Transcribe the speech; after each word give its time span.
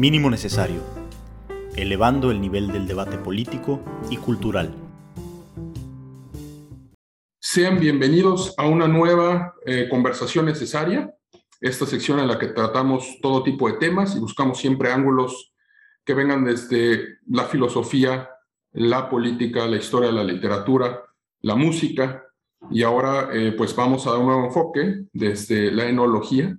Mínimo 0.00 0.30
necesario, 0.30 0.80
elevando 1.76 2.30
el 2.30 2.40
nivel 2.40 2.72
del 2.72 2.86
debate 2.86 3.18
político 3.18 3.84
y 4.08 4.16
cultural. 4.16 4.74
Sean 7.38 7.78
bienvenidos 7.78 8.54
a 8.56 8.66
una 8.66 8.88
nueva 8.88 9.52
eh, 9.66 9.88
conversación 9.90 10.46
necesaria, 10.46 11.14
esta 11.60 11.84
sección 11.84 12.18
en 12.18 12.28
la 12.28 12.38
que 12.38 12.46
tratamos 12.46 13.18
todo 13.20 13.42
tipo 13.42 13.70
de 13.70 13.76
temas 13.76 14.16
y 14.16 14.20
buscamos 14.20 14.58
siempre 14.58 14.90
ángulos 14.90 15.52
que 16.02 16.14
vengan 16.14 16.46
desde 16.46 17.18
la 17.26 17.44
filosofía, 17.44 18.30
la 18.72 19.10
política, 19.10 19.66
la 19.66 19.76
historia, 19.76 20.10
la 20.10 20.24
literatura, 20.24 21.02
la 21.42 21.56
música, 21.56 22.24
y 22.70 22.84
ahora 22.84 23.28
eh, 23.34 23.52
pues 23.52 23.76
vamos 23.76 24.06
a 24.06 24.12
dar 24.12 24.20
un 24.20 24.28
nuevo 24.28 24.46
enfoque 24.46 25.04
desde 25.12 25.70
la 25.70 25.90
enología, 25.90 26.56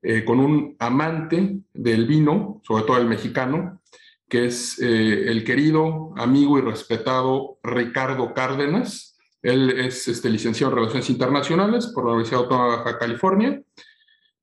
eh, 0.00 0.24
con 0.24 0.38
un 0.38 0.76
amante 0.78 1.58
del 1.74 2.06
vino, 2.06 2.60
sobre 2.64 2.84
todo 2.84 2.98
el 2.98 3.08
mexicano, 3.08 3.80
que 4.28 4.46
es 4.46 4.78
eh, 4.78 5.28
el 5.28 5.42
querido 5.42 6.12
amigo 6.16 6.56
y 6.56 6.60
respetado 6.60 7.58
Ricardo 7.64 8.32
Cárdenas. 8.32 9.18
Él 9.42 9.70
es 9.70 10.06
este, 10.06 10.30
licenciado 10.30 10.72
en 10.72 10.78
Relaciones 10.78 11.10
Internacionales 11.10 11.88
por 11.92 12.04
la 12.04 12.12
Universidad 12.12 12.42
Autónoma 12.42 12.70
de 12.70 12.76
Baja 12.76 12.98
California. 12.98 13.60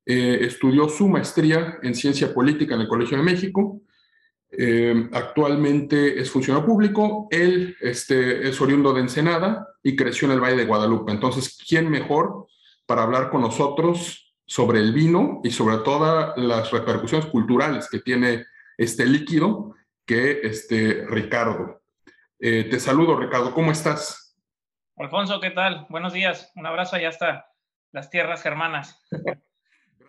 Eh, 0.04 0.38
estudió 0.42 0.90
su 0.90 1.08
maestría 1.08 1.78
en 1.82 1.94
Ciencia 1.94 2.34
Política 2.34 2.74
en 2.74 2.82
el 2.82 2.88
Colegio 2.88 3.16
de 3.16 3.22
México. 3.22 3.80
actualmente 5.12 6.20
es 6.20 6.30
funcionario 6.30 6.66
público. 6.66 7.28
Él 7.30 7.76
este, 7.80 8.46
es 8.48 8.60
oriundo 8.60 8.92
de 8.92 9.00
Ensenada 9.00 9.66
y 9.82 9.96
creció 9.96 10.26
en 10.26 10.32
el 10.32 10.40
Valle 10.40 10.56
de 10.56 10.66
Guadalupe. 10.66 11.12
Entonces, 11.12 11.58
¿quién 11.66 11.90
mejor 11.90 12.46
para 12.86 13.02
hablar 13.02 13.30
con 13.30 13.40
nosotros 13.40 14.25
sobre 14.46 14.78
el 14.78 14.92
vino 14.92 15.40
y 15.42 15.50
sobre 15.50 15.78
todas 15.78 16.36
las 16.38 16.70
repercusiones 16.70 17.26
culturales 17.26 17.88
que 17.90 17.98
tiene 17.98 18.46
este 18.78 19.04
líquido 19.04 19.74
que 20.04 20.40
este 20.42 21.04
Ricardo. 21.08 21.82
Eh, 22.38 22.68
te 22.70 22.78
saludo, 22.78 23.18
Ricardo, 23.18 23.52
¿cómo 23.52 23.72
estás? 23.72 24.36
Alfonso, 24.96 25.40
¿qué 25.40 25.50
tal? 25.50 25.86
Buenos 25.90 26.12
días, 26.12 26.52
un 26.54 26.64
abrazo 26.64 26.96
allá 26.96 27.08
hasta 27.08 27.46
las 27.90 28.08
tierras 28.08 28.42
germanas. 28.42 29.02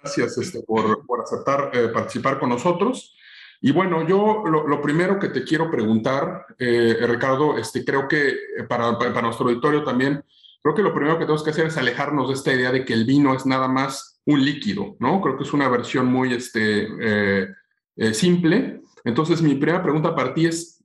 Gracias 0.01 0.37
este, 0.37 0.61
por, 0.61 1.05
por, 1.07 1.21
aceptar 1.21 1.71
eh, 1.73 1.87
participar 1.89 2.39
con 2.39 2.49
nosotros. 2.49 3.15
Y 3.59 3.71
bueno, 3.71 4.07
yo 4.07 4.43
lo, 4.45 4.81
primero 4.81 5.17
que 5.17 5.29
te 5.29 5.43
quiero 5.43 5.71
preguntar, 5.71 6.45
eh, 6.59 6.95
Ricardo, 7.01 7.57
este, 7.57 7.83
creo 7.83 8.07
que 8.07 8.37
para, 8.69 8.99
para 8.99 9.21
nuestro 9.23 9.47
auditorio 9.47 9.83
también, 9.83 10.23
creo 10.61 10.75
que 10.75 10.83
lo 10.83 10.93
primero 10.93 11.15
que 11.15 11.25
tenemos 11.25 11.43
que 11.43 11.49
hacer 11.49 11.65
es 11.65 11.77
alejarnos 11.77 12.27
de 12.27 12.35
esta 12.35 12.53
idea 12.53 12.71
de 12.71 12.85
que 12.85 12.93
el 12.93 13.05
vino 13.05 13.33
es 13.33 13.47
nada 13.47 13.67
más 13.67 14.16
un 14.27 14.43
líquido, 14.43 14.97
¿no? 14.99 15.21
Creo 15.21 15.37
que 15.37 15.43
es 15.43 15.53
una 15.53 15.69
versión 15.69 16.07
muy 16.07 16.33
este, 16.33 16.87
eh, 17.01 17.47
eh, 17.95 18.13
simple. 18.13 18.81
Entonces, 19.05 19.41
mi 19.41 19.55
primera 19.55 19.81
pregunta 19.81 20.13
para 20.13 20.33
ti 20.33 20.45
es, 20.45 20.83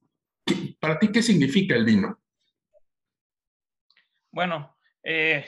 ¿para 0.79 0.99
ti 0.99 1.11
qué 1.11 1.23
significa 1.23 1.75
el 1.75 1.85
vino? 1.85 2.21
Bueno, 4.31 4.77
eh, 5.03 5.45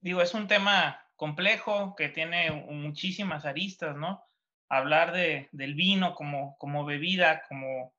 digo, 0.00 0.22
es 0.22 0.34
un 0.34 0.46
tema 0.46 1.04
complejo 1.16 1.96
que 1.96 2.10
tiene 2.10 2.52
muchísimas 2.70 3.44
aristas, 3.44 3.96
¿no? 3.96 4.22
Hablar 4.68 5.12
de, 5.12 5.48
del 5.50 5.74
vino 5.74 6.14
como, 6.14 6.56
como 6.58 6.84
bebida, 6.84 7.42
como, 7.48 7.92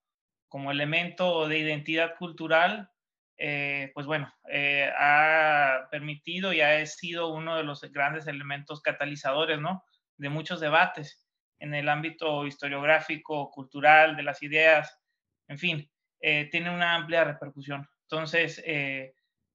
como 0.47 0.72
elemento 0.72 1.50
de 1.50 1.59
identidad 1.59 2.16
cultural, 2.17 2.89
eh, 3.38 3.91
pues 3.93 4.07
bueno, 4.07 4.33
eh, 4.52 4.91
ha 4.97 5.88
permitido 5.91 6.53
y 6.53 6.61
ha 6.61 6.83
sido 6.85 7.27
uno 7.27 7.55
de 7.55 7.63
los 7.63 7.81
grandes 7.91 8.25
elementos 8.27 8.81
catalizadores, 8.81 9.59
¿no? 9.59 9.83
De 10.17 10.29
muchos 10.29 10.59
debates 10.59 11.23
en 11.59 11.75
el 11.75 11.89
ámbito 11.89 12.47
historiográfico, 12.47 13.52
cultural, 13.52 14.16
de 14.16 14.23
las 14.23 14.41
ideas, 14.41 14.99
en 15.47 15.59
fin, 15.59 15.91
eh, 16.19 16.50
tiene 16.51 16.72
una 16.72 16.95
amplia 16.95 17.23
repercusión. 17.23 17.88
Entonces, 18.03 18.63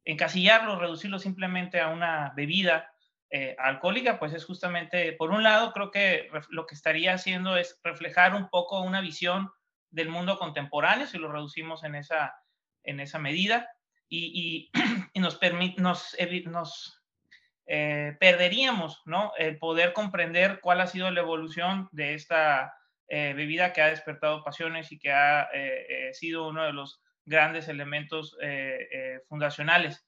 encasillarlo, 0.05 0.79
reducirlo 0.79 1.19
simplemente 1.19 1.81
a 1.81 1.89
una 1.89 2.33
bebida 2.37 2.93
alcohólica, 3.59 4.19
pues 4.19 4.35
es 4.35 4.45
justamente, 4.45 5.15
por 5.15 5.31
un 5.31 5.43
lado, 5.43 5.73
creo 5.73 5.91
que 5.91 6.29
lo 6.51 6.67
que 6.67 6.75
estaría 6.75 7.15
haciendo 7.15 7.57
es 7.57 7.81
reflejar 7.83 8.35
un 8.35 8.51
poco 8.51 8.83
una 8.83 9.01
visión 9.01 9.51
del 9.91 10.11
mundo 10.11 10.39
contemporáneo, 10.39 11.07
si 11.07 11.17
lo 11.17 11.33
reducimos 11.33 11.83
en 11.85 11.95
esa 11.95 12.35
en 12.85 13.01
esa 13.01 13.19
medida 13.19 13.69
y, 14.09 14.71
y, 14.75 15.21
nos, 15.21 15.41
nos, 15.79 16.17
nos 16.47 17.03
eh, 17.67 18.17
perderíamos 18.19 19.01
¿no? 19.07 19.33
el 19.39 19.59
poder 19.59 19.93
comprender 19.93 20.61
cuál 20.61 20.81
ha 20.81 20.87
sido 20.87 21.11
la 21.11 21.21
evolución 21.21 21.89
de 21.93 22.15
esta 22.15 22.75
eh, 23.09 23.33
bebida 23.35 23.73
que 23.73 23.83
ha 23.83 23.89
despertado 23.89 24.43
pasiones 24.45 24.91
y 24.93 24.99
que 24.99 25.13
ha 25.13 25.49
eh, 25.55 26.11
sido 26.13 26.49
uno 26.49 26.65
de 26.65 26.73
los 26.73 27.01
grandes 27.25 27.69
elementos 27.69 28.37
fundacionales 29.29 30.05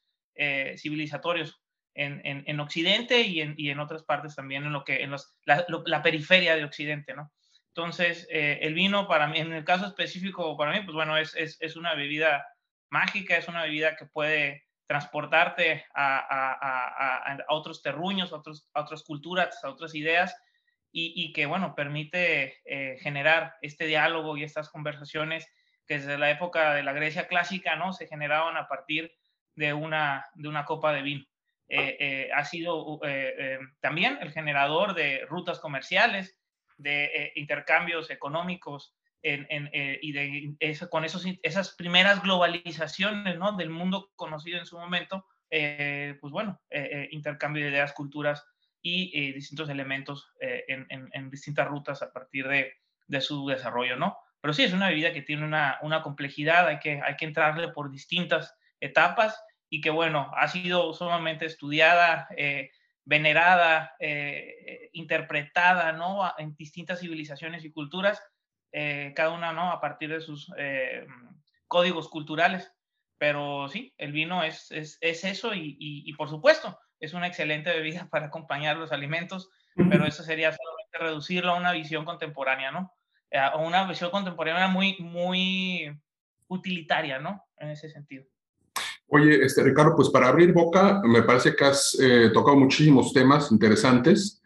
civilizatorios 0.77 1.63
en, 1.95 2.21
en, 2.25 2.43
en, 2.49 2.59
Occidente 2.59 3.21
y 3.21 3.41
en, 3.41 3.55
y 3.57 3.71
en, 3.71 3.79
otras 3.79 4.03
partes 4.03 4.35
también 4.35 4.65
en 4.65 4.73
lo 4.73 4.83
que 4.83 4.97
en 5.05 5.13
los, 5.13 5.37
la, 5.45 5.65
la, 5.87 6.03
periferia 6.03 6.57
de 6.57 6.65
Occidente, 6.65 7.15
¿no? 7.15 7.33
Entonces, 7.69 8.27
el 8.31 8.75
vino 8.75 9.07
para 9.07 9.29
mí, 9.29 9.39
en 9.39 9.53
el 9.53 9.65
caso 9.65 9.87
específico 9.87 10.57
para 10.57 10.73
mí, 10.73 10.81
pues 10.85 10.95
bueno, 10.95 11.17
es, 11.17 11.37
es, 11.37 11.57
es 11.61 11.77
una 11.77 11.95
bebida 11.95 12.45
mágica, 12.91 13.37
es 13.37 13.49
una 13.49 13.63
bebida 13.63 13.97
que 13.97 14.07
puede 14.07 14.65
transportarte 14.87 15.87
a, 15.95 17.39
otros 17.49 17.83
terruños, 17.83 18.33
a, 18.33 18.37
otros, 18.37 18.69
a 18.75 18.83
otras 18.83 19.03
culturas, 19.03 19.63
a 19.65 19.71
otras 19.71 19.95
ideas, 19.95 20.37
y, 20.97 21.33
que, 21.33 21.47
bueno, 21.47 21.75
permite 21.75 22.61
eh, 22.65 22.99
generar 23.01 23.57
este 23.63 23.87
diálogo 23.87 24.37
y 24.37 24.45
estas 24.45 24.71
conversaciones 24.71 25.45
que 25.89 25.95
desde 25.95 26.19
la 26.19 26.31
época 26.31 26.73
de 26.73 26.85
la 26.85 26.93
Grecia 26.93 27.27
clásica, 27.27 27.75
¿no? 27.75 27.93
Se 27.93 28.07
generaban 28.07 28.57
a 28.57 28.69
partir 28.69 29.13
de 29.57 29.75
una, 29.75 30.25
de 30.35 30.49
una 30.49 30.65
copa 30.65 30.93
de 30.93 31.03
vino. 31.03 31.25
Eh, 31.69 31.97
eh, 31.99 32.31
ha 32.33 32.45
sido 32.45 33.01
también 33.81 34.19
el 34.21 34.31
generador 34.31 34.95
de 34.95 35.27
rutas 35.29 35.59
comerciales, 35.59 36.39
de 36.77 37.33
intercambios 37.35 38.11
económicos 38.11 38.95
eh, 39.27 39.99
y 40.03 40.13
de 40.13 40.55
eso, 40.61 40.91
con 40.91 41.03
esos, 41.03 41.25
esas 41.43 41.75
primeras 41.77 42.23
globalizaciones 42.23 43.39
¿no? 43.39 43.53
del 43.57 43.71
mundo 43.71 44.11
conocido 44.17 44.59
en 44.59 44.67
su 44.67 44.79
momento, 44.79 45.27
eh, 45.49 46.19
pues 46.21 46.31
bueno, 46.31 46.61
eh, 46.69 47.09
intercambio 47.11 47.65
de 47.65 47.71
ideas, 47.71 47.95
culturas 47.95 48.45
y 48.83 49.33
distintos 49.33 49.71
elementos 49.71 50.29
en, 50.41 50.87
en, 50.91 51.31
distintas 51.31 51.67
rutas 51.67 52.03
a 52.03 52.13
partir 52.13 52.47
de, 52.49 52.75
de, 53.07 53.21
su 53.23 53.47
desarrollo, 53.47 53.97
¿no? 53.97 54.19
Pero 54.43 54.53
sí, 54.53 54.63
es 54.63 54.75
una 54.75 54.91
bebida 54.91 55.15
que 55.15 55.23
tiene 55.23 55.43
una, 55.43 55.79
una 55.81 56.03
complejidad, 56.03 56.67
hay 56.67 56.81
que, 56.81 57.01
hay 57.03 57.17
que 57.17 57.25
entrarle 57.25 57.69
por 57.69 57.91
distintas 57.91 58.55
etapas 58.81 59.43
y 59.71 59.81
que, 59.81 59.89
bueno, 59.89 60.31
ha 60.37 60.49
sido 60.49 60.93
sumamente 60.93 61.47
estudiada, 61.47 62.29
venerada, 63.07 63.97
interpretada, 64.93 65.93
¿no? 65.93 66.31
En 66.37 66.55
distintas 66.55 67.01
civilizaciones 67.01 67.65
y 67.65 67.73
culturas 67.73 68.23
eh, 68.77 69.13
cada 69.15 69.31
una, 69.31 69.53
¿no? 69.53 69.71
A 69.71 69.81
partir 69.81 70.11
de 70.11 70.21
sus 70.21 70.53
eh, 70.59 71.07
códigos 71.69 72.09
culturales. 72.09 72.73
Pero 73.19 73.69
sí, 73.69 73.95
el 73.99 74.11
vino 74.11 74.43
es, 74.43 74.73
es, 74.73 74.99
es 75.01 75.23
eso 75.23 75.55
y, 75.55 75.77
y, 75.79 76.13
por 76.15 76.29
supuesto 76.29 76.77
es 76.99 77.15
una 77.15 77.29
excelente 77.29 77.71
bebida 77.71 78.09
para 78.11 78.27
acompañar 78.27 78.77
los 78.77 78.91
alimentos, 78.91 79.49
pero 79.77 80.05
eso 80.07 80.25
sería 80.25 80.53
solamente 80.53 80.99
reducirlo 80.99 81.53
a 81.53 81.57
una 81.57 81.71
visión 81.71 82.05
contemporánea, 82.05 82.73
¿no? 82.73 82.93
Eh, 83.31 83.39
a 83.39 83.57
una 83.57 83.87
visión 83.87 84.11
contemporánea 84.11 84.67
muy, 84.67 84.97
muy 84.99 85.97
utilitaria, 86.49 87.21
¿no? 87.21 87.45
En 87.57 87.71
ese 87.71 87.89
sentido. 87.89 88.25
Oye, 89.07 89.45
este, 89.45 89.63
Ricardo, 89.63 89.95
pues 89.95 90.11
para 90.11 90.27
abrir 90.27 90.53
boca, 90.53 91.01
me 91.05 91.23
parece 91.23 91.55
que 91.55 91.65
has 91.65 91.97
tocado 92.33 92.57
muchísimos 92.57 93.13
temas 93.13 93.53
interesantes. 93.53 94.43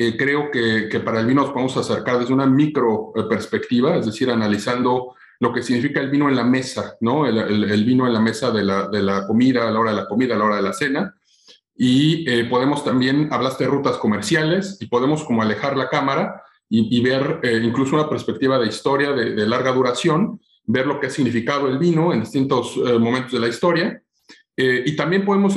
Eh, 0.00 0.16
creo 0.16 0.48
que, 0.48 0.88
que, 0.88 1.00
para 1.00 1.18
el 1.18 1.26
vino 1.26 1.42
nos 1.42 1.50
podemos 1.50 1.76
acercar 1.76 2.20
desde 2.20 2.32
una 2.32 2.46
micro 2.46 3.12
eh, 3.16 3.24
perspectiva, 3.28 3.96
es 3.96 4.06
decir, 4.06 4.30
analizando 4.30 5.16
lo 5.40 5.52
que 5.52 5.60
significa 5.60 5.98
el 5.98 6.08
vino 6.08 6.28
en 6.28 6.36
la 6.36 6.44
mesa, 6.44 6.96
¿no? 7.00 7.26
El, 7.26 7.36
el, 7.64 7.84
vino 7.84 8.06
en 8.06 8.12
la 8.12 8.20
mesa 8.20 8.52
de 8.52 8.62
la, 8.62 8.86
de 8.86 9.02
la, 9.02 9.26
comida, 9.26 9.66
a 9.66 9.72
la 9.72 9.80
hora 9.80 9.90
de 9.90 9.96
la 9.96 10.06
comida, 10.06 10.36
a 10.36 10.38
la 10.38 10.44
hora 10.44 10.54
de 10.54 10.62
la 10.62 10.72
cena. 10.72 11.16
Y 11.74 12.30
eh, 12.30 12.44
podemos 12.44 12.84
también, 12.84 13.26
hablaste 13.32 13.64
de 13.64 13.70
rutas 13.70 13.96
comerciales, 13.96 14.78
y 14.80 14.86
podemos 14.86 15.24
como 15.24 15.42
alejar 15.42 15.76
la 15.76 15.88
cámara 15.88 16.44
y, 16.70 16.96
y 16.96 17.02
ver 17.02 17.40
incluso 17.64 17.96
una 17.96 18.08
perspectiva 18.08 18.56
de 18.56 18.68
historia 18.68 19.10
de, 19.10 19.34
de, 19.34 19.46
larga 19.48 19.72
duración, 19.72 20.40
ver 20.64 20.86
lo 20.86 21.00
que 21.00 21.08
ha 21.08 21.10
significado 21.10 21.66
el 21.66 21.78
vino 21.78 22.12
en 22.12 22.20
distintos 22.20 22.76
momentos 23.00 23.32
de 23.32 23.40
la 23.40 23.48
historia. 23.48 24.00
y 24.56 24.94
también 24.94 25.24
podemos 25.24 25.54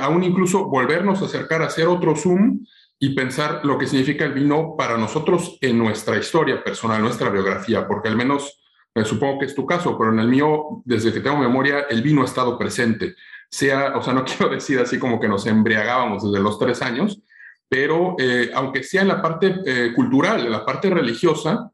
aún 0.00 0.22
incluso 0.22 0.66
volvernos 0.66 1.20
a 1.20 1.24
acercar 1.26 1.60
a 1.60 1.66
hacer 1.66 1.86
otro 1.86 2.14
zoom 2.14 2.60
y 2.98 3.14
pensar 3.14 3.60
lo 3.64 3.76
que 3.76 3.86
significa 3.86 4.24
el 4.24 4.32
vino 4.32 4.76
para 4.76 4.96
nosotros 4.96 5.58
en 5.60 5.78
nuestra 5.78 6.16
historia 6.16 6.62
personal, 6.62 7.02
nuestra 7.02 7.28
biografía, 7.30 7.86
porque 7.86 8.08
al 8.08 8.16
menos 8.16 8.60
eh, 8.94 9.04
supongo 9.04 9.40
que 9.40 9.46
es 9.46 9.54
tu 9.54 9.66
caso, 9.66 9.98
pero 9.98 10.12
en 10.12 10.20
el 10.20 10.28
mío, 10.28 10.82
desde 10.84 11.12
que 11.12 11.20
tengo 11.20 11.36
memoria, 11.36 11.80
el 11.90 12.00
vino 12.00 12.22
ha 12.22 12.26
estado 12.26 12.56
presente. 12.56 13.16
Sea, 13.50 13.94
o 13.96 14.02
sea, 14.02 14.14
no 14.14 14.24
quiero 14.24 14.48
decir 14.48 14.78
así 14.78 14.98
como 14.98 15.18
que 15.18 15.28
nos 15.28 15.46
embriagábamos 15.46 16.24
desde 16.24 16.42
los 16.42 16.58
tres 16.58 16.80
años, 16.80 17.20
pero 17.68 18.14
eh, 18.18 18.50
aunque 18.54 18.84
sea 18.84 19.02
en 19.02 19.08
la 19.08 19.20
parte 19.20 19.56
eh, 19.66 19.92
cultural, 19.94 20.46
en 20.46 20.52
la 20.52 20.64
parte 20.64 20.90
religiosa, 20.90 21.70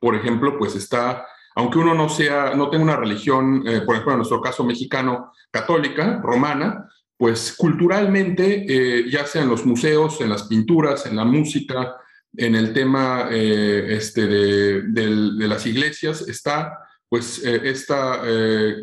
por 0.00 0.16
ejemplo, 0.16 0.58
pues 0.58 0.74
está, 0.74 1.26
aunque 1.54 1.78
uno 1.78 1.94
no 1.94 2.08
sea, 2.08 2.54
no 2.56 2.68
tenga 2.68 2.84
una 2.84 2.96
religión, 2.96 3.62
por 3.84 3.94
ejemplo, 3.94 4.12
en 4.12 4.18
nuestro 4.18 4.40
caso 4.40 4.64
mexicano, 4.64 5.32
católica, 5.50 6.20
romana, 6.22 6.88
pues 7.20 7.52
culturalmente, 7.52 8.64
eh, 8.66 9.10
ya 9.10 9.26
sea 9.26 9.42
en 9.42 9.50
los 9.50 9.66
museos, 9.66 10.22
en 10.22 10.30
las 10.30 10.44
pinturas, 10.44 11.04
en 11.04 11.16
la 11.16 11.26
música, 11.26 11.96
en 12.34 12.54
el 12.54 12.72
tema 12.72 13.28
eh, 13.30 13.88
este 13.90 14.26
de, 14.26 14.82
de, 14.84 15.46
las 15.46 15.66
iglesias, 15.66 16.26
está 16.26 16.78
pues 17.10 17.44
esta 17.44 18.22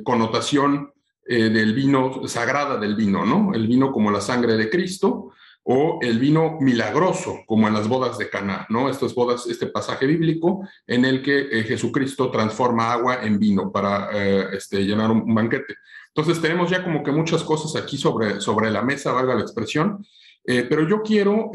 connotación 0.04 0.92
del 1.26 1.74
vino, 1.74 2.28
sagrada 2.28 2.78
del 2.78 2.96
vino, 2.96 3.26
¿no? 3.26 3.54
El 3.54 3.68
vino 3.68 3.90
como 3.94 4.12
la 4.12 4.20
sangre 4.20 4.58
de 4.58 4.70
Cristo, 4.70 5.32
o 5.70 6.00
el 6.02 6.18
vino 6.18 6.58
milagroso, 6.62 7.44
como 7.46 7.68
en 7.68 7.74
las 7.74 7.90
bodas 7.90 8.18
de 8.18 8.30
Caná, 8.30 8.66
¿no? 8.70 8.88
Estas 8.88 9.14
bodas, 9.14 9.48
este 9.48 9.68
pasaje 9.68 10.06
bíblico 10.06 10.66
en 10.88 11.04
el 11.04 11.22
que 11.22 11.40
eh, 11.40 11.64
Jesucristo 11.64 12.32
transforma 12.32 12.94
agua 12.94 13.20
en 13.22 13.38
vino 13.38 13.70
para 13.70 14.10
eh, 14.14 14.48
este, 14.54 14.86
llenar 14.86 15.12
un, 15.12 15.36
banquete. 15.36 15.76
Entonces 16.18 16.42
tenemos 16.42 16.70
ya 16.72 16.84
como 16.84 17.04
que 17.04 17.12
muchas 17.12 17.44
cosas 17.44 17.80
aquí 17.82 17.98
sobre, 17.98 18.42
sobre 18.42 18.72
la 18.72 18.82
mesa, 18.82 19.12
valga 19.12 19.36
la 19.36 19.42
expresión, 19.42 20.04
eh, 20.44 20.66
pero 20.68 20.88
yo 20.88 21.04
quiero 21.04 21.52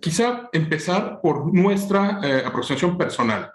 quizá 0.00 0.50
empezar 0.52 1.20
por 1.22 1.52
nuestra 1.54 2.20
aproximación 2.44 2.98
personal. 2.98 3.50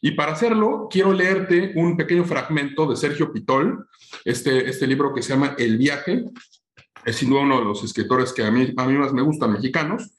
Y 0.00 0.12
para 0.12 0.32
hacerlo, 0.32 0.88
quiero 0.90 1.12
leerte 1.12 1.72
un 1.74 1.96
pequeño 1.96 2.24
fragmento 2.24 2.86
de 2.86 2.96
Sergio 2.96 3.32
Pitol, 3.32 3.88
este, 4.24 4.68
este 4.68 4.86
libro 4.86 5.12
que 5.12 5.22
se 5.22 5.30
llama 5.30 5.54
El 5.58 5.78
viaje, 5.78 6.24
es 7.04 7.16
sin 7.16 7.30
duda 7.30 7.42
uno 7.42 7.58
de 7.58 7.64
los 7.64 7.82
escritores 7.84 8.32
que 8.32 8.44
a 8.44 8.50
mí, 8.50 8.72
a 8.76 8.86
mí 8.86 8.94
más 8.94 9.12
me 9.12 9.22
gustan, 9.22 9.52
mexicanos, 9.52 10.12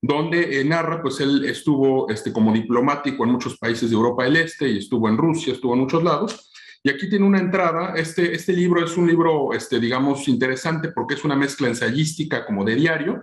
donde 0.00 0.60
eh, 0.60 0.64
narra, 0.64 1.00
pues 1.00 1.18
él 1.20 1.44
estuvo 1.46 2.08
este, 2.10 2.32
como 2.32 2.52
diplomático 2.52 3.24
en 3.24 3.32
muchos 3.32 3.56
países 3.56 3.88
de 3.88 3.96
Europa 3.96 4.24
del 4.24 4.36
Este 4.36 4.68
y 4.68 4.78
estuvo 4.78 5.08
en 5.08 5.16
Rusia, 5.16 5.54
estuvo 5.54 5.72
en 5.72 5.80
muchos 5.80 6.02
lados. 6.02 6.52
Y 6.86 6.90
aquí 6.90 7.08
tiene 7.08 7.24
una 7.24 7.38
entrada, 7.38 7.94
este, 7.96 8.34
este 8.34 8.52
libro 8.52 8.84
es 8.84 8.94
un 8.98 9.06
libro, 9.06 9.54
este, 9.54 9.80
digamos, 9.80 10.28
interesante 10.28 10.90
porque 10.90 11.14
es 11.14 11.24
una 11.24 11.34
mezcla 11.34 11.66
ensayística 11.66 12.44
como 12.44 12.62
de 12.62 12.74
diario 12.74 13.22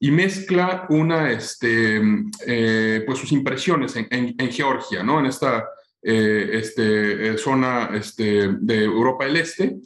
y 0.00 0.10
mezcla 0.10 0.86
una, 0.88 1.30
este, 1.30 2.00
eh, 2.46 3.02
pues 3.04 3.18
sus 3.18 3.30
impresiones 3.32 3.94
en, 3.94 4.50
Georgia, 4.50 5.02
¿no? 5.02 5.20
En 5.20 5.26
esta 5.26 5.68
eh, 6.02 6.48
este, 6.54 7.36
zona 7.36 7.90
este, 7.92 8.48
de 8.58 8.84
Europa 8.84 9.26
del 9.26 9.36
Este. 9.36 9.76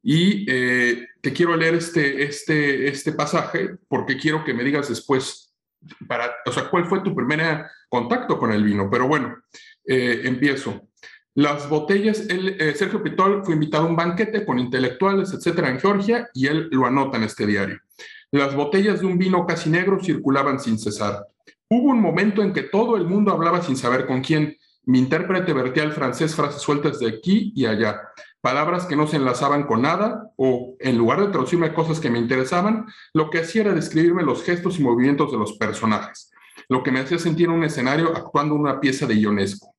Y 0.00 0.46
eh, 0.48 1.08
te 1.20 1.32
quiero 1.32 1.56
leer 1.56 1.74
este, 1.74 2.22
este, 2.22 2.86
este 2.86 3.12
pasaje 3.12 3.78
porque 3.88 4.16
quiero 4.16 4.44
que 4.44 4.54
me 4.54 4.62
digas 4.62 4.88
después, 4.88 5.52
para, 6.06 6.36
o 6.46 6.52
sea, 6.52 6.70
cuál 6.70 6.86
fue 6.86 7.02
tu 7.02 7.16
primer 7.16 7.66
contacto 7.88 8.38
con 8.38 8.52
el 8.52 8.62
vino. 8.62 8.88
Pero 8.88 9.08
bueno, 9.08 9.36
eh, 9.84 10.20
empiezo. 10.22 10.89
Las 11.34 11.68
botellas, 11.68 12.26
eh, 12.28 12.74
Sergio 12.76 13.02
Pitol 13.02 13.44
fue 13.44 13.54
invitado 13.54 13.84
a 13.84 13.88
un 13.88 13.96
banquete 13.96 14.44
con 14.44 14.58
intelectuales, 14.58 15.32
etcétera, 15.32 15.68
en 15.68 15.78
Georgia, 15.78 16.28
y 16.34 16.46
él 16.46 16.68
lo 16.72 16.86
anota 16.86 17.18
en 17.18 17.24
este 17.24 17.46
diario. 17.46 17.78
Las 18.32 18.54
botellas 18.54 19.00
de 19.00 19.06
un 19.06 19.18
vino 19.18 19.46
casi 19.46 19.70
negro 19.70 19.98
circulaban 20.02 20.60
sin 20.60 20.78
cesar. 20.78 21.26
Hubo 21.68 21.90
un 21.90 22.00
momento 22.00 22.42
en 22.42 22.52
que 22.52 22.62
todo 22.62 22.96
el 22.96 23.06
mundo 23.06 23.32
hablaba 23.32 23.62
sin 23.62 23.76
saber 23.76 24.06
con 24.06 24.22
quién. 24.22 24.56
Mi 24.84 24.98
intérprete 24.98 25.52
vertía 25.52 25.84
al 25.84 25.92
francés 25.92 26.34
frases 26.34 26.62
sueltas 26.62 26.98
de 26.98 27.08
aquí 27.08 27.52
y 27.54 27.66
allá 27.66 28.00
palabras 28.40 28.86
que 28.86 28.96
no 28.96 29.06
se 29.06 29.16
enlazaban 29.16 29.64
con 29.64 29.82
nada 29.82 30.30
o 30.36 30.76
en 30.80 30.96
lugar 30.96 31.20
de 31.20 31.28
traducirme 31.28 31.74
cosas 31.74 32.00
que 32.00 32.10
me 32.10 32.18
interesaban, 32.18 32.86
lo 33.12 33.30
que 33.30 33.40
hacía 33.40 33.62
era 33.62 33.74
describirme 33.74 34.22
los 34.22 34.42
gestos 34.42 34.78
y 34.78 34.82
movimientos 34.82 35.30
de 35.30 35.38
los 35.38 35.52
personajes, 35.54 36.30
lo 36.68 36.82
que 36.82 36.90
me 36.90 37.00
hacía 37.00 37.18
sentir 37.18 37.46
en 37.46 37.52
un 37.52 37.64
escenario 37.64 38.08
actuando 38.16 38.54
una 38.54 38.80
pieza 38.80 39.06
de 39.06 39.14
Ionesco. 39.14 39.74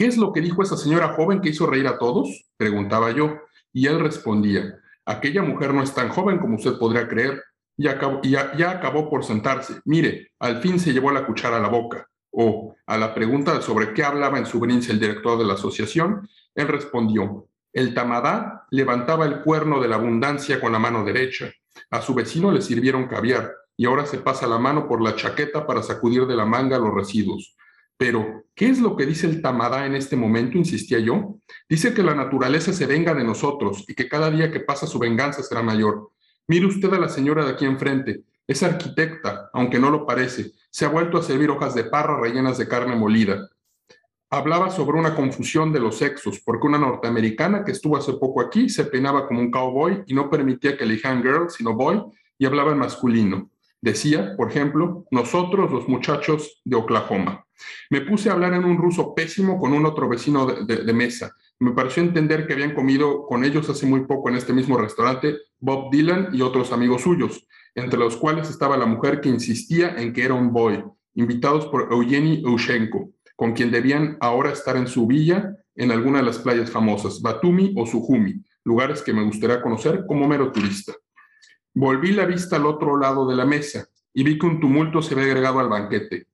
¿Qué 0.00 0.06
es 0.06 0.16
lo 0.16 0.32
que 0.32 0.40
dijo 0.40 0.62
esa 0.62 0.78
señora 0.78 1.12
joven 1.12 1.42
que 1.42 1.50
hizo 1.50 1.66
reír 1.66 1.86
a 1.86 1.98
todos? 1.98 2.46
Preguntaba 2.56 3.10
yo, 3.10 3.36
y 3.70 3.86
él 3.86 4.00
respondía, 4.00 4.80
aquella 5.04 5.42
mujer 5.42 5.74
no 5.74 5.82
es 5.82 5.92
tan 5.92 6.08
joven 6.08 6.38
como 6.38 6.56
usted 6.56 6.78
podría 6.78 7.06
creer, 7.06 7.44
y 7.76 7.84
ya, 7.84 8.56
ya 8.56 8.70
acabó 8.70 9.10
por 9.10 9.24
sentarse. 9.24 9.82
Mire, 9.84 10.30
al 10.38 10.62
fin 10.62 10.80
se 10.80 10.94
llevó 10.94 11.10
la 11.10 11.26
cuchara 11.26 11.58
a 11.58 11.60
la 11.60 11.68
boca. 11.68 12.08
O 12.30 12.74
a 12.86 12.96
la 12.96 13.14
pregunta 13.14 13.60
sobre 13.60 13.92
qué 13.92 14.02
hablaba 14.02 14.38
en 14.38 14.46
su 14.46 14.58
brince 14.58 14.90
el 14.90 15.00
director 15.00 15.38
de 15.38 15.44
la 15.44 15.52
asociación, 15.52 16.26
él 16.54 16.68
respondió, 16.68 17.48
el 17.74 17.92
tamadá 17.92 18.64
levantaba 18.70 19.26
el 19.26 19.42
cuerno 19.42 19.82
de 19.82 19.88
la 19.88 19.96
abundancia 19.96 20.62
con 20.62 20.72
la 20.72 20.78
mano 20.78 21.04
derecha. 21.04 21.52
A 21.90 22.00
su 22.00 22.14
vecino 22.14 22.50
le 22.52 22.62
sirvieron 22.62 23.06
caviar 23.06 23.52
y 23.76 23.84
ahora 23.84 24.06
se 24.06 24.16
pasa 24.16 24.46
la 24.46 24.58
mano 24.58 24.88
por 24.88 25.02
la 25.02 25.14
chaqueta 25.14 25.66
para 25.66 25.82
sacudir 25.82 26.26
de 26.26 26.36
la 26.36 26.46
manga 26.46 26.78
los 26.78 26.94
residuos. 26.94 27.54
Pero, 28.00 28.44
¿qué 28.54 28.70
es 28.70 28.80
lo 28.80 28.96
que 28.96 29.04
dice 29.04 29.26
el 29.26 29.42
tamadá 29.42 29.84
en 29.84 29.94
este 29.94 30.16
momento? 30.16 30.56
insistía 30.56 31.00
yo. 31.00 31.36
Dice 31.68 31.92
que 31.92 32.02
la 32.02 32.14
naturaleza 32.14 32.72
se 32.72 32.86
venga 32.86 33.12
de 33.12 33.24
nosotros 33.24 33.84
y 33.86 33.94
que 33.94 34.08
cada 34.08 34.30
día 34.30 34.50
que 34.50 34.60
pasa 34.60 34.86
su 34.86 34.98
venganza 34.98 35.42
será 35.42 35.60
mayor. 35.60 36.10
Mire 36.48 36.64
usted 36.64 36.90
a 36.94 36.98
la 36.98 37.10
señora 37.10 37.44
de 37.44 37.50
aquí 37.50 37.66
enfrente. 37.66 38.22
Es 38.46 38.62
arquitecta, 38.62 39.50
aunque 39.52 39.78
no 39.78 39.90
lo 39.90 40.06
parece. 40.06 40.52
Se 40.70 40.86
ha 40.86 40.88
vuelto 40.88 41.18
a 41.18 41.22
servir 41.22 41.50
hojas 41.50 41.74
de 41.74 41.84
parra 41.84 42.18
rellenas 42.18 42.56
de 42.56 42.68
carne 42.68 42.96
molida 42.96 43.50
hablaba 44.32 44.70
sobre 44.70 44.96
una 44.96 45.16
confusión 45.16 45.72
de 45.72 45.80
los 45.80 45.98
sexos, 45.98 46.38
porque 46.38 46.68
una 46.68 46.78
norteamericana 46.78 47.64
que 47.64 47.72
estuvo 47.72 47.96
hace 47.96 48.12
poco 48.12 48.40
aquí 48.40 48.68
se 48.68 48.84
peinaba 48.84 49.26
como 49.26 49.40
un 49.40 49.50
cowboy 49.50 50.04
y 50.06 50.14
no 50.14 50.30
permitía 50.30 50.76
que 50.78 50.84
elijan 50.84 51.20
girl, 51.20 51.50
sino 51.50 51.74
boy, 51.74 52.00
y 52.38 52.46
hablaba 52.46 52.70
en 52.70 52.78
masculino. 52.78 53.49
Decía, 53.82 54.34
por 54.36 54.50
ejemplo, 54.50 55.06
nosotros 55.10 55.70
los 55.70 55.88
muchachos 55.88 56.60
de 56.64 56.76
Oklahoma. 56.76 57.44
Me 57.90 58.00
puse 58.00 58.28
a 58.28 58.32
hablar 58.32 58.54
en 58.54 58.64
un 58.64 58.78
ruso 58.78 59.14
pésimo 59.14 59.58
con 59.58 59.72
un 59.72 59.86
otro 59.86 60.08
vecino 60.08 60.46
de, 60.46 60.92
mesa. 60.92 61.34
Me 61.58 61.72
pareció 61.72 62.02
entender 62.02 62.46
que 62.46 62.54
habían 62.54 62.74
comido 62.74 63.26
con 63.26 63.44
ellos 63.44 63.68
hace 63.68 63.86
muy 63.86 64.06
poco 64.06 64.28
en 64.28 64.36
este 64.36 64.52
mismo 64.52 64.78
restaurante 64.78 65.36
Bob 65.58 65.90
Dylan 65.90 66.30
y 66.32 66.40
otros 66.40 66.72
amigos 66.72 67.02
suyos, 67.02 67.46
entre 67.74 67.98
los 67.98 68.16
cuales 68.16 68.48
estaba 68.48 68.76
la 68.76 68.86
mujer 68.86 69.20
que 69.20 69.28
insistía 69.28 69.94
en 69.96 70.12
que 70.12 70.24
era 70.24 70.34
un 70.34 70.52
boy, 70.52 70.82
invitados 71.14 71.66
por 71.66 71.92
Eugeni 71.92 72.42
Eushenko 72.44 73.12
con 73.40 73.54
quien 73.54 73.70
debían 73.70 74.18
ahora 74.20 74.52
estar 74.52 74.76
en 74.76 74.86
su 74.86 75.06
villa 75.06 75.56
en 75.74 75.90
alguna 75.90 76.18
de 76.18 76.26
las 76.26 76.40
playas 76.40 76.70
famosas, 76.70 77.22
Batumi 77.22 77.72
o 77.74 77.86
Sujumi, 77.86 78.34
lugares 78.64 79.00
que 79.00 79.14
me 79.14 79.24
gustaría 79.24 79.62
conocer 79.62 80.04
como 80.06 80.28
mero 80.28 80.52
turista. 80.52 80.92
Volví 81.74 82.12
la 82.12 82.26
vista 82.26 82.56
al 82.56 82.66
otro 82.66 82.96
lado 82.96 83.26
de 83.28 83.36
la 83.36 83.46
mesa 83.46 83.88
y 84.12 84.24
vi 84.24 84.38
que 84.38 84.46
un 84.46 84.60
tumulto 84.60 85.02
se 85.02 85.14
había 85.14 85.26
agregado 85.26 85.60
al 85.60 85.68
banquete. 85.68 86.26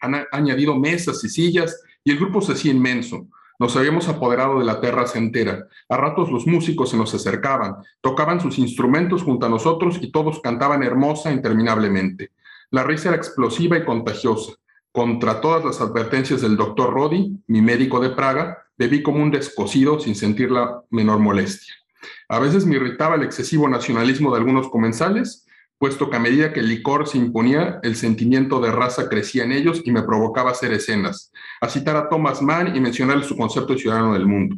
Han 0.00 0.26
añadido 0.32 0.78
mesas 0.78 1.22
y 1.24 1.28
sillas 1.28 1.82
y 2.02 2.12
el 2.12 2.18
grupo 2.18 2.40
se 2.40 2.52
hacía 2.52 2.72
inmenso. 2.72 3.26
Nos 3.58 3.76
habíamos 3.76 4.08
apoderado 4.08 4.58
de 4.58 4.64
la 4.64 4.80
terraza 4.80 5.18
entera. 5.18 5.68
A 5.88 5.96
ratos 5.96 6.30
los 6.30 6.46
músicos 6.46 6.90
se 6.90 6.96
nos 6.96 7.14
acercaban, 7.14 7.76
tocaban 8.00 8.40
sus 8.40 8.58
instrumentos 8.58 9.22
junto 9.22 9.46
a 9.46 9.48
nosotros 9.48 9.98
y 10.00 10.10
todos 10.10 10.40
cantaban 10.40 10.82
hermosa 10.82 11.30
interminablemente. 11.30 12.32
La 12.70 12.82
risa 12.82 13.10
era 13.10 13.16
explosiva 13.16 13.78
y 13.78 13.84
contagiosa. 13.84 14.54
Contra 14.90 15.40
todas 15.40 15.64
las 15.64 15.80
advertencias 15.80 16.40
del 16.40 16.56
doctor 16.56 16.92
Rodi, 16.92 17.38
mi 17.46 17.62
médico 17.62 18.00
de 18.00 18.10
Praga, 18.10 18.66
bebí 18.76 19.02
como 19.02 19.22
un 19.22 19.30
descosido 19.30 20.00
sin 20.00 20.14
sentir 20.14 20.50
la 20.50 20.82
menor 20.90 21.18
molestia. 21.18 21.74
A 22.28 22.38
veces 22.38 22.64
me 22.66 22.76
irritaba 22.76 23.16
el 23.16 23.22
excesivo 23.22 23.68
nacionalismo 23.68 24.32
de 24.32 24.38
algunos 24.38 24.68
comensales, 24.68 25.46
puesto 25.78 26.08
que 26.08 26.16
a 26.16 26.20
medida 26.20 26.52
que 26.52 26.60
el 26.60 26.68
licor 26.68 27.06
se 27.06 27.18
imponía, 27.18 27.80
el 27.82 27.96
sentimiento 27.96 28.60
de 28.60 28.70
raza 28.70 29.08
crecía 29.08 29.44
en 29.44 29.52
ellos 29.52 29.82
y 29.84 29.92
me 29.92 30.02
provocaba 30.02 30.50
hacer 30.50 30.72
escenas, 30.72 31.32
a 31.60 31.68
citar 31.68 31.96
a 31.96 32.08
Thomas 32.08 32.40
Mann 32.40 32.74
y 32.74 32.80
mencionarle 32.80 33.24
su 33.24 33.36
concepto 33.36 33.74
de 33.74 33.80
ciudadano 33.80 34.14
del 34.14 34.26
mundo. 34.26 34.56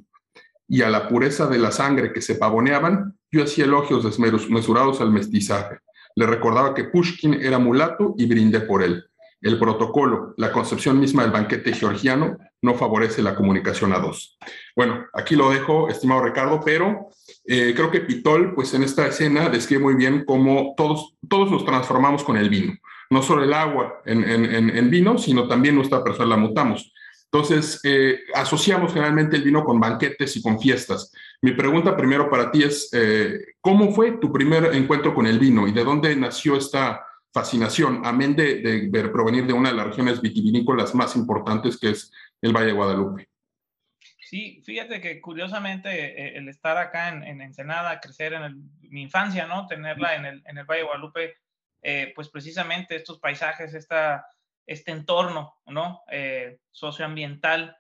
Y 0.69 0.83
a 0.83 0.91
la 0.91 1.09
pureza 1.09 1.47
de 1.47 1.59
la 1.59 1.71
sangre 1.73 2.13
que 2.13 2.21
se 2.21 2.37
pavoneaban, 2.37 3.17
yo 3.31 3.43
hacía 3.43 3.65
elogios 3.65 4.05
desmesurados 4.05 5.01
al 5.01 5.13
mestizaje. 5.13 5.79
Le 6.15 6.27
recordaba 6.27 6.75
que 6.75 6.85
Pushkin 6.85 7.35
era 7.35 7.59
mulato 7.59 8.15
y 8.17 8.27
brindé 8.27 8.61
por 8.61 8.83
él. 8.83 9.05
El 9.41 9.59
protocolo, 9.59 10.35
la 10.37 10.51
concepción 10.51 10.99
misma 10.99 11.23
del 11.23 11.33
banquete 11.33 11.73
georgiano, 11.73 12.37
no 12.63 12.75
favorece 12.75 13.23
la 13.23 13.37
comunicación 13.37 13.93
a 13.93 13.99
dos. 13.99 14.39
Bueno, 14.75 15.07
aquí 15.13 15.37
lo 15.37 15.51
dejo, 15.51 15.89
estimado 15.89 16.23
Ricardo, 16.23 16.61
pero 16.65 17.09
eh, 17.47 17.73
creo 17.77 17.91
que 17.91 18.01
Pitol, 18.01 18.55
pues 18.55 18.75
en 18.75 18.83
esta 18.83 19.07
escena, 19.07 19.49
describe 19.49 19.83
muy 19.83 19.95
bien 19.95 20.25
cómo 20.25 20.75
todos, 20.77 21.15
todos 21.29 21.51
nos 21.51 21.65
transformamos 21.65 22.25
con 22.25 22.37
el 22.37 22.49
vino. 22.49 22.75
No 23.11 23.23
solo 23.23 23.45
el 23.45 23.53
agua 23.53 24.01
en, 24.05 24.25
en, 24.25 24.91
vino, 24.91 25.17
sino 25.17 25.47
también 25.47 25.77
nuestra 25.77 26.03
persona 26.03 26.31
la 26.31 26.37
mutamos. 26.37 26.93
Entonces, 27.31 27.81
eh, 27.85 28.21
asociamos 28.35 28.93
generalmente 28.93 29.37
el 29.37 29.43
vino 29.43 29.65
con 29.65 29.79
banquetes 29.79 30.37
y 30.37 30.43
con 30.43 30.59
fiestas. 30.59 31.13
Mi 31.43 31.53
pregunta 31.53 31.97
primero 31.97 32.29
para 32.29 32.51
ti 32.51 32.65
es, 32.65 32.89
eh, 32.93 33.55
¿cómo 33.61 33.93
fue 33.93 34.13
tu 34.13 34.33
primer 34.33 34.75
encuentro 34.75 35.15
con 35.15 35.27
el 35.27 35.39
vino 35.39 35.69
y 35.69 35.73
de 35.73 35.85
dónde 35.85 36.17
nació 36.17 36.57
esta 36.57 37.05
fascinación, 37.33 38.03
amén 38.05 38.35
de, 38.35 38.89
de, 38.91 39.09
provenir 39.09 39.47
de 39.47 39.53
una 39.53 39.71
de 39.71 39.77
las 39.77 39.87
regiones 39.87 40.21
vitivinícolas 40.21 40.95
más 40.95 41.17
importantes 41.17 41.79
que 41.79 41.91
es 41.91 42.13
el 42.41 42.53
Valle 42.53 42.67
de 42.67 42.73
Guadalupe. 42.73 43.29
Sí, 44.19 44.63
fíjate 44.65 45.01
que 45.01 45.21
curiosamente 45.21 45.89
eh, 45.91 46.39
el 46.39 46.49
estar 46.49 46.77
acá 46.79 47.11
en, 47.11 47.41
Ensenada, 47.41 48.01
crecer 48.01 48.33
en 48.33 48.71
mi 48.81 49.03
infancia, 49.03 49.47
¿no? 49.47 49.67
Tenerla 49.67 50.17
en 50.17 50.25
el, 50.27 50.65
Valle 50.65 50.81
de 50.81 50.87
Guadalupe, 50.87 51.37
eh, 51.83 52.13
pues 52.15 52.29
precisamente 52.29 52.97
estos 52.97 53.21
paisajes, 53.21 53.75
esta 53.75 54.27
este 54.67 54.91
entorno, 54.91 55.61
¿no? 55.67 56.03
Eh, 56.11 56.59
socioambiental 56.71 57.77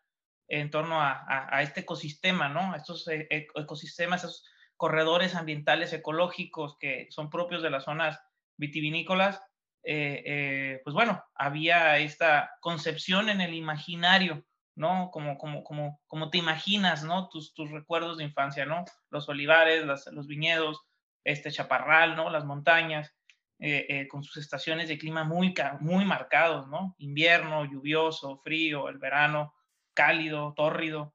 en 0.48 0.70
torno 0.70 1.00
a, 1.00 1.60
este 1.60 1.80
ecosistema, 1.80 2.48
¿no? 2.48 2.72
A 2.72 2.76
estos 2.76 3.08
ecosistemas, 3.08 4.22
esos 4.22 4.44
corredores 4.76 5.34
ambientales 5.34 5.92
ecológicos 5.92 6.76
que 6.78 7.08
son 7.10 7.28
propios 7.28 7.62
de 7.62 7.70
las 7.70 7.84
zonas 7.84 8.20
vitivinícolas, 8.56 9.40
eh, 9.88 10.22
eh, 10.26 10.80
pues 10.82 10.94
bueno, 10.94 11.22
había 11.36 11.98
esta 11.98 12.50
concepción 12.60 13.28
en 13.28 13.40
el 13.40 13.54
imaginario, 13.54 14.44
¿no? 14.74 15.10
Como, 15.12 15.38
como, 15.38 15.62
como, 15.62 16.00
como 16.08 16.28
te 16.28 16.38
imaginas, 16.38 17.04
¿no? 17.04 17.28
Tus, 17.28 17.54
tus 17.54 17.70
recuerdos 17.70 18.18
de 18.18 18.24
infancia, 18.24 18.66
¿no? 18.66 18.84
Los 19.10 19.28
olivares, 19.28 19.84
los 19.84 20.26
viñedos, 20.26 20.80
este 21.22 21.52
chaparral, 21.52 22.16
¿no? 22.16 22.30
Las 22.30 22.44
montañas, 22.44 23.14
eh, 23.60 24.06
con 24.08 24.24
sus 24.24 24.38
estaciones 24.38 24.88
de 24.88 24.98
clima 24.98 25.22
muy, 25.22 25.54
muy 25.78 26.04
marcados, 26.04 26.66
¿no? 26.68 26.96
Invierno, 26.98 27.64
lluvioso, 27.64 28.38
frío, 28.38 28.88
el 28.88 28.98
verano, 28.98 29.54
cálido, 29.94 30.52
tórrido, 30.54 31.14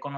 con 0.00 0.16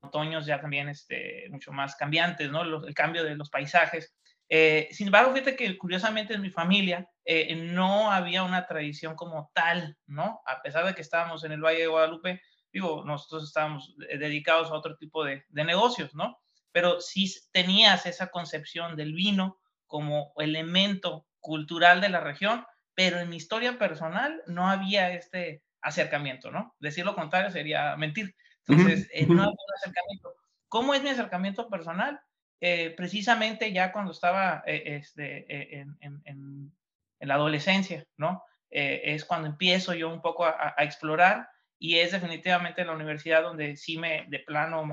otoños 0.00 0.44
ya 0.44 0.60
también 0.60 0.88
este, 0.88 1.46
mucho 1.50 1.72
más 1.72 1.94
cambiantes, 1.96 2.50
¿no? 2.50 2.62
el 2.62 2.94
cambio 2.94 3.24
de 3.24 3.36
los 3.36 3.48
paisajes. 3.48 4.14
Eh, 4.48 4.88
sin 4.92 5.08
embargo, 5.08 5.32
fíjate 5.32 5.56
que 5.56 5.76
curiosamente 5.76 6.34
en 6.34 6.42
mi 6.42 6.50
familia 6.50 7.08
eh, 7.24 7.54
no 7.54 8.10
había 8.10 8.42
una 8.42 8.66
tradición 8.66 9.14
como 9.14 9.50
tal, 9.54 9.98
¿no? 10.06 10.40
A 10.46 10.62
pesar 10.62 10.86
de 10.86 10.94
que 10.94 11.02
estábamos 11.02 11.44
en 11.44 11.52
el 11.52 11.60
Valle 11.60 11.80
de 11.80 11.86
Guadalupe, 11.86 12.42
digo, 12.72 13.04
nosotros 13.04 13.44
estábamos 13.44 13.94
eh, 14.08 14.18
dedicados 14.18 14.70
a 14.70 14.74
otro 14.74 14.96
tipo 14.96 15.24
de, 15.24 15.44
de 15.48 15.64
negocios, 15.64 16.14
¿no? 16.14 16.38
Pero 16.72 17.00
sí 17.00 17.30
tenías 17.52 18.06
esa 18.06 18.28
concepción 18.28 18.96
del 18.96 19.12
vino 19.12 19.58
como 19.86 20.32
elemento 20.36 21.26
cultural 21.40 22.00
de 22.00 22.08
la 22.08 22.20
región, 22.20 22.64
pero 22.94 23.18
en 23.20 23.28
mi 23.28 23.36
historia 23.36 23.78
personal 23.78 24.42
no 24.46 24.68
había 24.68 25.12
este 25.12 25.62
acercamiento, 25.82 26.50
¿no? 26.50 26.74
Decir 26.80 27.04
lo 27.04 27.14
contrario 27.14 27.50
sería 27.50 27.96
mentir. 27.96 28.34
Entonces, 28.66 29.08
no 29.28 29.42
había 29.42 29.52
un 29.52 29.74
acercamiento. 29.76 30.34
¿Cómo 30.68 30.94
es 30.94 31.02
mi 31.02 31.08
acercamiento 31.10 31.68
personal? 31.68 32.20
Eh, 32.60 32.92
precisamente 32.96 33.72
ya 33.72 33.92
cuando 33.92 34.10
estaba 34.10 34.64
eh, 34.66 34.82
este, 34.84 35.46
eh, 35.48 35.86
en, 36.00 36.72
la 37.20 37.34
adolescencia, 37.34 38.04
¿no? 38.16 38.44
es 38.70 39.24
cuando 39.24 39.48
empiezo 39.48 39.94
yo 39.94 40.08
un 40.12 40.20
poco 40.20 40.44
a, 40.44 40.74
explorar 40.78 41.48
y 41.78 41.96
es 41.96 42.12
definitivamente 42.12 42.84
la 42.84 42.92
universidad 42.92 43.42
donde 43.42 43.76
sí 43.76 43.96
me, 43.96 44.26
de 44.28 44.40
plano, 44.40 44.88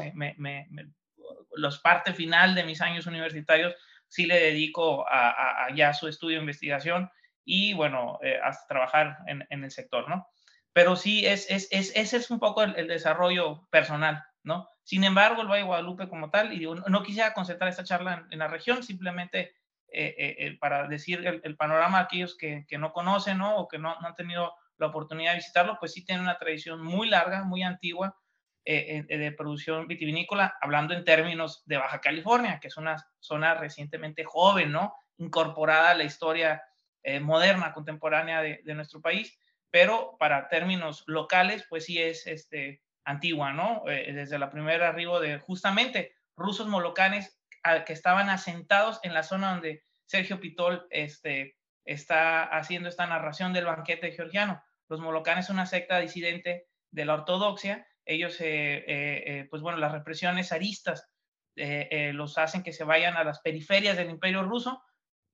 los 1.55 1.79
parte 1.79 2.13
final 2.13 2.55
de 2.55 2.63
mis 2.63 2.81
años 2.81 3.05
universitarios, 3.05 3.75
sí 4.07 4.25
le 4.25 4.39
dedico 4.39 5.05
a, 5.07 5.67
ya 5.75 5.93
su 5.93 6.07
estudio 6.07 6.37
de 6.37 6.43
investigación 6.43 7.11
y, 7.43 7.73
bueno, 7.73 8.17
hasta 8.41 8.65
trabajar 8.67 9.17
en, 9.27 9.63
el 9.63 9.69
sector, 9.69 10.09
¿no? 10.09 10.27
Pero 10.73 10.95
sí, 10.95 11.27
es, 11.27 11.45
es, 11.51 11.67
es, 11.69 11.91
ese 11.95 12.17
es 12.17 12.31
un 12.31 12.39
poco 12.39 12.63
el 12.63 12.87
desarrollo 12.87 13.67
personal, 13.69 14.23
¿no? 14.45 14.69
Sin 14.83 15.03
embargo, 15.03 15.41
el 15.41 15.47
Valle 15.47 15.63
de 15.63 15.67
Guadalupe 15.67 16.07
como 16.07 16.29
tal, 16.29 16.53
y 16.53 16.65
no, 16.65 17.03
quisiera 17.03 17.33
concentrar 17.33 17.69
esta 17.69 17.83
charla 17.83 18.27
en, 18.29 18.39
la 18.39 18.47
región, 18.47 18.83
simplemente 18.83 19.55
eh, 19.91 20.15
eh, 20.17 20.35
eh, 20.39 20.57
para 20.59 20.87
decir 20.87 21.25
el, 21.25 21.55
panorama 21.57 21.97
a 21.97 22.01
aquellos 22.01 22.37
que, 22.37 22.65
no 22.77 22.93
conocen 22.93 23.39
¿no? 23.39 23.57
o 23.57 23.67
que 23.67 23.79
no, 23.79 23.95
han 23.99 24.15
tenido 24.15 24.53
la 24.77 24.87
oportunidad 24.87 25.31
de 25.31 25.37
visitarlo, 25.37 25.77
pues 25.79 25.93
sí 25.93 26.05
tiene 26.05 26.21
una 26.21 26.37
tradición 26.37 26.83
muy 26.83 27.09
larga, 27.09 27.43
muy 27.43 27.63
antigua 27.63 28.15
de 28.67 29.35
producción 29.37 29.87
vitivinícola, 29.87 30.57
hablando 30.59 30.95
en 30.95 31.03
términos 31.03 31.61
de 31.67 31.77
Baja 31.77 32.01
California, 32.01 32.59
que 32.59 32.69
es 32.69 32.77
una 32.77 32.97
zona 33.19 33.53
recientemente 33.53 34.23
joven, 34.23 34.71
¿no? 34.71 34.95
incorporada 35.17 35.91
a 35.91 35.95
la 35.95 36.03
historia 36.03 36.63
moderna, 37.21 37.73
contemporánea 37.73 38.41
de, 38.41 38.73
nuestro 38.73 39.01
país, 39.01 39.37
pero 39.69 40.17
para 40.17 40.49
términos 40.49 41.03
locales, 41.05 41.63
pues 41.69 41.85
sí 41.85 42.01
es 42.01 42.25
este, 42.25 42.81
antigua, 43.05 43.53
¿no? 43.53 43.83
Eh, 43.87 44.11
desde 44.13 44.39
la 44.39 44.49
primera 44.49 44.89
arribo 44.89 45.19
de 45.19 45.39
justamente 45.39 46.15
rusos 46.35 46.67
molocanes 46.67 47.39
que 47.85 47.93
estaban 47.93 48.29
asentados 48.29 48.99
en 49.01 49.15
la 49.15 49.23
zona 49.23 49.51
donde 49.51 49.83
Sergio 50.05 50.39
Pitol 50.39 50.85
este, 50.91 51.57
está 51.83 52.43
haciendo 52.43 52.89
esta 52.89 53.07
narración 53.07 53.53
del 53.53 53.65
banquete 53.65 54.11
georgiano. 54.11 54.63
Los 54.87 54.99
molocanes 54.99 55.47
son 55.47 55.55
una 55.55 55.65
secta 55.65 55.97
disidente 55.99 56.67
de 56.91 57.05
la 57.05 57.15
ortodoxia. 57.15 57.87
Ellos, 58.05 58.39
eh, 58.39 58.83
eh, 58.87 59.47
pues 59.49 59.63
bueno, 59.63 59.79
las 59.79 59.93
represiones 59.93 60.51
aristas 60.51 61.09
los 61.55 62.37
hacen 62.37 62.61
que 62.61 62.73
se 62.73 62.83
vayan 62.83 63.15
a 63.15 63.23
las 63.23 63.39
periferias 63.39 63.97
del 63.97 64.09
imperio 64.09 64.43
ruso, 64.43 64.83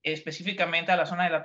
específicamente 0.04 0.92
a 0.92 0.96
la 0.96 1.08
zona 1.08 1.24
de 1.24 1.32
la 1.32 1.44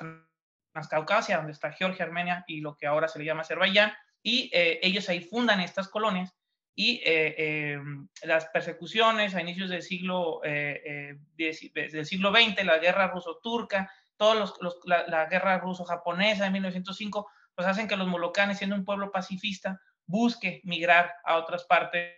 Transcaucasia, 0.72 1.38
donde 1.38 1.52
está 1.52 1.72
Georgia, 1.72 2.04
Armenia 2.04 2.44
y 2.46 2.60
lo 2.60 2.76
que 2.76 2.86
ahora 2.86 3.08
se 3.08 3.18
le 3.18 3.24
llama 3.24 3.40
Azerbaiyán, 3.40 3.92
y 4.26 4.50
eh, 4.52 4.80
ellos 4.82 5.08
ahí 5.08 5.20
fundan 5.20 5.60
estas 5.60 5.86
colonias 5.86 6.34
y 6.74 7.00
eh, 7.04 7.74
em, 7.74 8.08
las 8.24 8.46
persecuciones 8.46 9.36
a 9.36 9.40
inicios 9.40 9.70
del 9.70 9.82
siglo, 9.82 10.40
eh, 10.42 11.16
del 11.36 12.04
siglo 12.04 12.32
XX, 12.32 12.64
la 12.64 12.78
guerra 12.78 13.06
ruso-turca, 13.06 13.88
todos 14.16 14.58
los, 14.60 14.80
la, 14.84 15.26
guerra 15.26 15.58
ruso-japonesa 15.58 16.42
de 16.42 16.50
1905, 16.50 17.30
pues 17.54 17.68
hacen 17.68 17.86
que 17.86 17.96
los 17.96 18.08
molocanes, 18.08 18.58
siendo 18.58 18.74
un 18.74 18.84
pueblo 18.84 19.12
pacifista, 19.12 19.80
busque 20.06 20.60
migrar 20.64 21.14
a 21.24 21.36
otras 21.36 21.62
partes 21.62 22.16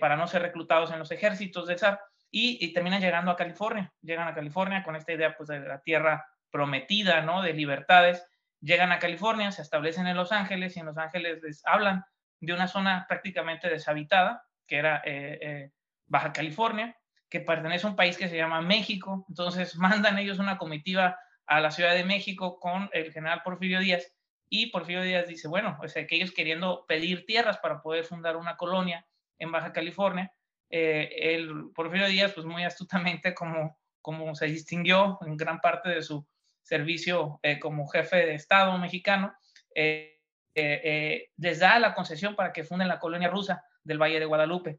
para 0.00 0.16
no 0.16 0.26
ser 0.26 0.42
reclutados 0.42 0.92
en 0.92 0.98
los 0.98 1.10
ejércitos 1.12 1.66
del 1.66 1.78
zar 1.78 1.98
y, 2.30 2.62
y, 2.62 2.74
terminan 2.74 3.00
llegando 3.00 3.30
a 3.30 3.36
California, 3.36 3.90
llegan 4.02 4.28
a 4.28 4.34
California 4.34 4.82
con 4.82 4.96
esta 4.96 5.14
idea 5.14 5.34
pues 5.34 5.48
de 5.48 5.60
la 5.60 5.80
tierra 5.80 6.26
prometida, 6.50 7.22
¿no? 7.22 7.40
De 7.40 7.54
libertades 7.54 8.22
llegan 8.60 8.92
a 8.92 8.98
California, 8.98 9.52
se 9.52 9.62
establecen 9.62 10.06
en 10.06 10.16
Los 10.16 10.32
Ángeles 10.32 10.76
y 10.76 10.80
en 10.80 10.86
Los 10.86 10.98
Ángeles 10.98 11.42
les 11.42 11.64
hablan 11.66 12.04
de 12.40 12.52
una 12.52 12.68
zona 12.68 13.06
prácticamente 13.08 13.68
deshabitada, 13.68 14.44
que 14.66 14.76
era 14.76 15.02
eh, 15.04 15.38
eh, 15.42 15.70
Baja 16.06 16.32
California, 16.32 16.96
que 17.28 17.40
pertenece 17.40 17.86
a 17.86 17.90
un 17.90 17.96
país 17.96 18.16
que 18.16 18.28
se 18.28 18.36
llama 18.36 18.60
México. 18.60 19.24
Entonces 19.28 19.76
mandan 19.76 20.18
ellos 20.18 20.38
una 20.38 20.58
comitiva 20.58 21.18
a 21.46 21.60
la 21.60 21.70
Ciudad 21.70 21.94
de 21.94 22.04
México 22.04 22.60
con 22.60 22.88
el 22.92 23.12
general 23.12 23.42
Porfirio 23.42 23.80
Díaz 23.80 24.14
y 24.50 24.66
Porfirio 24.66 25.02
Díaz 25.02 25.28
dice, 25.28 25.46
bueno, 25.46 25.78
o 25.80 25.88
sea, 25.88 26.06
que 26.06 26.16
ellos 26.16 26.32
queriendo 26.32 26.84
pedir 26.86 27.24
tierras 27.24 27.58
para 27.58 27.80
poder 27.80 28.04
fundar 28.04 28.36
una 28.36 28.56
colonia 28.56 29.06
en 29.38 29.52
Baja 29.52 29.72
California, 29.72 30.32
eh, 30.70 31.08
el 31.34 31.70
Porfirio 31.72 32.08
Díaz, 32.08 32.32
pues 32.32 32.44
muy 32.44 32.64
astutamente 32.64 33.32
como, 33.32 33.78
como 34.02 34.34
se 34.34 34.46
distinguió 34.46 35.18
en 35.24 35.36
gran 35.36 35.60
parte 35.60 35.88
de 35.88 36.02
su 36.02 36.26
servicio 36.70 37.40
eh, 37.42 37.58
como 37.58 37.88
jefe 37.88 38.24
de 38.24 38.34
Estado 38.34 38.78
mexicano, 38.78 39.34
eh, 39.74 40.20
eh, 40.54 41.30
les 41.36 41.58
da 41.58 41.80
la 41.80 41.94
concesión 41.94 42.36
para 42.36 42.52
que 42.52 42.62
funden 42.62 42.86
la 42.86 43.00
colonia 43.00 43.28
rusa 43.28 43.64
del 43.82 44.00
Valle 44.00 44.20
de 44.20 44.26
Guadalupe 44.26 44.78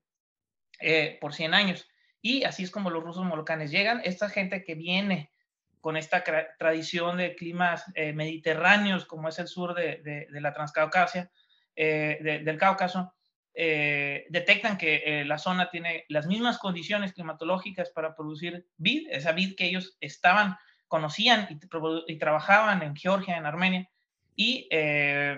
por 1.20 1.34
100 1.34 1.54
años. 1.54 1.88
Y 2.22 2.44
así 2.44 2.64
es 2.64 2.72
como 2.72 2.90
los 2.90 3.04
rusos 3.04 3.26
molocanes 3.26 3.72
llegan. 3.72 4.02
Esta 4.04 4.30
gente 4.30 4.64
que 4.64 4.74
viene 4.74 5.32
con 5.80 5.98
esta 5.98 6.24
tradición 6.58 7.18
de 7.18 7.36
climas 7.36 7.86
mediterráneos, 7.96 9.06
como 9.06 9.30
es 9.30 9.38
el 9.38 9.48
sur 9.48 9.76
de, 9.76 10.28
la 10.32 10.54
Transcaucasia, 10.54 11.30
del 11.76 12.58
Cáucaso, 12.58 13.14
detectan 13.54 14.78
que 14.78 15.24
la 15.26 15.38
zona 15.38 15.70
tiene 15.70 16.06
las 16.10 16.26
mismas 16.26 16.58
condiciones 16.58 17.14
climatológicas 17.14 17.92
para 17.92 18.16
producir 18.16 18.66
vid, 18.78 19.08
esa 19.12 19.34
vid 19.34 19.56
que 19.56 19.66
ellos 19.66 19.98
estaban 20.00 20.58
conocían 20.92 21.48
y, 21.50 22.18
trabajaban 22.18 22.84
en 22.84 22.98
Georgia, 22.98 23.38
en 23.38 23.46
Armenia, 23.46 23.90
y 24.36 24.68
eh, 24.70 25.38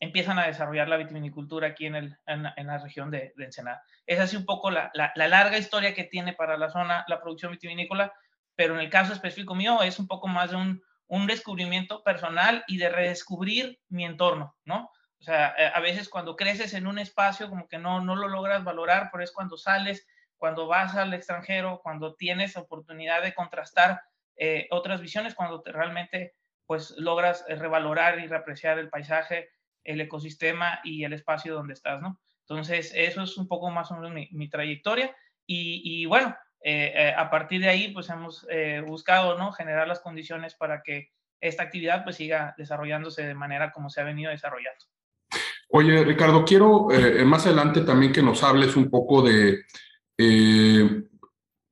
empiezan 0.00 0.38
a 0.38 0.46
desarrollar 0.46 0.88
la 0.88 0.96
vitivinicultura 0.96 1.68
aquí 1.68 1.84
en, 1.84 1.94
el, 1.94 2.16
en, 2.26 2.66
la 2.66 2.78
región 2.78 3.10
de, 3.10 3.34
Ensenada. 3.36 3.82
Es 4.06 4.18
así 4.18 4.34
un 4.34 4.46
poco 4.46 4.70
la, 4.70 4.90
la, 4.94 5.28
larga 5.28 5.58
historia 5.58 5.92
que 5.92 6.04
tiene 6.04 6.32
para 6.32 6.56
la 6.56 6.70
zona 6.70 7.04
la 7.06 7.20
producción 7.20 7.52
vitivinícola, 7.52 8.14
pero 8.56 8.72
en 8.72 8.80
el 8.80 8.88
caso 8.88 9.12
específico 9.12 9.54
mío 9.54 9.82
es 9.82 9.98
un 9.98 10.08
poco 10.08 10.26
más 10.26 10.52
de 10.52 10.56
un, 10.56 10.82
un 11.08 11.26
descubrimiento 11.26 12.02
personal 12.02 12.64
y 12.66 12.78
de 12.78 12.88
redescubrir 12.88 13.78
mi 13.90 14.06
entorno, 14.06 14.56
¿no? 14.64 14.90
O 15.20 15.22
sea, 15.22 15.54
eh, 15.58 15.70
a 15.74 15.80
veces 15.80 16.08
cuando 16.08 16.34
creces 16.34 16.72
en 16.72 16.86
un 16.86 16.98
espacio 16.98 17.50
como 17.50 17.68
que 17.68 17.76
no, 17.76 18.00
no 18.00 18.16
lo 18.16 18.28
logras 18.28 18.64
valorar, 18.64 19.10
pero 19.12 19.22
es 19.22 19.32
cuando 19.32 19.58
sales, 19.58 20.06
cuando 20.38 20.66
vas 20.66 20.94
al 20.96 21.12
extranjero, 21.12 21.80
cuando 21.82 22.14
tienes 22.14 22.56
oportunidad 22.56 23.22
de 23.22 23.34
contrastar 23.34 24.00
eh, 24.36 24.66
otras 24.70 25.00
visiones 25.00 25.34
cuando 25.34 25.62
realmente 25.64 26.34
pues 26.66 26.94
logras 26.96 27.44
eh, 27.48 27.56
revalorar 27.56 28.18
y 28.18 28.26
reapreciar 28.26 28.78
el 28.78 28.88
paisaje, 28.88 29.50
el 29.84 30.00
ecosistema 30.00 30.80
y 30.82 31.04
el 31.04 31.12
espacio 31.12 31.54
donde 31.54 31.74
estás, 31.74 32.00
¿no? 32.00 32.20
Entonces, 32.40 32.92
eso 32.94 33.22
es 33.22 33.36
un 33.36 33.48
poco 33.48 33.70
más 33.70 33.90
o 33.90 33.96
menos 33.96 34.12
mi, 34.30 34.48
trayectoria 34.48 35.14
y, 35.46 36.04
bueno, 36.06 36.36
eh, 36.62 37.14
a 37.16 37.30
partir 37.30 37.60
de 37.60 37.68
ahí 37.68 37.88
pues 37.88 38.10
hemos 38.10 38.46
buscado, 38.86 39.38
¿no? 39.38 39.52
Generar 39.52 39.88
las 39.88 40.00
condiciones 40.00 40.54
para 40.54 40.82
que 40.82 41.10
esta 41.40 41.62
actividad 41.62 42.04
pues 42.04 42.16
siga 42.16 42.54
desarrollándose 42.58 43.24
de 43.26 43.34
manera 43.34 43.72
como 43.72 43.88
se 43.88 44.02
ha 44.02 44.04
venido 44.04 44.30
desarrollando. 44.30 44.84
Oye, 45.68 46.04
Ricardo, 46.04 46.44
quiero 46.44 46.88
más 47.24 47.46
adelante 47.46 47.80
también 47.80 48.12
que 48.12 48.22
nos 48.22 48.42
hables 48.42 48.76
un 48.76 48.90
poco 48.90 49.22
de, 49.22 49.64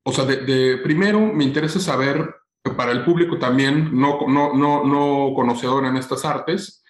o 0.04 0.12
sea, 0.12 0.25
de, 0.25 0.78
primero 0.78 1.21
me 1.21 1.45
interesa 1.45 1.78
saber 1.81 2.35
para 2.76 2.92
el 2.92 3.04
público 3.04 3.38
también 3.38 3.90
no, 3.92 4.21
no, 4.28 4.54
no, 4.54 4.85
no 4.85 5.35
conocedor 5.35 5.85
en 5.85 5.97
estas 5.97 6.25
artes, 6.25 6.83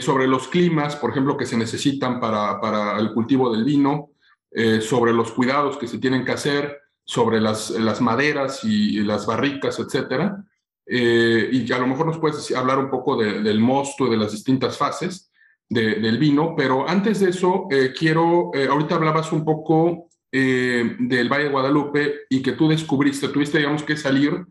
sobre 0.00 0.26
los 0.26 0.48
climas, 0.48 0.96
por 0.96 1.10
ejemplo, 1.10 1.36
que 1.36 1.46
se 1.46 1.56
necesitan 1.56 2.18
para, 2.18 2.60
para 2.60 2.98
el 2.98 3.14
cultivo 3.14 3.52
del 3.52 3.64
vino, 3.64 4.10
sobre 4.80 5.12
los 5.12 5.30
cuidados 5.30 5.76
que 5.76 5.86
se 5.86 5.98
tienen 5.98 6.24
que 6.24 6.32
hacer, 6.32 6.80
sobre 7.04 7.40
las, 7.40 7.70
las 7.70 8.00
maderas 8.00 8.64
y, 8.64 9.00
las 9.04 9.24
barricas, 9.24 9.78
etcétera. 9.78 10.44
y 10.84 11.72
a 11.72 11.78
lo 11.78 11.86
mejor 11.86 12.06
nos 12.06 12.18
puedes 12.18 12.50
hablar 12.56 12.80
un 12.80 12.90
poco 12.90 13.16
del 13.16 13.60
mosto 13.60 14.08
y 14.08 14.10
de 14.10 14.16
las 14.16 14.32
distintas 14.32 14.76
fases 14.76 15.30
del 15.68 16.18
vino, 16.18 16.54
pero 16.56 16.88
antes 16.88 17.20
de 17.20 17.30
eso, 17.30 17.68
quiero, 17.96 18.50
ahorita 18.68 18.96
hablabas 18.96 19.30
un 19.30 19.44
poco 19.44 20.08
del 20.32 21.28
Valle 21.30 21.44
de 21.44 21.50
Guadalupe 21.50 22.14
y 22.28 22.42
que 22.42 22.52
tú 22.52 22.68
descubriste, 22.68 23.28
tuviste, 23.28 23.58
digamos, 23.58 23.84
que 23.84 23.96
salir 23.96 24.44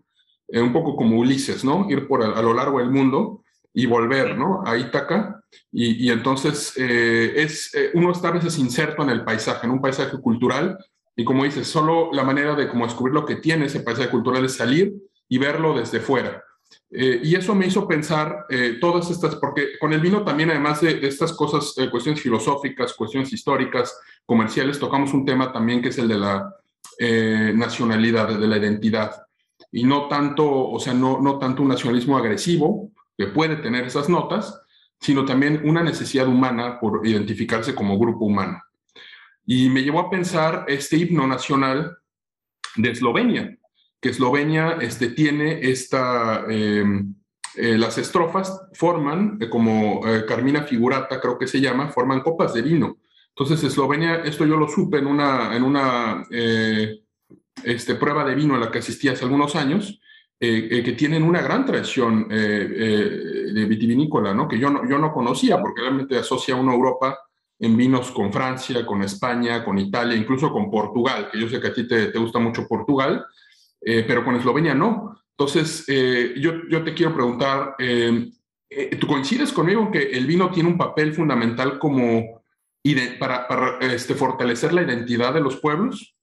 eh, 0.50 0.62
un 0.62 0.72
poco 0.72 0.96
como 0.96 1.20
Ulises, 1.20 1.64
¿no? 1.66 1.88
Ir 1.90 2.08
por 2.08 2.24
a, 2.24 2.42
lo 2.42 2.54
largo 2.54 2.80
del 2.80 2.90
mundo 2.90 3.44
y 3.74 3.86
volver, 3.86 4.38
¿no? 4.38 4.64
A 4.66 4.78
Ítaca. 4.78 5.42
Y, 5.72 6.10
entonces 6.10 6.74
eh, 6.78 7.34
es, 7.36 7.74
eh, 7.76 7.92
uno 7.94 8.12
está 8.12 8.30
a 8.30 8.32
veces 8.32 8.58
inserto 8.58 9.04
en 9.04 9.10
el 9.10 9.24
paisaje, 9.24 9.66
en 9.66 9.74
un 9.74 9.82
paisaje 9.82 10.18
cultural. 10.20 10.78
Y 11.16 11.26
como 11.26 11.44
dices, 11.44 11.68
solo 11.68 12.10
la 12.14 12.24
manera 12.24 12.56
de 12.56 12.70
como 12.70 12.86
descubrir 12.86 13.14
lo 13.14 13.26
que 13.26 13.36
tiene 13.36 13.66
ese 13.66 13.82
paisaje 13.82 14.10
cultural 14.10 14.46
es 14.46 14.56
salir 14.56 14.94
y 15.28 15.38
verlo 15.38 15.78
desde 15.78 16.00
fuera. 16.00 16.44
y 16.90 17.36
eso 17.36 17.56
me 17.56 17.66
hizo 17.66 17.88
pensar 17.88 18.46
todas 18.80 19.10
estas, 19.10 19.36
porque 19.36 19.78
con 19.80 19.94
el 19.94 20.00
vino 20.00 20.24
también, 20.24 20.52
además 20.52 20.82
de, 20.82 21.00
estas 21.08 21.34
cosas, 21.34 21.74
cuestiones 21.90 22.22
filosóficas, 22.22 22.94
cuestiones 22.94 23.34
históricas, 23.34 23.98
comerciales, 24.26 24.80
tocamos 24.80 25.14
un 25.14 25.26
tema 25.26 25.52
también 25.52 25.82
que 25.82 25.90
es 25.90 25.98
el 25.98 26.08
de 26.08 26.18
la 26.20 26.56
nacionalidad, 27.56 28.38
de 28.40 28.48
la 28.48 28.58
identidad 28.58 29.27
y 29.72 29.84
no 29.84 30.08
tanto, 30.08 30.70
o 30.70 30.80
sea, 30.80 30.94
no, 30.94 31.20
no 31.22 31.40
tanto 31.40 31.62
un 31.62 31.70
nacionalismo 31.70 32.18
agresivo, 32.18 32.92
que 33.18 33.28
puede 33.28 33.58
tener 33.58 33.86
esas 33.86 34.10
notas, 34.10 34.62
sino 35.00 35.26
también 35.26 35.62
una 35.66 35.84
necesidad 35.84 36.28
humana 36.28 36.80
por 36.80 37.06
identificarse 37.06 37.76
como 37.76 37.98
grupo 37.98 38.26
humano. 38.26 38.62
Y 39.46 39.70
me 39.70 39.82
llevó 39.82 40.00
a 40.00 40.10
pensar 40.10 40.66
este 40.68 40.98
himno 40.98 41.26
nacional 41.26 41.98
de 42.76 42.92
Eslovenia, 42.92 43.58
que 44.00 44.10
Eslovenia 44.10 44.78
este, 44.82 45.10
tiene 45.10 45.62
esta, 45.62 46.46
em, 46.50 47.16
eh, 47.56 47.78
las 47.78 47.98
estrofas 47.98 48.68
forman, 48.74 49.38
eh, 49.42 49.50
como 49.50 50.08
eh, 50.08 50.26
Carmina 50.26 50.64
Figurata 50.64 51.20
creo 51.20 51.38
que 51.40 51.48
se 51.48 51.60
llama, 51.60 51.90
forman 51.90 52.22
copas 52.22 52.54
de 52.54 52.62
vino. 52.62 52.98
Entonces 53.30 53.64
Eslovenia, 53.64 54.18
esto 54.18 54.46
yo 54.46 54.58
lo 54.58 54.68
supe 54.68 54.98
en 54.98 55.08
una, 55.08 55.56
en 55.56 55.64
una 55.64 56.24
este, 57.64 57.96
prueba 57.96 58.24
de 58.24 58.36
vino 58.36 58.56
a 58.56 58.60
la 58.60 58.72
que 58.72 58.80
asistí 58.80 59.08
hace 59.08 59.26
algunos 59.26 59.56
años, 59.56 60.00
eh, 60.40 60.68
eh, 60.70 60.84
que 60.84 60.92
tienen 60.92 61.24
una 61.24 61.42
gran 61.42 61.66
tradición 61.66 62.28
eh, 62.30 63.50
de 63.54 63.66
vitivinícola, 63.66 64.36
¿no? 64.36 64.48
que 64.48 64.60
yo 64.60 64.70
no, 64.70 64.88
yo 64.88 65.00
no 65.00 65.12
conocía, 65.12 65.60
porque 65.60 65.82
realmente 65.82 66.16
asocia 66.16 66.54
a 66.54 66.60
una 66.60 66.74
Europa 66.74 67.18
en 67.60 67.76
vinos 67.76 68.12
con 68.12 68.32
Francia, 68.32 68.86
con 68.86 69.02
España, 69.02 69.66
con 69.66 69.80
Italia, 69.80 70.16
incluso 70.16 70.52
con 70.52 70.70
Portugal, 70.70 71.30
que 71.32 71.40
yo 71.40 71.50
sé 71.50 71.60
que 71.60 71.68
a 71.68 71.74
ti 71.74 71.88
te, 71.88 72.08
te 72.08 72.20
gusta 72.20 72.38
mucho 72.38 72.68
Portugal, 72.68 73.26
pero 73.82 74.24
con 74.24 74.36
Eslovenia 74.36 74.76
no. 74.76 75.20
Entonces, 75.32 75.86
yo, 76.36 76.68
yo, 76.70 76.84
te 76.84 76.94
quiero 76.94 77.16
preguntar, 77.16 77.76
¿tú 79.00 79.08
coincides 79.08 79.52
conmigo 79.52 79.90
que 79.90 80.12
el 80.12 80.28
vino 80.28 80.52
tiene 80.52 80.70
un 80.70 80.78
papel 80.78 81.14
fundamental 81.14 81.80
como 81.80 82.44
para, 83.20 83.48
para 83.48 83.80
este, 83.80 84.14
fortalecer 84.14 84.72
la 84.72 84.84
identidad 84.84 85.34
de 85.34 85.42
los 85.42 85.56
pueblos? 85.56 86.17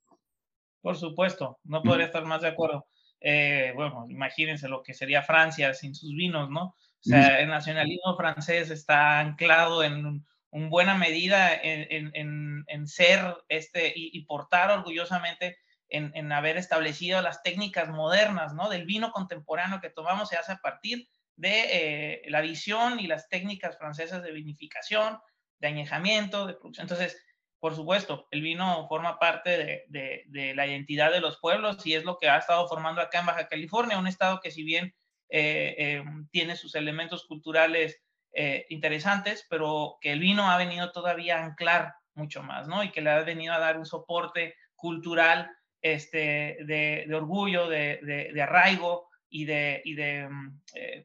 Por 0.85 0.99
supuesto, 0.99 1.61
no 1.65 1.83
podría 1.83 2.05
estar 2.05 2.27
más 2.27 2.43
de 2.43 2.49
acuerdo. 2.49 2.87
Eh, 3.19 3.73
bueno, 3.75 4.05
imagínense 4.11 4.69
lo 4.69 4.83
que 4.83 4.93
sería 4.93 5.23
Francia 5.23 5.73
sin 5.73 5.95
sus 5.95 6.15
vinos, 6.15 6.51
¿no? 6.51 6.65
O 6.65 6.77
sea, 7.01 7.41
el 7.41 7.49
nacionalismo 7.49 8.15
francés 8.19 8.69
está 8.69 9.19
anclado 9.19 9.83
en, 9.83 10.27
un 10.51 10.69
buena 10.69 10.95
medida 10.95 11.55
en, 11.55 12.87
ser 12.87 13.35
este 13.49 13.95
y, 13.97 14.23
portar 14.27 14.73
orgullosamente 14.73 15.57
en, 15.89 16.31
haber 16.33 16.59
establecido 16.59 17.23
las 17.23 17.43
técnicas 17.43 17.89
modernas, 17.89 18.53
¿no? 18.53 18.69
Del 18.69 18.85
vino 18.85 19.11
contemporáneo 19.11 19.81
que 19.81 19.89
tomamos 19.89 20.29
se 20.29 20.37
hace 20.37 20.53
a 20.53 20.59
partir 20.59 21.09
de 21.37 21.63
eh, 21.71 22.23
la 22.29 22.43
visión 22.43 23.01
y 23.01 23.07
las 23.07 23.31
técnicas 23.31 23.79
francesas 23.79 24.23
de 24.23 24.33
vinificación, 24.33 25.19
de 25.61 25.69
añejamiento, 25.69 26.47
de 26.47 26.53
producción. 26.53 26.85
Entonces, 26.85 27.24
por 27.65 27.75
supuesto, 27.75 28.29
el 28.31 28.43
vino 28.43 28.87
forma 28.89 29.19
parte 29.19 29.87
de, 29.89 30.53
la 30.55 30.67
identidad 30.67 31.11
de 31.11 31.23
los 31.23 31.39
pueblos 31.39 31.79
y 31.87 31.95
es 31.95 32.05
lo 32.05 32.19
que 32.19 32.29
ha 32.29 32.37
estado 32.37 32.69
formando 32.69 33.01
acá 33.01 33.21
en 33.21 33.25
Baja 33.25 33.49
California, 33.49 33.99
un 33.99 34.07
estado 34.07 34.41
que 34.43 34.51
si 34.51 34.63
bien 34.63 34.95
eh, 35.31 35.75
eh, 35.79 36.05
tiene 36.31 36.57
sus 36.57 36.75
elementos 36.75 37.25
culturales 37.25 38.03
eh, 38.35 38.67
interesantes, 38.69 39.47
pero 39.49 39.97
que 40.03 40.13
el 40.13 40.21
vino 40.21 40.51
ha 40.51 40.59
venido 40.59 40.93
todavía 40.93 41.39
a 41.39 41.45
anclar 41.47 41.95
mucho 42.13 42.43
más, 42.43 42.69
¿no? 42.69 42.85
Y 42.85 42.91
que 42.91 43.01
le 43.01 43.09
ha 43.09 43.23
venido 43.23 43.55
a 43.55 43.59
dar 43.59 43.79
un 43.79 43.87
soporte 43.87 44.57
cultural 44.75 45.51
este, 45.81 46.59
de, 46.67 47.11
orgullo, 47.15 47.67
de, 47.71 48.39
arraigo 48.43 49.09
y 49.31 49.47
de, 49.47 49.81
de 49.87 50.29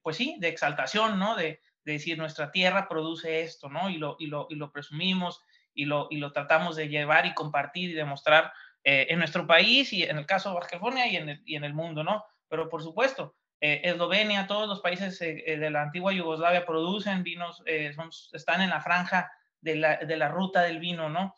pues 0.03 0.17
sí, 0.17 0.35
de 0.41 0.49
exaltación, 0.49 1.19
¿no? 1.19 1.37
De, 1.37 1.61
decir, 1.85 2.17
nuestra 2.17 2.51
tierra 2.51 2.87
produce 2.89 3.41
esto, 3.41 3.69
¿no? 3.69 3.89
Y 3.89 3.97
lo, 3.97 4.17
y 4.19 4.27
lo, 4.27 4.45
y 4.49 4.55
lo 4.55 4.73
presumimos 4.73 5.41
y 5.79 5.85
lo, 5.85 6.07
y 6.09 6.17
lo 6.17 6.33
tratamos 6.33 6.75
de 6.75 6.89
llevar 6.89 7.25
y 7.25 7.33
compartir 7.33 7.89
y 7.89 7.93
demostrar 7.93 8.51
eh, 8.83 9.07
en 9.09 9.19
nuestro 9.19 9.47
país 9.47 9.93
y 9.93 10.03
en 10.03 10.17
el 10.17 10.25
caso 10.25 10.49
de 10.49 10.55
Baja 10.55 10.67
California 10.67 11.07
y 11.07 11.15
en 11.15 11.29
el, 11.29 11.41
y 11.45 11.55
en 11.55 11.63
el 11.63 11.73
mundo, 11.73 12.03
¿no? 12.03 12.25
Pero 12.49 12.67
por 12.67 12.83
supuesto, 12.83 13.37
eh, 13.61 13.79
Eslovenia, 13.85 14.45
todos 14.45 14.67
los 14.67 14.81
países 14.81 15.21
eh, 15.21 15.57
de 15.57 15.69
la 15.69 15.83
antigua 15.83 16.11
Yugoslavia 16.11 16.65
producen 16.65 17.23
vinos, 17.23 17.63
están 17.65 18.61
en 18.61 18.71
la 18.71 18.81
franja 18.81 19.31
de 19.61 19.77
la, 19.77 19.97
de 19.97 20.17
la, 20.17 20.27
ruta 20.27 20.63
del 20.63 20.79
vino, 20.79 21.09
¿no? 21.09 21.33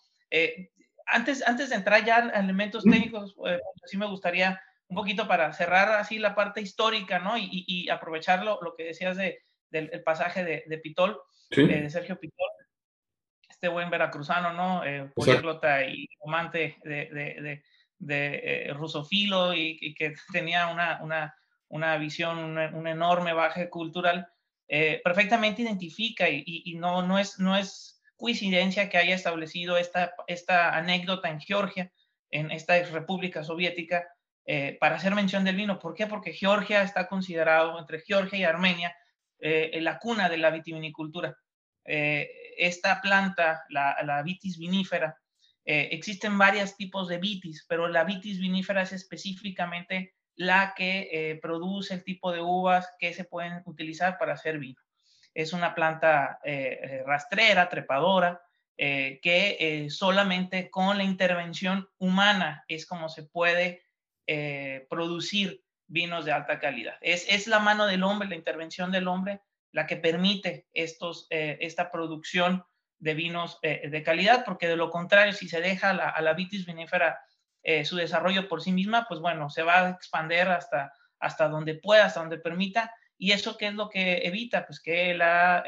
antes, 1.06 1.45
antes 1.45 1.69
de 1.69 1.75
entrar 1.75 2.04
ya 2.04 2.17
a 2.17 2.39
elementos 2.39 2.84
técnicos, 2.84 3.36
sí 3.86 3.97
me 3.97 4.08
gustaría 4.08 4.60
un 4.88 4.95
poquito 4.95 5.27
para 5.27 5.54
cerrar 5.54 5.89
así 5.91 6.17
la 6.17 6.34
parte 6.34 6.62
histórica, 6.62 7.19
¿no? 7.19 7.38
Y, 7.38 7.65
y, 7.67 7.89
aprovechar 7.89 8.43
lo, 8.43 8.60
que 8.77 8.86
decías 8.86 9.17
de, 9.17 9.43
del 9.69 10.01
pasaje 10.04 10.43
de, 10.45 10.63
de 10.65 10.77
Pitol, 10.77 11.19
de 11.49 11.89
Sergio 11.89 12.17
Pitol 12.19 12.51
este 13.62 13.67
buen 13.67 13.91
veracruzano, 13.91 14.54
¿no? 14.54 14.84
Eh, 14.84 15.12
políglota 15.13 15.86
y 15.86 16.10
amante 16.26 16.78
de, 16.84 17.06
de, 17.12 17.63
de, 18.00 18.41
eh, 18.43 18.74
rusofilo 18.74 19.54
y, 19.54 19.93
que 19.93 20.15
tenía 20.34 20.69
una, 20.69 21.00
una, 21.04 21.36
una 21.67 21.95
visión, 21.97 22.58
un 22.58 22.88
enorme 22.88 23.34
baje 23.34 23.69
cultural, 23.69 24.28
eh, 24.67 25.00
perfectamente 25.04 25.62
identifica 25.62 26.28
y, 26.28 26.43
y, 26.43 26.74
no, 26.74 27.04
no, 27.04 27.19
es, 27.19 27.38
no 27.38 27.56
es 27.56 28.02
coincidencia 28.15 28.89
que 28.89 28.97
haya 28.97 29.13
establecido 29.13 29.78
esta, 29.78 30.15
esta 30.26 30.76
anécdota 30.76 31.30
en 31.30 31.39
Georgia, 31.39 31.91
en 32.32 32.50
esta 32.50 32.82
república 32.86 33.43
soviética, 33.43 34.08
eh, 34.43 34.76
para 34.80 34.95
hacer 34.95 35.13
mención 35.13 35.43
del 35.43 35.56
vino. 35.56 35.78
¿Por 35.78 35.93
qué? 35.93 36.08
Porque 36.08 36.34
Georgia 36.34 36.82
está 36.82 37.08
considerado, 37.08 37.78
entre 37.78 38.02
Georgia 38.02 38.39
y 38.39 38.43
Armenia, 38.43 38.95
la 39.39 40.00
cuna 40.00 40.30
de 40.30 40.38
la 40.38 40.50
vitivinicultura. 40.50 41.36
Eh, 41.86 42.30
esta 42.62 43.02
planta, 43.02 43.63
la, 43.69 44.21
vitis 44.24 44.58
vinífera, 44.58 45.17
eh, 45.65 45.89
existen 45.91 46.38
varios 46.38 46.76
tipos 46.76 47.08
de 47.08 47.17
vitis, 47.17 47.65
pero 47.67 47.88
la 47.88 48.04
vitis 48.04 48.39
vinífera 48.39 48.84
es 48.84 48.91
específicamente 48.91 50.15
la 50.36 50.74
que 50.76 51.10
eh, 51.12 51.39
produce 51.41 51.95
el 51.95 52.04
tipo 52.04 52.32
de 52.32 52.41
uvas 52.41 52.88
que 53.00 53.13
se 53.13 53.26
pueden 53.26 53.62
utilizar 53.65 54.17
para 54.17 54.34
hacer 54.34 54.60
vino. 54.60 54.80
Es 55.34 55.54
una 55.54 55.74
planta 55.74 56.39
rastrera, 57.06 57.69
trepadora, 57.69 58.41
que 58.76 59.88
solamente 59.89 60.69
con 60.69 60.97
la 60.97 61.06
intervención 61.06 61.88
humana 62.00 62.65
es 62.67 62.86
como 62.86 63.08
se 63.08 63.24
puede 63.24 63.82
producir 64.89 65.63
vinos 65.88 66.26
de 66.26 66.34
alta 66.34 66.60
calidad. 66.60 66.95
Es, 67.00 67.26
es 67.30 67.47
la 67.47 67.60
mano 67.60 67.86
del 67.86 68.04
hombre, 68.04 68.28
la 68.28 68.36
intervención 68.36 68.91
del 68.91 69.08
hombre 69.08 69.41
la 69.71 69.88
que 69.88 69.97
permite 69.97 70.67
estos, 70.73 71.27
eh, 71.29 71.57
esta 71.62 71.91
producción 71.91 72.63
de 72.99 73.13
vinos 73.13 73.57
eh, 73.62 73.89
de 73.89 74.03
calidad, 74.03 74.43
porque 74.45 74.67
de 74.67 74.75
lo 74.75 74.89
contrario, 74.89 75.34
si 75.34 75.47
se 75.47 75.62
deja 75.62 75.89
a 75.89 76.21
la 76.21 76.34
vitis 76.34 76.65
vinífera 76.65 77.19
eh, 77.63 77.86
su 77.86 77.95
desarrollo 77.95 78.47
por 78.47 78.62
sí 78.62 78.71
misma, 78.71 79.05
pues 79.07 79.19
bueno, 79.19 79.49
se 79.49 79.63
va 79.63 79.88
a 79.88 79.89
expander 79.89 80.49
hasta, 80.49 80.93
hasta 81.19 81.47
donde 81.47 81.75
pueda, 81.75 82.05
hasta 82.05 82.19
donde 82.19 82.38
permita, 82.38 82.93
y 83.17 83.31
eso 83.31 83.57
qué 83.57 83.67
es 83.67 83.73
lo 83.73 83.89
que 83.89 84.19
evita, 84.25 84.65
pues 84.65 84.79
que 84.79 85.13
la, 85.13 85.63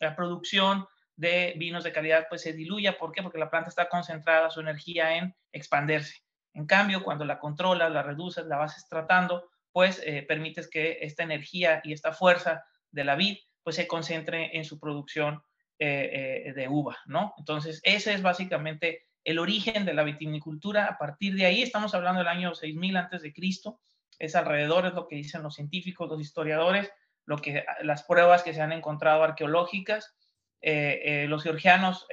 la 0.00 0.16
producción 0.16 0.86
de 1.14 1.54
vinos 1.56 1.84
de 1.84 1.92
calidad 1.92 2.26
pues 2.28 2.42
se 2.42 2.52
diluya, 2.52 2.98
¿por 2.98 3.12
qué? 3.12 3.22
Porque 3.22 3.38
la 3.38 3.48
planta 3.48 3.68
está 3.68 3.88
concentrada 3.88 4.50
su 4.50 4.60
energía 4.60 5.16
en 5.16 5.36
expandirse. 5.52 6.16
En 6.52 6.66
cambio, 6.66 7.04
cuando 7.04 7.24
la 7.24 7.38
controlas, 7.38 7.92
la 7.92 8.02
reduces, 8.02 8.44
la 8.46 8.56
vas 8.56 8.88
tratando, 8.88 9.48
pues 9.70 10.02
permites 10.26 10.68
que 10.68 10.98
esta 11.02 11.22
energía 11.22 11.80
y 11.84 11.92
esta 11.92 12.12
fuerza 12.12 12.64
de 12.90 13.04
la 13.04 13.16
vid, 13.16 13.38
pues 13.62 13.76
se 13.76 13.86
concentre 13.86 14.56
en 14.56 14.64
su 14.64 14.78
producción 14.78 15.42
eh, 15.82 16.42
eh, 16.46 16.52
de 16.52 16.68
uva, 16.68 16.98
¿no? 17.06 17.32
Entonces, 17.38 17.80
ese 17.84 18.12
es 18.12 18.20
básicamente 18.20 19.06
el 19.24 19.38
origen 19.38 19.86
de 19.86 19.94
la 19.94 20.02
vitivinicultura. 20.02 20.84
A 20.84 20.98
partir 20.98 21.34
de 21.34 21.46
ahí, 21.46 21.62
estamos 21.62 21.94
hablando 21.94 22.18
del 22.18 22.28
año 22.28 22.54
6000 22.54 22.98
antes 22.98 23.22
de 23.22 23.32
Cristo, 23.32 23.80
es 24.18 24.36
alrededor, 24.36 24.84
es 24.84 24.92
lo 24.92 25.08
que 25.08 25.16
dicen 25.16 25.42
los 25.42 25.54
científicos, 25.54 26.06
los 26.06 26.20
historiadores, 26.20 26.92
lo 27.24 27.38
que, 27.38 27.64
las 27.82 28.02
pruebas 28.02 28.42
que 28.42 28.52
se 28.52 28.60
han 28.60 28.72
encontrado 28.72 29.22
arqueológicas. 29.22 30.14
los 30.60 31.42
georgianos 31.42 32.06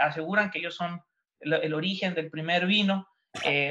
aseguran 0.00 0.50
que 0.50 0.60
ellos 0.60 0.74
son 0.74 1.02
el, 1.40 1.74
origen 1.74 2.14
del 2.14 2.30
primer 2.30 2.64
vino. 2.64 3.08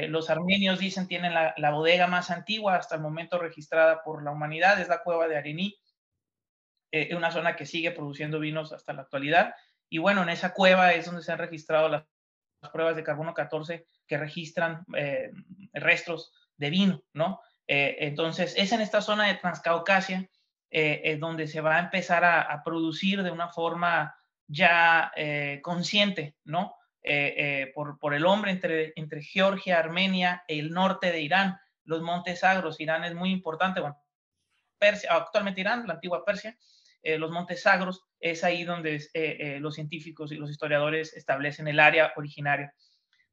los 0.08 0.30
armenios 0.30 0.78
dicen 0.78 1.08
tienen 1.08 1.34
la, 1.34 1.52
la, 1.56 1.70
bodega 1.72 2.06
más 2.06 2.30
antigua 2.30 2.76
hasta 2.76 2.94
el 2.94 3.00
momento 3.00 3.38
registrada 3.38 4.04
por 4.04 4.22
la 4.22 4.30
humanidad, 4.30 4.80
es 4.80 4.86
la 4.86 5.02
cueva 5.02 5.26
de 5.26 5.36
Arení, 5.36 5.76
una 7.14 7.30
zona 7.30 7.56
que 7.56 7.66
sigue 7.66 7.90
produciendo 7.90 8.38
vinos 8.38 8.72
hasta 8.72 8.92
la 8.92 9.02
actualidad. 9.02 9.54
Y 9.92 9.98
bueno, 9.98 10.22
en 10.22 10.30
esa 10.30 10.54
cueva 10.54 10.94
es 10.94 11.04
donde 11.04 11.22
se 11.22 11.32
han 11.32 11.38
registrado 11.38 11.88
las, 11.88 12.04
pruebas 12.72 12.96
de 12.96 13.02
carbono 13.02 13.34
14 13.34 13.86
que 14.06 14.16
registran 14.16 14.84
eh, 14.96 15.32
restos 15.74 16.32
de 16.56 16.70
vino, 16.70 17.02
¿no? 17.12 17.40
Eh, 17.66 17.96
entonces, 18.00 18.54
es 18.56 18.72
en 18.72 18.80
esta 18.80 19.02
zona 19.02 19.26
de 19.26 19.34
Transcaucasia 19.34 20.30
eh, 20.70 21.18
donde 21.20 21.46
se 21.46 21.60
va 21.60 21.76
a 21.76 21.80
empezar 21.80 22.24
a, 22.24 22.62
producir 22.64 23.22
de 23.22 23.30
una 23.30 23.48
forma 23.48 24.16
ya 24.46 25.12
consciente, 25.60 26.36
¿no? 26.44 26.74
Por, 27.74 27.98
por, 27.98 28.14
el 28.14 28.24
hombre 28.24 28.52
entre, 28.52 28.92
entre 28.96 29.22
Georgia, 29.22 29.78
Armenia 29.78 30.44
el 30.48 30.70
norte 30.70 31.12
de 31.12 31.20
Irán, 31.20 31.58
los 31.84 32.00
montes 32.00 32.40
sagros. 32.40 32.80
Irán 32.80 33.04
es 33.04 33.14
muy 33.14 33.30
importante, 33.30 33.80
bueno, 33.80 34.00
Persia, 34.78 35.10
actualmente 35.12 35.60
Irán, 35.60 35.86
la 35.86 35.94
antigua 35.94 36.24
Persia, 36.24 36.56
eh, 37.02 37.18
los 37.18 37.30
Montes 37.30 37.62
Sagros, 37.62 38.04
es 38.20 38.44
ahí 38.44 38.64
donde 38.64 38.96
eh, 38.96 39.08
eh, 39.14 39.58
los 39.60 39.74
científicos 39.74 40.30
y 40.30 40.36
los 40.36 40.50
historiadores 40.50 41.14
establecen 41.16 41.66
el 41.66 41.80
área 41.80 42.12
originaria. 42.16 42.72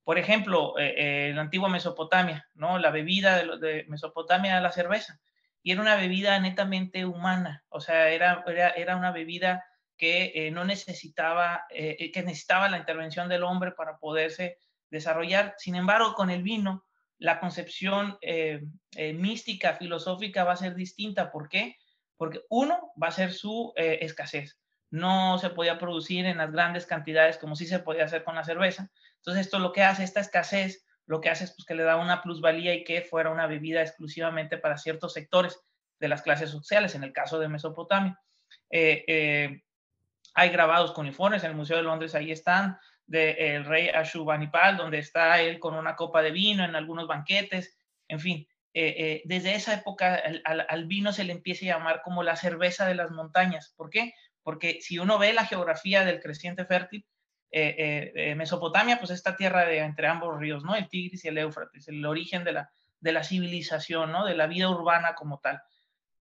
Por 0.04 0.18
ejemplo, 0.18 0.74
la 0.76 1.40
antigua 1.40 1.70
Mesopotamia, 1.70 2.48
¿no? 2.56 2.80
La 2.80 2.90
bebida 2.90 3.46
de, 3.58 3.86
Mesopotamia 3.88 4.54
era 4.54 4.62
la 4.62 4.72
cerveza 4.72 5.20
y 5.62 5.72
era 5.72 5.82
una 5.82 5.98
bebida 5.98 6.40
netamente 6.40 7.06
humana, 7.06 7.64
o 7.70 7.80
sea, 7.80 8.10
era, 8.10 8.44
era, 8.48 8.96
una 8.96 9.12
bebida 9.12 9.64
que 9.98 10.50
no 10.52 10.66
necesitaba, 10.66 11.66
que 11.70 12.24
necesitaba 12.26 12.70
la 12.70 12.80
intervención 12.80 13.30
del 13.30 13.44
hombre 13.44 13.74
para 13.74 13.98
poderse 13.98 14.58
desarrollar. 14.90 15.54
Sin 15.60 15.76
embargo, 15.76 16.16
con 16.16 16.32
el 16.32 16.42
vino, 16.42 16.88
la 17.20 17.40
concepción 17.40 18.18
mística, 19.14 19.76
filosófica 19.76 20.44
va 20.44 20.54
a 20.54 20.58
ser 20.58 20.74
distinta. 20.74 21.32
¿Por 21.32 21.50
qué? 21.50 21.76
Porque 22.20 22.42
uno 22.50 22.92
va 23.02 23.08
a 23.08 23.12
ser 23.12 23.32
su 23.32 23.72
eh, 23.78 24.00
escasez. 24.02 24.60
No 24.92 25.38
se 25.38 25.52
podía 25.52 25.80
producir 25.80 26.26
en 26.26 26.38
las 26.38 26.52
grandes 26.52 26.86
cantidades 26.86 27.38
como 27.38 27.56
sí 27.56 27.66
se 27.66 27.80
podía 27.80 28.04
hacer 28.04 28.26
con 28.26 28.36
la 28.36 28.44
cerveza. 28.44 28.92
Entonces 29.16 29.46
esto 29.46 29.58
lo 29.58 29.72
que 29.72 29.84
hace, 29.84 30.04
esta 30.04 30.20
escasez, 30.20 30.86
lo 31.06 31.22
que 31.22 31.30
hace 31.30 31.46
es 31.46 31.52
pues, 31.52 31.66
que 31.66 31.76
le 31.76 31.84
da 31.84 31.96
una 31.96 32.22
plusvalía 32.22 32.74
y 32.74 32.84
que 32.84 33.04
fuera 33.04 33.30
una 33.30 33.48
bebida 33.48 33.82
exclusivamente 33.82 34.58
para 34.58 34.78
ciertos 34.78 35.14
sectores 35.14 35.62
de 35.98 36.10
las 36.10 36.22
clases 36.22 36.50
sociales, 36.50 36.94
en 36.94 37.06
el 37.06 37.14
caso 37.14 37.40
de 37.40 37.48
Mesopotamia. 37.48 38.20
Eh, 38.70 39.06
eh, 39.08 39.64
hay 40.34 40.50
grabados 40.50 40.92
cuniformes 40.92 41.46
en 41.46 41.52
el 41.52 41.56
Museo 41.56 41.78
de 41.78 41.84
Londres, 41.84 42.16
ahí 42.16 42.34
están, 42.34 42.78
del 43.08 43.64
rey 43.64 43.88
Ashurbanipal, 43.88 44.76
donde 44.76 45.00
está 45.00 45.40
él 45.40 45.58
con 45.58 45.74
una 45.74 45.96
copa 45.96 46.22
de 46.22 46.32
vino 46.32 46.66
en 46.66 46.76
algunos 46.76 47.08
banquetes, 47.08 47.78
en 48.10 48.20
fin, 48.20 48.48
eh, 48.82 48.96
eh, 48.98 49.22
desde 49.26 49.56
esa 49.56 49.74
época 49.74 50.24
al, 50.46 50.86
vino 50.86 51.12
se 51.12 51.26
le 51.26 51.34
empieza 51.34 51.66
a 51.66 51.78
llamar 51.78 52.02
como 52.02 52.24
la 52.24 52.38
cerveza 52.38 52.88
de 52.88 52.96
las 52.96 53.12
montañas. 53.12 53.74
¿Por 53.76 53.90
qué? 53.90 54.14
Porque 54.42 54.80
si 54.80 55.00
uno 55.00 55.20
ve 55.20 55.34
la 55.34 55.46
geografía 55.46 56.06
del 56.06 56.22
creciente 56.22 56.64
fértil, 56.64 57.06
eh, 57.52 58.34
Mesopotamia, 58.38 58.98
pues 58.98 59.12
esta 59.12 59.36
tierra 59.36 59.66
de 59.66 59.80
entre 59.80 60.08
ambos 60.08 60.40
ríos, 60.40 60.64
¿no? 60.64 60.76
El 60.76 60.88
Tigris 60.88 61.26
y 61.26 61.28
el 61.28 61.40
Éufrates, 61.40 61.90
el 61.90 62.06
origen 62.06 62.46
de 62.46 62.54
la, 62.54 62.72
de 63.02 63.12
la 63.12 63.26
civilización, 63.26 64.14
¿no? 64.14 64.24
De 64.24 64.34
la 64.34 64.48
vida 64.48 64.70
urbana 64.70 65.14
como 65.14 65.40
tal. 65.40 65.62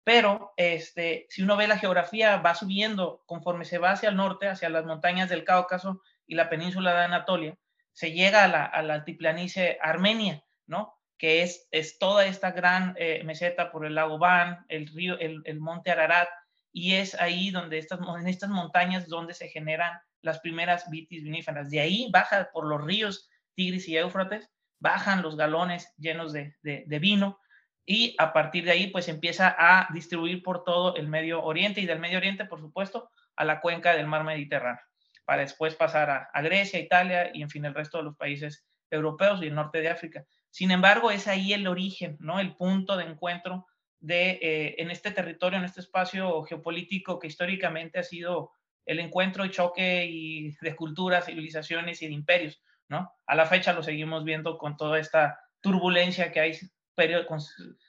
Pero 0.04 0.52
este, 0.56 1.26
si 1.30 1.42
uno 1.42 1.56
ve 1.56 1.66
la 1.66 1.78
geografía, 1.78 2.36
va 2.36 2.54
subiendo 2.54 3.24
conforme 3.26 3.64
se 3.64 3.78
va 3.78 3.90
hacia 3.90 4.10
el 4.10 4.16
norte, 4.16 4.46
hacia 4.46 4.68
las 4.68 4.84
montañas 4.84 5.28
del 5.28 5.42
Cáucaso 5.42 6.02
y 6.24 6.36
la 6.36 6.48
península 6.48 6.94
de 6.94 7.04
Anatolia, 7.06 7.58
se 7.92 8.12
llega 8.12 8.44
a 8.44 8.48
la, 8.48 8.64
a 8.64 8.80
la 8.82 8.94
altiplanicie 8.94 9.76
armenia, 9.82 10.44
¿no? 10.66 10.94
Que 11.24 11.40
es, 11.40 11.98
toda 11.98 12.26
esta 12.26 12.50
gran 12.50 12.94
eh, 12.98 13.22
meseta 13.24 13.72
por 13.72 13.86
el 13.86 13.94
lago 13.94 14.18
Van, 14.18 14.66
el 14.68 14.86
río, 14.88 15.18
el, 15.18 15.40
el, 15.46 15.58
monte 15.58 15.90
Ararat, 15.90 16.28
y 16.70 16.96
es 16.96 17.14
ahí 17.14 17.50
donde 17.50 17.78
estas, 17.78 17.98
en 18.20 18.28
estas 18.28 18.50
montañas 18.50 19.08
donde 19.08 19.32
se 19.32 19.48
generan 19.48 19.98
las 20.20 20.40
primeras 20.40 20.90
vitis 20.90 21.24
viníferas. 21.24 21.70
De 21.70 21.80
ahí 21.80 22.10
baja 22.12 22.50
por 22.52 22.66
los 22.66 22.84
ríos 22.84 23.30
Tigris 23.54 23.88
y 23.88 23.96
Éufrates, 23.96 24.50
bajan 24.78 25.22
los 25.22 25.34
galones 25.34 25.94
llenos 25.96 26.34
de, 26.34 26.56
de, 26.60 26.84
de 26.86 26.98
vino, 26.98 27.40
y 27.86 28.14
a 28.18 28.34
partir 28.34 28.66
de 28.66 28.72
ahí 28.72 28.88
pues 28.88 29.08
empieza 29.08 29.56
a 29.58 29.88
distribuir 29.94 30.42
por 30.42 30.62
todo 30.62 30.94
el 30.94 31.08
Medio 31.08 31.42
Oriente 31.42 31.80
y 31.80 31.86
del 31.86 32.00
Medio 32.00 32.18
Oriente, 32.18 32.44
por 32.44 32.60
supuesto, 32.60 33.10
a 33.34 33.46
la 33.46 33.62
cuenca 33.62 33.96
del 33.96 34.06
mar 34.06 34.24
Mediterráneo, 34.24 34.84
para 35.24 35.40
después 35.40 35.74
pasar 35.74 36.10
a, 36.10 36.28
a 36.34 36.42
Grecia, 36.42 36.78
Italia 36.78 37.30
y 37.32 37.40
en 37.40 37.48
fin 37.48 37.64
el 37.64 37.72
resto 37.72 37.96
de 37.96 38.04
los 38.04 38.14
países 38.14 38.66
europeos 38.90 39.40
y 39.42 39.46
el 39.46 39.54
norte 39.54 39.80
de 39.80 39.88
África. 39.88 40.26
Sin 40.54 40.70
embargo, 40.70 41.10
es 41.10 41.26
ahí 41.26 41.52
el 41.52 41.66
origen, 41.66 42.16
¿no? 42.20 42.38
El 42.38 42.54
punto 42.54 42.96
de 42.96 43.02
encuentro 43.02 43.66
de, 43.98 44.38
eh, 44.40 44.76
en 44.78 44.92
este 44.92 45.10
territorio, 45.10 45.58
en 45.58 45.64
este 45.64 45.80
espacio 45.80 46.44
geopolítico 46.44 47.18
que 47.18 47.26
históricamente 47.26 47.98
ha 47.98 48.04
sido 48.04 48.52
el 48.86 49.00
encuentro 49.00 49.44
y 49.44 49.50
choque 49.50 50.06
y 50.08 50.52
de 50.60 50.76
culturas, 50.76 51.26
civilizaciones 51.26 52.02
y 52.02 52.06
de 52.06 52.12
imperios, 52.12 52.62
¿no? 52.86 53.10
A 53.26 53.34
la 53.34 53.46
fecha 53.46 53.72
lo 53.72 53.82
seguimos 53.82 54.22
viendo 54.22 54.56
con 54.56 54.76
toda 54.76 55.00
esta 55.00 55.40
turbulencia 55.60 56.30
que 56.30 56.38
hay 56.38 56.52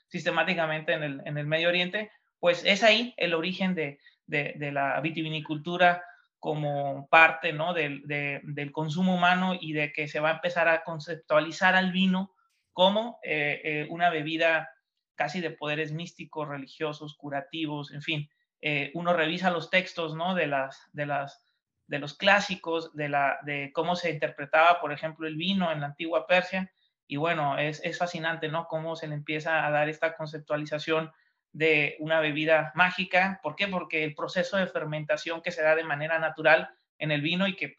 sistemáticamente 0.08 0.92
en 0.92 1.04
el, 1.04 1.22
en 1.24 1.38
el 1.38 1.46
Medio 1.46 1.68
Oriente, 1.68 2.10
pues 2.40 2.64
es 2.64 2.82
ahí 2.82 3.14
el 3.16 3.32
origen 3.32 3.76
de, 3.76 4.00
de, 4.26 4.72
la 4.72 5.00
vitivinicultura 5.00 6.02
como 6.40 7.06
parte 7.10 7.52
¿no? 7.52 7.74
del, 7.74 8.02
del, 8.06 8.72
consumo 8.72 9.14
humano 9.14 9.54
y 9.54 9.72
de 9.72 9.92
que 9.92 10.08
se 10.08 10.18
va 10.18 10.30
a 10.30 10.34
empezar 10.34 10.66
a 10.66 10.82
conceptualizar 10.82 11.76
al 11.76 11.92
vino 11.92 12.32
como 12.76 13.20
eh, 13.22 13.62
eh, 13.64 13.86
una 13.88 14.10
bebida 14.10 14.68
casi 15.14 15.40
de 15.40 15.50
poderes 15.50 15.92
místicos, 15.92 16.46
religiosos, 16.46 17.16
curativos, 17.16 17.90
en 17.90 18.02
fin. 18.02 18.28
Eh, 18.60 18.90
uno 18.92 19.14
revisa 19.14 19.50
los 19.50 19.70
textos, 19.70 20.14
¿no? 20.14 20.34
De, 20.34 20.46
las, 20.46 20.82
de, 20.92 21.06
las, 21.06 21.42
de 21.86 21.98
los 21.98 22.18
clásicos, 22.18 22.94
de, 22.94 23.08
la, 23.08 23.38
de 23.46 23.72
cómo 23.72 23.96
se 23.96 24.10
interpretaba, 24.10 24.78
por 24.78 24.92
ejemplo, 24.92 25.26
el 25.26 25.36
vino 25.36 25.72
en 25.72 25.80
la 25.80 25.86
antigua 25.86 26.26
Persia, 26.26 26.70
y 27.06 27.16
bueno, 27.16 27.56
es, 27.56 27.80
es 27.82 27.96
fascinante, 27.96 28.48
¿no? 28.48 28.66
Cómo 28.66 28.94
se 28.94 29.08
le 29.08 29.14
empieza 29.14 29.64
a 29.64 29.70
dar 29.70 29.88
esta 29.88 30.14
conceptualización 30.14 31.10
de 31.52 31.96
una 32.00 32.20
bebida 32.20 32.72
mágica. 32.74 33.40
¿Por 33.42 33.56
qué? 33.56 33.68
Porque 33.68 34.04
el 34.04 34.14
proceso 34.14 34.58
de 34.58 34.66
fermentación 34.66 35.40
que 35.40 35.50
se 35.50 35.62
da 35.62 35.76
de 35.76 35.84
manera 35.84 36.18
natural 36.18 36.68
en 36.98 37.10
el 37.10 37.22
vino 37.22 37.48
y 37.48 37.56
que 37.56 37.78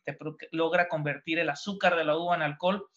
logra 0.50 0.88
convertir 0.88 1.38
el 1.38 1.52
azúcar 1.52 1.96
de 1.96 2.04
la 2.04 2.18
uva 2.18 2.36
en 2.36 2.42
alcohol, 2.42 2.88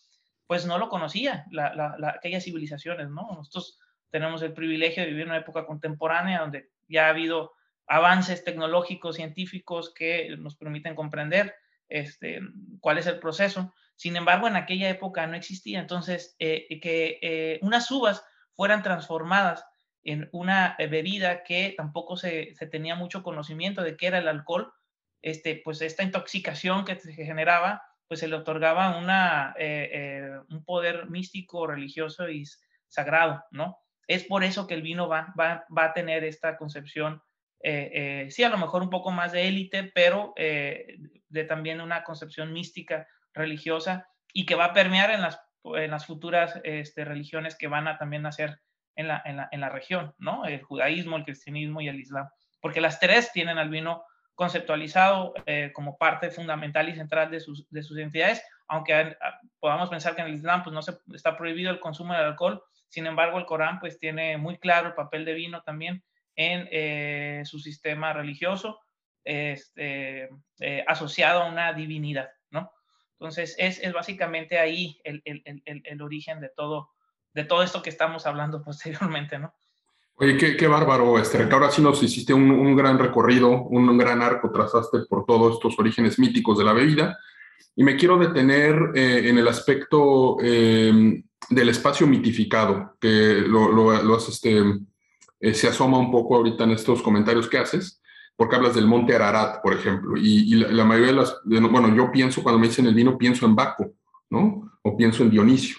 pues 0.51 0.67
no 0.67 0.79
lo 0.79 0.89
conocía 0.89 1.47
la, 1.53 1.95
aquellas 2.17 2.43
civilizaciones, 2.43 3.09
¿no? 3.09 3.29
Nosotros 3.37 3.79
tenemos 4.11 4.43
el 4.43 4.53
privilegio 4.53 5.05
de 5.05 5.11
vivir 5.11 5.23
en 5.23 5.29
una 5.29 5.39
época 5.39 5.65
contemporánea 5.65 6.41
donde 6.41 6.71
ya 6.89 7.07
ha 7.07 7.11
habido 7.11 7.53
avances 7.87 8.43
tecnológicos, 8.43 9.15
científicos 9.15 9.95
que 9.95 10.35
nos 10.39 10.57
permiten 10.57 10.97
comprender 10.97 11.55
este, 11.89 12.41
cuál 12.81 12.99
es 12.99 13.07
el 13.07 13.21
proceso. 13.21 13.73
Sin 13.95 14.17
embargo, 14.17 14.49
en 14.49 14.57
aquella 14.57 14.91
época 14.91 15.25
no 15.29 15.37
existía. 15.37 15.79
Entonces, 15.79 16.35
eh, 16.41 16.81
que 16.81 17.21
eh, 17.23 17.61
unas 17.63 17.89
uvas 17.89 18.25
fueran 18.57 18.83
transformadas 18.83 19.65
en 20.03 20.29
una 20.33 20.75
bebida 20.81 21.45
que 21.45 21.75
tampoco 21.77 22.17
se, 22.17 22.57
se, 22.57 22.67
tenía 22.67 22.97
mucho 22.97 23.23
conocimiento 23.23 23.85
de 23.85 23.97
qué 23.97 24.09
era 24.09 24.19
el 24.19 24.27
alcohol, 24.27 24.73
este, 25.23 25.63
pues 25.63 25.81
esta 25.81 26.03
intoxicación 26.03 26.85
que 26.85 26.97
se 26.99 27.13
generaba 27.13 27.85
pues 28.11 28.19
se 28.19 28.27
le 28.27 28.35
otorgaba 28.35 28.99
una, 28.99 29.55
eh, 29.57 29.89
eh, 29.93 30.41
un 30.49 30.65
poder 30.65 31.09
místico, 31.09 31.69
religioso 31.69 32.29
y 32.29 32.45
sagrado, 32.89 33.45
¿no? 33.53 33.79
Es 34.09 34.25
por 34.25 34.43
eso 34.43 34.67
que 34.67 34.75
el 34.75 34.83
vino 34.83 35.07
va, 35.07 35.33
va, 35.39 35.65
va 35.71 35.85
a 35.85 35.93
tener 35.93 36.25
esta 36.25 36.57
concepción, 36.57 37.23
eh, 37.63 38.27
sí, 38.29 38.43
a 38.43 38.49
lo 38.49 38.59
mejor 38.59 38.83
un 38.83 38.91
poco 38.91 39.13
más 39.13 39.31
de 39.31 39.47
élite, 39.47 39.93
pero 39.95 40.35
de 40.35 41.45
también 41.49 41.81
una 41.81 42.03
concepción 42.03 42.53
mística, 42.53 43.07
religiosa, 43.33 44.09
y 44.33 44.45
que 44.45 44.57
va 44.57 44.65
a 44.65 44.75
permear 44.75 45.13
en 45.13 45.23
las, 45.23 45.41
en 45.63 45.93
las 45.93 46.05
futuras 46.05 46.61
este, 46.65 47.05
religiones 47.05 47.55
que 47.55 47.69
van 47.69 47.87
a 47.87 47.97
también 47.97 48.23
nacer 48.23 48.59
en 48.97 49.07
la, 49.07 49.23
en 49.25 49.37
la, 49.37 49.49
en 49.53 49.61
la 49.61 49.69
región, 49.69 50.17
¿no? 50.19 50.47
El 50.47 50.61
judaísmo, 50.65 51.17
el 51.17 51.23
cristianismo 51.23 51.81
y 51.81 51.87
el 51.87 52.01
islam, 52.01 52.29
porque 52.61 52.81
las 52.81 52.99
tres 52.99 53.31
tienen 53.31 53.59
al 53.59 53.71
vino 53.71 54.03
conceptualizado 54.41 55.35
eh, 55.45 55.71
como 55.75 55.99
parte 55.99 56.31
fundamental 56.31 56.89
y 56.89 56.95
central 56.95 57.31
de 57.31 57.41
sus, 57.41 57.69
de 57.69 57.83
sus 57.83 57.99
entidades, 57.99 58.43
aunque 58.69 58.95
ah, 58.95 59.39
podamos 59.59 59.91
pensar 59.91 60.15
que 60.15 60.23
en 60.23 60.29
el 60.29 60.35
Islam 60.35 60.63
pues, 60.63 60.73
no 60.73 60.81
se, 60.81 60.97
está 61.13 61.37
prohibido 61.37 61.71
el 61.71 61.79
consumo 61.79 62.15
de 62.15 62.21
alcohol, 62.21 62.63
sin 62.89 63.05
embargo 63.05 63.39
el 63.39 63.45
Corán 63.45 63.79
pues 63.81 63.99
tiene 63.99 64.39
muy 64.39 64.57
claro 64.57 64.89
el 64.89 64.95
papel 64.95 65.27
de 65.27 65.35
vino 65.35 65.61
también 65.61 66.03
en 66.37 66.67
eh, 66.73 67.43
su 67.45 67.59
sistema 67.59 68.15
religioso 68.15 68.81
este, 69.25 70.31
eh, 70.61 70.85
asociado 70.89 71.43
a 71.43 71.51
una 71.51 71.75
divinidad, 71.75 72.31
¿no? 72.49 72.73
Entonces 73.19 73.55
es, 73.59 73.79
es 73.81 73.93
básicamente 73.93 74.59
ahí 74.59 75.03
el, 75.05 75.21
el, 75.27 75.43
el, 75.45 75.83
el, 75.85 76.01
origen 76.01 76.41
de 76.41 76.49
todo, 76.49 76.89
de 77.35 77.45
todo 77.45 77.63
esto 77.63 77.83
que 77.83 77.91
estamos 77.91 78.25
hablando 78.25 78.63
posteriormente, 78.65 79.39
¿no? 79.39 79.53
Oye, 80.23 80.37
qué, 80.37 80.67
bárbaro, 80.67 81.19
este, 81.19 81.43
ahora 81.51 81.71
sí 81.71 81.81
nos 81.81 82.03
hiciste 82.03 82.35
un, 82.35 82.77
gran 82.77 82.99
recorrido, 82.99 83.63
un, 83.63 83.97
gran 83.97 84.21
arco 84.21 84.51
trazaste 84.51 84.99
por 85.09 85.25
todos 85.25 85.55
estos 85.55 85.79
orígenes 85.79 86.19
míticos 86.19 86.59
de 86.59 86.65
la 86.65 86.75
bebida. 86.75 87.19
Y 87.75 87.85
me 87.85 87.97
quiero 87.97 88.19
detener 88.19 88.93
eh, 88.95 89.31
en 89.31 89.39
el 89.39 89.49
aspecto 89.49 90.37
eh, 90.43 91.23
del 91.49 91.69
espacio 91.71 92.07
mitificado, 92.07 92.99
que 93.01 93.47
este, 94.29 94.63
eh, 95.41 95.55
se 95.55 95.69
asoma 95.69 95.97
un 95.97 96.13
poco 96.13 96.37
ahorita 96.37 96.65
en 96.65 96.73
estos 96.73 97.01
comentarios 97.01 97.49
que 97.49 97.57
haces, 97.57 98.03
porque 98.37 98.57
hablas 98.57 98.75
del 98.75 98.87
monte 98.87 99.15
Ararat, 99.15 99.63
por 99.63 99.73
ejemplo, 99.73 100.19
y, 100.19 100.55
la, 100.55 100.85
mayoría 100.85 101.13
de 101.13 101.15
las, 101.15 101.41
bueno, 101.45 101.97
yo 101.97 102.13
pienso, 102.13 102.43
cuando 102.43 102.59
me 102.59 102.69
dicen 102.69 102.85
el 102.85 102.95
vino, 102.95 103.17
pienso 103.17 103.47
en 103.47 103.57
Baco, 103.57 103.95
¿no? 104.29 104.71
O 104.83 104.95
pienso 104.99 105.23
en 105.23 105.31
Dionisio. 105.31 105.79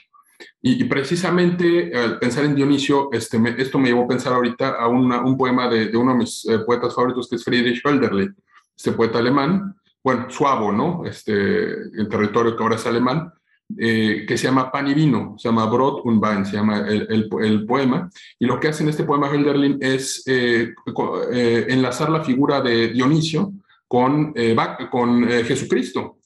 Y, 0.61 0.83
precisamente 0.85 1.91
al 1.95 2.19
pensar 2.19 2.45
en 2.45 2.55
Dionisio, 2.55 3.09
este, 3.11 3.39
esto 3.57 3.79
me 3.79 3.89
llevó 3.89 4.03
a 4.03 4.07
pensar 4.07 4.33
ahorita 4.33 4.75
a 4.79 4.87
un 4.87 5.37
poema 5.37 5.67
de, 5.67 5.95
uno 5.95 6.13
de 6.13 6.19
mis 6.19 6.45
eh, 6.45 6.59
poetas 6.59 6.93
favoritos, 6.93 7.27
que 7.29 7.35
es 7.35 7.43
Friedrich 7.43 7.81
Hölderlin, 7.83 8.35
este 8.75 8.91
poeta 8.91 9.19
alemán, 9.19 9.75
bueno, 10.03 10.29
suavo, 10.29 10.71
¿no? 10.71 11.03
Este, 11.05 11.33
el 11.33 12.07
territorio 12.09 12.55
que 12.55 12.63
ahora 12.63 12.75
es 12.75 12.85
alemán, 12.85 13.31
eh, 13.77 14.25
que 14.27 14.37
se 14.37 14.47
llama 14.47 14.71
Pan 14.71 14.87
y 14.87 14.93
Vino, 14.93 15.35
se 15.37 15.47
llama 15.47 15.65
Brot 15.65 16.01
und 16.05 16.23
Wein, 16.23 16.45
se 16.45 16.57
llama 16.57 16.79
el, 16.87 17.29
el, 17.41 17.65
poema. 17.65 18.09
Y 18.37 18.45
lo 18.45 18.59
que 18.59 18.67
hace 18.67 18.83
en 18.83 18.89
este 18.89 19.03
poema 19.03 19.29
Hölderlin 19.29 19.77
es 19.79 20.23
eh, 20.25 20.73
enlazar 21.69 22.09
la 22.09 22.23
figura 22.23 22.61
de 22.61 22.89
Dionisio 22.89 23.53
con, 23.87 24.33
con 24.89 25.27
Jesucristo. 25.27 26.17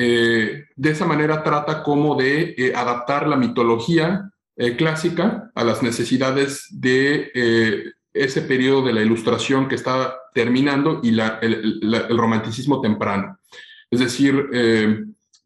Eh, 0.00 0.66
de 0.76 0.90
esa 0.90 1.06
manera 1.06 1.42
trata 1.42 1.82
como 1.82 2.14
de 2.14 2.54
eh, 2.56 2.72
adaptar 2.72 3.26
la 3.26 3.34
mitología 3.34 4.30
eh, 4.56 4.76
clásica 4.76 5.50
a 5.56 5.64
las 5.64 5.82
necesidades 5.82 6.68
de 6.70 7.32
ese 8.14 8.42
periodo 8.42 8.86
de 8.86 8.92
la 8.92 9.02
ilustración 9.02 9.66
que 9.66 9.74
está 9.74 10.14
terminando 10.32 11.00
y 11.02 11.18
el, 11.18 12.16
romanticismo 12.16 12.80
temprano. 12.80 13.40
Es 13.90 13.98
decir, 13.98 14.48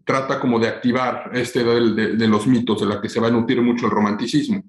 trata 0.05 0.39
como 0.39 0.59
de 0.59 0.69
activar 0.69 1.31
este 1.33 1.65
de, 1.65 2.29
los 2.29 2.47
mitos 2.47 2.81
de 2.81 2.87
la 2.87 3.01
que 3.01 3.09
se 3.09 3.21
va 3.21 3.29
a 3.29 3.31
nutrir 3.31 3.63
mucho 3.63 3.87
el 3.87 3.93
romanticismo. 3.93 4.65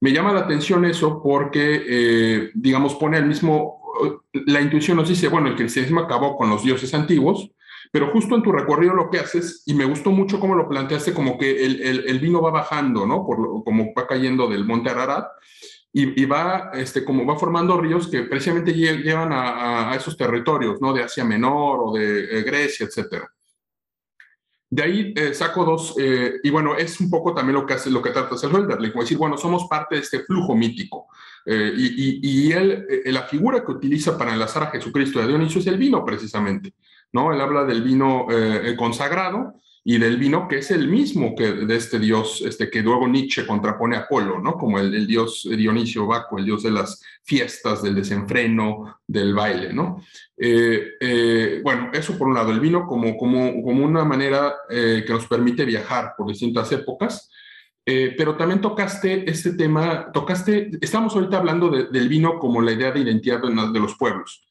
Me 0.00 0.12
llama 0.12 0.34
la 0.34 0.40
atención 0.40 0.84
eso 0.84 1.22
porque, 1.22 2.50
digamos, 2.54 2.94
pone 2.96 3.16
el 3.16 3.24
mismo, 3.24 3.80
la 4.32 4.60
intuición 4.60 4.98
nos 4.98 5.08
dice, 5.08 5.28
bueno, 5.28 5.48
el 5.48 5.56
cristianismo 5.56 6.00
acabó 6.00 6.36
con 6.36 6.50
los 6.50 6.62
dioses 6.62 6.92
antiguos, 6.92 7.50
pero 7.94 8.10
justo 8.10 8.34
en 8.34 8.42
tu 8.42 8.50
recorrido 8.50 8.92
lo 8.92 9.08
que 9.08 9.20
haces, 9.20 9.62
y 9.66 9.72
me 9.72 9.84
gustó 9.84 10.10
mucho 10.10 10.40
cómo 10.40 10.56
lo 10.56 10.68
planteaste, 10.68 11.14
como 11.14 11.38
que 11.38 11.64
el, 11.64 12.18
vino 12.18 12.42
va 12.42 12.50
bajando, 12.50 13.06
¿no? 13.06 13.22
Como 13.22 13.94
va 13.96 14.08
cayendo 14.08 14.48
del 14.48 14.64
monte 14.64 14.90
Ararat, 14.90 15.28
y, 15.92 16.24
va, 16.24 16.72
este, 16.74 17.04
como 17.04 17.24
va 17.24 17.38
formando 17.38 17.80
ríos 17.80 18.08
que 18.08 18.24
precisamente 18.24 18.74
llevan 18.74 19.28
a, 19.32 19.94
esos 19.94 20.16
territorios, 20.16 20.80
¿no? 20.80 20.92
De 20.92 21.04
Asia 21.04 21.24
Menor 21.24 21.78
o 21.84 21.92
de 21.92 22.40
eh, 22.40 22.42
Grecia, 22.42 22.86
etcétera. 22.86 23.32
De 24.68 24.82
ahí 24.82 25.14
eh, 25.14 25.32
saco 25.32 25.64
dos, 25.64 25.94
eh, 25.96 26.40
y 26.42 26.50
bueno, 26.50 26.74
es 26.76 26.98
un 26.98 27.08
poco 27.08 27.32
también 27.32 27.54
lo 27.54 27.64
que 27.64 27.74
hace, 27.74 27.90
lo 27.90 28.02
que 28.02 28.10
trata 28.10 28.34
hacer 28.34 28.50
Hölderlin, 28.50 28.90
como 28.90 29.04
decir, 29.04 29.18
bueno, 29.18 29.38
somos 29.38 29.68
parte 29.70 29.94
de 29.94 30.00
este 30.00 30.18
flujo 30.24 30.56
mítico. 30.56 31.06
y, 31.46 31.60
y, 31.86 32.48
y, 32.48 32.50
él, 32.50 32.88
la 33.04 33.22
figura 33.22 33.64
que 33.64 33.70
utiliza 33.70 34.18
para 34.18 34.32
enlazar 34.32 34.64
a 34.64 34.70
Jesucristo 34.72 35.20
y 35.20 35.22
a 35.22 35.26
Dionisio 35.28 35.60
es 35.60 35.66
el 35.68 35.78
vino, 35.78 36.04
precisamente. 36.04 36.74
¿No? 37.14 37.32
Él 37.32 37.40
habla 37.40 37.64
del 37.64 37.82
vino 37.82 38.26
eh, 38.28 38.74
consagrado 38.76 39.54
y 39.84 39.98
del 39.98 40.16
vino 40.16 40.48
que 40.48 40.58
es 40.58 40.70
el 40.72 40.88
mismo 40.88 41.34
que 41.36 41.52
de 41.52 41.76
este 41.76 42.00
dios, 42.00 42.42
este, 42.44 42.68
que 42.68 42.82
luego 42.82 43.06
Nietzsche 43.06 43.46
contrapone 43.46 43.96
a 43.96 44.00
Apolo, 44.00 44.40
¿no? 44.40 44.54
Como 44.54 44.80
el, 44.80 45.06
dios 45.06 45.48
Dionisio 45.48 46.06
Baco, 46.06 46.38
el 46.38 46.44
dios 46.46 46.64
de 46.64 46.72
las 46.72 47.00
fiestas, 47.22 47.82
del 47.82 47.94
desenfreno, 47.94 48.98
del 49.06 49.32
baile, 49.32 49.72
¿no? 49.72 50.02
Eh, 50.36 50.94
eh, 51.00 51.60
bueno, 51.62 51.90
eso 51.92 52.18
por 52.18 52.26
un 52.26 52.34
lado, 52.34 52.50
el 52.50 52.60
vino 52.60 52.86
como, 52.86 53.16
como, 53.16 53.62
como 53.62 53.84
una 53.84 54.04
manera 54.04 54.54
que 54.68 55.06
nos 55.08 55.26
permite 55.28 55.64
viajar 55.64 56.14
por 56.16 56.26
distintas 56.26 56.72
épocas, 56.72 57.30
pero 57.84 58.36
también 58.36 58.60
tocaste 58.62 59.30
este 59.30 59.52
tema, 59.52 60.10
tocaste, 60.12 60.70
estamos 60.80 61.14
ahorita 61.14 61.36
hablando 61.36 61.70
del 61.70 62.08
vino 62.08 62.38
como 62.38 62.62
la 62.62 62.72
idea 62.72 62.90
de 62.90 63.00
identidad 63.00 63.40
de 63.40 63.80
los 63.80 63.94
pueblos. 63.96 64.44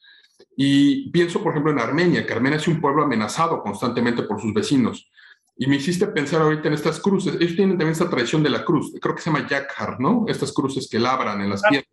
Y 0.56 1.10
pienso, 1.10 1.42
por 1.42 1.52
ejemplo, 1.52 1.72
en 1.72 1.80
Armenia, 1.80 2.26
que 2.26 2.34
Armenia 2.34 2.58
es 2.58 2.68
un 2.68 2.80
pueblo 2.80 3.04
amenazado 3.04 3.62
constantemente 3.62 4.24
por 4.24 4.40
sus 4.40 4.54
vecinos. 4.54 5.10
Y 5.56 5.68
me 5.68 5.76
hiciste 5.76 6.08
pensar 6.08 6.42
ahorita 6.42 6.68
en 6.68 6.74
estas 6.74 7.00
cruces. 7.00 7.36
Ellos 7.36 7.56
tienen 7.56 7.78
también 7.78 7.92
esta 7.92 8.10
tradición 8.10 8.44
de 8.44 8.50
la 8.50 8.66
cruz. 8.66 8.94
Creo 9.00 9.16
que 9.16 9.22
se 9.22 9.30
llama 9.30 9.48
Yakhar, 9.48 10.00
¿no? 10.00 10.26
Estas 10.28 10.52
cruces 10.52 10.88
que 10.90 11.00
labran 11.00 11.42
en 11.42 11.50
las 11.50 11.62
piedras. 11.62 11.88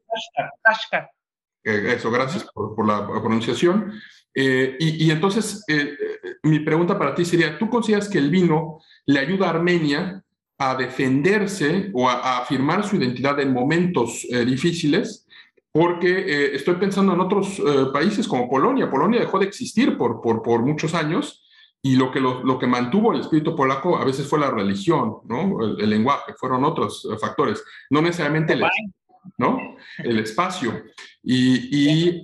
Eh, 1.62 1.94
eso, 1.96 2.10
gracias 2.10 2.44
por, 2.54 2.86
la 2.86 2.98
afronciación. 2.98 3.92
Eh, 4.34 4.76
y, 4.78 5.10
entonces, 5.10 5.64
eh, 5.68 5.96
mi 6.42 6.60
pregunta 6.60 6.98
para 6.98 7.14
ti 7.14 7.24
sería, 7.24 7.58
¿tú 7.58 7.68
consideras 7.68 8.08
que 8.08 8.18
el 8.18 8.30
vino 8.30 8.80
le 9.06 9.20
ayuda 9.20 9.46
a 9.46 9.50
Armenia 9.50 10.22
a 10.56 10.74
defenderse 10.74 11.90
o 11.92 12.08
a, 12.08 12.14
a 12.14 12.38
afirmar 12.38 12.86
su 12.86 12.96
identidad 12.96 13.40
en 13.40 13.52
momentos 13.52 14.26
difíciles? 14.46 15.26
Porque 15.72 16.08
eh, 16.08 16.54
estoy 16.54 16.76
pensando 16.76 17.12
en 17.12 17.20
otros 17.20 17.58
eh, 17.58 17.86
países 17.92 18.26
como 18.26 18.48
Polonia. 18.48 18.90
Polonia 18.90 19.20
dejó 19.20 19.38
de 19.38 19.46
existir 19.46 19.96
por, 19.96 20.20
por, 20.20 20.42
por 20.42 20.62
muchos 20.62 20.94
años 20.94 21.46
y 21.82 21.96
lo 21.96 22.10
que, 22.10 22.20
lo, 22.20 22.42
lo, 22.42 22.58
que 22.58 22.66
mantuvo 22.66 23.12
el 23.12 23.20
espíritu 23.20 23.54
polaco 23.54 23.96
a 23.96 24.04
veces 24.04 24.28
fue 24.28 24.38
la 24.38 24.50
religión, 24.50 25.18
¿no? 25.24 25.62
el, 25.78 25.88
lenguaje, 25.88 26.34
fueron 26.36 26.64
otros 26.64 27.08
eh, 27.10 27.16
factores, 27.18 27.64
no 27.88 28.02
necesariamente 28.02 28.52
el, 28.52 28.62
¿no? 29.38 29.58
el 29.98 30.18
espacio. 30.18 30.82
Y, 31.22 31.68
y 31.70 32.22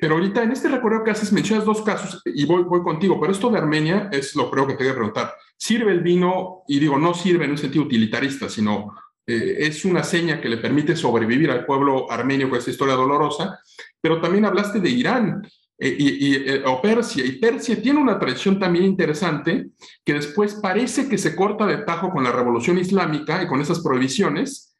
pero 0.00 0.14
ahorita 0.14 0.42
en 0.42 0.52
este 0.52 0.68
recorrido 0.68 1.04
que 1.04 1.10
haces 1.10 1.32
mencionas 1.32 1.64
dos 1.64 1.82
casos 1.82 2.22
y 2.24 2.46
voy, 2.46 2.62
voy 2.62 2.82
contigo, 2.82 3.20
pero 3.20 3.32
esto 3.32 3.50
de 3.50 3.58
Armenia 3.58 4.08
es 4.12 4.34
lo 4.34 4.50
creo 4.50 4.66
que 4.66 4.74
te 4.74 4.84
voy 4.84 4.92
a 4.92 4.96
preguntar. 4.96 5.34
¿Sirve 5.56 5.92
el 5.92 6.00
vino? 6.00 6.62
Y 6.68 6.78
digo, 6.78 6.98
no 6.98 7.14
sirve 7.14 7.44
en 7.44 7.52
un 7.52 7.58
sentido 7.58 7.84
utilitarista, 7.84 8.48
sino 8.48 8.92
eh, 9.26 9.56
es 9.66 9.84
una 9.84 10.04
seña 10.04 10.40
que 10.40 10.48
le 10.48 10.58
permite 10.58 10.94
sobrevivir 10.94 11.50
al 11.50 11.66
pueblo 11.66 12.10
armenio 12.10 12.48
con 12.48 12.58
esta 12.58 12.70
historia 12.70 12.94
dolorosa, 12.94 13.58
pero 14.00 14.20
también 14.20 14.44
hablaste 14.44 14.78
de 14.78 14.88
Irán 14.88 15.42
eh, 15.78 15.96
y, 15.98 16.34
eh, 16.34 16.62
o 16.64 16.80
Persia, 16.80 17.24
y 17.26 17.32
Persia 17.32 17.82
tiene 17.82 18.00
una 18.00 18.20
tradición 18.20 18.60
también 18.60 18.84
interesante 18.84 19.70
que 20.04 20.14
después 20.14 20.54
parece 20.54 21.08
que 21.08 21.18
se 21.18 21.34
corta 21.34 21.66
de 21.66 21.78
tajo 21.78 22.10
con 22.10 22.22
la 22.22 22.30
revolución 22.30 22.78
islámica 22.78 23.42
y 23.42 23.48
con 23.48 23.60
esas 23.60 23.80
prohibiciones, 23.80 24.72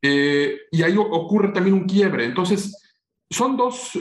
y 0.00 0.82
ahí 0.84 0.94
ocurre 0.96 1.48
también 1.48 1.74
un 1.74 1.84
quiebre. 1.84 2.24
Entonces, 2.24 2.72
son 3.28 3.56
dos 3.56 3.98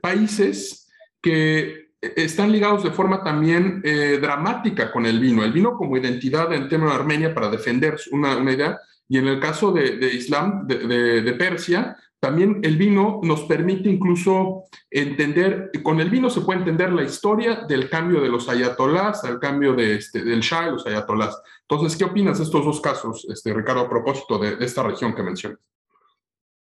países 0.00 0.88
que 1.20 1.88
están 2.00 2.52
ligados 2.52 2.84
de 2.84 2.92
forma 2.92 3.24
también 3.24 3.82
dramática 4.20 4.92
con 4.92 5.04
el 5.04 5.18
vino. 5.18 5.42
El 5.42 5.52
vino 5.52 5.76
como 5.76 5.96
identidad 5.96 6.52
en 6.52 6.68
tema 6.68 6.90
de 6.90 6.94
Armenia 6.94 7.34
para 7.34 7.50
defender 7.50 7.96
una, 8.12 8.36
una 8.36 8.52
idea, 8.52 8.78
y 9.08 9.18
en 9.18 9.28
el 9.28 9.40
caso 9.40 9.72
de, 9.72 10.12
Islam, 10.12 10.66
de, 10.66 11.34
Persia, 11.38 11.96
también 12.18 12.60
el 12.64 12.76
vino 12.76 13.20
nos 13.22 13.42
permite 13.44 13.88
incluso 13.88 14.64
entender, 14.90 15.70
con 15.82 16.00
el 16.00 16.10
vino 16.10 16.28
se 16.28 16.40
puede 16.40 16.60
entender 16.60 16.92
la 16.92 17.04
historia 17.04 17.66
del 17.68 17.88
cambio 17.88 18.20
de 18.20 18.28
los 18.28 18.48
ayatolás 18.48 19.22
al 19.24 19.38
cambio 19.38 19.74
de 19.74 19.96
este, 19.96 20.24
del 20.24 20.40
Shah 20.40 20.68
y 20.68 20.70
los 20.72 20.86
ayatolás. 20.86 21.40
Entonces, 21.68 21.96
¿qué 21.96 22.04
opinas 22.04 22.38
de 22.38 22.44
estos 22.44 22.64
dos 22.64 22.80
casos, 22.80 23.26
este, 23.30 23.54
Ricardo, 23.54 23.82
a 23.82 23.88
propósito 23.88 24.38
de, 24.38 24.64
esta 24.64 24.82
región 24.82 25.14
que 25.14 25.22
mencionas? 25.22 25.60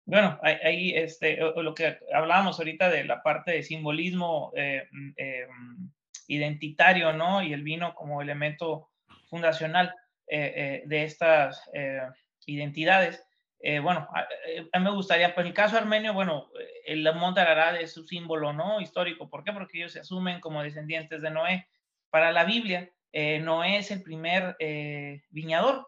Bueno, 0.06 0.38
ahí 0.41 0.93
este, 0.95 1.38
lo 1.38 1.73
que 1.73 1.97
hablábamos 2.13 2.60
ahorita 2.60 2.89
de 2.89 3.06
la 3.06 3.23
parte 3.23 3.51
de 3.51 3.63
simbolismo 3.63 4.51
eh, 4.53 4.84
eh, 5.15 5.47
identitario, 6.27 7.13
¿no? 7.13 7.41
Y 7.41 7.53
el 7.53 7.63
vino 7.63 7.93
como 7.95 8.21
elemento 8.21 8.89
fundacional 9.29 9.95
eh, 10.27 10.84
de 10.86 11.03
estas 11.03 11.69
identidades. 12.47 13.25
Eh, 13.65 13.79
bueno, 13.79 14.10
eh, 14.45 14.67
a, 14.73 14.79
mí 14.79 14.84
me 14.84 14.91
gustaría, 14.91 15.34
pues 15.34 15.47
el 15.47 15.53
caso 15.53 15.77
armenio, 15.77 16.13
bueno, 16.13 16.49
el 16.86 17.08
monte 17.15 17.39
Ararat 17.39 17.79
es 17.79 17.93
su 17.93 18.03
símbolo, 18.03 18.51
¿no? 18.51 18.82
Histórico. 18.82 19.29
¿Por 19.29 19.45
qué? 19.45 19.53
Porque 19.53 19.77
ellos 19.77 19.93
se 19.93 20.01
asumen 20.01 20.41
como 20.41 20.62
descendientes 20.62 21.21
de 21.21 21.32
Noé. 21.32 21.67
Para 22.10 22.34
la 22.34 22.43
Biblia, 22.43 22.91
eh, 23.13 23.39
Noé 23.39 23.77
es 23.77 23.89
el 23.91 24.03
primer 24.03 24.58
viñador. 25.29 25.88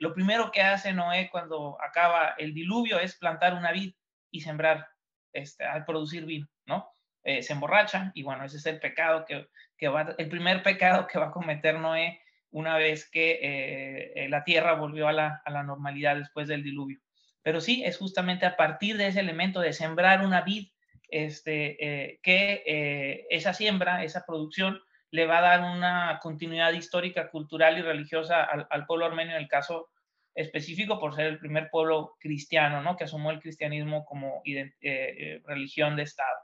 lo 0.00 0.14
primero 0.14 0.50
que 0.50 0.62
hace 0.62 0.92
Noé 0.92 1.28
cuando 1.30 1.78
acaba 1.80 2.34
el 2.38 2.54
diluvio 2.54 2.98
es 2.98 3.16
plantar 3.16 3.54
una 3.54 3.72
vid 3.72 3.94
y 4.32 4.40
sembrar, 4.40 4.88
este, 5.32 5.64
al 5.64 5.84
producir 5.84 6.24
vino, 6.24 6.48
¿no? 6.66 6.90
se 7.22 7.52
emborracha 7.52 8.10
y 8.14 8.22
bueno, 8.22 8.44
ese 8.44 8.56
es 8.56 8.66
el 8.66 8.80
pecado 8.80 9.26
que, 9.26 9.46
que 9.76 9.88
va, 9.88 10.14
el 10.16 10.28
primer 10.30 10.62
pecado 10.62 11.06
que 11.06 11.18
va 11.18 11.26
a 11.26 11.30
cometer 11.30 11.78
Noé 11.78 12.20
una 12.52 12.76
vez 12.76 13.08
que 13.08 13.38
eh, 13.42 14.28
la 14.28 14.44
Tierra 14.44 14.74
volvió 14.74 15.08
a 15.08 15.12
la, 15.12 15.62
normalidad 15.64 16.16
después 16.16 16.48
del 16.48 16.62
diluvio. 16.62 16.98
Pero 17.42 17.60
sí, 17.60 17.82
es 17.84 17.96
justamente 17.96 18.44
a 18.44 18.56
partir 18.56 18.96
de 18.96 19.08
ese 19.08 19.20
elemento 19.20 19.60
de 19.60 19.72
sembrar 19.72 20.24
una 20.24 20.42
vid, 20.42 20.68
este, 21.08 21.76
eh, 21.84 22.20
que 22.22 22.62
eh, 22.66 23.26
esa 23.30 23.54
siembra, 23.54 24.04
esa 24.04 24.24
producción, 24.26 24.80
le 25.12 25.26
va 25.26 25.38
a 25.38 25.56
dar 25.56 25.60
una 25.60 26.20
continuidad 26.22 26.72
histórica, 26.72 27.30
cultural 27.30 27.78
y 27.78 27.82
religiosa 27.82 28.44
al, 28.44 28.86
pueblo 28.86 29.06
armenio 29.06 29.34
en 29.34 29.42
el 29.42 29.48
caso 29.48 29.88
específico 30.36 31.00
por 31.00 31.16
ser 31.16 31.26
el 31.26 31.38
primer 31.40 31.68
pueblo 31.68 32.16
cristiano, 32.20 32.80
¿no? 32.80 32.96
Que 32.96 33.04
asumió 33.04 33.30
el 33.30 33.40
cristianismo 33.40 34.04
como 34.04 34.40
eh, 34.44 35.42
religión 35.46 35.96
de 35.96 36.04
Estado. 36.04 36.38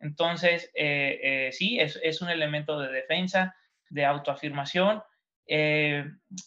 Entonces, 0.00 0.70
sí, 1.52 1.78
es, 1.78 1.98
es, 2.02 2.20
un 2.20 2.28
elemento 2.28 2.78
de 2.78 2.92
defensa, 2.92 3.54
de 3.88 4.04
autoafirmación 4.04 5.02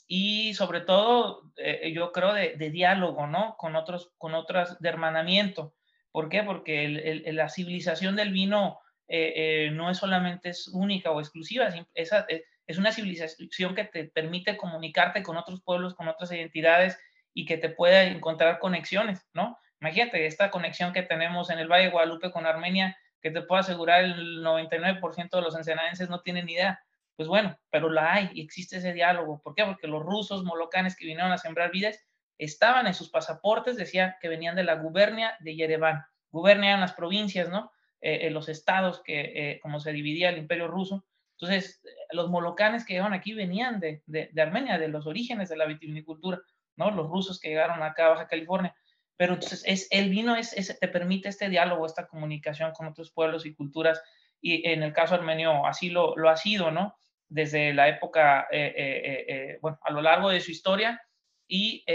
y 0.07 0.53
sobre 0.53 0.81
todo, 0.81 1.51
yo 1.91 2.11
creo, 2.11 2.33
de, 2.33 2.55
de, 2.55 2.69
diálogo, 2.69 3.27
¿no? 3.27 3.55
Con 3.57 3.75
otros, 3.75 4.11
con 4.17 4.33
otras, 4.33 4.79
de 4.79 4.89
hermanamiento. 4.89 5.75
¿Por 6.11 6.29
qué? 6.29 6.43
Porque 6.43 7.21
la 7.33 7.49
civilización 7.49 8.15
del 8.15 8.31
vino 8.31 8.79
no 9.09 9.89
es 9.89 9.97
solamente 9.97 10.49
es 10.49 10.69
única 10.69 11.11
o 11.11 11.19
exclusiva, 11.19 11.67
esa, 11.93 12.25
es 12.67 12.77
una 12.77 12.91
civilización 12.91 13.75
que 13.75 13.83
te 13.85 14.05
permite 14.05 14.57
comunicarte 14.57 15.23
con 15.23 15.37
otros 15.37 15.61
pueblos, 15.61 15.95
con 15.95 16.07
otras 16.07 16.31
identidades 16.31 16.97
y 17.33 17.45
que 17.45 17.57
te 17.57 17.69
pueda 17.69 18.03
encontrar 18.03 18.59
conexiones, 18.59 19.27
¿no? 19.33 19.57
Imagínate 19.81 20.25
esta 20.25 20.49
conexión 20.49 20.93
que 20.93 21.03
tenemos 21.03 21.49
en 21.49 21.59
el 21.59 21.67
Valle 21.67 21.85
de 21.85 21.91
Guadalupe 21.91 22.31
con 22.31 22.45
Armenia, 22.45 22.97
que 23.21 23.31
te 23.31 23.41
puedo 23.41 23.59
asegurar 23.59 24.03
el 24.03 24.43
99% 24.43 25.29
de 25.29 25.41
los 25.41 25.55
ensenadenses 25.55 26.09
no 26.09 26.21
tienen 26.21 26.47
idea. 26.47 26.81
Pues 27.15 27.27
bueno, 27.27 27.57
pero 27.69 27.89
la 27.89 28.13
hay 28.13 28.29
y 28.33 28.41
existe 28.41 28.77
ese 28.77 28.93
diálogo. 28.93 29.41
¿Por 29.41 29.53
qué? 29.55 29.65
Porque 29.65 29.87
los 29.87 30.03
rusos 30.03 30.43
molocanes 30.43 30.95
que 30.95 31.05
vinieron 31.05 31.31
a 31.31 31.37
sembrar 31.37 31.71
vidas 31.71 31.99
estaban 32.37 32.87
en 32.87 32.93
sus 32.93 33.09
pasaportes, 33.09 33.77
decía 33.77 34.17
que 34.21 34.29
venían 34.29 34.55
de 34.55 34.63
la 34.63 34.75
gubernia 34.75 35.35
de 35.39 35.55
Yerevan. 35.55 36.03
Gubernia 36.31 36.69
eran 36.69 36.81
las 36.81 36.93
provincias, 36.93 37.49
¿no? 37.49 37.71
Eh, 38.01 38.27
eh, 38.27 38.29
los 38.31 38.49
estados 38.49 39.01
que, 39.03 39.21
eh, 39.35 39.59
como 39.61 39.79
se 39.79 39.93
dividía 39.93 40.29
el 40.29 40.39
imperio 40.39 40.67
ruso, 40.67 41.05
entonces, 41.43 41.81
los 42.11 42.29
molocanes 42.29 42.85
que 42.85 42.93
llegaron 42.93 43.13
aquí 43.13 43.33
venían 43.33 43.79
de, 43.79 44.01
de, 44.05 44.41
Armenia, 44.41 44.77
de 44.77 44.87
los 44.87 45.07
orígenes 45.07 45.49
de 45.49 45.57
la 45.57 45.65
vitivinicultura, 45.65 46.41
¿no? 46.77 46.91
Los 46.91 47.09
rusos 47.09 47.39
que 47.39 47.49
llegaron 47.49 47.83
acá 47.83 48.05
a 48.05 48.09
Baja 48.09 48.27
California. 48.27 48.75
Pero 49.17 49.33
entonces, 49.33 49.63
es, 49.65 49.87
el 49.91 50.09
vino 50.09 50.35
es, 50.35 50.77
te 50.79 50.87
permite 50.87 51.29
este 51.29 51.49
diálogo, 51.49 51.85
esta 51.85 52.07
comunicación 52.07 52.71
con 52.71 52.87
otros 52.87 53.11
pueblos 53.11 53.45
y 53.45 53.55
culturas, 53.55 54.01
y 54.41 54.67
en 54.69 54.83
el 54.83 54.93
caso 54.93 55.15
armenio 55.15 55.65
así 55.65 55.89
lo, 55.89 56.15
lo 56.15 56.29
ha 56.29 56.37
sido, 56.37 56.71
¿no? 56.71 56.95
Desde 57.29 57.73
la 57.73 57.87
época, 57.87 58.47
eh, 58.51 58.73
eh, 58.75 59.25
eh, 59.27 59.57
bueno, 59.61 59.79
a 59.81 59.91
lo 59.91 60.01
largo 60.01 60.29
de 60.29 60.39
su 60.39 60.51
historia, 60.51 61.01
y 61.47 61.85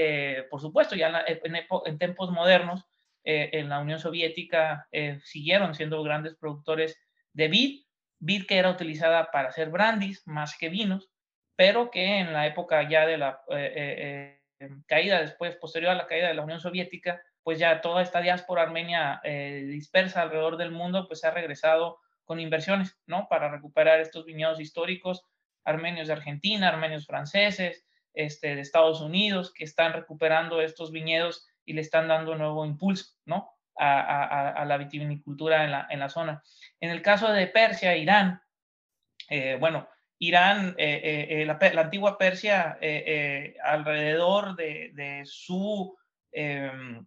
por 0.51 0.61
supuesto, 0.61 0.95
ya 0.95 1.25
en, 1.27 1.99
tiempos 1.99 2.31
modernos, 2.31 2.85
en 3.25 3.69
la 3.69 3.81
Unión 3.81 3.99
Soviética 3.99 4.87
siguieron 5.25 5.75
siendo 5.75 6.03
grandes 6.03 6.37
productores 6.37 7.01
de 7.33 7.49
vid, 7.49 7.81
vid 8.21 8.47
que 8.47 8.59
era 8.59 8.71
utilizada 8.71 9.31
para 9.33 9.49
hacer 9.49 9.71
brandis 9.71 10.25
más 10.27 10.57
que 10.57 10.69
vinos, 10.69 11.11
pero 11.57 11.91
que 11.91 12.19
en 12.19 12.33
la 12.33 12.47
época 12.47 12.89
ya 12.89 13.05
de 13.05 13.19
la 13.19 13.43
caída, 14.87 15.21
después, 15.21 15.57
posterior 15.57 15.91
a 15.91 15.97
la 15.97 16.07
caída 16.07 16.29
de 16.29 16.35
la 16.35 16.45
Unión 16.45 16.61
Soviética, 16.61 17.21
pues 17.43 17.59
ya 17.59 17.81
toda 17.81 18.03
esta 18.03 18.21
diáspora 18.21 18.63
armenia 18.63 19.21
dispersa 19.25 20.23
alrededor 20.23 20.57
del 20.57 20.71
mundo, 20.71 21.09
pues 21.09 21.25
ha 21.25 21.33
regresado 21.33 21.99
con 22.29 22.41
inversiones, 22.41 22.99
¿no? 23.07 23.27
Para 23.29 23.51
recuperar 23.51 24.01
estos 24.01 24.27
viñedos 24.27 24.61
históricos, 24.61 25.25
armenios 25.65 26.09
de 26.09 26.13
Argentina, 26.13 26.69
armenios 26.69 27.07
franceses, 27.07 27.87
este, 28.13 28.55
de 28.55 28.61
Estados 28.61 29.01
Unidos, 29.01 29.51
que 29.55 29.65
están 29.65 29.95
recuperando 29.95 30.61
estos 30.61 30.93
viñedos 30.93 31.49
y 31.65 31.73
le 31.73 31.81
están 31.81 32.07
dando 32.07 32.37
nuevo 32.37 32.67
impulso, 32.67 33.15
¿no? 33.25 33.51
a, 33.79 34.65
la 34.67 34.77
vitivinicultura 34.77 35.65
en 35.65 35.71
la, 35.71 35.87
en 35.89 36.01
la, 36.01 36.09
zona. 36.09 36.43
En 36.81 36.91
el 36.91 37.01
caso 37.01 37.33
de 37.33 37.47
Persia, 37.47 37.97
Irán, 37.97 38.43
eh, 39.29 39.57
bueno, 39.59 39.89
Irán, 40.19 40.75
eh, 40.79 41.29
eh, 41.31 41.47
la, 41.47 41.59
antigua 41.81 42.19
Persia, 42.19 42.79
alrededor 43.63 44.57
de, 44.57 45.23
su 45.25 45.97
em, 46.33 47.07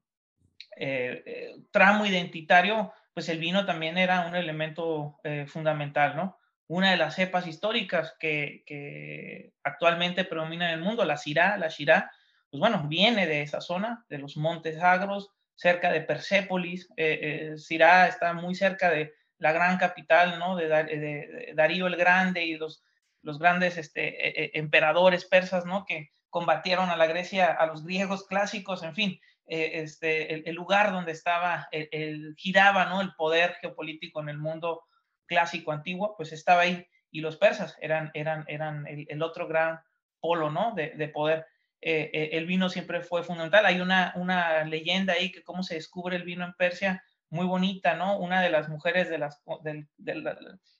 tramo 1.72 2.06
identitario, 2.06 2.94
pues 3.14 3.30
el 3.30 3.40
vino 3.40 3.66
también 3.66 3.98
era 3.98 4.28
un 4.28 4.36
elemento 4.36 5.20
fundamental, 5.48 6.16
¿no? 6.16 6.38
Una 6.68 6.92
de 6.92 6.98
las 6.98 7.16
cepas 7.16 7.48
históricas 7.48 8.16
que, 8.20 8.64
que, 8.66 9.54
actualmente 9.64 10.24
predomina 10.24 10.72
en 10.72 10.80
el 10.80 10.86
mundo, 10.86 11.04
la 11.04 11.18
Syrah, 11.18 11.58
la 11.58 11.68
Shirah, 11.68 12.12
pues 12.50 12.60
bueno, 12.60 12.86
viene 12.88 13.28
de 13.28 13.42
esa 13.42 13.62
zona, 13.62 14.06
de 14.10 14.18
los 14.18 14.38
montes 14.38 14.82
agros, 14.82 15.32
cerca 15.56 15.92
de 15.92 16.02
Persépolis. 16.02 16.90
Eh, 16.98 17.56
eh 17.58 18.08
está 18.08 18.34
muy 18.34 18.56
cerca 18.56 18.90
de 18.90 19.14
la 19.38 19.52
gran 19.52 19.78
capital, 19.78 20.40
¿no? 20.40 20.56
De, 20.56 21.54
Darío 21.56 21.88
el 21.88 21.96
Grande 21.96 22.46
y 22.46 22.58
los, 22.58 22.84
los 23.22 23.40
grandes 23.40 23.78
este, 23.78 24.28
e, 24.28 24.46
e, 24.46 24.52
emperadores 24.56 25.26
persas, 25.26 25.66
¿no? 25.66 25.86
Que 25.86 26.12
combatieron 26.30 26.90
a 26.90 26.98
la 26.98 27.08
Grecia, 27.08 27.52
a 27.52 27.66
los 27.68 27.86
griegos 27.86 28.26
clásicos, 28.26 28.84
en 28.84 28.96
fin, 28.96 29.22
eh, 29.54 29.82
este, 29.82 30.50
el, 30.50 30.56
lugar 30.56 30.94
donde 30.94 31.12
estaba, 31.12 31.68
el, 31.72 32.36
giraba, 32.38 32.86
¿no? 32.86 33.02
El 33.02 33.14
poder 33.16 33.56
geopolítico 33.60 34.22
en 34.22 34.30
el 34.30 34.38
mundo 34.38 34.84
clásico 35.26 35.74
antiguo, 35.74 36.16
pues 36.16 36.32
estaba 36.32 36.62
ahí. 36.62 36.88
Y 37.12 37.20
los 37.20 37.36
persas 37.36 37.76
eran, 37.82 38.12
eran, 38.14 38.46
eran 38.48 38.88
el, 38.88 39.22
otro 39.22 39.50
gran 39.50 39.82
polo, 40.22 40.52
¿no? 40.52 40.74
De, 40.74 40.92
de 40.92 41.10
poder. 41.10 41.46
Eh, 41.82 42.10
eh, 42.14 42.30
el 42.32 42.46
vino 42.46 42.70
siempre 42.70 43.02
fue 43.02 43.24
fundamental. 43.24 43.66
Hay 43.66 43.82
una, 43.82 44.14
una 44.16 44.64
leyenda 44.64 45.16
ahí 45.16 45.34
que 45.34 45.44
cómo 45.44 45.64
se 45.64 45.76
descubre 45.76 46.16
el 46.16 46.24
vino 46.24 46.46
en 46.46 46.54
Persia, 46.54 47.04
muy 47.30 47.46
bonita, 47.46 47.94
¿no? 47.96 48.20
Una 48.20 48.42
de 48.42 48.52
las 48.52 48.70
mujeres 48.70 49.10
de, 49.10 49.18
las, 49.18 49.44
de, 49.64 50.16
la, 50.16 50.38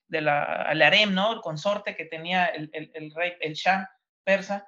de 0.08 0.22
la 0.22 0.88
harem, 0.88 1.14
¿no? 1.14 1.34
El 1.34 1.42
consorte 1.42 1.98
que 1.98 2.06
tenía 2.06 2.46
el, 2.46 2.70
el, 2.72 3.12
rey, 3.14 3.34
el 3.42 3.52
Shah 3.52 3.90
persa, 4.24 4.66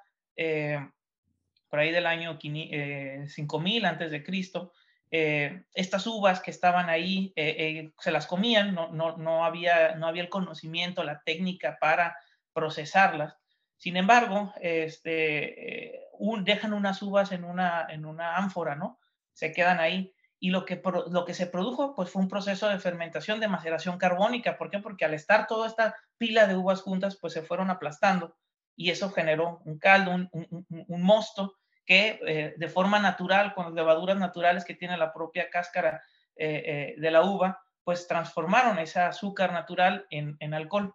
por 1.74 1.80
ahí 1.80 1.90
del 1.90 2.06
año 2.06 2.38
5000 2.40 3.84
antes 3.84 4.12
de 4.12 4.22
Cristo. 4.22 4.72
estas 5.10 6.06
uvas 6.06 6.38
que 6.38 6.52
estaban 6.52 6.88
ahí 6.88 7.34
se 7.34 8.12
las 8.12 8.28
comían, 8.28 8.76
no, 8.76 8.92
no, 8.92 9.16
no, 9.16 9.44
había, 9.44 9.96
no 9.96 10.06
había 10.06 10.22
el 10.22 10.28
conocimiento, 10.28 11.02
la 11.02 11.20
técnica 11.24 11.76
para 11.80 12.16
procesarlas. 12.52 13.36
Sin 13.76 13.96
embargo, 13.96 14.54
este, 14.60 16.10
dejan 16.44 16.74
unas 16.74 17.02
uvas 17.02 17.32
en 17.32 17.42
una, 17.42 17.88
en 17.90 18.06
una 18.06 18.36
ánfora, 18.36 18.76
¿no? 18.76 19.00
Se 19.32 19.50
quedan 19.50 19.80
ahí. 19.80 20.14
Y 20.38 20.50
lo 20.50 20.64
que, 20.64 20.80
lo 21.10 21.24
que 21.24 21.34
se 21.34 21.48
produjo, 21.48 21.96
pues 21.96 22.08
fue 22.08 22.22
un 22.22 22.28
proceso 22.28 22.68
de 22.68 22.78
fermentación, 22.78 23.40
de 23.40 23.48
maceración 23.48 23.98
carbónica. 23.98 24.56
¿Por 24.58 24.70
qué? 24.70 24.78
Porque 24.78 25.06
al 25.06 25.14
estar 25.14 25.48
toda 25.48 25.66
esta 25.66 25.96
pila 26.18 26.46
de 26.46 26.54
uvas 26.54 26.82
juntas, 26.82 27.18
pues 27.20 27.32
se 27.32 27.42
fueron 27.42 27.68
aplastando 27.68 28.36
y 28.76 28.90
eso 28.90 29.10
generó 29.10 29.60
un 29.64 29.78
caldo, 29.78 30.12
un, 30.12 31.02
mosto 31.02 31.54
que 31.84 32.20
eh, 32.26 32.54
de 32.56 32.68
forma 32.68 32.98
natural, 32.98 33.54
con 33.54 33.66
las 33.66 33.74
levaduras 33.74 34.16
naturales 34.16 34.64
que 34.64 34.74
tiene 34.74 34.96
la 34.96 35.12
propia 35.12 35.50
cáscara 35.50 36.02
eh, 36.36 36.62
eh, 36.66 36.94
de 36.98 37.10
la 37.10 37.22
uva, 37.22 37.62
pues 37.82 38.06
transformaron 38.08 38.78
ese 38.78 39.00
azúcar 39.00 39.52
natural 39.52 40.06
en, 40.10 40.54
alcohol 40.54 40.94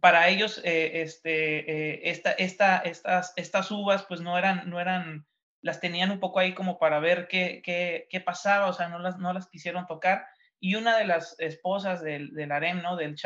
para 0.00 0.28
ellos 0.28 0.60
este, 0.62 2.10
esta, 2.10 2.32
esta, 2.32 2.78
estas, 2.78 3.32
estas 3.36 3.70
uvas 3.70 4.04
pues 4.04 4.20
no 4.20 4.36
eran, 4.36 4.68
no 4.68 4.80
eran, 4.80 5.26
las 5.62 5.80
tenían 5.80 6.10
un 6.10 6.20
poco 6.20 6.40
ahí 6.40 6.54
como 6.54 6.78
para 6.78 7.00
ver 7.00 7.26
qué, 7.26 7.62
qué, 7.64 8.06
qué 8.10 8.20
pasaba, 8.20 8.66
o 8.66 8.72
sea, 8.74 8.88
no 8.88 8.98
las, 8.98 9.18
no 9.18 9.32
las 9.32 9.48
quisieron 9.48 9.86
tocar. 9.86 10.26
Y 10.60 10.74
una 10.76 10.96
de 10.98 11.06
las 11.06 11.34
esposas 11.40 12.02
del, 12.02 12.34
del 12.34 12.52
harem, 12.52 12.82
¿no? 12.82 12.96
Del 12.96 13.16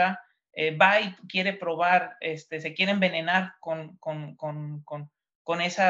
eh, 0.58 0.74
va 0.74 1.00
y 1.02 1.12
quiere 1.28 1.52
probar, 1.52 2.16
este, 2.20 2.62
se 2.62 2.72
quiere 2.72 2.92
envenenar 2.92 3.52
con, 3.60 3.98
con, 3.98 4.36
con, 4.36 5.10
con 5.46 5.60
ese 5.60 5.84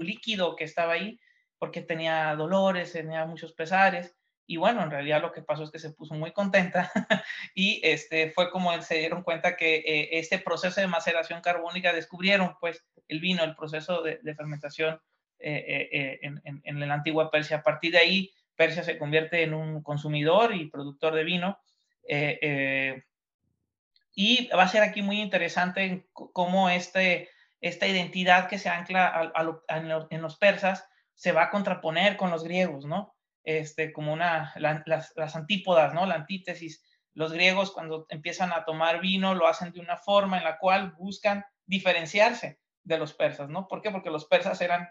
líquido 0.00 0.56
que 0.56 0.64
estaba 0.64 0.94
ahí, 0.94 1.20
porque 1.58 1.82
tenía 1.82 2.34
dolores, 2.36 2.92
tenía 2.92 3.26
muchos 3.26 3.52
pesares 3.52 4.16
y 4.46 4.56
bueno, 4.56 4.82
en 4.82 4.90
realidad 4.90 5.20
lo 5.20 5.30
que 5.30 5.42
pasó 5.42 5.64
es 5.64 5.70
que 5.70 5.78
se 5.78 5.90
puso 5.90 6.14
muy 6.14 6.32
contenta 6.32 6.90
y 7.54 7.82
este, 7.84 8.30
fue 8.30 8.50
como 8.50 8.80
se 8.80 8.96
dieron 8.96 9.22
cuenta 9.22 9.56
que 9.56 9.76
eh, 9.76 10.08
este 10.12 10.38
proceso 10.38 10.80
de 10.80 10.86
maceración 10.86 11.42
carbónica 11.42 11.92
descubrieron 11.92 12.56
pues 12.60 12.82
el 13.08 13.20
vino, 13.20 13.44
el 13.44 13.54
proceso 13.54 14.00
de, 14.00 14.18
fermentación 14.34 14.98
eh, 15.38 15.90
eh, 15.92 16.18
en, 16.22 16.40
en, 16.64 16.80
la 16.80 16.94
antigua 16.94 17.30
Persia. 17.30 17.58
A 17.58 17.62
partir 17.62 17.92
de 17.92 17.98
ahí, 17.98 18.32
Persia 18.56 18.84
se 18.84 18.96
convierte 18.96 19.42
en 19.42 19.52
un 19.52 19.82
consumidor 19.82 20.54
y 20.54 20.70
productor 20.70 21.14
de 21.14 21.24
vino. 21.24 21.58
y 24.14 24.48
va 24.48 24.62
a 24.62 24.68
ser 24.68 24.82
aquí 24.82 25.02
muy 25.02 25.20
interesante 25.20 26.06
cómo 26.14 26.70
este, 26.70 27.28
esta 27.62 27.86
identidad 27.86 28.48
que 28.48 28.58
se 28.58 28.68
ancla 28.68 29.32
en 29.68 30.22
los 30.22 30.36
persas 30.36 30.86
se 31.14 31.32
va 31.32 31.44
a 31.44 31.50
contraponer 31.50 32.18
con 32.18 32.30
los 32.30 32.44
griegos, 32.44 32.84
¿no? 32.84 33.14
este, 33.44 33.92
como 33.92 34.12
una, 34.12 34.52
las, 34.56 35.36
antípodas, 35.36 35.94
¿no? 35.94 36.06
La 36.06 36.14
antítesis. 36.14 36.84
Los 37.14 37.32
griegos 37.32 37.72
cuando 37.72 38.06
empiezan 38.08 38.52
a 38.52 38.64
tomar 38.64 39.00
vino 39.00 39.34
lo 39.34 39.46
hacen 39.46 39.72
de 39.72 39.80
una 39.80 39.96
forma 39.96 40.38
en 40.38 40.44
la 40.44 40.58
cual 40.58 40.92
buscan 40.92 41.44
diferenciarse 41.66 42.60
de 42.84 42.98
los 42.98 43.12
persas, 43.14 43.48
¿no? 43.48 43.68
¿Por 43.68 43.82
qué? 43.82 43.90
Porque 43.90 44.10
los 44.10 44.24
persas 44.26 44.60
eran 44.60 44.88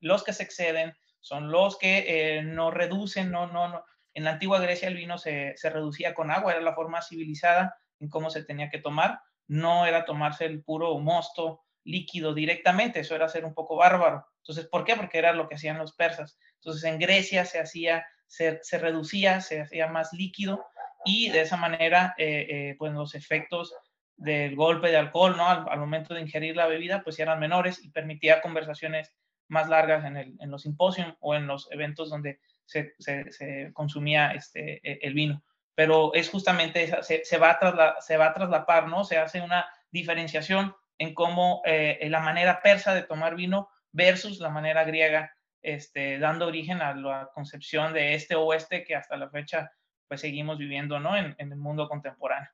los 0.00 0.24
que 0.24 0.32
se 0.32 0.42
exceden, 0.42 0.94
son 1.20 1.50
los 1.50 1.78
que 1.78 2.04
eh, 2.38 2.42
no 2.42 2.70
reducen, 2.70 3.30
no, 3.30 3.46
no, 3.46 3.68
no. 3.68 3.84
En 4.14 4.24
la 4.24 4.32
antigua 4.32 4.60
Grecia 4.60 4.88
el 4.88 4.96
vino 4.96 5.16
se, 5.16 5.56
se 5.56 5.70
reducía 5.70 6.14
con 6.14 6.30
agua, 6.30 6.52
era 6.52 6.60
la 6.60 6.74
forma 6.74 7.00
civilizada 7.00 7.76
en 8.00 8.08
cómo 8.08 8.28
se 8.30 8.44
tenía 8.44 8.68
que 8.68 8.78
tomar, 8.78 9.20
no 9.46 9.86
era 9.86 10.04
tomarse 10.04 10.44
el 10.44 10.62
puro 10.62 10.98
mosto 10.98 11.62
líquido 11.84 12.34
directamente, 12.34 13.00
eso 13.00 13.14
era 13.14 13.28
ser 13.28 13.44
un 13.44 13.54
poco 13.54 13.76
bárbaro. 13.76 14.26
Entonces, 14.38 14.66
¿por 14.66 14.84
qué? 14.84 14.96
Porque 14.96 15.18
era 15.18 15.32
lo 15.32 15.48
que 15.48 15.56
hacían 15.56 15.78
los 15.78 15.94
persas. 15.94 16.38
Entonces, 16.56 16.84
en 16.84 16.98
Grecia 16.98 17.44
se 17.44 17.60
hacía, 17.60 18.06
se, 18.26 18.60
reducía, 18.72 19.40
se 19.40 19.60
hacía 19.60 19.88
más 19.88 20.12
líquido 20.12 20.64
y 21.04 21.30
de 21.30 21.42
esa 21.42 21.56
manera, 21.56 22.14
eh, 22.18 22.46
eh, 22.48 22.76
pues 22.78 22.92
los 22.92 23.14
efectos 23.14 23.74
del 24.16 24.54
golpe 24.54 24.88
de 24.88 24.96
alcohol, 24.96 25.36
¿no? 25.36 25.48
Al, 25.48 25.80
momento 25.80 26.14
de 26.14 26.20
ingerir 26.20 26.56
la 26.56 26.66
bebida, 26.66 27.02
pues 27.02 27.18
eran 27.18 27.40
menores 27.40 27.84
y 27.84 27.90
permitía 27.90 28.40
conversaciones 28.40 29.12
más 29.48 29.68
largas 29.68 30.04
en, 30.04 30.16
el, 30.16 30.36
en 30.40 30.50
los 30.50 30.62
simposios 30.62 31.14
o 31.20 31.34
en 31.34 31.46
los 31.46 31.70
eventos 31.72 32.10
donde 32.10 32.38
se, 32.64 32.94
se, 32.98 33.72
consumía 33.72 34.32
este, 34.32 34.80
e, 34.88 35.00
el 35.02 35.14
vino. 35.14 35.42
Pero 35.74 36.14
es 36.14 36.30
justamente, 36.30 37.02
se, 37.02 37.24
se, 37.24 37.38
va 37.38 37.50
a 37.50 38.00
se 38.00 38.16
va 38.16 38.26
a 38.26 38.34
traslapar, 38.34 38.88
¿no? 38.88 39.04
Se 39.04 39.18
hace 39.18 39.40
una 39.40 39.66
diferenciación 39.90 40.74
en 40.98 41.14
cómo 41.14 41.62
eh, 41.64 41.98
la 42.08 42.20
manera 42.20 42.60
persa 42.62 42.94
de 42.94 43.02
tomar 43.02 43.34
vino 43.34 43.68
versus 43.92 44.38
la 44.40 44.50
manera 44.50 44.84
griega, 44.84 45.32
este, 45.62 46.18
dando 46.18 46.46
origen 46.46 46.80
a 46.80 46.94
la 46.94 47.30
concepción 47.34 47.92
de 47.92 48.14
este 48.14 48.34
oeste 48.34 48.84
que 48.84 48.96
hasta 48.96 49.16
la 49.16 49.30
fecha 49.30 49.70
pues 50.08 50.20
seguimos 50.20 50.58
viviendo, 50.58 51.00
¿no? 51.00 51.16
En, 51.16 51.34
en 51.38 51.52
el 51.52 51.58
mundo 51.58 51.88
contemporáneo. 51.88 52.50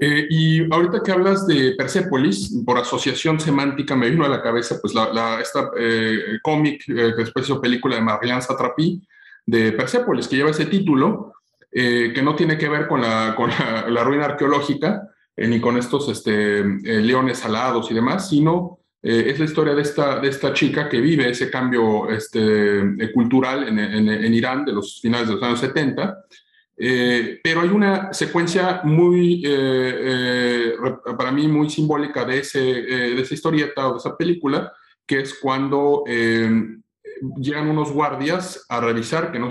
Eh, 0.00 0.26
y 0.30 0.72
ahorita 0.72 1.00
que 1.04 1.10
hablas 1.10 1.46
de 1.46 1.74
Persepolis, 1.76 2.62
por 2.64 2.78
asociación 2.78 3.40
semántica 3.40 3.96
me 3.96 4.08
vino 4.08 4.24
a 4.24 4.28
la 4.28 4.40
cabeza 4.40 4.76
pues 4.80 4.94
la, 4.94 5.40
esta 5.40 5.70
eh, 5.76 6.38
cómic 6.42 6.84
que 6.86 6.92
después 6.92 7.44
hizo 7.44 7.60
película 7.60 7.96
de 7.96 8.02
Marianne 8.02 8.42
Satrapi 8.42 9.02
de 9.44 9.72
Persepolis, 9.72 10.28
que 10.28 10.36
lleva 10.36 10.50
ese 10.50 10.66
título, 10.66 11.32
que 11.70 12.20
no 12.22 12.34
tiene 12.34 12.56
que 12.56 12.68
ver 12.68 12.86
con 12.86 13.00
la, 13.00 13.34
con 13.36 13.50
la, 13.50 13.86
la 13.88 14.04
ruina 14.04 14.26
arqueológica, 14.26 15.02
eh, 15.02 15.16
ni 15.46 15.60
con 15.60 15.76
estos 15.76 16.08
este, 16.08 16.60
eh, 16.60 17.00
leones 17.00 17.44
alados 17.44 17.90
y 17.90 17.94
demás, 17.94 18.28
sino 18.28 18.78
eh, 19.02 19.24
es 19.28 19.38
la 19.38 19.44
historia 19.44 19.74
de 19.74 19.82
esta, 19.82 20.18
de 20.18 20.28
esta 20.28 20.52
chica 20.52 20.88
que 20.88 21.00
vive 21.00 21.30
ese 21.30 21.50
cambio 21.50 22.08
este, 22.10 23.12
cultural 23.12 23.68
en, 23.68 23.78
en, 23.78 24.34
Irán 24.34 24.64
de 24.64 24.72
los 24.72 25.00
finales 25.00 25.28
de 25.28 25.34
los 25.34 25.42
años 25.42 25.60
70. 25.60 26.24
pero 26.76 27.60
hay 27.60 27.68
una 27.68 28.12
secuencia 28.12 28.80
muy, 28.82 29.42
para 31.16 31.30
mí, 31.30 31.46
muy 31.46 31.70
simbólica 31.70 32.24
de, 32.24 32.38
ese, 32.38 32.58
de 32.58 33.20
esa 33.20 33.34
historieta 33.34 33.88
o 33.88 33.92
de 33.92 33.98
esa 33.98 34.16
película, 34.16 34.72
que 35.06 35.20
es 35.20 35.38
cuando 35.38 36.02
llegan 37.36 37.68
unos 37.68 37.92
guardias 37.92 38.64
a 38.68 38.80
revisar 38.80 39.32
que 39.32 39.38
no, 39.38 39.50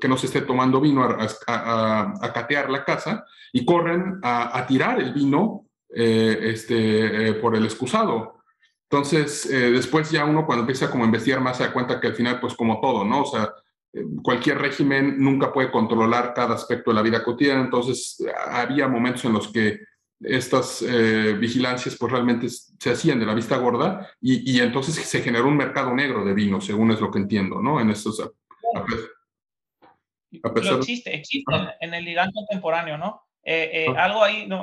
que 0.00 0.08
no 0.08 0.16
se 0.16 0.26
esté 0.26 0.42
tomando 0.42 0.80
vino, 0.80 1.04
a, 1.04 2.12
catear 2.34 2.70
la 2.70 2.84
casa 2.84 3.24
y 3.52 3.64
corren 3.64 4.20
a, 4.22 4.64
tirar 4.66 5.00
el 5.00 5.12
vino 5.12 5.66
eh, 5.94 6.38
este, 6.42 7.28
eh, 7.28 7.34
por 7.34 7.56
el 7.56 7.64
excusado. 7.64 8.42
Entonces, 8.90 9.46
eh, 9.46 9.70
después 9.70 10.10
ya 10.10 10.24
uno 10.24 10.46
cuando 10.46 10.62
empieza 10.62 10.90
como 10.90 11.04
a 11.04 11.06
investigar 11.06 11.40
más 11.40 11.58
se 11.58 11.64
da 11.64 11.72
cuenta 11.72 12.00
que 12.00 12.08
al 12.08 12.14
final, 12.14 12.40
pues 12.40 12.54
como 12.54 12.80
todo, 12.80 13.04
¿no? 13.04 13.22
O 13.22 13.26
sea, 13.26 13.52
cualquier 14.22 14.58
régimen 14.58 15.16
nunca 15.18 15.52
puede 15.52 15.70
controlar 15.70 16.32
cada 16.34 16.54
aspecto 16.54 16.90
de 16.90 16.94
la 16.94 17.02
vida 17.02 17.24
cotidiana, 17.24 17.62
entonces 17.62 18.22
había 18.50 18.88
momentos 18.88 19.24
en 19.24 19.32
los 19.32 19.48
que 19.48 19.80
estas 20.20 20.84
vigilancias 21.38 21.96
pues 21.96 22.12
realmente 22.12 22.48
se 22.48 22.90
hacían 22.90 23.20
de 23.20 23.26
la 23.26 23.34
vista 23.34 23.56
gorda 23.56 24.10
y, 24.20 24.52
y, 24.52 24.60
entonces 24.60 24.94
se 24.94 25.20
generó 25.20 25.46
un 25.46 25.56
mercado 25.56 25.94
negro 25.94 26.24
de 26.24 26.34
vino, 26.34 26.60
según 26.60 26.90
es 26.90 27.00
lo 27.00 27.10
que 27.10 27.20
entiendo, 27.20 27.62
¿no? 27.62 27.80
En 27.80 27.90
estos... 27.90 28.20
existe, 30.30 31.14
existe 31.14 31.54
en 31.80 31.94
el 31.94 32.08
Irán 32.08 32.32
contemporáneo, 32.32 32.98
¿no? 32.98 33.22
Eh, 33.50 33.86
eh, 33.86 33.94
algo 33.96 34.22
ahí, 34.22 34.46
no, 34.46 34.62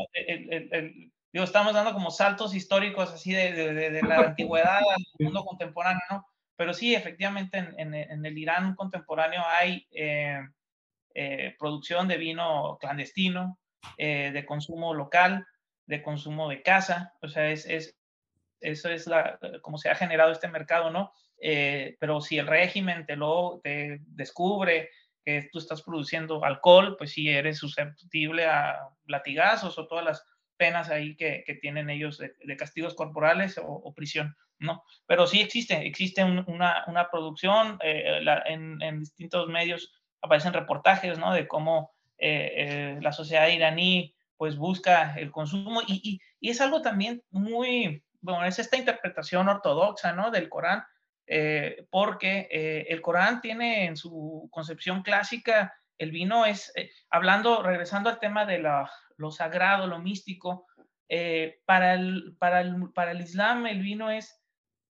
digo, 1.34 1.44
estamos 1.44 1.74
dando 1.74 1.92
como 1.92 2.12
saltos 2.12 2.54
históricos 2.54 3.12
así 3.12 3.34
de, 3.34 3.52
de, 3.74 4.02
la 4.04 4.20
antigüedad 4.20 4.78
al 4.78 5.06
mundo 5.18 5.44
contemporáneo, 5.44 6.02
¿no? 6.12 6.26
Pero 6.56 6.74
sí, 6.74 6.94
efectivamente, 6.94 7.58
en, 7.58 7.94
en, 7.94 8.26
el 8.26 8.38
Irán 8.38 8.76
contemporáneo 8.76 9.42
hay 9.46 9.88
eh, 9.92 10.40
producción 11.58 12.08
de 12.08 12.18
vino 12.18 12.78
clandestino, 12.80 13.58
de 13.98 14.46
consumo 14.46 14.94
local, 14.94 15.46
de 15.86 16.02
consumo 16.02 16.50
de 16.50 16.62
casa, 16.62 17.14
o 17.22 17.28
sea, 17.28 17.50
es, 17.50 17.66
es 17.66 17.98
eso 18.62 18.90
es 18.90 19.06
la, 19.06 19.38
como 19.62 19.78
se 19.78 19.90
ha 19.90 19.96
generado 19.96 20.32
este 20.32 20.48
mercado, 20.48 20.90
¿no? 20.90 21.12
pero 22.00 22.22
si 22.22 22.40
el 22.40 22.48
régimen 22.48 23.06
te 23.06 23.16
lo 23.16 23.60
te 23.62 24.00
descubre 24.08 24.90
que 25.26 25.50
tú 25.52 25.58
estás 25.60 25.82
produciendo 25.82 26.46
alcohol, 26.46 26.96
pues 26.98 27.12
sí 27.12 27.30
eres 27.30 27.58
susceptible 27.58 28.46
a 28.46 28.90
latigazos 29.08 29.78
o 29.78 29.88
todas 29.88 30.06
las 30.06 30.26
penas 30.56 30.90
ahí 30.90 31.16
que, 31.16 31.44
que 31.46 31.56
tienen 31.56 31.90
ellos 31.90 32.20
de, 32.20 32.58
castigos 32.58 32.94
corporales 32.94 33.60
o, 33.62 33.94
prisión, 33.94 34.38
¿no? 34.60 34.84
Pero 35.08 35.26
sí 35.26 35.42
existe, 35.42 35.86
existe 35.86 36.24
una, 36.24 36.86
una, 36.88 37.10
producción, 37.10 37.80
eh, 37.82 38.24
en, 38.46 38.82
en, 38.82 39.00
distintos 39.00 39.48
medios 39.48 39.92
aparecen 40.22 40.54
reportajes, 40.54 41.18
¿no? 41.18 41.34
De 41.34 41.48
cómo 41.48 41.95
eh, 42.18 42.52
eh, 42.56 43.00
la 43.02 43.12
sociedad 43.12 43.48
iraní 43.48 44.16
pues 44.38 44.58
busca 44.58 45.16
el 45.16 45.32
consumo 45.32 45.82
y, 45.88 46.02
y, 46.04 46.20
y, 46.40 46.50
es 46.50 46.60
algo 46.62 46.82
también 46.82 47.24
muy, 47.30 48.04
bueno, 48.22 48.46
es 48.46 48.60
esta 48.60 48.78
interpretación 48.78 49.48
ortodoxa, 49.48 50.12
¿no? 50.14 50.32
Del 50.32 50.50
Corán, 50.50 50.84
eh, 51.28 51.88
porque 51.90 52.48
eh, 52.52 52.86
el 52.90 53.02
Corán 53.02 53.42
tiene 53.42 53.86
en 53.86 53.98
su 53.98 54.48
concepción 54.52 55.02
clásica, 55.02 55.74
el 55.98 56.12
vino 56.12 56.46
es, 56.46 56.72
eh, 56.76 56.92
hablando, 57.10 57.64
regresando 57.64 58.10
al 58.10 58.20
tema 58.20 58.46
de 58.46 58.60
lo 58.60 59.32
sagrado, 59.32 59.88
lo 59.88 60.00
místico, 60.00 60.68
para, 61.66 61.94
el, 61.94 62.36
para, 62.40 62.62
el, 62.62 62.92
para 62.94 63.12
el 63.12 63.22
Islam 63.22 63.68
el 63.68 63.82
vino 63.82 64.10
es 64.10 64.42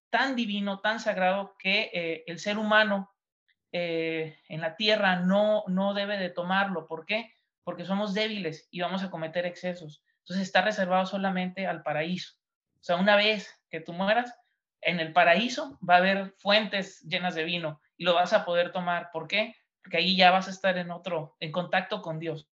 tan 0.09 0.35
divino, 0.35 0.79
tan 0.79 1.01
sagrado, 1.01 1.55
que 1.59 2.23
el 2.25 2.39
ser 2.39 2.57
humano 2.57 3.13
en 3.77 4.61
la 4.61 4.75
tierra 4.75 5.17
no, 5.17 5.63
no 5.67 5.93
debe 5.93 6.17
de 6.17 6.29
tomarlo. 6.29 6.87
¿Por 6.87 7.05
qué? 7.05 7.33
Porque 7.63 7.85
somos 7.85 8.13
débiles 8.13 8.67
y 8.71 8.81
vamos 8.81 9.03
a 9.03 9.09
cometer 9.09 9.45
excesos. 9.45 10.03
Entonces 10.19 10.47
está 10.47 10.61
reservado 10.61 11.05
solamente 11.05 11.67
al 11.67 11.83
paraíso. 11.83 12.35
O 12.75 12.83
sea, 12.83 12.95
una 12.95 13.15
vez 13.15 13.61
que 13.69 13.81
tú 13.81 13.93
mueras, 13.93 14.33
en 14.81 14.99
el 14.99 15.11
paraíso 15.11 15.77
va 15.87 15.95
a 15.95 15.97
haber 15.97 16.33
fuentes 16.37 17.01
llenas 17.01 17.35
de 17.35 17.43
vino 17.43 17.81
y 17.97 18.05
lo 18.05 18.13
vas 18.13 18.33
a 18.33 18.45
poder 18.45 18.71
tomar. 18.71 19.09
¿Por 19.11 19.27
qué? 19.27 19.55
Porque 19.81 19.97
ahí 19.97 20.15
ya 20.15 20.31
vas 20.31 20.47
a 20.47 20.51
estar 20.51 20.77
en 20.77 20.91
otro, 20.91 21.35
en 21.39 21.51
contacto 21.51 22.01
con 22.01 22.19
Dios, 22.19 22.47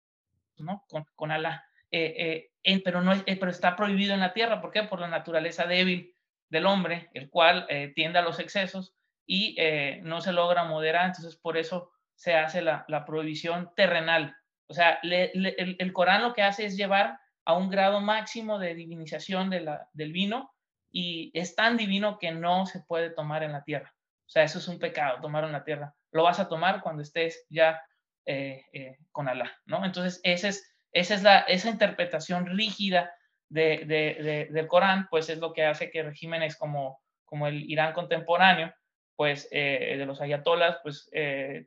¿no? 0.58 0.86
Con, 0.88 1.06
con 1.16 1.32
Alá. 1.32 1.66
Eh, 1.92 2.50
eh, 2.64 2.82
pero, 2.84 3.02
no, 3.02 3.14
eh, 3.14 3.38
pero 3.40 3.52
está 3.52 3.76
prohibido 3.76 4.14
en 4.14 4.20
la 4.20 4.34
tierra. 4.34 4.62
¿Por 4.62 4.72
qué? 4.72 4.84
Por 4.84 5.00
la 5.00 5.08
naturaleza 5.08 5.66
débil 5.66 6.16
del 6.50 6.66
hombre, 6.66 7.10
el 7.14 7.30
cual 7.30 7.68
tiende 7.94 8.20
a 8.20 8.24
los 8.24 8.40
excesos 8.40 8.96
y 9.32 9.56
no 10.02 10.22
se 10.22 10.34
logra 10.34 10.64
moderar. 10.64 11.06
Entonces, 11.06 11.36
por 11.36 11.56
eso 11.56 11.92
se 12.16 12.34
hace 12.36 12.64
la, 12.64 12.84
la 12.88 13.06
prohibición 13.06 13.72
terrenal. 13.76 14.36
O 14.68 14.74
sea, 14.74 15.00
el, 15.04 15.56
el, 15.78 15.94
Corán 15.94 16.24
lo 16.24 16.34
que 16.34 16.42
hace 16.42 16.66
es 16.66 16.76
llevar 16.76 17.20
a 17.46 17.54
un 17.54 17.70
grado 17.70 18.02
máximo 18.02 18.58
de 18.58 18.74
divinización 18.74 19.52
de 19.52 19.62
la, 19.62 19.88
del 19.94 20.12
vino 20.12 20.52
y 20.92 21.32
es 21.34 21.56
tan 21.56 21.78
divino 21.78 22.18
que 22.18 22.32
no 22.32 22.66
se 22.66 22.82
puede 22.82 23.12
tomar 23.12 23.44
en 23.44 23.52
la 23.52 23.64
tierra. 23.64 23.94
O 24.26 24.30
sea, 24.30 24.44
eso 24.44 24.58
es 24.58 24.68
un 24.68 24.80
pecado, 24.80 25.22
tomar 25.22 25.44
en 25.44 25.52
la 25.52 25.64
tierra. 25.64 25.94
Lo 26.12 26.24
vas 26.24 26.40
a 26.40 26.50
tomar 26.50 26.82
cuando 26.82 27.04
estés 27.04 27.46
ya 27.50 27.82
eh, 28.26 28.66
eh, 28.74 28.98
con 29.12 29.28
Alá, 29.28 29.52
¿no? 29.66 29.86
Entonces, 29.86 30.20
esa 30.24 30.48
es, 30.50 30.76
esa 30.92 31.14
es 31.14 31.24
la, 31.24 31.40
esa 31.42 31.70
interpretación 31.70 32.48
rígida 32.48 33.14
de, 33.48 33.86
de, 33.86 34.50
del 34.52 34.68
Corán, 34.68 35.08
pues 35.10 35.30
es 35.30 35.38
lo 35.38 35.54
que 35.54 35.66
hace 35.66 35.90
que 35.90 36.04
regímenes 36.04 36.58
como, 36.58 37.00
como 37.26 37.48
el 37.48 37.70
Irán 37.70 37.94
contemporáneo, 37.94 38.74
pues 39.20 39.50
eh, 39.52 39.96
de 39.98 40.06
los 40.06 40.22
ayatolas, 40.22 40.78
pues 40.82 41.12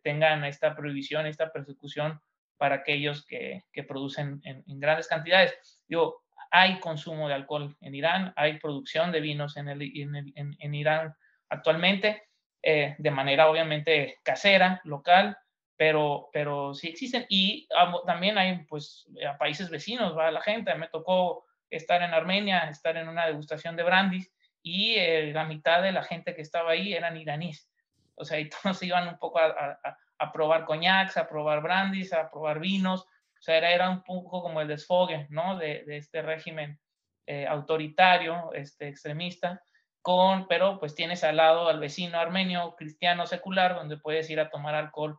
tengan 0.02 0.42
esta 0.46 0.74
prohibición, 0.74 1.26
esta 1.26 1.52
persecución 1.52 2.18
para 2.56 2.76
aquellos 2.76 3.26
que, 3.26 3.66
que 3.74 3.82
producen 3.82 4.40
en, 4.42 4.80
grandes 4.80 5.06
cantidades. 5.06 5.84
Digo, 5.86 6.22
hay 6.50 6.80
consumo 6.80 7.28
de 7.28 7.34
alcohol 7.34 7.76
en 7.82 7.94
Irán, 7.94 8.32
hay 8.36 8.58
producción 8.58 9.12
de 9.12 9.20
vinos 9.20 9.58
en, 9.58 9.68
el, 9.68 9.82
en, 9.82 10.56
en, 10.58 10.74
Irán 10.74 11.14
actualmente, 11.50 12.22
eh, 12.62 12.94
de 12.96 13.10
manera 13.10 13.50
obviamente 13.50 14.16
casera, 14.22 14.80
local, 14.84 15.36
pero, 15.76 16.30
pero 16.32 16.72
sí 16.72 16.88
existen. 16.88 17.26
Y 17.28 17.68
también 18.06 18.38
hay 18.38 18.64
pues 18.64 19.06
países 19.38 19.68
vecinos, 19.68 20.16
va 20.16 20.30
la 20.30 20.40
gente. 20.40 20.74
Me 20.76 20.88
tocó 20.88 21.44
estar 21.68 22.00
en 22.00 22.14
Armenia, 22.14 22.60
estar 22.70 22.96
en 22.96 23.10
una 23.10 23.26
degustación 23.26 23.76
de 23.76 23.82
brandis 23.82 24.32
y 24.62 24.94
eh, 24.94 25.32
la 25.32 25.44
mitad 25.44 25.82
de 25.82 25.92
la 25.92 26.02
gente 26.02 26.34
que 26.34 26.42
estaba 26.42 26.72
ahí 26.72 26.94
eran 26.94 27.16
iraníes. 27.16 27.70
O 28.14 28.24
sea, 28.24 28.38
y 28.38 28.48
todos 28.62 28.82
iban 28.82 29.08
un 29.08 29.18
poco 29.18 29.38
a, 29.40 29.46
a, 29.46 29.98
a 30.18 30.32
probar 30.32 30.64
coñacs, 30.64 31.16
a 31.16 31.28
probar 31.28 31.62
brandis, 31.62 32.12
a 32.12 32.30
probar 32.30 32.60
vinos, 32.60 33.02
o 33.42 33.44
sea, 33.44 33.56
era, 33.56 33.90
un 33.90 34.04
poco 34.04 34.40
como 34.40 34.60
el 34.60 34.68
desfogue, 34.68 35.26
¿no? 35.30 35.58
De, 35.58 35.82
de 35.84 35.96
este 35.96 36.22
régimen 36.22 36.78
eh, 37.26 37.44
autoritario, 37.44 38.52
este, 38.52 38.86
extremista, 38.86 39.60
con, 40.00 40.46
pero 40.46 40.78
pues 40.78 40.94
tienes 40.94 41.24
al 41.24 41.38
lado 41.38 41.68
al 41.68 41.80
vecino 41.80 42.20
armenio, 42.20 42.76
cristiano, 42.76 43.26
secular, 43.26 43.74
donde 43.74 43.96
puedes 43.96 44.30
ir 44.30 44.38
a 44.38 44.48
tomar 44.48 44.76
alcohol 44.76 45.18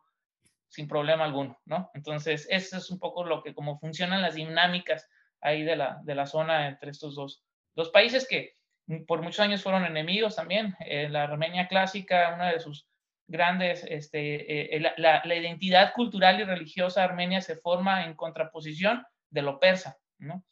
sin 0.70 0.88
problema 0.88 1.26
alguno, 1.26 1.60
¿no? 1.66 1.92
Entonces, 1.94 2.48
eso 2.50 2.78
es 2.78 2.90
un 2.90 2.98
poco 2.98 3.26
lo 3.26 3.44
que, 3.44 3.54
como 3.54 3.78
funcionan 3.78 4.22
las 4.22 4.36
dinámicas 4.36 5.10
ahí 5.42 5.64
de 5.64 5.76
la, 5.76 6.00
de 6.04 6.16
la 6.16 6.26
zona 6.26 6.70
entre 6.70 6.92
estos 6.92 7.16
dos, 7.16 7.44
dos 7.76 7.90
países 7.90 8.26
que, 8.26 8.56
por 9.08 9.22
muchos 9.22 9.40
años 9.40 9.64
fueron 9.64 9.86
enemigos 9.86 10.36
también. 10.36 10.76
la 11.10 11.24
Armenia 11.24 11.68
clásica, 11.68 12.34
una 12.36 12.52
de 12.52 12.60
sus 12.60 12.88
grandes, 13.28 13.86
este, 13.88 14.80
la, 14.98 15.22
la, 15.24 15.36
identidad 15.36 15.94
cultural 15.94 16.40
y 16.40 16.44
religiosa 16.44 17.04
armenia 17.04 17.42
se 17.42 17.56
forma 17.56 18.06
en 18.06 18.16
contraposición 18.16 19.06
de 19.30 19.42
lo 19.42 19.60
persa, 19.60 19.98
¿no? 20.18 20.44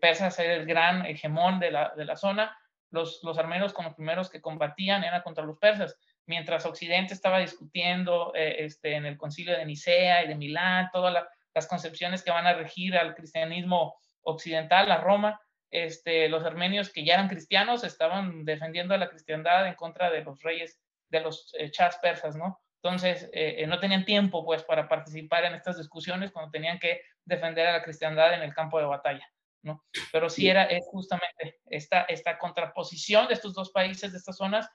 persa 0.00 0.28
es 0.28 0.38
el 0.38 0.66
gran 0.66 1.06
hegemón 1.06 1.58
de 1.58 1.70
la, 1.70 1.92
de 1.96 2.04
la 2.04 2.16
zona, 2.16 2.56
los, 2.90 3.20
los 3.22 3.38
armenios 3.38 3.72
como 3.72 3.88
los 3.88 3.96
primeros 3.96 4.30
que 4.30 4.42
combatían 4.42 5.02
eran 5.02 5.22
contra 5.22 5.44
los 5.44 5.58
persas, 5.58 5.98
mientras 6.26 6.66
Occidente 6.66 7.14
estaba 7.14 7.38
discutiendo 7.38 8.32
este, 8.34 8.94
en 8.94 9.06
el 9.06 9.16
concilio 9.16 9.56
de 9.56 9.64
Nicea 9.64 10.24
y 10.24 10.28
de 10.28 10.34
Milán, 10.34 10.90
todas 10.92 11.24
las 11.54 11.66
concepciones 11.66 12.22
que 12.22 12.30
van 12.30 12.46
a 12.46 12.54
regir 12.54 12.96
al 12.96 13.14
cristianismo 13.14 13.96
occidental, 14.22 14.90
a 14.90 14.98
Roma, 14.98 15.40
este, 15.74 16.28
los 16.28 16.44
armenios 16.44 16.88
que 16.88 17.04
ya 17.04 17.14
eran 17.14 17.28
cristianos 17.28 17.82
estaban 17.82 18.44
defendiendo 18.44 18.94
a 18.94 18.98
la 18.98 19.10
cristiandad 19.10 19.66
en 19.66 19.74
contra 19.74 20.08
de 20.08 20.22
los 20.22 20.40
reyes, 20.40 20.80
de 21.08 21.20
los 21.20 21.52
eh, 21.58 21.68
chas 21.72 21.98
persas, 21.98 22.36
¿no? 22.36 22.60
Entonces, 22.80 23.24
eh, 23.32 23.56
eh, 23.58 23.66
no 23.66 23.80
tenían 23.80 24.04
tiempo, 24.04 24.44
pues, 24.44 24.62
para 24.62 24.88
participar 24.88 25.44
en 25.44 25.54
estas 25.54 25.76
discusiones 25.76 26.30
cuando 26.30 26.52
tenían 26.52 26.78
que 26.78 27.00
defender 27.24 27.66
a 27.66 27.72
la 27.72 27.82
cristiandad 27.82 28.34
en 28.34 28.42
el 28.42 28.54
campo 28.54 28.78
de 28.78 28.84
batalla, 28.84 29.28
¿no? 29.62 29.84
Pero 30.12 30.30
sí 30.30 30.48
era 30.48 30.64
es 30.64 30.86
justamente 30.92 31.58
esta, 31.66 32.02
esta 32.02 32.38
contraposición 32.38 33.26
de 33.26 33.34
estos 33.34 33.52
dos 33.52 33.72
países, 33.72 34.12
de 34.12 34.18
estas 34.18 34.36
zonas, 34.36 34.68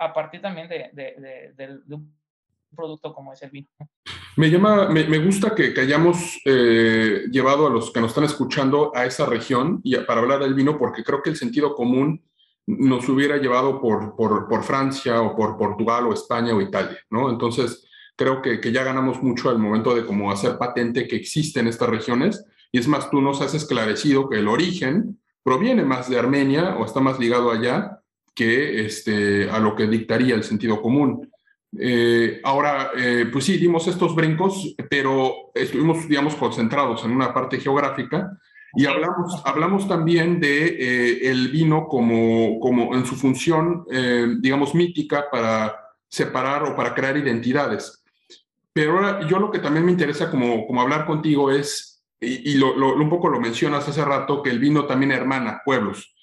a 0.00 0.12
partir 0.12 0.40
también 0.40 0.68
de, 0.68 0.90
de, 0.92 1.52
de, 1.54 1.78
de 1.84 1.94
un 1.94 2.16
producto 2.74 3.14
como 3.14 3.32
es 3.32 3.42
el 3.42 3.50
vino. 3.50 3.68
Me, 4.36 4.50
llama, 4.50 4.88
me, 4.88 5.18
gusta 5.18 5.54
que, 5.54 5.74
hayamos 5.80 6.40
eh, 6.44 7.24
llevado 7.30 7.66
a 7.66 7.70
los 7.70 7.90
que 7.92 8.00
nos 8.00 8.10
están 8.10 8.24
escuchando 8.24 8.92
a 8.94 9.06
esa 9.06 9.26
región 9.26 9.82
para 10.06 10.20
hablar 10.20 10.40
del 10.40 10.54
vino, 10.54 10.78
porque 10.78 11.04
creo 11.04 11.22
que 11.22 11.30
el 11.30 11.36
sentido 11.36 11.74
común 11.74 12.22
nos 12.66 13.08
hubiera 13.08 13.36
llevado 13.36 13.80
por, 13.80 14.16
por, 14.16 14.48
por 14.48 14.64
Francia 14.64 15.20
o 15.20 15.36
por 15.36 15.56
Portugal 15.56 16.06
o 16.06 16.14
España 16.14 16.54
o 16.54 16.60
Italia, 16.60 16.98
¿no? 17.10 17.30
Entonces, 17.30 17.86
creo 18.16 18.40
que, 18.42 18.60
que, 18.60 18.72
ya 18.72 18.84
ganamos 18.84 19.22
mucho 19.22 19.50
al 19.50 19.58
momento 19.58 19.94
de 19.94 20.06
como 20.06 20.32
hacer 20.32 20.56
patente 20.58 21.06
que 21.06 21.16
existen 21.16 21.68
estas 21.68 21.88
regiones. 21.88 22.44
Y 22.72 22.78
es 22.78 22.88
más, 22.88 23.10
tú 23.10 23.20
nos 23.20 23.40
has 23.40 23.54
esclarecido 23.54 24.28
que 24.28 24.38
el 24.38 24.48
origen 24.48 25.20
proviene 25.44 25.84
más 25.84 26.08
de 26.08 26.18
Armenia 26.18 26.76
o 26.76 26.84
está 26.84 27.00
más 27.00 27.20
ligado 27.20 27.52
allá 27.52 28.00
que 28.34 28.84
este, 28.84 29.48
a 29.48 29.60
lo 29.60 29.76
que 29.76 29.86
dictaría 29.86 30.34
el 30.34 30.42
sentido 30.42 30.82
común. 30.82 31.30
Eh, 31.78 32.40
ahora, 32.44 32.90
eh, 32.96 33.26
pues 33.32 33.44
sí, 33.44 33.56
dimos 33.56 33.86
estos 33.88 34.14
brincos, 34.14 34.74
pero 34.88 35.50
estuvimos, 35.54 36.08
digamos, 36.08 36.34
concentrados 36.36 37.04
en 37.04 37.10
una 37.10 37.32
parte 37.32 37.58
geográfica 37.58 38.38
y 38.76 38.86
hablamos, 38.86 39.42
hablamos 39.44 39.88
también 39.88 40.40
de 40.40 40.66
eh, 40.66 41.30
el 41.30 41.48
vino 41.48 41.86
como, 41.86 42.58
como 42.60 42.94
en 42.94 43.06
su 43.06 43.14
función, 43.14 43.84
digamos, 44.40 44.74
mítica 44.74 45.26
para 45.30 45.76
separar 46.08 46.64
o 46.64 46.76
para 46.76 46.94
crear 46.94 47.16
identidades. 47.16 48.04
Pero 48.72 48.96
ahora, 48.96 49.26
yo 49.28 49.38
lo 49.38 49.50
que 49.50 49.60
también 49.60 49.84
me 49.84 49.92
interesa 49.92 50.30
como, 50.30 50.66
como 50.66 50.80
hablar 50.80 51.06
contigo 51.06 51.50
es, 51.50 52.04
y, 52.20 52.52
y 52.52 52.54
lo, 52.54 52.76
lo, 52.76 52.96
un 52.96 53.08
poco 53.08 53.28
lo 53.28 53.40
mencionas 53.40 53.88
hace 53.88 54.04
rato, 54.04 54.42
que 54.42 54.50
el 54.50 54.58
vino 54.58 54.86
también 54.86 55.12
hermana 55.12 55.62
pueblos. 55.64 56.13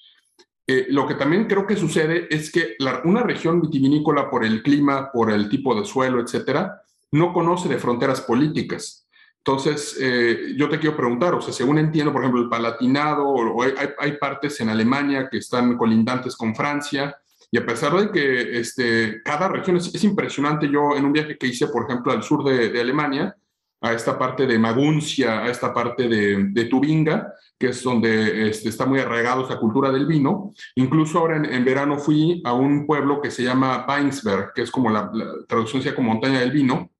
Eh, 0.66 0.86
lo 0.90 1.06
que 1.06 1.14
también 1.14 1.46
creo 1.46 1.66
que 1.66 1.76
sucede 1.76 2.28
es 2.30 2.52
que 2.52 2.76
una 3.04 3.22
región 3.22 3.60
vitivinícola, 3.60 4.30
por 4.30 4.44
el 4.44 4.62
clima, 4.62 5.10
por 5.12 5.32
el 5.32 5.48
tipo 5.48 5.74
de 5.74 5.84
suelo, 5.84 6.20
etcétera, 6.20 6.82
no 7.10 7.32
conoce 7.32 7.68
de 7.68 7.78
fronteras 7.78 8.20
políticas. 8.20 9.06
Entonces, 9.38 9.96
eh, 10.00 10.54
yo 10.56 10.68
te 10.68 10.78
quiero 10.78 10.96
preguntar, 10.96 11.34
o 11.34 11.40
sea, 11.40 11.52
según 11.52 11.78
entiendo, 11.78 12.12
por 12.12 12.22
ejemplo, 12.22 12.40
el 12.40 12.48
Palatinado, 12.48 13.28
o 13.28 13.62
hay, 13.62 14.12
partes 14.18 14.60
en 14.60 14.68
Alemania 14.68 15.28
que 15.28 15.38
están 15.38 15.76
colindantes 15.76 16.36
con 16.36 16.54
Francia, 16.54 17.16
y 17.50 17.58
a 17.58 17.66
pesar 17.66 17.92
de 17.96 18.10
que 18.12 18.60
este, 18.60 19.20
cada 19.24 19.48
región 19.48 19.76
es, 19.76 20.04
impresionante, 20.04 20.68
yo 20.68 20.96
en 20.96 21.04
un 21.04 21.12
viaje 21.12 21.36
que 21.36 21.48
hice, 21.48 21.66
por 21.66 21.90
ejemplo, 21.90 22.12
al 22.12 22.22
sur 22.22 22.44
de, 22.44 22.68
de 22.68 22.80
Alemania, 22.80 23.36
a 23.80 23.92
esta 23.92 24.16
parte 24.16 24.46
de 24.46 24.60
Maguncia, 24.60 25.40
a 25.40 25.50
esta 25.50 25.74
parte 25.74 26.08
de, 26.08 26.44
de 26.50 26.64
Tubinga, 26.66 27.34
que 27.62 27.68
es 27.68 27.84
donde 27.84 28.48
este, 28.48 28.70
está 28.70 28.86
muy 28.86 28.98
arraigado 28.98 29.44
esa 29.44 29.56
cultura 29.56 29.92
del 29.92 30.04
vino. 30.04 30.52
Incluso 30.74 31.20
ahora 31.20 31.36
en, 31.36 31.64
verano 31.64 31.96
fui 31.96 32.42
a 32.44 32.52
un 32.54 32.88
pueblo 32.88 33.20
que 33.22 33.30
se 33.30 33.44
llama 33.44 33.86
Weinsberg, 33.88 34.52
que 34.52 34.62
es 34.62 34.70
como 34.72 34.90
la, 34.90 35.12
traducción 35.46 35.80
sea 35.80 35.94
como 35.94 36.12
montaña 36.12 36.40
del 36.40 36.50
vino, 36.50 36.90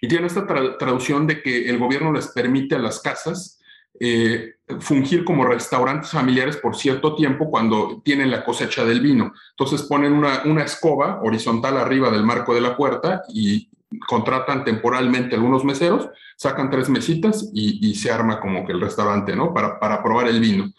y 0.00 0.08
tiene 0.08 0.26
esta 0.26 0.46
traducción 0.46 1.26
de 1.26 1.42
que 1.42 1.68
el 1.68 1.76
gobierno 1.78 2.10
les 2.14 2.28
permite 2.28 2.76
a 2.76 2.78
las 2.78 3.00
casas 3.00 3.60
eh, 4.00 4.54
fungir 4.80 5.22
como 5.22 5.44
restaurantes 5.44 6.12
familiares 6.12 6.56
por 6.56 6.74
cierto 6.74 7.14
tiempo 7.14 7.50
cuando 7.50 8.00
tienen 8.02 8.30
la 8.30 8.46
cosecha 8.46 8.86
del 8.86 9.02
vino. 9.02 9.32
Entonces 9.50 9.82
ponen 9.82 10.14
una, 10.14 10.44
una 10.46 10.64
escoba 10.64 11.20
horizontal 11.22 11.76
arriba 11.76 12.10
del 12.10 12.24
marco 12.24 12.54
de 12.54 12.62
la 12.62 12.74
puerta 12.74 13.20
y 13.34 13.67
contratan 14.06 14.64
temporalmente 14.64 15.34
algunos 15.34 15.64
meseros, 15.64 16.08
sacan 16.36 16.70
tres 16.70 16.88
mesitas 16.88 17.50
y, 17.54 17.94
se 17.94 18.10
arma 18.10 18.40
como 18.40 18.66
que 18.66 18.72
el 18.72 18.80
restaurante, 18.80 19.34
¿no? 19.34 19.52
Para, 19.52 19.78
para 19.78 20.02
probar 20.02 20.28
el 20.28 20.40
vino. 20.40 20.72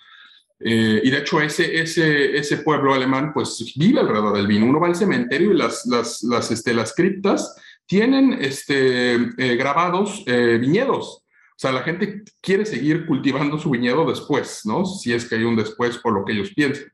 Eh, 0.61 1.01
y 1.03 1.09
de 1.09 1.19
hecho 1.19 1.39
ese, 1.39 1.79
ese, 1.79 2.37
ese 2.37 2.57
pueblo 2.57 2.93
alemán 2.93 3.31
pues 3.33 3.73
vive 3.75 3.99
alrededor 3.99 4.35
del 4.35 4.47
vino. 4.47 4.65
Uno 4.65 4.79
va 4.79 4.87
al 4.87 4.95
cementerio 4.95 5.51
y 5.51 5.57
las, 5.57 5.85
las, 5.85 6.21
las, 6.23 6.51
este, 6.51 6.73
las 6.73 6.93
criptas 6.93 7.55
tienen 7.85 8.33
este, 8.33 9.13
eh, 9.15 9.55
grabados 9.55 10.23
eh, 10.27 10.57
viñedos. 10.59 11.23
O 11.25 11.61
sea, 11.61 11.71
la 11.71 11.81
gente 11.81 12.23
quiere 12.41 12.65
seguir 12.65 13.05
cultivando 13.05 13.57
su 13.57 13.69
viñedo 13.69 14.05
después, 14.09 14.61
¿no? 14.65 14.85
Si 14.85 15.11
es 15.11 15.25
que 15.25 15.35
hay 15.35 15.43
un 15.43 15.57
después 15.57 15.97
por 15.97 16.13
lo 16.13 16.23
que 16.23 16.33
ellos 16.33 16.53
piensen. 16.53 16.91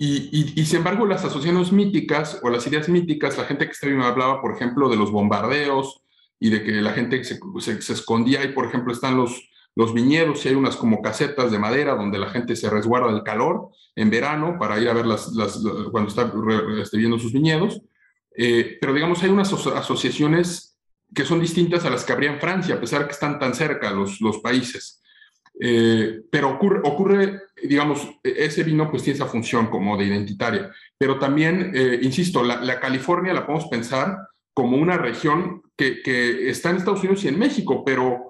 Y, 0.00 0.52
y, 0.60 0.64
sin 0.64 0.78
embargo, 0.78 1.06
las 1.06 1.24
asociaciones 1.24 1.72
míticas 1.72 2.38
o 2.44 2.50
las 2.50 2.64
ideas 2.68 2.88
míticas, 2.88 3.36
la 3.36 3.44
gente 3.44 3.66
que 3.66 3.72
está 3.72 3.88
viendo 3.88 4.06
hablaba, 4.06 4.40
por 4.40 4.54
ejemplo, 4.54 4.88
de 4.88 4.96
los 4.96 5.10
bombardeos 5.10 6.00
y 6.38 6.50
de 6.50 6.62
que 6.62 6.70
la 6.80 6.92
gente 6.92 7.24
se, 7.24 7.40
se, 7.82 7.92
escondía 7.92 8.44
y, 8.44 8.52
por 8.52 8.64
ejemplo, 8.64 8.92
están 8.92 9.16
los, 9.16 9.50
los 9.74 9.92
viñedos 9.92 10.44
y 10.44 10.50
hay 10.50 10.54
unas 10.54 10.76
como 10.76 11.02
casetas 11.02 11.50
de 11.50 11.58
madera 11.58 11.96
donde 11.96 12.16
la 12.16 12.30
gente 12.30 12.54
se 12.54 12.70
resguarda 12.70 13.12
del 13.12 13.24
calor 13.24 13.70
en 13.96 14.08
verano 14.08 14.56
para 14.56 14.78
ir 14.78 14.88
a 14.88 14.92
ver 14.92 15.04
las, 15.04 15.32
las 15.32 15.60
cuando 15.90 16.10
está 16.10 16.32
este, 16.80 16.96
viendo 16.96 17.18
sus 17.18 17.32
viñedos. 17.32 17.82
Eh, 18.36 18.78
pero 18.80 18.94
digamos, 18.94 19.20
hay 19.24 19.30
unas 19.30 19.52
asociaciones 19.52 20.78
que 21.12 21.24
son 21.24 21.40
distintas 21.40 21.84
a 21.84 21.90
las 21.90 22.04
que 22.04 22.12
habría 22.12 22.32
en 22.32 22.40
Francia, 22.40 22.76
a 22.76 22.80
pesar 22.80 23.06
que 23.06 23.12
están 23.14 23.40
tan 23.40 23.52
cerca 23.52 23.90
los, 23.90 24.20
los 24.20 24.38
países. 24.38 25.02
Eh, 25.60 26.22
pero 26.30 26.50
ocurre, 26.50 26.80
ocurre, 26.84 27.42
digamos, 27.62 28.08
e-, 28.22 28.44
ese 28.44 28.62
vino 28.62 28.90
pues 28.90 29.02
tiene 29.02 29.16
esa 29.16 29.26
función 29.26 29.66
como 29.66 29.96
de 29.96 30.04
identitaria. 30.04 30.70
Pero 30.96 31.18
también, 31.18 31.72
eh, 31.74 31.98
insisto, 32.02 32.42
la, 32.42 32.80
California 32.80 33.34
la 33.34 33.46
podemos 33.46 33.68
pensar 33.68 34.18
como 34.54 34.76
una 34.76 34.96
región 34.96 35.62
que, 35.76 36.02
que, 36.02 36.50
está 36.50 36.70
en 36.70 36.76
Estados 36.76 37.00
Unidos 37.00 37.24
y 37.24 37.28
en 37.28 37.38
México, 37.38 37.84
pero 37.84 38.28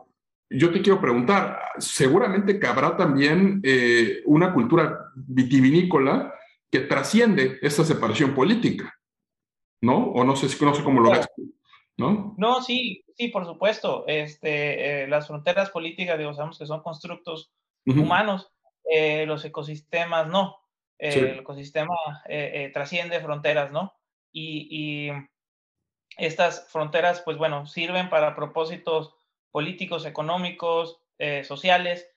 yo 0.50 0.70
te 0.72 0.80
quiero 0.80 1.00
preguntar, 1.00 1.58
seguramente 1.78 2.58
que 2.58 2.66
habrá 2.66 2.96
también 2.96 3.60
eh, 3.62 4.22
una 4.24 4.52
cultura 4.52 5.10
vitivinícola 5.14 6.34
que 6.70 6.80
trasciende 6.80 7.58
esa 7.62 7.84
separación 7.84 8.34
política, 8.34 8.94
¿no? 9.82 10.10
O 10.12 10.24
no 10.24 10.36
sé, 10.36 10.46
no 10.64 10.74
sé 10.74 10.82
cómo 10.82 11.00
lo 11.00 11.10
ves. 11.10 11.26
¿No? 11.98 12.34
No, 12.38 12.62
sí, 12.62 13.04
sí, 13.16 13.28
por 13.28 13.44
supuesto. 13.44 14.04
Este, 14.06 15.02
eh, 15.02 15.08
las 15.08 15.26
fronteras 15.26 15.70
políticas, 15.70 16.16
digo, 16.16 16.32
sabemos 16.32 16.58
que 16.58 16.66
son 16.66 16.82
constructos 16.82 17.50
humanos, 17.84 18.50
eh, 18.90 19.26
los 19.26 19.44
ecosistemas 19.44 20.28
no. 20.28 20.56
El 20.98 21.40
ecosistema 21.40 21.94
eh, 22.28 22.70
trasciende 22.72 23.20
fronteras, 23.20 23.70
¿no? 23.70 23.94
Y, 24.32 24.68
y, 24.70 25.10
estas 26.16 26.68
fronteras, 26.72 27.20
pues 27.20 27.36
bueno, 27.36 27.66
sirven 27.66 28.10
para 28.10 28.34
propósitos 28.34 29.14
políticos, 29.52 30.04
económicos, 30.06 31.00
sociales, 31.44 32.08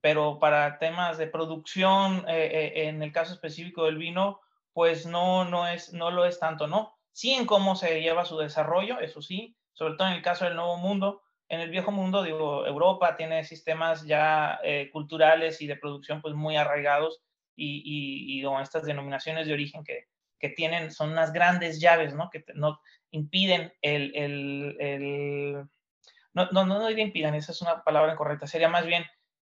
pero 0.00 0.38
para 0.38 0.78
temas 0.78 1.18
de 1.18 1.26
producción, 1.26 2.24
en 2.26 3.02
el 3.02 3.12
caso 3.12 3.34
específico 3.34 3.84
del 3.84 3.98
vino, 3.98 4.40
pues 4.72 5.04
no, 5.04 5.44
no, 5.44 5.66
es, 5.66 5.92
no 5.92 6.10
lo 6.10 6.24
es 6.24 6.38
tanto, 6.38 6.66
¿no? 6.66 6.99
Sí 7.12 7.32
en 7.32 7.46
cómo 7.46 7.76
se 7.76 8.00
lleva 8.00 8.24
su 8.24 8.38
desarrollo, 8.38 9.00
eso 9.00 9.22
sí, 9.22 9.56
sobre 9.72 9.94
todo 9.94 10.08
en 10.08 10.14
el 10.14 10.22
caso 10.22 10.44
del 10.44 10.56
Nuevo 10.56 10.76
Mundo. 10.76 11.22
En 11.48 11.60
el 11.60 11.70
Viejo 11.70 11.90
Mundo, 11.90 12.22
digo, 12.22 12.64
Europa 12.66 13.16
tiene 13.16 13.44
sistemas 13.44 14.06
ya 14.06 14.60
eh, 14.62 14.88
culturales 14.92 15.60
y 15.60 15.66
de 15.66 15.76
producción 15.76 16.22
pues 16.22 16.34
muy 16.34 16.56
arraigados 16.56 17.22
y, 17.56 17.82
y, 17.84 18.40
y 18.40 18.62
estas 18.62 18.84
denominaciones 18.84 19.46
de 19.46 19.52
origen 19.52 19.82
que, 19.82 20.06
que, 20.38 20.50
tienen 20.50 20.92
son 20.92 21.10
unas 21.10 21.32
grandes 21.32 21.80
llaves, 21.80 22.14
¿no? 22.14 22.30
Que 22.30 22.44
no 22.54 22.80
impiden 23.10 23.72
el, 23.82 24.12
el, 24.14 24.76
el 24.78 25.64
no, 26.32 26.48
no, 26.52 26.64
no, 26.64 26.78
no 26.78 26.90
impiden, 26.90 27.34
esa 27.34 27.52
es 27.52 27.60
una 27.62 27.82
palabra 27.82 28.12
incorrecta, 28.12 28.46
sería 28.46 28.68
más 28.68 28.86
bien, 28.86 29.04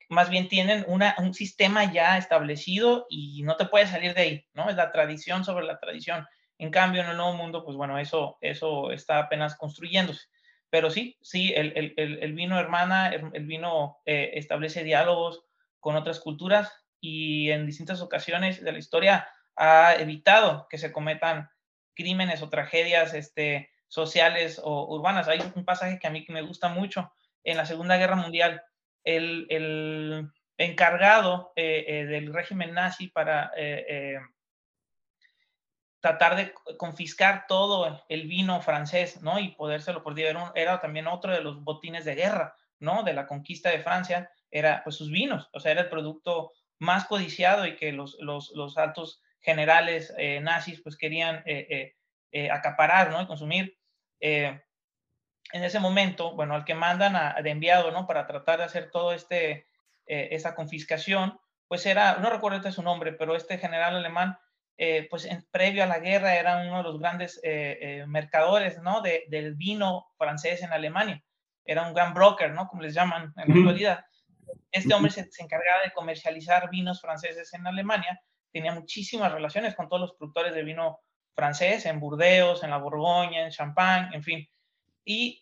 más 0.08 0.30
bien 0.30 0.48
tienen 0.48 0.86
una, 0.88 1.16
un 1.20 1.34
sistema 1.34 1.92
ya 1.92 2.18
establecido 2.18 3.06
y 3.10 3.44
no 3.44 3.58
te 3.58 3.66
puedes 3.66 3.90
salir 3.90 4.14
de 4.14 4.22
ahí, 4.22 4.46
¿no? 4.54 4.70
Es 4.70 4.76
la 4.76 4.92
tradición 4.92 5.44
sobre 5.44 5.66
la 5.66 5.80
tradición. 5.80 6.26
En 6.60 6.70
cambio, 6.70 7.02
en 7.02 7.10
el 7.10 7.18
nuevo 7.18 7.34
mundo, 7.34 7.66
pues 7.66 7.76
bueno, 7.76 7.98
eso, 7.98 8.38
eso 8.42 8.92
está 8.92 9.18
apenas 9.18 9.56
construyéndose. 9.56 10.28
Pero 10.70 10.92
sí, 10.92 11.18
sí, 11.22 11.52
el, 11.56 11.74
el, 11.76 12.20
el 12.22 12.34
vino 12.34 12.60
hermana, 12.60 13.10
el, 13.10 13.46
vino 13.48 13.98
eh, 14.06 14.32
establece 14.36 14.84
diálogos 14.84 15.44
con 15.80 15.96
otras 15.96 16.20
culturas, 16.20 16.72
y 17.02 17.50
en 17.52 17.66
distintas 17.66 18.02
ocasiones 18.02 18.64
de 18.64 18.72
la 18.72 18.78
historia 18.78 19.28
ha 19.56 19.96
evitado 19.96 20.68
que 20.70 20.78
se 20.78 20.92
cometan 20.92 21.50
crímenes 21.96 22.42
o 22.42 22.50
tragedias 22.50 23.14
este, 23.14 23.70
sociales 23.88 24.60
o 24.64 24.86
urbanas. 24.94 25.28
Hay 25.28 25.40
un 25.56 25.66
pasaje 25.66 26.00
que 26.00 26.08
a 26.08 26.12
mí 26.12 26.26
me 26.30 26.42
gusta 26.42 26.70
mucho 26.70 27.12
en 27.44 27.58
la 27.58 27.66
Segunda 27.66 27.98
Guerra 27.98 28.16
Mundial. 28.16 28.62
El, 29.04 29.48
el 29.50 30.30
encargado 30.58 31.54
eh, 31.56 31.86
eh, 31.88 32.06
del 32.06 32.34
régimen 32.34 32.74
nazi 32.74 33.08
para 33.08 33.52
eh, 33.56 34.20
tratar 36.00 36.36
de 36.36 36.54
confiscar 36.78 37.46
todo 37.48 38.06
el 38.08 38.28
vino 38.28 38.62
francés, 38.62 39.22
¿no? 39.22 39.40
Y 39.40 39.50
podérselo 39.50 40.04
por 40.04 40.18
era, 40.20 40.52
era 40.56 40.80
también 40.80 41.08
otro 41.08 41.32
de 41.32 41.42
los 41.42 41.64
botines 41.64 42.06
de 42.06 42.16
guerra, 42.16 42.56
¿no? 42.80 43.04
De 43.04 43.14
la 43.14 43.28
conquista 43.28 43.70
de 43.70 43.82
Francia, 43.82 44.32
era 44.52 44.82
pues 44.84 44.96
sus 44.96 45.12
vinos, 45.12 45.50
o 45.54 45.60
sea, 45.60 45.72
era 45.72 45.82
el 45.82 45.90
producto 45.90 46.54
más 46.80 47.06
codiciado 47.06 47.66
y 47.66 47.76
que 47.76 47.92
los, 47.92 48.18
los, 48.20 48.52
los 48.56 48.78
altos 48.78 49.22
generales 49.42 50.14
nazis 50.42 50.82
pues 50.82 50.98
querían 50.98 51.44
acaparar, 52.52 53.12
¿no? 53.12 53.22
Y 53.22 53.28
consumir. 53.28 53.78
en 54.20 54.62
ese 55.52 55.80
momento, 55.80 56.36
bueno, 56.36 56.56
al 56.56 56.66
que 56.66 56.76
mandan 56.76 57.16
a, 57.16 57.36
de 57.42 57.50
enviado, 57.50 57.92
¿no? 57.92 58.08
Para 58.08 58.26
tratar 58.26 58.60
de 58.60 58.66
hacer 58.66 58.90
todo 58.92 59.14
este 59.14 59.68
eh, 60.10 60.30
esa 60.36 60.56
confiscación, 60.56 61.40
pues 61.68 61.86
era, 61.86 62.16
no 62.16 62.32
recuerdo 62.32 62.72
su 62.72 62.82
nombre, 62.82 63.14
pero 63.14 63.36
este 63.36 63.60
general 63.60 63.96
alemán, 63.96 64.40
eh, 64.82 65.08
pues 65.10 65.26
en, 65.26 65.46
previo 65.52 65.84
a 65.84 65.88
la 65.88 66.00
guerra 66.00 66.36
era 66.36 66.66
uno 66.66 66.78
de 66.78 66.84
los 66.84 67.00
grandes 67.00 67.40
eh, 67.44 68.06
mercadores, 68.08 68.80
¿no? 68.82 69.02
De, 69.02 69.26
del 69.28 69.56
vino 69.56 70.08
francés 70.18 70.64
en 70.64 70.72
Alemania. 70.72 71.22
Era 71.66 71.86
un 71.86 71.94
gran 71.94 72.14
broker, 72.14 72.52
¿no? 72.52 72.68
Como 72.68 72.82
les 72.82 72.94
llaman 72.94 73.34
en 73.36 73.54
la 73.54 73.60
actualidad. 73.60 74.06
Este 74.72 74.94
hombre 74.94 75.12
se, 75.12 75.30
se, 75.32 75.44
encargaba 75.44 75.84
de 75.84 75.92
comercializar 75.92 76.70
vinos 76.70 77.02
franceses 77.02 77.54
en 77.54 77.68
Alemania, 77.68 78.20
tenía 78.52 78.72
muchísimas 78.72 79.32
relaciones 79.32 79.76
con 79.76 79.90
todos 79.90 80.02
los 80.02 80.14
productores 80.14 80.56
de 80.56 80.64
vino 80.64 81.00
francés, 81.36 81.86
en 81.86 82.00
Burdeos, 82.00 82.64
en 82.64 82.70
la 82.70 82.78
Borgoña, 82.78 83.44
en 83.44 83.52
Champagne, 83.52 84.16
en 84.16 84.24
fin. 84.24 84.50
Y 85.06 85.40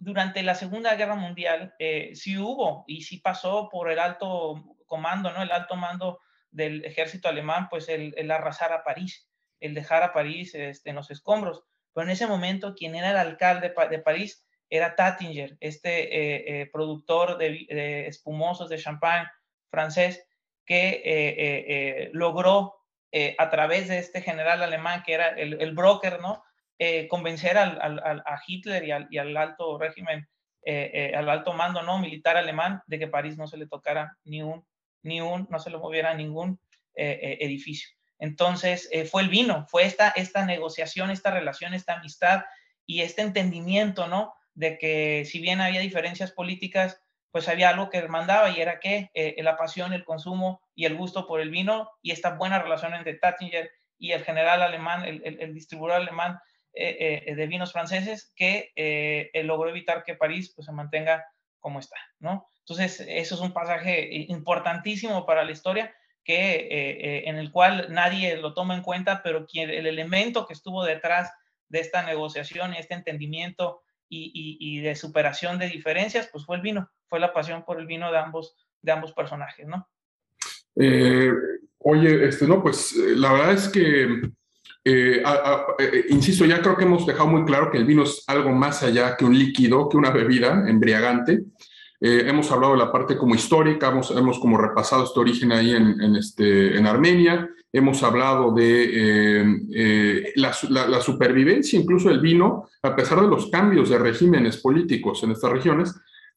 durante 0.00 0.42
la 0.42 0.54
Segunda 0.54 0.94
Guerra 0.94 1.14
Mundial 1.14 1.74
eh, 1.78 2.12
sí 2.14 2.38
hubo 2.38 2.84
y 2.86 3.02
sí 3.02 3.18
pasó 3.18 3.68
por 3.68 3.90
el 3.90 3.98
alto 3.98 4.76
comando, 4.86 5.30
¿no? 5.30 5.42
El 5.42 5.52
alto 5.52 5.76
mando 5.76 6.20
del 6.50 6.84
ejército 6.84 7.28
alemán, 7.28 7.68
pues 7.70 7.88
el, 7.88 8.30
arrasar 8.30 8.72
a 8.72 8.84
París, 8.84 9.28
el 9.60 9.74
dejar 9.74 10.02
a 10.02 10.12
París 10.12 10.54
este, 10.54 10.90
en 10.90 10.96
los 10.96 11.10
escombros. 11.10 11.64
Pero 11.92 12.06
en 12.06 12.10
ese 12.10 12.26
momento, 12.26 12.74
quien 12.74 12.94
era 12.94 13.10
el 13.10 13.16
alcalde 13.16 13.72
de 13.90 13.98
París 13.98 14.46
era 14.68 14.94
Tattinger, 14.94 15.56
este 15.60 16.16
eh, 16.16 16.62
eh, 16.62 16.70
productor 16.72 17.38
de, 17.38 18.06
espumosos 18.06 18.68
de 18.68 18.78
champán 18.78 19.26
francés, 19.70 20.26
que 20.64 22.10
logró 22.12 22.76
a 23.38 23.50
través 23.50 23.88
de 23.88 23.98
este 23.98 24.22
general 24.22 24.62
alemán, 24.62 25.02
que 25.04 25.14
era 25.14 25.30
el, 25.30 25.74
broker, 25.74 26.20
¿no? 26.20 26.44
Eh, 26.82 27.08
convencer 27.08 27.58
al, 27.58 27.78
a 27.98 28.40
Hitler 28.46 29.06
y 29.10 29.18
al, 29.18 29.36
alto 29.36 29.76
régimen, 29.76 30.26
eh, 30.64 30.90
eh, 30.94 31.14
al 31.14 31.28
alto 31.28 31.52
mando 31.52 31.82
no 31.82 31.98
militar 31.98 32.38
alemán, 32.38 32.80
de 32.86 32.98
que 32.98 33.06
París 33.06 33.36
no 33.36 33.46
se 33.46 33.58
le 33.58 33.66
tocara 33.66 34.16
ni 34.24 34.42
un, 34.42 34.64
ni 35.02 35.20
un, 35.20 35.46
no 35.50 35.58
se 35.58 35.70
le 35.70 35.78
moviera 35.78 36.14
ningún 36.14 36.60
edificio. 36.94 37.88
Entonces, 38.18 38.90
fue 39.10 39.22
el 39.22 39.30
vino, 39.30 39.66
fue 39.68 39.84
esta, 39.84 40.10
esta 40.10 40.44
negociación, 40.44 41.10
esta 41.10 41.30
relación, 41.30 41.72
esta 41.72 41.94
amistad 41.94 42.42
y 42.84 43.00
este 43.00 43.22
entendimiento, 43.22 44.06
¿no? 44.06 44.34
De 44.52 44.76
que 44.76 45.24
si 45.24 45.40
bien 45.40 45.62
había 45.62 45.80
diferencias 45.80 46.32
políticas, 46.32 47.00
pues 47.30 47.48
había 47.48 47.70
algo 47.70 47.88
que 47.88 48.06
mandaba 48.08 48.50
y 48.50 48.60
era 48.60 48.80
que 48.80 49.10
la 49.38 49.56
pasión, 49.56 49.94
el 49.94 50.04
consumo 50.04 50.60
y 50.74 50.84
el 50.84 50.96
gusto 50.96 51.26
por 51.26 51.40
el 51.40 51.50
vino 51.50 51.90
y 52.02 52.10
esta 52.10 52.34
buena 52.34 52.60
relación 52.60 52.92
entre 52.92 53.14
Tattinger 53.14 53.70
y 53.98 54.12
el 54.12 54.24
general 54.24 54.60
alemán, 54.60 55.04
el, 55.04 55.22
el 55.24 55.54
distribuidor 55.54 56.02
alemán, 56.02 56.38
eh, 56.72 57.24
eh, 57.26 57.34
de 57.34 57.46
vinos 57.48 57.72
franceses 57.72 58.32
que 58.36 58.70
eh, 58.76 59.30
logró 59.42 59.68
evitar 59.68 60.04
que 60.04 60.14
París 60.14 60.52
pues, 60.54 60.66
se 60.66 60.72
mantenga 60.72 61.24
como 61.58 61.80
está, 61.80 61.96
¿no? 62.20 62.46
Entonces, 62.70 63.04
eso 63.08 63.34
es 63.34 63.40
un 63.40 63.52
pasaje 63.52 64.08
importantísimo 64.28 65.26
para 65.26 65.44
la 65.44 65.52
historia 65.52 65.94
que, 66.24 67.24
en 67.26 67.36
el 67.36 67.50
cual 67.50 67.88
nadie 67.90 68.36
lo 68.36 68.54
toma 68.54 68.76
en 68.76 68.82
cuenta, 68.82 69.22
pero 69.22 69.46
quien, 69.46 69.70
el 69.70 69.86
elemento 69.86 70.46
que 70.46 70.52
estuvo 70.52 70.84
detrás 70.84 71.32
de 71.68 71.80
esta 71.80 72.04
negociación, 72.04 72.74
y 72.74 72.78
este 72.78 72.94
entendimiento 72.94 73.82
y, 74.08 74.30
y, 74.60 74.80
de 74.80 74.94
superación 74.94 75.58
de 75.58 75.68
diferencias, 75.68 76.28
pues 76.30 76.44
fue 76.44 76.56
el 76.56 76.62
vino, 76.62 76.88
fue 77.08 77.20
la 77.20 77.32
pasión 77.32 77.64
por 77.64 77.80
el 77.80 77.86
vino 77.86 78.12
de 78.12 78.18
ambos, 78.18 78.56
de 78.82 78.92
ambos 78.92 79.12
personajes, 79.12 79.66
¿no? 79.66 79.88
oye, 81.82 82.28
este, 82.28 82.46
no, 82.46 82.62
pues 82.62 82.92
la 82.94 83.32
verdad 83.32 83.52
es 83.52 83.68
que 83.68 84.30
eh, 84.84 85.22
eh, 85.78 86.06
insisto, 86.08 86.46
ya 86.46 86.62
creo 86.62 86.76
que 86.76 86.84
hemos 86.84 87.06
dejado 87.06 87.28
muy 87.28 87.44
claro 87.44 87.70
que 87.70 87.78
el 87.78 87.84
vino 87.84 88.04
es 88.04 88.24
algo 88.26 88.50
más 88.50 88.82
allá 88.82 89.16
que 89.16 89.24
un 89.24 89.38
líquido, 89.38 89.88
que 89.88 89.96
una 89.96 90.10
bebida 90.10 90.64
embriagante. 90.68 91.40
Eh, 92.00 92.24
hemos 92.26 92.50
hablado 92.50 92.72
de 92.72 92.78
la 92.78 92.90
parte 92.90 93.16
como 93.16 93.34
histórica, 93.34 93.88
hemos, 93.88 94.10
hemos 94.10 94.38
como 94.38 94.56
repasado 94.56 95.04
este 95.04 95.20
origen 95.20 95.52
ahí 95.52 95.72
en, 95.72 96.16
este, 96.16 96.76
en 96.76 96.86
Armenia, 96.86 97.48
hemos 97.72 98.02
hablado 98.02 98.52
de 98.52 100.32
la, 100.36 100.56
la, 100.68 101.00
supervivencia 101.00 101.78
incluso 101.78 102.08
del 102.08 102.20
vino, 102.20 102.68
a 102.82 102.96
pesar 102.96 103.20
de 103.20 103.28
los 103.28 103.50
cambios 103.50 103.90
de 103.90 103.98
regímenes 103.98 104.56
políticos 104.56 105.22
en 105.22 105.32
estas 105.32 105.52
regiones. 105.52 105.94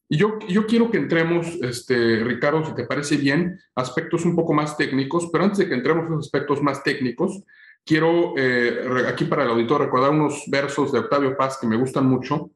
Y 0.08 0.18
yo, 0.18 0.38
yo 0.48 0.66
quiero 0.66 0.90
que 0.90 0.98
entremos, 0.98 1.46
este, 1.62 2.22
Ricardo, 2.22 2.64
si 2.64 2.74
te 2.74 2.84
parece 2.84 3.16
bien, 3.16 3.58
aspectos 3.74 4.24
un 4.24 4.36
poco 4.36 4.52
más 4.52 4.76
técnicos, 4.76 5.28
pero 5.32 5.44
antes 5.44 5.58
de 5.58 5.68
que 5.68 5.74
entremos 5.74 6.06
en 6.06 6.18
aspectos 6.18 6.62
más 6.62 6.82
técnicos, 6.82 7.42
quiero 7.84 8.34
eh, 8.36 9.04
aquí 9.08 9.24
para 9.24 9.44
el 9.44 9.50
auditor 9.50 9.80
recordar 9.80 10.10
unos 10.10 10.44
versos 10.48 10.92
de 10.92 10.98
Octavio 11.00 11.36
Paz 11.36 11.58
que 11.58 11.66
me 11.66 11.76
gustan 11.76 12.06
mucho, 12.06 12.50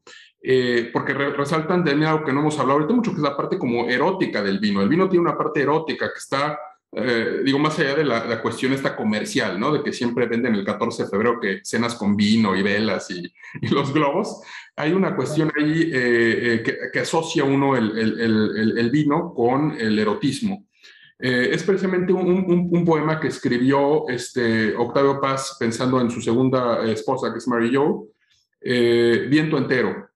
eh, 0.51 0.89
porque 0.93 1.13
resaltan 1.13 1.85
de 1.85 1.93
algo 2.07 2.25
que 2.25 2.33
no 2.33 2.41
hemos 2.41 2.59
hablado 2.59 2.79
ahorita 2.79 2.95
mucho, 2.95 3.11
que 3.11 3.19
es 3.19 3.23
la 3.23 3.37
parte 3.37 3.59
como 3.59 3.89
erótica 3.89 4.43
del 4.43 4.59
vino. 4.59 4.81
El 4.81 4.89
vino 4.89 5.09
tiene 5.09 5.27
una 5.27 5.37
parte 5.37 5.61
erótica 5.61 6.07
que 6.07 6.19
está, 6.19 6.59
eh, 6.93 7.41
digo, 7.45 7.59
más 7.59 7.79
allá 7.79 7.97
de 7.97 8.05
la, 8.05 8.41
cuestión 8.41 8.73
esta 8.73 8.97
comercial, 8.97 9.61
¿no? 9.61 9.73
De 9.73 9.83
que 9.83 9.93
siempre 9.93 10.27
venden 10.27 10.55
el 10.55 10.65
14 10.65 11.05
de 11.05 11.09
febrero 11.09 11.41
que 11.41 11.61
cenas 11.65 11.95
con 11.95 12.17
vino 12.17 12.57
y 12.57 12.63
velas 12.63 13.11
y, 13.11 13.33
los 13.71 13.93
globos. 13.93 14.41
Hay 14.77 14.93
una 14.93 15.15
cuestión 15.17 15.51
ahí 15.59 15.91
que, 15.91 17.01
asocia 17.01 17.45
uno 17.45 17.77
el, 17.77 17.99
el, 17.99 18.79
el 18.79 18.91
vino 18.91 19.35
con 19.35 19.73
el 19.73 19.99
erotismo. 19.99 20.69
Eh, 21.21 21.51
es 21.53 21.65
precisamente 21.65 22.13
un, 22.13 22.85
poema 22.87 23.19
que 23.19 23.27
escribió 23.27 24.09
este, 24.09 24.77
Octavio 24.77 25.21
Paz 25.21 25.57
pensando 25.59 26.01
en 26.01 26.11
su 26.11 26.21
segunda 26.21 26.85
esposa, 26.87 27.33
que 27.33 27.39
es 27.39 27.49
Mary 27.49 27.75
Jo, 27.75 28.07
eh, 28.61 29.27
Viento 29.29 29.59
entero. 29.59 30.08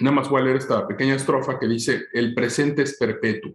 Nada 0.00 0.16
más 0.16 0.28
voy 0.28 0.40
a 0.40 0.44
leer 0.44 0.56
esta 0.56 0.86
pequeña 0.86 1.14
estrofa 1.14 1.58
que 1.58 1.66
dice, 1.66 2.04
el 2.12 2.34
presente 2.34 2.82
es 2.82 2.96
perpetuo. 2.98 3.52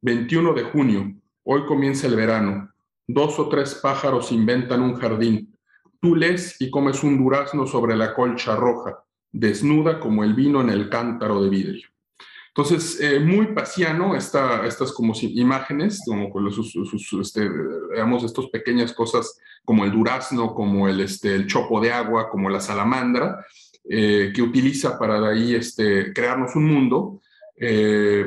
21 0.00 0.52
de 0.54 0.62
junio, 0.64 1.12
hoy 1.44 1.66
comienza 1.66 2.06
el 2.06 2.16
verano. 2.16 2.72
Dos 3.06 3.38
o 3.38 3.48
tres 3.48 3.74
pájaros 3.74 4.32
inventan 4.32 4.80
un 4.80 4.94
jardín. 4.94 5.56
Tú 6.00 6.16
lees 6.16 6.60
y 6.60 6.70
comes 6.70 7.02
un 7.02 7.18
durazno 7.18 7.66
sobre 7.66 7.96
la 7.96 8.14
colcha 8.14 8.56
roja, 8.56 9.04
desnuda 9.30 10.00
como 10.00 10.24
el 10.24 10.34
vino 10.34 10.60
en 10.60 10.70
el 10.70 10.88
cántaro 10.88 11.42
de 11.42 11.48
vidrio. 11.48 11.88
Entonces, 12.54 13.00
eh, 13.00 13.18
muy 13.18 13.46
pasiano 13.54 14.14
esta, 14.14 14.66
estas 14.66 14.92
como 14.92 15.14
imágenes, 15.22 16.02
como 16.06 16.28
con 16.28 16.50
sus, 16.52 16.76
este, 17.18 17.48
digamos, 17.90 18.24
estas 18.24 18.46
pequeñas 18.48 18.92
cosas 18.92 19.40
como 19.64 19.84
el 19.84 19.92
durazno, 19.92 20.54
como 20.54 20.86
el, 20.86 21.00
este, 21.00 21.34
el 21.34 21.46
chopo 21.46 21.80
de 21.80 21.92
agua, 21.92 22.28
como 22.28 22.50
la 22.50 22.60
salamandra, 22.60 23.46
eh, 23.88 24.32
que 24.34 24.42
utiliza 24.42 24.98
para 24.98 25.28
ahí 25.28 25.54
este, 25.54 26.12
crearnos 26.12 26.54
un 26.56 26.64
mundo. 26.64 27.20
Eh, 27.56 28.26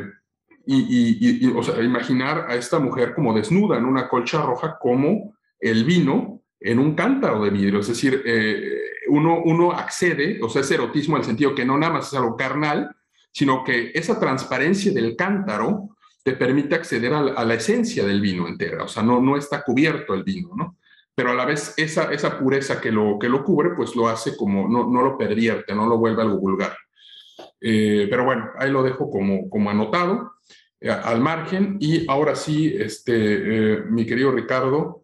y, 0.67 1.47
o 1.51 1.61
sea, 1.61 1.81
imaginar 1.83 2.47
a 2.49 2.55
esta 2.55 2.79
mujer 2.79 3.13
como 3.13 3.35
desnuda 3.35 3.77
en 3.77 3.85
una 3.85 4.09
colcha 4.09 4.41
roja 4.41 4.77
como 4.79 5.35
el 5.59 5.83
vino 5.83 6.41
en 6.59 6.79
un 6.79 6.95
cántaro 6.95 7.43
de 7.43 7.51
vidrio. 7.51 7.81
Es 7.81 7.87
decir, 7.87 8.23
uno, 9.09 9.43
uno 9.45 9.71
accede, 9.73 10.39
o 10.41 10.49
sea, 10.49 10.61
ese 10.61 10.73
erotismo 10.73 11.17
en 11.17 11.21
el 11.21 11.27
sentido 11.27 11.53
que 11.53 11.65
no 11.65 11.77
nada 11.77 11.93
más 11.93 12.07
es 12.07 12.15
algo 12.15 12.35
carnal, 12.35 12.95
sino 13.31 13.63
que 13.63 13.91
esa 13.93 14.19
transparencia 14.19 14.91
del 14.91 15.15
cántaro 15.15 15.89
te 16.25 16.33
permite 16.33 16.73
acceder 16.73 17.13
a 17.13 17.45
la, 17.45 17.53
esencia 17.53 18.03
del 18.03 18.19
vino 18.19 18.47
entera, 18.47 18.85
o 18.85 18.87
sea, 18.87 19.03
no, 19.03 19.21
no 19.21 19.37
está 19.37 19.61
cubierto 19.61 20.15
el 20.15 20.23
vino, 20.23 20.49
¿no? 20.55 20.77
Pero 21.15 21.31
a 21.31 21.33
la 21.33 21.45
vez 21.45 21.73
esa, 21.77 22.11
esa 22.11 22.37
pureza 22.37 22.81
que 22.81 22.91
lo, 22.91 23.17
que 23.17 23.29
lo 23.29 23.43
cubre, 23.43 23.71
pues 23.75 23.95
lo 23.95 24.07
hace 24.07 24.35
como, 24.35 24.67
no, 24.67 24.89
no 24.89 25.01
lo 25.01 25.17
pervierte, 25.17 25.73
no 25.73 25.87
lo 25.87 25.97
vuelve 25.97 26.21
algo 26.21 26.37
vulgar. 26.37 26.75
Eh, 27.61 28.07
pero 28.09 28.25
bueno, 28.25 28.49
ahí 28.59 28.69
lo 28.69 28.83
dejo 28.83 29.09
como, 29.09 29.49
como 29.49 29.69
anotado 29.69 30.33
eh, 30.81 30.89
al 30.89 31.21
margen. 31.21 31.77
Y 31.79 32.05
ahora 32.09 32.35
sí, 32.35 32.75
este, 32.77 33.13
eh, 33.13 33.83
mi 33.89 34.05
querido 34.05 34.31
Ricardo, 34.31 35.03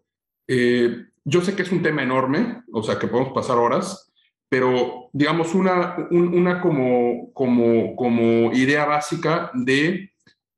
yo 1.24 1.42
sé 1.42 1.56
que 1.56 1.62
es 1.62 1.72
un 1.72 1.82
tema 1.82 2.04
enorme, 2.04 2.64
o 2.74 2.84
sea, 2.84 3.00
que 3.00 3.08
podemos 3.08 3.32
pasar 3.32 3.58
horas, 3.58 4.12
pero 4.52 5.10
digamos 5.14 5.56
una, 5.56 5.96
una 6.12 6.60
como, 6.60 7.32
como, 7.32 7.96
como 7.96 8.52
idea 8.52 8.84
básica 8.84 9.50
de 9.54 10.12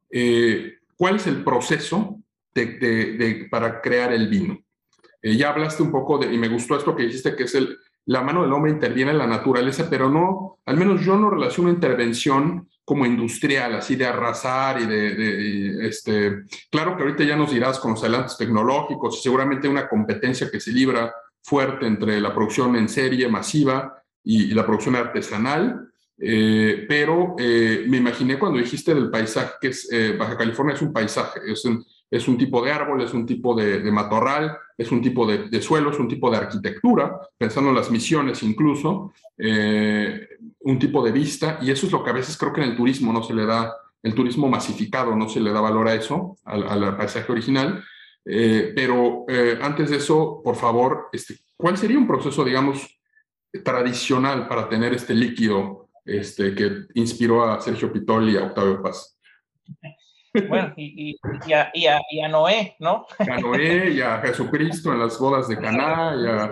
eh, 0.10 0.78
cuál 0.98 1.18
es 1.18 1.28
el 1.28 1.44
proceso 1.44 2.20
para 3.52 3.82
crear 3.82 4.12
el 4.12 4.30
vino. 4.30 4.63
Eh, 5.24 5.38
ya 5.38 5.50
hablaste 5.50 5.82
un 5.82 5.92
poco 5.92 6.18
de, 6.18 6.32
y 6.32 6.38
me 6.38 6.50
gustó 6.50 6.76
esto 6.76 6.96
que 6.96 7.04
dijiste, 7.04 7.36
que 7.36 7.44
es 7.44 7.56
el, 7.56 7.78
la 8.06 8.22
mano 8.22 8.44
del 8.44 8.52
hombre 8.52 8.72
interviene 8.72 9.12
en 9.12 9.18
la 9.18 9.26
naturaleza, 9.26 9.88
pero 9.90 10.10
no, 10.10 10.60
al 10.66 10.76
menos 10.76 11.02
yo 11.02 11.18
no 11.18 11.30
relaciono 11.30 11.70
intervención 11.70 12.68
como 12.84 13.06
industrial, 13.06 13.76
así 13.76 13.96
de 13.96 14.06
arrasar 14.06 14.82
y 14.82 14.86
de, 14.86 15.88
este, 15.88 16.44
claro 16.70 16.98
que 16.98 17.04
ahorita 17.04 17.24
ya 17.24 17.38
nos 17.38 17.54
dirás 17.54 17.80
con 17.80 17.92
los 17.92 18.02
adelantos 18.04 18.38
tecnológicos, 18.38 19.24
seguramente 19.24 19.70
una 19.70 19.88
competencia 19.88 20.52
que 20.52 20.60
se 20.60 20.74
libra 20.74 21.14
fuerte 21.42 21.88
entre 21.88 22.20
la 22.20 22.34
producción 22.34 22.76
en 22.76 22.90
serie 22.90 23.30
masiva 23.30 24.04
y, 24.22 24.54
la 24.54 24.66
producción 24.66 24.98
artesanal, 24.98 25.88
eh, 26.18 26.86
pero 26.90 27.36
eh, 27.40 27.86
me 27.88 27.98
imaginé 27.98 28.38
cuando 28.38 28.60
dijiste 28.60 28.94
del 28.94 29.10
paisaje, 29.10 29.54
que 29.62 29.70
es, 29.70 29.90
Baja 30.18 30.36
California 30.36 30.76
es 30.76 30.82
un 30.82 30.92
paisaje, 30.92 31.40
es 31.48 31.64
un, 31.64 31.86
es 32.14 32.28
un 32.28 32.38
tipo 32.38 32.64
de 32.64 32.72
árbol, 32.72 33.02
es 33.02 33.12
un 33.12 33.26
tipo 33.26 33.56
de, 33.56 33.92
matorral, 33.92 34.56
es 34.78 34.92
un 34.92 35.02
tipo 35.02 35.26
de, 35.26 35.60
suelo, 35.64 35.90
es 35.90 35.98
un 35.98 36.08
tipo 36.08 36.30
de 36.30 36.38
arquitectura, 36.38 37.20
pensando 37.36 37.72
en 37.72 37.76
las 37.76 37.90
misiones 37.90 38.44
incluso, 38.44 39.14
eh, 39.36 40.28
un 40.60 40.78
tipo 40.78 41.04
de 41.04 41.12
vista, 41.12 41.58
y 41.60 41.72
eso 41.72 41.88
es 41.88 41.92
lo 41.92 42.04
que 42.04 42.12
a 42.12 42.14
veces 42.14 42.38
creo 42.38 42.54
que 42.54 42.62
en 42.62 42.70
el 42.70 42.78
turismo 42.78 43.12
no 43.12 43.24
se 43.24 43.34
le 43.34 43.48
da, 43.48 43.76
el 44.04 44.14
turismo 44.14 44.48
masificado 44.48 45.16
no 45.16 45.28
se 45.28 45.40
le 45.40 45.52
da 45.52 45.60
valor 45.60 45.88
a 45.88 45.96
eso, 45.96 46.38
al, 46.44 46.96
paisaje 46.96 47.32
original. 47.32 47.84
Eh, 48.24 48.74
pero 48.76 49.26
eh, 49.28 49.58
antes 49.60 49.90
de 49.90 49.98
eso, 49.98 50.40
por 50.44 50.56
favor, 50.56 51.10
este, 51.12 51.40
¿cuál 51.58 51.80
sería 51.80 51.98
un 51.98 52.08
proceso, 52.08 52.46
digamos, 52.46 53.02
tradicional 53.64 54.48
para 54.48 54.70
tener 54.70 54.94
este 54.94 55.16
líquido 55.16 55.90
este, 56.06 56.54
que 56.54 56.86
inspiró 56.94 57.44
a 57.44 57.60
Sergio 57.60 57.92
Pitol 57.92 58.30
y 58.30 58.38
a 58.38 58.44
Octavio 58.44 58.84
Paz? 58.84 59.18
Bueno, 60.50 60.74
y, 60.76 61.12
y, 61.12 61.54
a, 61.54 61.72
y, 61.74 61.86
a, 61.86 62.02
y, 62.10 62.22
a, 62.22 62.28
Noé, 62.28 62.76
¿no? 62.80 63.06
A 63.20 63.38
Noé 63.40 63.92
y 63.92 64.02
a 64.02 64.20
Jesucristo 64.20 64.92
en 64.92 65.00
las 65.00 65.20
bodas 65.20 65.48
de 65.48 65.58
Caná. 65.58 66.16
Y 66.20 66.28
a... 66.28 66.52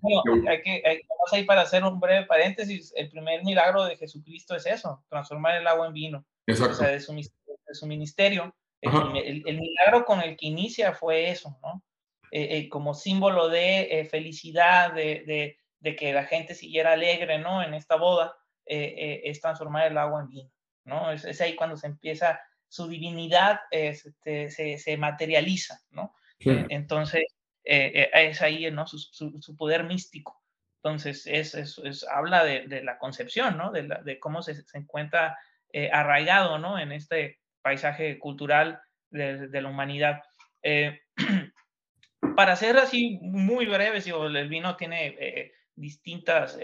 Bueno, 0.00 0.48
hay 0.48 0.62
que, 0.62 0.82
hay, 0.84 1.00
vamos 1.08 1.32
ahí 1.32 1.44
para 1.44 1.62
hacer 1.62 1.82
un 1.82 1.98
breve 1.98 2.26
paréntesis. 2.26 2.92
El 2.96 3.10
primer 3.10 3.42
milagro 3.42 3.84
de 3.84 3.96
Jesucristo 3.96 4.54
es 4.54 4.66
eso, 4.66 5.04
transformar 5.08 5.56
el 5.56 5.66
agua 5.66 5.88
en 5.88 5.92
vino. 5.92 6.24
Exacto. 6.46 6.74
O 6.74 6.76
sea, 6.76 6.88
de 6.88 7.00
su, 7.00 7.12
de 7.14 7.74
su 7.74 7.86
ministerio. 7.86 8.54
El, 8.80 9.42
el, 9.46 9.58
milagro 9.58 10.04
con 10.04 10.20
el 10.20 10.36
que 10.36 10.46
inicia 10.46 10.92
fue 10.92 11.30
eso, 11.30 11.58
¿no? 11.62 11.82
Eh, 12.30 12.58
eh, 12.58 12.68
como 12.68 12.94
símbolo 12.94 13.48
de 13.48 14.00
eh, 14.00 14.04
felicidad, 14.04 14.92
de, 14.92 15.24
de, 15.26 15.58
de, 15.80 15.96
que 15.96 16.12
la 16.12 16.24
gente 16.24 16.54
siguiera 16.54 16.92
alegre, 16.92 17.38
¿no? 17.38 17.62
En 17.62 17.74
esta 17.74 17.96
boda, 17.96 18.36
es 18.68 19.40
transformar 19.40 19.86
el 19.86 19.96
agua 19.96 20.22
en 20.22 20.28
vino, 20.28 20.50
¿no? 20.84 21.12
Es, 21.12 21.24
es 21.24 21.40
ahí 21.40 21.54
cuando 21.54 21.76
se 21.76 21.86
empieza 21.86 22.40
su 22.68 22.88
divinidad 22.88 23.60
este, 23.70 24.50
se, 24.50 24.78
se, 24.78 24.96
materializa, 24.96 25.80
¿no? 25.90 26.14
Entonces, 26.38 27.24
eh, 27.64 28.10
eh, 28.12 28.28
es 28.28 28.42
ahí, 28.42 28.70
¿no? 28.70 28.86
Su, 28.86 28.98
su, 28.98 29.56
poder 29.56 29.84
místico. 29.84 30.42
Entonces, 30.82 31.26
es, 31.26 31.54
es, 31.54 32.06
habla 32.08 32.44
de, 32.44 32.68
de, 32.68 32.82
la 32.82 32.98
concepción, 32.98 33.56
¿no? 33.56 33.72
De, 33.72 33.84
la, 33.84 34.02
de 34.02 34.18
cómo 34.20 34.42
se, 34.42 34.54
se 34.54 34.78
encuentra 34.78 35.36
eh, 35.72 35.90
arraigado, 35.92 36.58
¿no? 36.58 36.78
En 36.78 36.92
este 36.92 37.40
paisaje 37.62 38.18
cultural 38.18 38.80
de, 39.10 39.48
de 39.48 39.62
la 39.62 39.68
humanidad. 39.68 40.22
para 42.36 42.56
ser 42.56 42.76
así 42.76 43.18
muy 43.22 43.66
breve, 43.66 44.00
si 44.00 44.10
el 44.10 44.48
vino 44.48 44.76
tiene 44.76 45.52
distintas 45.76 46.58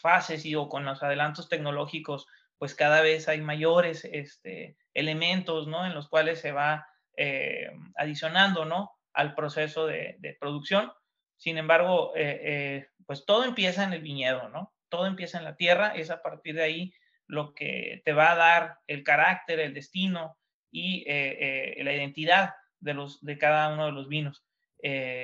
fases 0.00 0.44
y 0.46 0.54
o 0.54 0.68
con 0.68 0.84
los 0.84 1.02
adelantos 1.02 1.48
tecnológicos 1.48 2.26
pues 2.60 2.74
cada 2.74 3.00
vez 3.00 3.26
hay 3.26 3.40
mayores 3.40 4.04
este, 4.04 4.76
elementos, 4.92 5.66
¿no? 5.66 5.86
En 5.86 5.94
los 5.94 6.10
cuales 6.10 6.40
se 6.40 6.52
va 6.52 6.86
eh, 7.16 7.70
adicionando, 7.96 8.66
¿no? 8.66 8.92
Al 9.14 9.34
proceso 9.34 9.86
de, 9.86 10.36
producción. 10.38 10.92
Sin 11.38 11.56
embargo, 11.56 12.12
eh, 12.14 12.40
eh, 12.44 12.86
pues 13.06 13.24
todo 13.24 13.44
empieza 13.44 13.82
en 13.82 13.94
el 13.94 14.02
viñedo, 14.02 14.50
¿no? 14.50 14.74
Todo 14.90 15.06
empieza 15.06 15.38
en 15.38 15.44
la 15.44 15.56
tierra, 15.56 15.94
es 15.96 16.10
a 16.10 16.20
partir 16.20 16.54
de 16.54 16.62
ahí 16.62 16.92
lo 17.26 17.54
que 17.54 18.02
te 18.04 18.12
va 18.12 18.32
a 18.32 18.36
dar 18.36 18.78
el 18.86 19.04
carácter, 19.04 19.58
el 19.58 19.72
destino 19.72 20.36
y 20.70 21.06
la 21.06 21.94
identidad 21.94 22.50
de, 22.78 22.92
los, 22.92 23.24
de 23.24 23.38
cada 23.38 23.72
uno 23.72 23.86
de 23.86 23.92
los 23.92 24.06
vinos. 24.06 24.44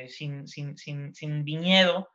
sin, 0.08 0.48
sin, 0.48 0.78
sin, 0.78 1.14
sin, 1.14 1.44
viñedo, 1.44 2.08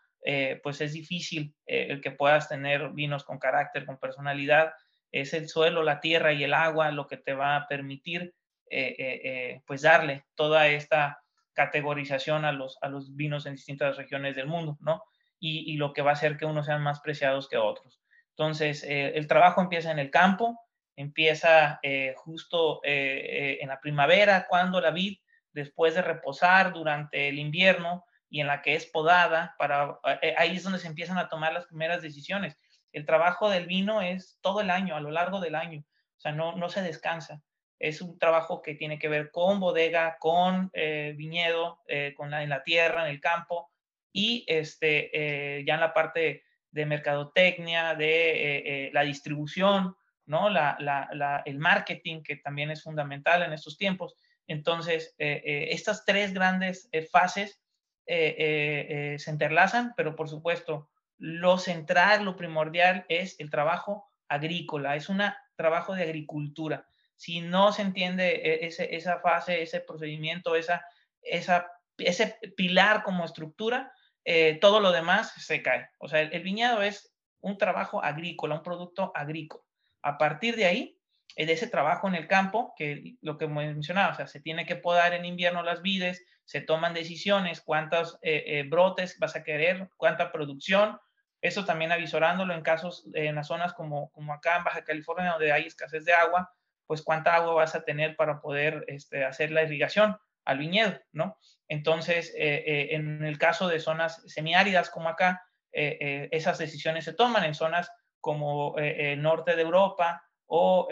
pues 0.63 0.81
es 0.81 0.93
difícil 0.93 1.53
el 1.67 2.01
que 2.01 2.11
puedas 2.11 2.49
tener 2.49 2.89
vinos 2.93 3.23
con 3.23 3.37
carácter, 3.37 3.85
con 3.85 3.99
personalidad, 3.99 4.73
es 5.11 5.33
el 5.33 5.49
suelo, 5.49 5.83
la 5.83 5.99
tierra 5.99 6.33
y 6.33 6.43
el 6.43 6.53
agua 6.53 6.91
lo 6.91 7.07
que 7.07 7.17
te 7.17 7.33
va 7.33 7.55
a 7.55 7.67
permitir 7.67 8.33
eh, 8.73 8.95
eh, 8.97 9.21
eh, 9.23 9.61
pues 9.67 9.81
darle 9.81 10.23
toda 10.33 10.69
esta 10.69 11.21
categorización 11.51 12.45
a 12.45 12.53
los, 12.53 12.77
a 12.81 12.87
los 12.87 13.17
vinos 13.17 13.45
en 13.45 13.55
distintas 13.55 13.97
regiones 13.97 14.37
del 14.37 14.47
mundo, 14.47 14.77
¿no? 14.79 15.03
Y, 15.43 15.75
lo 15.75 15.91
que 15.91 16.03
va 16.03 16.11
a 16.11 16.13
hacer 16.13 16.37
que 16.37 16.45
unos 16.45 16.67
sean 16.67 16.83
más 16.83 17.01
preciados 17.01 17.49
que 17.49 17.57
otros. 17.57 17.99
Entonces, 18.29 18.85
el 18.87 19.25
trabajo 19.25 19.59
empieza 19.59 19.91
en 19.91 19.97
el 19.97 20.11
campo, 20.11 20.55
empieza 20.95 21.79
justo 22.15 22.79
en 22.83 23.67
la 23.67 23.79
primavera, 23.81 24.45
cuando 24.47 24.79
la 24.79 24.91
vid, 24.91 25.17
después 25.51 25.95
de 25.95 26.03
reposar 26.03 26.73
durante 26.73 27.27
el 27.27 27.39
invierno 27.39 28.05
y 28.29 28.39
en 28.39 28.45
la 28.45 28.61
que 28.61 28.75
es 28.75 28.85
podada, 28.85 29.55
para, 29.57 29.97
ahí 30.37 30.57
es 30.57 30.63
donde 30.63 30.77
se 30.77 30.87
empiezan 30.87 31.17
a 31.17 31.27
tomar 31.27 31.53
las 31.53 31.65
primeras 31.65 32.03
decisiones 32.03 32.55
el 32.93 33.05
trabajo 33.05 33.49
del 33.49 33.65
vino 33.65 34.01
es 34.01 34.37
todo 34.41 34.61
el 34.61 34.69
año, 34.69 34.95
a 34.95 35.01
lo 35.01 35.11
largo 35.11 35.39
del 35.39 35.55
año. 35.55 35.83
O 36.17 36.21
sea, 36.21 36.31
no, 36.31 36.55
no 36.55 36.69
se 36.69 36.81
descansa. 36.81 37.41
Es 37.79 37.99
un 38.01 38.19
trabajo 38.19 38.61
que 38.61 38.75
tiene 38.75 38.99
que 38.99 39.07
ver 39.07 39.31
con 39.31 39.59
bodega, 39.59 40.17
con 40.19 40.69
eh, 40.73 41.13
viñedo, 41.17 41.81
eh, 41.87 42.13
con 42.15 42.29
la, 42.29 42.43
en 42.43 42.49
la 42.49 42.63
tierra, 42.63 43.05
en 43.05 43.11
el 43.11 43.19
campo 43.19 43.71
y 44.13 44.45
este, 44.47 45.09
eh, 45.13 45.63
ya 45.65 45.75
en 45.75 45.79
la 45.79 45.93
parte 45.93 46.43
de 46.69 46.85
mercadotecnia, 46.85 47.95
de 47.95 48.91
la 48.93 49.01
distribución, 49.01 49.95
¿no? 50.25 50.49
La, 50.49 50.77
la, 50.79 51.41
el 51.45 51.57
marketing, 51.57 52.21
que 52.21 52.37
también 52.37 52.71
es 52.71 52.83
fundamental 52.83 53.41
en 53.43 53.51
estos 53.51 53.77
tiempos. 53.77 54.15
Entonces, 54.47 55.13
estas 55.17 56.05
tres 56.05 56.33
grandes 56.33 56.89
fases 57.11 57.61
se 58.05 59.29
entrelazan, 59.29 59.93
pero 59.97 60.15
por 60.15 60.29
supuesto, 60.29 60.90
lo 61.21 61.59
central, 61.59 62.25
lo 62.25 62.35
primordial 62.35 63.05
es 63.07 63.39
el 63.39 63.51
trabajo 63.51 64.11
agrícola, 64.27 64.95
es 64.95 65.07
un 65.07 65.21
trabajo 65.55 65.93
de 65.93 66.01
agricultura. 66.01 66.87
Si 67.15 67.41
no 67.41 67.71
se 67.71 67.83
entiende 67.83 68.41
e, 68.43 68.65
esa 68.65 69.19
fase, 69.19 69.61
ese 69.61 69.81
procedimiento, 69.81 70.55
esa, 70.55 70.83
ese 71.21 72.35
pilar 72.57 73.03
como 73.03 73.23
estructura, 73.23 73.93
eh, 74.25 74.57
todo 74.59 74.79
lo 74.79 74.91
demás 74.91 75.31
se 75.37 75.61
cae. 75.61 75.89
O 75.99 76.07
sea, 76.07 76.21
el, 76.21 76.41
viñedo 76.41 76.81
es 76.81 77.13
un 77.39 77.59
trabajo 77.59 78.03
agrícola, 78.03 78.55
un 78.55 78.63
producto 78.63 79.11
agrícola. 79.13 79.63
A 80.01 80.17
partir 80.17 80.55
de 80.55 80.65
ahí, 80.65 80.97
eh, 81.35 81.45
de 81.45 81.53
ese 81.53 81.67
trabajo 81.67 82.07
en 82.07 82.15
el 82.15 82.27
campo, 82.27 82.73
que 82.75 83.13
lo 83.21 83.37
que 83.37 83.47
mencionaba, 83.47 84.13
o 84.13 84.15
sea, 84.15 84.25
se 84.25 84.41
tiene 84.41 84.65
que 84.65 84.75
podar 84.75 85.13
en 85.13 85.25
invierno 85.25 85.61
las 85.61 85.83
vides, 85.83 86.25
se 86.45 86.61
toman 86.61 86.95
decisiones, 86.95 87.61
cuántos 87.61 88.17
eh, 88.23 88.65
brotes 88.67 89.19
vas 89.19 89.35
a 89.35 89.43
querer, 89.43 89.87
cuánta 89.97 90.31
producción, 90.31 90.99
eso 91.41 91.65
también 91.65 91.91
avisorándolo 91.91 92.53
en 92.53 92.61
casos, 92.61 93.07
en 93.13 93.35
las 93.35 93.47
zonas 93.47 93.73
como, 93.73 94.11
como 94.11 94.33
acá 94.33 94.57
en 94.57 94.63
Baja 94.63 94.83
California, 94.83 95.31
donde 95.31 95.51
hay 95.51 95.65
escasez 95.65 96.05
de 96.05 96.13
agua, 96.13 96.53
pues 96.85 97.01
cuánta 97.01 97.35
agua 97.35 97.53
vas 97.53 97.73
a 97.73 97.83
tener 97.83 98.15
para 98.15 98.41
poder 98.41 98.83
este, 98.87 99.25
hacer 99.25 99.51
la 99.51 99.63
irrigación 99.63 100.17
al 100.45 100.57
viñedo, 100.57 100.99
¿no? 101.11 101.37
Entonces, 101.67 102.33
eh, 102.35 102.63
eh, 102.65 102.95
en 102.95 103.23
el 103.23 103.37
caso 103.37 103.67
de 103.67 103.79
zonas 103.79 104.21
semiáridas 104.27 104.89
como 104.89 105.09
acá, 105.09 105.41
eh, 105.71 106.27
esas 106.31 106.57
decisiones 106.57 107.05
se 107.05 107.13
toman 107.13 107.45
en 107.45 107.55
zonas 107.55 107.89
como 108.19 108.77
el 108.77 109.21
norte 109.21 109.55
de 109.55 109.61
Europa 109.61 110.21
o 110.45 110.89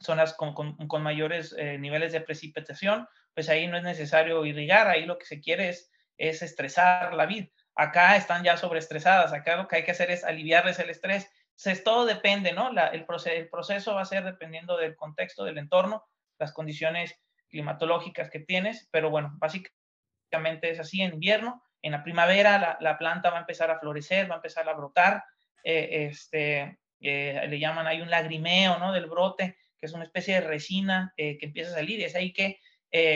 zonas 0.00 0.34
con, 0.34 0.54
con, 0.54 0.74
con 0.88 1.02
mayores 1.02 1.54
niveles 1.78 2.12
de 2.12 2.22
precipitación, 2.22 3.06
pues 3.34 3.48
ahí 3.48 3.66
no 3.66 3.76
es 3.76 3.84
necesario 3.84 4.44
irrigar, 4.46 4.88
ahí 4.88 5.04
lo 5.04 5.18
que 5.18 5.26
se 5.26 5.40
quiere 5.40 5.68
es, 5.68 5.92
es 6.16 6.42
estresar 6.42 7.14
la 7.14 7.26
vid. 7.26 7.48
Acá 7.76 8.16
están 8.16 8.44
ya 8.44 8.56
sobreestresadas, 8.56 9.32
acá 9.32 9.56
lo 9.56 9.66
que 9.66 9.76
hay 9.76 9.84
que 9.84 9.90
hacer 9.90 10.10
es 10.10 10.24
aliviarles 10.24 10.78
el 10.78 10.90
estrés. 10.90 11.30
Entonces, 11.56 11.84
todo 11.84 12.04
depende, 12.04 12.52
¿no? 12.52 12.70
el, 12.70 12.78
el 12.78 13.48
proceso 13.48 13.94
va 13.94 14.02
a 14.02 14.06
ser 14.06 14.24
dependiendo 14.24 14.76
del 14.76 14.96
contexto, 14.96 15.44
del 15.44 15.58
entorno, 15.58 16.04
las 16.38 16.52
condiciones 16.52 17.20
climatológicas 17.48 18.30
que 18.30 18.40
tienes, 18.40 18.88
pero 18.90 19.10
bueno, 19.10 19.32
básicamente 19.38 20.70
es 20.70 20.80
así 20.80 21.02
en 21.02 21.14
invierno. 21.14 21.62
En 21.82 21.92
la 21.92 22.02
primavera 22.02 22.78
la, 22.80 22.98
planta 22.98 23.30
va 23.30 23.36
a 23.36 23.40
empezar 23.40 23.70
a 23.70 23.78
florecer, 23.78 24.28
va 24.28 24.34
a 24.34 24.38
empezar 24.38 24.68
a 24.68 24.74
brotar. 24.74 25.22
Eh, 25.62 26.08
este, 26.08 26.78
eh, 27.00 27.46
le 27.48 27.58
llaman, 27.58 27.86
hay 27.86 28.00
un 28.00 28.10
lagrimeo, 28.10 28.78
¿no? 28.78 28.92
Del 28.92 29.06
brote, 29.06 29.56
que 29.78 29.86
es 29.86 29.92
una 29.92 30.04
especie 30.04 30.34
de 30.34 30.40
resina 30.40 31.12
eh, 31.16 31.38
que 31.38 31.46
empieza 31.46 31.70
a 31.70 31.74
salir. 31.74 32.00
Y 32.00 32.04
es 32.04 32.16
ahí 32.16 32.32
que 32.32 32.58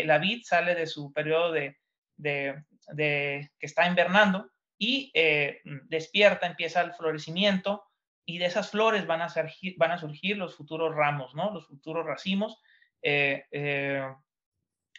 la 0.04 0.18
vid 0.18 0.42
sale 0.44 0.74
de 0.74 0.86
su 0.86 1.12
periodo 1.12 1.52
de, 1.52 1.78
de, 2.16 2.64
que 2.96 3.48
está 3.60 3.86
invernando 3.86 4.50
y 4.78 5.10
eh, 5.12 5.60
despierta, 5.64 6.46
empieza 6.46 6.80
el 6.80 6.94
florecimiento 6.94 7.84
y 8.24 8.38
de 8.38 8.46
esas 8.46 8.70
flores 8.70 9.06
van 9.06 9.22
a, 9.22 9.28
surgir, 9.28 9.74
van 9.76 9.90
a 9.90 9.98
surgir 9.98 10.36
los 10.36 10.54
futuros 10.54 10.94
ramos, 10.94 11.34
¿no? 11.34 11.52
Los 11.52 11.66
futuros 11.66 12.06
racimos. 12.06 12.62
Eh, 13.02 13.44
eh, 13.50 14.06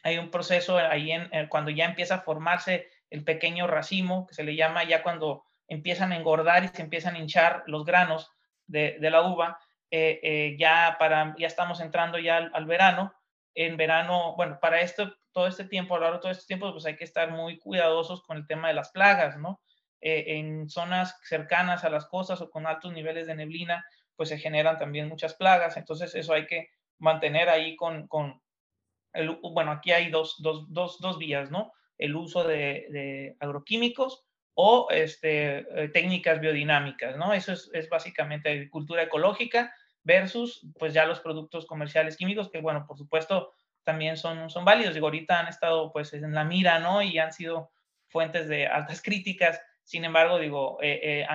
hay 0.04 0.18
un 0.18 0.30
proceso 0.30 0.78
ahí 0.78 1.12
en, 1.12 1.48
cuando 1.48 1.72
ya 1.72 1.86
empieza 1.86 2.16
a 2.16 2.22
formarse 2.22 2.90
el 3.10 3.24
pequeño 3.24 3.68
racimo, 3.68 4.28
que 4.28 4.34
se 4.34 4.44
le 4.44 4.56
llama 4.56 4.84
ya 4.84 5.02
cuando 5.02 5.46
empiezan 5.68 6.12
a 6.12 6.18
engordar 6.18 6.64
y 6.64 6.68
se 6.70 6.82
empiezan 6.82 7.16
a 7.16 7.20
hinchar 7.20 7.64
los 7.68 7.86
granos 7.86 8.32
de, 8.66 8.98
la 9.00 9.22
uva, 9.22 9.60
ya, 9.92 10.96
para, 11.00 11.36
ya 11.38 11.48
estamos 11.48 11.80
entrando 11.82 12.18
ya 12.18 12.38
al, 12.38 12.66
verano. 12.66 13.14
En 13.56 13.78
verano, 13.78 14.36
bueno, 14.36 14.60
para 14.60 14.82
esto, 14.82 15.16
todo 15.32 15.48
este 15.48 15.66
tiempo, 15.66 15.96
a 15.96 15.98
lo 15.98 16.04
largo 16.04 16.18
de 16.18 16.22
todo 16.22 16.32
este 16.32 16.48
tiempo, 16.48 16.72
pues 16.72 16.86
hay 16.86 16.96
que 16.96 17.04
estar 17.04 17.32
muy 17.32 17.60
cuidadosos 17.60 18.22
con 18.24 18.38
el 18.38 18.48
tema 18.48 18.68
de 18.68 18.74
las 18.74 18.92
plagas, 18.92 19.38
¿no? 19.38 19.62
Eh, 20.02 20.38
en 20.38 20.70
zonas 20.70 21.18
cercanas 21.24 21.84
a 21.84 21.90
las 21.90 22.06
costas 22.08 22.42
o 22.42 22.50
con 22.50 22.68
altos 22.68 22.94
niveles 22.94 23.28
de 23.28 23.36
neblina, 23.36 23.86
pues 24.16 24.30
se 24.30 24.38
generan 24.38 24.78
también 24.78 25.08
muchas 25.08 25.36
plagas. 25.36 25.78
Entonces, 25.78 26.16
eso 26.16 26.34
hay 26.34 26.46
que 26.46 26.70
mantener 26.98 27.50
ahí 27.50 27.76
con, 27.76 28.08
con 28.08 28.42
el, 29.14 29.38
bueno, 29.42 29.72
aquí 29.72 29.92
hay 29.92 30.10
dos, 30.10 30.36
dos, 30.40 30.72
dos, 30.72 31.00
dos 31.00 31.18
vías, 31.18 31.52
¿no? 31.52 31.72
El 31.98 32.16
uso 32.16 32.44
de, 32.44 32.88
de 32.90 33.36
agroquímicos 33.40 34.26
o 34.54 34.88
este, 34.92 35.60
eh, 35.60 35.90
técnicas 35.90 36.40
biodinámicas, 36.40 37.18
¿no? 37.18 37.34
Eso 37.34 37.54
es, 37.54 37.70
es, 37.74 37.90
básicamente 37.90 38.50
agricultura 38.50 39.04
ecológica 39.04 39.74
versus, 40.04 40.66
pues 40.78 40.94
ya 40.94 41.06
los 41.06 41.20
productos 41.20 41.66
comerciales 41.66 42.18
químicos, 42.18 42.50
que 42.50 42.62
bueno, 42.62 42.86
por 42.88 42.98
supuesto, 42.98 43.54
también 43.84 44.18
son, 44.18 44.50
son 44.50 44.66
válidos. 44.66 44.94
Digo, 44.94 45.08
ahorita 45.08 45.40
han 45.40 45.48
estado 45.48 45.92
pues 45.92 46.14
en 46.14 46.34
la 46.34 46.44
mira, 46.44 46.80
¿no? 46.80 47.02
Y 47.02 47.18
han 47.20 47.34
sido 47.34 47.72
fuentes 48.08 48.48
de 48.48 48.68
altas 48.68 49.02
críticas. 49.04 49.62
Sin 49.84 50.06
embargo, 50.06 50.38
digo, 50.38 50.78
eh, 50.82 51.26
eh, 51.26 51.28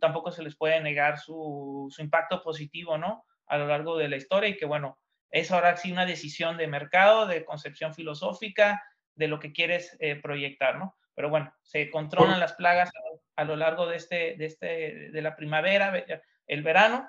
tampoco 0.00 0.32
se 0.32 0.42
les 0.42 0.56
puede 0.56 0.80
negar 0.80 1.18
su, 1.18 1.88
su, 1.90 2.02
impacto 2.02 2.42
positivo, 2.42 2.98
¿no? 2.98 3.24
A 3.46 3.58
lo 3.58 3.66
largo 3.66 3.96
de 3.96 4.08
la 4.08 4.16
historia 4.16 4.48
y 4.48 4.56
que, 4.56 4.66
bueno, 4.66 4.98
es 5.30 5.52
ahora 5.52 5.76
sí 5.76 5.92
una 5.92 6.06
decisión 6.06 6.56
de 6.56 6.66
mercado, 6.66 7.26
de 7.26 7.44
concepción 7.44 7.94
filosófica, 7.94 8.82
de 9.14 9.28
lo 9.28 9.38
que 9.38 9.52
quieres 9.52 9.96
proyectar, 10.22 10.76
¿no? 10.76 10.96
Pero 11.14 11.30
bueno, 11.30 11.54
se 11.62 11.88
controlan 11.90 12.40
las 12.40 12.54
plagas 12.54 12.90
a, 13.36 13.44
lo 13.44 13.54
largo 13.54 13.86
de, 13.86 13.96
este, 13.96 14.34
de, 14.36 14.46
este, 14.46 14.66
de 15.10 15.22
la 15.22 15.36
primavera, 15.36 15.92
el 16.46 16.62
verano, 16.62 17.08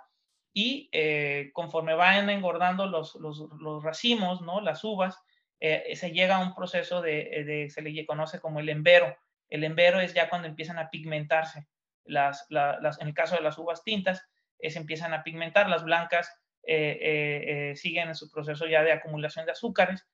y 0.54 0.90
eh, 0.92 1.52
conforme 1.54 1.94
van 1.94 2.30
engordando 2.30 2.86
los, 2.86 3.16
los, 3.16 3.84
racimos, 3.84 4.42
¿no? 4.42 4.62
las 4.62 4.84
uvas, 4.84 5.22
eh, 5.60 5.96
se 5.96 6.12
llega 6.12 6.38
a 6.38 6.40
un 6.40 6.54
proceso 6.54 7.02
de, 7.02 7.68
se 7.70 7.82
le 7.82 8.06
conoce 8.06 8.40
como 8.40 8.60
el 8.60 8.70
embero. 8.70 9.16
El 9.50 9.64
embero 9.64 10.00
es 10.00 10.14
ya 10.14 10.30
cuando 10.30 10.48
empiezan 10.48 10.80
a 10.80 10.90
pigmentarse. 10.90 11.68
Las, 12.04 12.46
las, 12.50 13.00
en 13.00 13.08
el 13.08 13.14
caso 13.14 13.36
de 13.36 13.42
las 13.42 13.58
uvas 13.58 13.84
tintas, 13.84 14.28
se 14.60 14.78
empiezan 14.78 15.14
a 15.14 15.24
pigmentar, 15.24 15.70
las 15.70 15.84
blancas 15.84 16.32
eh, 16.64 17.74
siguen 17.76 18.10
en 18.10 18.16
su 18.16 18.30
proceso 18.30 18.68
ya 18.68 18.84
de 18.84 18.92
acumulación 18.92 19.46
de 19.46 19.54
azúcares 19.54 20.08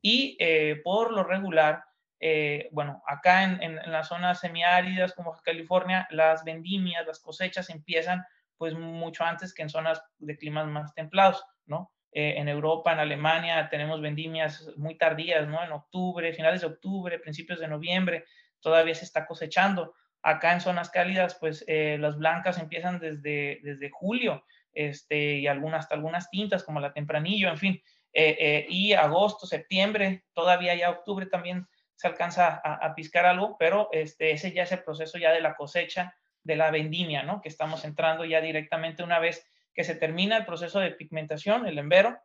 y 0.00 0.36
por 0.82 1.12
lo 1.12 1.24
regular 1.24 1.84
eh, 2.26 2.70
bueno, 2.72 3.02
acá 3.06 3.42
en, 3.44 3.76
las 3.92 4.08
zonas 4.08 4.40
semiáridas 4.40 5.12
como 5.12 5.36
California, 5.42 6.06
las 6.10 6.42
vendimias, 6.42 7.06
las 7.06 7.20
cosechas 7.20 7.68
empiezan 7.68 8.24
pues 8.64 8.72
mucho 8.78 9.24
antes 9.24 9.52
que 9.52 9.60
en 9.60 9.68
zonas 9.68 10.02
de 10.16 10.38
climas 10.38 10.66
más 10.68 10.94
templados, 10.94 11.44
¿no? 11.66 11.92
Eh, 12.12 12.36
en 12.38 12.48
Europa, 12.48 12.94
en 12.94 12.98
Alemania, 12.98 13.68
tenemos 13.68 14.00
vendimias 14.00 14.70
muy 14.78 14.96
tardías, 14.96 15.46
¿no? 15.46 15.62
En 15.62 15.70
octubre, 15.70 16.32
finales 16.32 16.62
de 16.62 16.68
octubre, 16.68 17.18
principios 17.18 17.60
de 17.60 17.68
noviembre, 17.68 18.24
todavía 18.60 18.94
se 18.94 19.04
está 19.04 19.26
cosechando. 19.26 19.92
Acá 20.22 20.54
en 20.54 20.62
zonas 20.62 20.88
cálidas, 20.88 21.36
pues 21.38 21.62
eh, 21.68 21.98
las 22.00 22.16
blancas 22.16 22.58
empiezan 22.58 23.00
desde, 23.00 23.60
desde 23.62 23.90
julio, 23.90 24.46
este, 24.72 25.34
y 25.34 25.46
algunas, 25.46 25.80
hasta 25.80 25.96
algunas 25.96 26.30
tintas 26.30 26.64
como 26.64 26.80
la 26.80 26.94
tempranillo, 26.94 27.50
en 27.50 27.58
fin, 27.58 27.82
y 28.14 28.94
agosto, 28.94 29.46
septiembre, 29.46 30.24
todavía 30.32 30.74
ya 30.74 30.88
octubre 30.88 31.26
también 31.26 31.66
se 31.96 32.06
alcanza 32.06 32.62
a, 32.64 32.94
piscar 32.94 33.26
algo, 33.26 33.56
pero 33.58 33.90
este, 33.92 34.30
ese 34.30 34.52
ya 34.52 34.62
es 34.62 34.72
el 34.72 34.82
proceso 34.82 35.18
ya 35.18 35.32
de 35.32 35.42
la 35.42 35.54
cosecha 35.54 36.14
de 36.44 36.56
la 36.56 36.70
vendimia, 36.70 37.22
¿no? 37.22 37.40
Que 37.40 37.48
estamos 37.48 37.84
entrando 37.84 38.24
ya 38.24 38.40
directamente 38.40 39.02
una 39.02 39.18
vez 39.18 39.46
que 39.74 39.84
se 39.84 39.96
termina 39.96 40.36
el 40.36 40.46
proceso 40.46 40.78
de 40.78 40.92
pigmentación, 40.92 41.66
el 41.66 41.78
embero, 41.78 42.16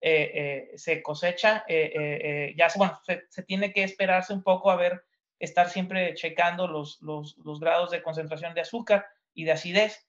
eh, 0.00 0.30
eh, 0.72 0.78
se 0.78 1.02
cosecha, 1.02 1.64
eh, 1.66 2.54
ya 2.56 2.68
bueno, 2.76 3.00
se, 3.04 3.42
tiene 3.44 3.72
que 3.72 3.82
esperarse 3.82 4.32
un 4.32 4.42
poco 4.42 4.70
a 4.70 4.76
ver, 4.76 5.02
estar 5.38 5.70
siempre 5.70 6.14
checando 6.14 6.68
los, 6.68 7.00
los, 7.00 7.36
los 7.38 7.60
grados 7.60 7.90
de 7.90 8.02
concentración 8.02 8.54
de 8.54 8.60
azúcar 8.60 9.06
y 9.32 9.44
de 9.44 9.52
acidez, 9.52 10.06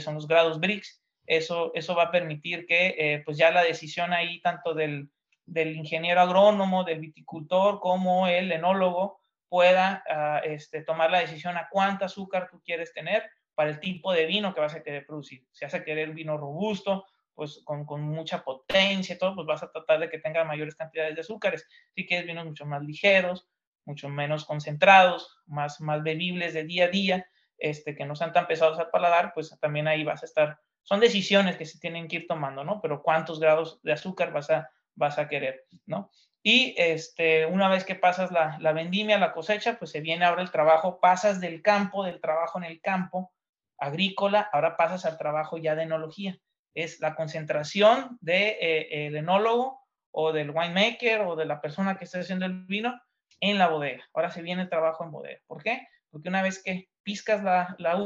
son 0.00 0.14
los 0.14 0.26
grados 0.26 0.60
BRICS, 0.60 1.02
eso, 1.26 1.72
eso 1.74 1.94
va 1.94 2.04
a 2.04 2.10
permitir 2.10 2.66
que 2.66 3.22
pues 3.24 3.36
ya 3.36 3.50
la 3.50 3.62
decisión 3.62 4.12
ahí 4.12 4.40
tanto 4.40 4.72
del, 4.72 5.10
del 5.44 5.76
ingeniero 5.76 6.20
agrónomo, 6.20 6.84
del 6.84 7.00
viticultor, 7.00 7.80
como 7.80 8.26
el 8.26 8.52
enólogo 8.52 9.20
pueda 9.48 10.02
este, 10.44 10.82
tomar 10.82 11.10
la 11.10 11.20
decisión 11.20 11.56
a 11.56 11.68
cuánto 11.70 12.04
azúcar 12.04 12.48
tú 12.50 12.60
quieres 12.64 12.92
tener 12.92 13.28
para 13.54 13.70
el 13.70 13.80
tipo 13.80 14.12
de 14.12 14.26
vino 14.26 14.54
que 14.54 14.60
vas 14.60 14.74
a 14.74 14.82
querer 14.82 15.06
producir. 15.06 15.46
Si 15.52 15.64
vas 15.64 15.74
a 15.74 15.84
querer 15.84 16.12
vino 16.12 16.36
robusto, 16.36 17.06
pues 17.34 17.62
con, 17.64 17.84
con, 17.84 18.02
mucha 18.02 18.42
potencia 18.44 19.14
y 19.14 19.18
todo, 19.18 19.34
pues 19.34 19.46
vas 19.46 19.62
a 19.62 19.70
tratar 19.70 20.00
de 20.00 20.10
que 20.10 20.18
tenga 20.18 20.44
mayores 20.44 20.74
cantidades 20.74 21.14
de 21.14 21.20
azúcares. 21.20 21.66
Si 21.94 22.06
quieres 22.06 22.26
vinos 22.26 22.46
mucho 22.46 22.66
más 22.66 22.82
ligeros, 22.82 23.48
mucho 23.84 24.08
menos 24.08 24.44
concentrados, 24.44 25.38
más, 25.46 25.80
más 25.80 26.02
bebibles 26.02 26.54
de 26.54 26.64
día 26.64 26.86
a 26.86 26.88
día, 26.88 27.26
este, 27.58 27.94
que 27.94 28.04
no 28.04 28.16
sean 28.16 28.32
tan 28.32 28.46
pesados 28.46 28.78
al 28.78 28.90
paladar, 28.90 29.32
pues 29.34 29.56
también 29.60 29.88
ahí 29.88 30.04
vas 30.04 30.22
a 30.22 30.26
estar. 30.26 30.58
Son 30.82 31.00
decisiones 31.00 31.56
que 31.56 31.66
se 31.66 31.78
tienen 31.78 32.08
que 32.08 32.16
ir 32.16 32.26
tomando, 32.26 32.64
¿no? 32.64 32.80
Pero 32.80 33.02
cuántos 33.02 33.40
grados 33.40 33.80
de 33.82 33.92
azúcar 33.92 34.32
vas 34.32 34.50
a 34.50 34.70
vas 34.96 35.18
a 35.18 35.28
querer, 35.28 35.66
¿no? 35.84 36.10
Y 36.48 36.76
este, 36.76 37.44
una 37.44 37.68
vez 37.68 37.84
que 37.84 37.96
pasas 37.96 38.30
la, 38.30 38.56
la 38.60 38.72
vendimia, 38.72 39.18
la 39.18 39.32
cosecha, 39.32 39.80
pues 39.80 39.90
se 39.90 40.00
viene 40.00 40.24
ahora 40.24 40.42
el 40.42 40.52
trabajo, 40.52 41.00
pasas 41.00 41.40
del 41.40 41.60
campo, 41.60 42.04
del 42.04 42.20
trabajo 42.20 42.56
en 42.58 42.64
el 42.66 42.80
campo 42.80 43.32
agrícola, 43.78 44.48
ahora 44.52 44.76
pasas 44.76 45.06
al 45.06 45.18
trabajo 45.18 45.58
ya 45.58 45.74
de 45.74 45.82
enología. 45.82 46.38
Es 46.72 47.00
la 47.00 47.16
concentración 47.16 48.16
del 48.20 48.38
de, 48.38 48.58
eh, 48.60 49.06
el 49.08 49.16
enólogo 49.16 49.80
o 50.12 50.32
del 50.32 50.50
winemaker 50.50 51.22
o 51.22 51.34
de 51.34 51.46
la 51.46 51.60
persona 51.60 51.98
que 51.98 52.04
está 52.04 52.20
haciendo 52.20 52.46
el 52.46 52.64
vino 52.66 52.96
en 53.40 53.58
la 53.58 53.66
bodega. 53.66 54.04
Ahora 54.14 54.30
se 54.30 54.42
viene 54.42 54.62
el 54.62 54.70
trabajo 54.70 55.02
en 55.02 55.10
bodega. 55.10 55.40
¿Por 55.48 55.64
qué? 55.64 55.88
Porque 56.10 56.28
una 56.28 56.42
vez 56.42 56.62
que 56.62 56.88
piscas 57.02 57.42
la, 57.42 57.74
la 57.80 57.96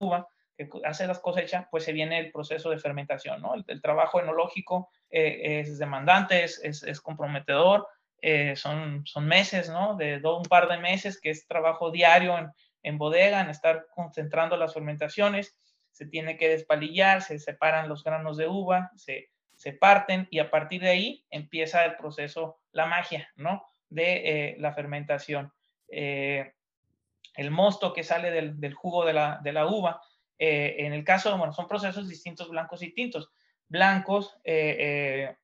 uva, 0.00 0.26
que 0.56 0.68
hace 0.84 1.06
las 1.06 1.18
cosechas, 1.18 1.66
pues 1.70 1.84
se 1.84 1.92
viene 1.92 2.18
el 2.18 2.32
proceso 2.32 2.70
de 2.70 2.78
fermentación, 2.78 3.42
¿no? 3.42 3.54
El, 3.54 3.82
trabajo 3.82 4.20
enológico 4.20 4.90
eh, 5.10 5.60
es 5.60 5.78
demandante, 5.78 6.44
es, 6.44 6.60
es, 6.62 7.00
comprometedor, 7.00 7.86
eh, 8.22 8.56
son, 8.56 9.06
son 9.06 9.26
meses, 9.26 9.68
¿no? 9.68 9.96
De 9.96 10.20
un 10.24 10.44
par 10.44 10.68
de 10.68 10.78
meses, 10.78 11.20
que 11.20 11.30
es 11.30 11.46
trabajo 11.46 11.90
diario 11.90 12.38
en, 12.38 12.50
en 12.82 12.96
bodega, 12.96 13.42
en 13.42 13.50
estar 13.50 13.86
concentrando 13.94 14.56
las 14.56 14.72
fermentaciones, 14.72 15.58
se 15.90 16.06
tiene 16.06 16.36
que 16.38 16.48
despalillar, 16.48 17.22
se 17.22 17.38
separan 17.38 17.88
los 17.88 18.02
granos 18.02 18.36
de 18.36 18.48
uva, 18.48 18.90
se, 18.96 19.30
se 19.54 19.72
parten 19.72 20.26
y 20.30 20.38
a 20.38 20.50
partir 20.50 20.82
de 20.82 20.90
ahí 20.90 21.26
empieza 21.30 21.84
el 21.84 21.96
proceso, 21.96 22.60
la 22.72 22.86
magia, 22.86 23.28
¿no? 23.36 23.66
De 23.88 24.50
eh, 24.50 24.56
la 24.58 24.72
fermentación. 24.72 25.52
el 25.88 27.50
mosto 27.50 27.92
que 27.92 28.02
sale 28.02 28.30
del, 28.30 28.58
del 28.58 28.72
jugo 28.72 29.04
de 29.04 29.12
la, 29.12 29.38
de 29.42 29.52
la 29.52 29.66
uva, 29.66 30.00
eh, 30.38 30.76
en 30.78 30.92
el 30.92 31.04
caso, 31.04 31.36
bueno, 31.38 31.52
son 31.52 31.66
procesos 31.66 32.08
distintos 32.08 32.50
blancos 32.50 32.82
y 32.82 32.92
tintos. 32.92 33.30
Blancos 33.68 34.36
eh, 34.44 34.76
eh, 34.78 35.36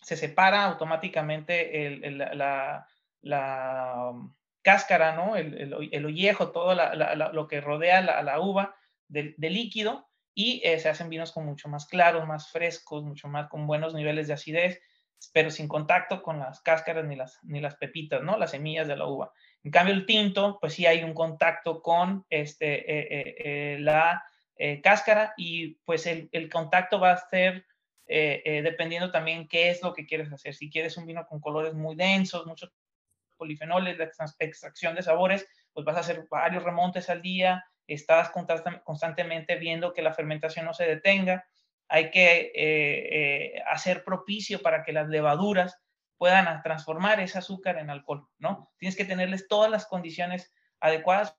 se 0.00 0.16
separa 0.16 0.64
automáticamente 0.64 1.86
el, 1.86 2.18
la, 2.18 2.86
um, 4.10 4.34
cáscara, 4.62 5.14
¿no? 5.16 5.36
El, 5.36 5.74
el, 5.92 6.04
ollejo, 6.04 6.50
todo 6.50 6.74
lo 6.74 7.48
que 7.48 7.60
rodea 7.60 8.00
la, 8.00 8.40
uva 8.40 8.76
de, 9.08 9.34
líquido 9.38 10.08
y 10.34 10.60
se 10.78 10.88
hacen 10.88 11.08
vinos 11.08 11.32
con 11.32 11.44
mucho 11.44 11.68
más 11.68 11.86
claros, 11.86 12.26
más 12.26 12.50
frescos, 12.50 13.02
mucho 13.02 13.28
más 13.28 13.48
con 13.48 13.66
buenos 13.66 13.92
niveles 13.92 14.28
de 14.28 14.34
acidez, 14.34 14.80
pero 15.32 15.50
sin 15.50 15.68
contacto 15.68 16.22
con 16.22 16.38
las 16.38 16.60
cáscaras 16.60 17.04
ni 17.04 17.16
las, 17.16 17.38
ni 17.42 17.60
las 17.60 17.74
pepitas, 17.76 18.22
¿no? 18.22 18.38
Las 18.38 18.52
semillas 18.52 18.86
de 18.86 18.96
la 18.96 19.06
uva. 19.06 19.32
En 19.64 19.70
cambio, 19.70 19.94
el 19.94 20.06
tinto, 20.06 20.58
pues 20.60 20.74
sí 20.74 20.86
hay 20.86 21.04
un 21.04 21.14
contacto 21.14 21.82
con 21.82 22.26
este, 22.30 22.74
eh, 22.80 23.08
eh, 23.10 23.34
eh, 23.38 23.78
la 23.80 24.24
cáscara 24.82 25.34
y 25.36 25.74
pues 25.84 26.06
el, 26.06 26.28
el, 26.30 26.48
contacto 26.48 27.00
va 27.00 27.12
a 27.12 27.28
ser 27.28 27.66
dependiendo 28.06 29.10
también 29.10 29.48
qué 29.48 29.70
es 29.70 29.82
lo 29.82 29.92
que 29.92 30.06
quieres 30.06 30.30
hacer. 30.32 30.54
Si 30.54 30.70
quieres 30.70 30.96
un 30.96 31.06
vino 31.06 31.26
con 31.26 31.40
colores 31.40 31.74
muy 31.74 31.96
densos, 31.96 32.46
muchos 32.46 32.70
polifenoles, 33.36 33.98
de 33.98 34.04
extracción 34.38 34.94
de 34.94 35.02
sabores, 35.02 35.48
pues 35.72 35.84
vas 35.84 35.96
a 35.96 36.00
hacer 36.00 36.26
varios 36.30 36.62
remontes 36.62 37.10
al 37.10 37.22
día, 37.22 37.64
estás 37.88 38.30
constantemente 38.84 39.56
viendo 39.56 39.92
que 39.92 40.02
la 40.02 40.14
fermentación 40.14 40.66
no 40.66 40.74
se 40.74 40.84
detenga. 40.84 41.44
Hay 41.88 42.10
que 42.10 43.62
hacer 43.68 44.04
propicio 44.04 44.60
para 44.62 44.84
que 44.84 44.92
las 44.92 45.08
levaduras 45.08 45.82
puedan 46.22 46.62
transformar 46.62 47.18
ese 47.18 47.38
azúcar 47.38 47.78
en 47.78 47.90
alcohol, 47.90 48.28
¿no? 48.38 48.72
Tienes 48.78 48.94
que 48.94 49.04
tenerles 49.04 49.48
todas 49.48 49.68
las 49.68 49.86
condiciones 49.86 50.54
adecuadas 50.78 51.36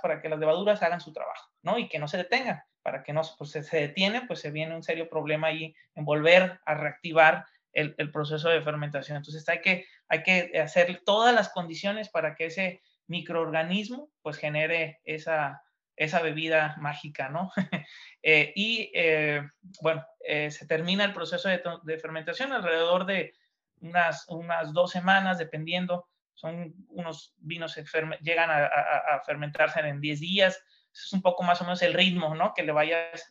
para 0.00 0.22
que 0.22 0.28
las 0.28 0.38
levaduras 0.38 0.80
hagan 0.80 1.00
su 1.00 1.12
trabajo, 1.12 1.50
¿no? 1.62 1.76
Y 1.76 1.88
que 1.88 1.98
no 1.98 2.06
se 2.06 2.18
detengan. 2.18 2.62
Para 2.82 3.02
que 3.02 3.12
no 3.12 3.22
pues, 3.36 3.50
se, 3.50 3.76
detiene, 3.76 4.22
pues 4.28 4.38
se 4.38 4.52
viene 4.52 4.76
un 4.76 4.84
serio 4.84 5.08
problema 5.08 5.48
ahí 5.48 5.74
en 5.96 6.04
volver 6.04 6.60
a 6.64 6.74
reactivar 6.74 7.46
el, 7.72 8.12
proceso 8.12 8.48
de 8.48 8.62
fermentación. 8.62 9.16
Entonces 9.16 9.48
hay 9.48 9.60
que, 9.60 9.86
hay 10.06 10.22
que 10.22 10.52
hacer 10.60 11.02
todas 11.04 11.34
las 11.34 11.48
condiciones 11.48 12.08
para 12.08 12.36
que 12.36 12.46
ese 12.46 12.80
microorganismo 13.08 14.08
pues 14.22 14.36
genere 14.36 15.00
esa, 15.02 15.64
esa 15.96 16.22
bebida 16.22 16.76
mágica, 16.78 17.28
¿no? 17.28 17.50
Eh, 18.24 18.52
y 18.54 18.88
eh, 18.94 19.42
bueno, 19.80 20.06
eh, 20.20 20.52
se 20.52 20.64
termina 20.68 21.04
el 21.04 21.12
proceso 21.12 21.48
de, 21.48 21.98
fermentación 21.98 22.52
alrededor 22.52 23.04
de 23.04 23.34
unas, 23.82 24.26
unas 24.28 24.72
dos 24.72 24.90
semanas, 24.90 25.38
dependiendo. 25.38 26.08
Son 26.34 26.74
unos 26.88 27.34
vinos 27.38 27.74
que 27.74 27.84
llegan 28.22 28.50
a, 28.50 28.64
a, 28.64 29.20
fermentarse 29.24 29.80
en 29.80 30.00
10 30.00 30.20
días. 30.20 30.64
Es 30.92 31.12
un 31.12 31.22
poco 31.22 31.42
más 31.42 31.60
o 31.60 31.64
menos 31.64 31.82
el 31.82 31.92
ritmo, 31.92 32.34
¿no? 32.34 32.54
Que 32.54 32.62
le 32.62 32.72
vayas 32.72 33.30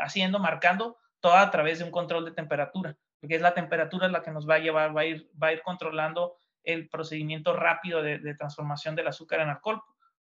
haciendo, 0.00 0.38
marcando, 0.38 0.96
todo 1.20 1.34
a 1.34 1.50
través 1.50 1.78
de 1.78 1.84
un 1.84 1.90
control 1.90 2.24
de 2.24 2.32
temperatura, 2.32 2.96
porque 3.20 3.36
es 3.36 3.42
la 3.42 3.54
temperatura 3.54 4.08
la 4.08 4.22
que 4.22 4.30
nos 4.30 4.48
va 4.48 4.56
a 4.56 4.58
llevar, 4.60 4.96
va 4.96 5.02
a 5.02 5.04
ir, 5.04 5.28
va 5.40 5.48
a 5.48 5.52
ir 5.52 5.62
controlando 5.62 6.36
el 6.64 6.88
procedimiento 6.88 7.52
rápido 7.52 8.02
de, 8.02 8.18
de 8.18 8.34
transformación 8.34 8.94
del 8.94 9.08
azúcar 9.08 9.40
en 9.40 9.50
alcohol 9.50 9.82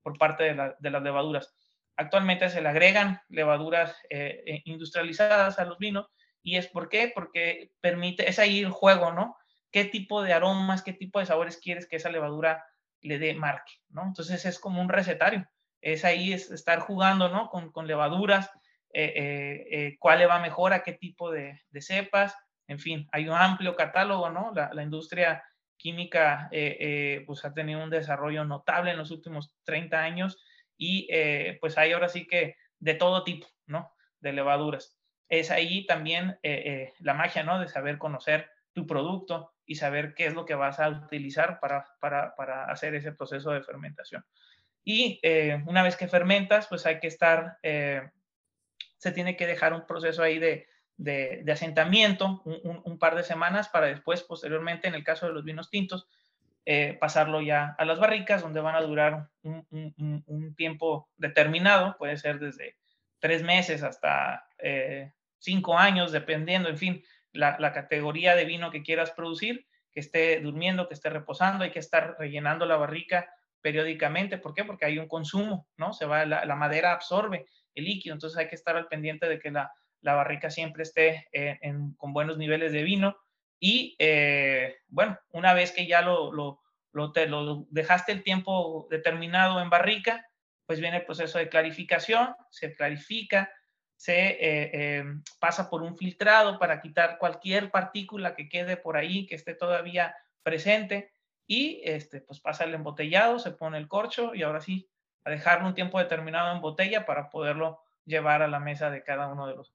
por 0.04 0.18
parte 0.18 0.44
de, 0.44 0.56
las 0.92 1.02
levaduras. 1.02 1.56
Actualmente 1.96 2.50
se 2.50 2.62
le 2.62 2.70
agregan 2.70 3.22
levaduras 3.30 3.96
eh, 4.10 4.44
eh, 4.46 4.62
industrializadas 4.66 5.58
a 5.58 5.66
los 5.66 5.80
vinos 5.80 6.12
y 6.44 6.58
es 6.58 6.68
por 6.68 6.90
qué, 6.90 7.12
porque 7.14 7.72
permite, 7.82 8.30
es 8.30 8.38
ahí 8.38 8.60
el 8.60 8.70
juego, 8.70 9.12
¿no? 9.12 9.38
¿Qué 9.72 9.86
tipo 9.86 10.22
de 10.22 10.34
aromas, 10.34 10.84
qué 10.84 10.94
tipo 10.94 11.20
de 11.20 11.26
sabores 11.26 11.58
quieres 11.58 11.88
que 11.88 11.96
esa 11.96 12.12
levadura 12.12 12.66
le 13.02 13.18
dé 13.18 13.34
marque, 13.34 13.74
¿no? 13.90 14.04
Entonces 14.04 14.46
es 14.46 14.60
como 14.60 14.82
un 14.82 14.90
recetario, 14.90 15.48
es 15.82 16.06
ahí 16.06 16.34
es 16.34 16.52
estar 16.52 16.80
jugando, 16.80 17.30
¿no? 17.30 17.50
Con, 17.50 17.72
con 17.72 17.88
levaduras, 17.88 18.52
eh, 18.94 19.98
cuál 20.00 20.20
le 20.20 20.28
va 20.28 20.40
mejor 20.40 20.74
a 20.74 20.84
qué 20.84 20.94
tipo 20.94 21.32
de, 21.32 21.60
cepas, 21.80 22.36
en 22.68 22.80
fin, 22.80 23.08
hay 23.12 23.28
un 23.28 23.36
amplio 23.36 23.76
catálogo, 23.76 24.30
¿no? 24.30 24.52
La, 24.54 24.72
la 24.74 24.84
industria 24.84 25.44
química 25.84 26.48
eh, 26.50 26.78
eh, 26.80 27.24
pues 27.28 27.44
ha 27.44 27.54
tenido 27.54 27.84
un 27.84 27.90
desarrollo 27.90 28.46
notable 28.46 28.92
en 28.92 28.98
los 28.98 29.12
últimos 29.12 29.54
30 29.66 30.02
años 30.02 30.42
y 30.78 31.08
eh, 31.12 31.58
pues 31.60 31.78
hay 31.78 31.92
ahora 31.92 32.08
sí 32.08 32.26
que 32.26 32.56
de 32.80 32.94
todo 32.94 33.26
tipo, 33.26 33.48
¿no? 33.66 33.94
De 34.22 34.32
levaduras. 34.32 34.98
Es 35.40 35.52
ahí 35.52 35.86
también 35.86 36.38
la 37.00 37.14
magia, 37.14 37.44
¿no? 37.44 37.60
De 37.60 37.68
saber 37.68 37.98
conocer 37.98 38.50
tu 38.74 38.86
producto 38.86 39.54
y 39.66 39.76
saber 39.76 40.14
qué 40.14 40.26
es 40.26 40.34
lo 40.34 40.46
que 40.46 40.56
vas 40.56 40.80
a 40.80 40.90
utilizar 40.90 41.60
para, 41.60 41.86
para, 42.00 42.36
para 42.36 42.66
hacer 42.66 42.94
ese 42.96 43.14
proceso 43.14 43.52
de 43.52 43.64
fermentación. 43.64 44.26
Y 44.84 45.20
una 45.66 45.82
vez 45.82 45.96
que 45.96 46.08
fermentas, 46.08 46.68
pues 46.68 46.86
hay 46.86 47.00
que 47.00 47.08
estar, 47.08 47.58
se 47.62 49.12
tiene 49.12 49.36
que 49.36 49.48
dejar 49.48 49.74
un 49.74 49.88
proceso 49.88 50.22
ahí 50.22 50.38
de, 50.40 50.68
de, 50.98 51.52
asentamiento 51.52 52.42
un, 52.46 53.00
par 53.00 53.16
de 53.16 53.24
semanas 53.24 53.70
para 53.70 53.88
después, 53.88 54.24
posteriormente, 54.24 54.88
en 54.88 54.96
el 54.96 55.04
caso 55.04 55.28
de 55.28 55.34
los 55.34 55.44
vinos 55.44 55.70
tintos, 55.70 56.08
eh, 56.66 56.98
pasarlo 57.00 57.42
ya 57.42 57.76
a 57.78 57.86
las 57.86 58.00
barricas, 58.00 58.42
donde 58.42 58.62
van 58.62 58.76
a 58.76 58.82
durar 58.82 59.30
un, 59.42 60.56
tiempo 60.56 61.10
determinado, 61.18 61.98
puede 61.98 62.18
ser 62.18 62.40
desde 62.40 62.78
tres 63.20 63.44
meses 63.44 63.84
hasta 63.84 64.48
eh, 64.60 65.12
cinco 65.44 65.78
años, 65.78 66.12
dependiendo, 66.12 66.70
en 66.70 66.78
fin, 66.78 67.04
la, 67.32 67.74
categoría 67.74 68.36
de 68.36 68.46
vino 68.46 68.72
que 68.72 68.84
quieras 68.84 69.12
producir, 69.12 69.68
que 69.92 70.00
esté 70.00 70.40
durmiendo, 70.40 70.88
que 70.88 70.94
esté 70.94 71.10
reposando, 71.10 71.64
hay 71.64 71.72
que 71.72 71.80
estar 71.80 72.16
rellenando 72.18 72.66
la 72.66 72.78
barrica 72.78 73.30
periódicamente. 73.62 74.38
¿Por 74.38 74.54
qué? 74.54 74.64
Porque 74.64 74.86
hay 74.86 74.98
un 74.98 75.08
consumo, 75.08 75.68
¿no? 75.78 75.94
Se 75.94 76.06
va, 76.06 76.26
la 76.26 76.56
madera 76.56 76.94
absorbe 76.94 77.46
el 77.76 77.86
líquido, 77.86 78.14
entonces 78.14 78.38
hay 78.38 78.48
que 78.48 78.56
estar 78.56 78.76
al 78.76 78.88
pendiente 78.88 79.28
de 79.28 79.40
que 79.40 79.52
la, 79.52 79.72
la 80.04 80.14
barrica 80.14 80.52
siempre 80.52 80.84
esté 80.84 81.28
eh, 81.32 81.60
con 81.98 82.14
buenos 82.14 82.38
niveles 82.38 82.72
de 82.72 82.84
vino. 82.84 83.18
Y 83.60 83.96
eh, 83.98 84.76
bueno, 84.88 85.18
una 85.32 85.54
vez 85.54 85.72
que 85.72 85.88
ya 85.88 86.02
lo, 86.02 86.32
lo, 86.34 86.62
lo, 86.92 87.66
dejaste 87.70 88.12
el 88.12 88.24
tiempo 88.24 88.88
determinado 88.92 89.62
en 89.62 89.70
barrica, 89.70 90.28
pues 90.66 90.80
viene 90.80 90.98
el 90.98 91.06
proceso 91.06 91.40
de 91.40 91.50
clarificación, 91.50 92.36
se 92.52 92.76
clarifica, 92.76 93.52
se 94.04 94.38
eh, 94.38 95.06
pasa 95.40 95.70
por 95.70 95.82
un 95.82 95.96
filtrado 95.96 96.60
para 96.60 96.82
quitar 96.82 97.18
cualquier 97.18 97.72
partícula 97.72 98.36
que 98.36 98.50
quede 98.50 98.76
por 98.76 98.98
ahí, 98.98 99.26
que 99.26 99.36
esté 99.36 99.54
todavía 99.54 100.14
presente, 100.44 101.14
y 101.48 101.80
este, 101.86 102.20
pues 102.20 102.42
pasa 102.42 102.66
el 102.66 102.74
embotellado, 102.74 103.40
se 103.40 103.52
pone 103.52 103.78
el 103.78 103.88
corcho 103.88 104.36
y 104.36 104.44
ahora 104.44 104.60
sí, 104.60 104.90
a 105.24 105.30
dejarlo 105.30 105.68
un 105.68 105.74
tiempo 105.74 106.00
determinado 106.00 106.54
en 106.54 106.60
botella 106.60 107.06
para 107.06 107.30
poderlo 107.30 107.80
llevar 108.04 108.42
a 108.42 108.50
la 108.50 108.60
mesa 108.60 108.90
de 108.90 109.04
cada 109.04 109.30
uno 109.30 109.48
de 109.48 109.56
los 109.56 109.74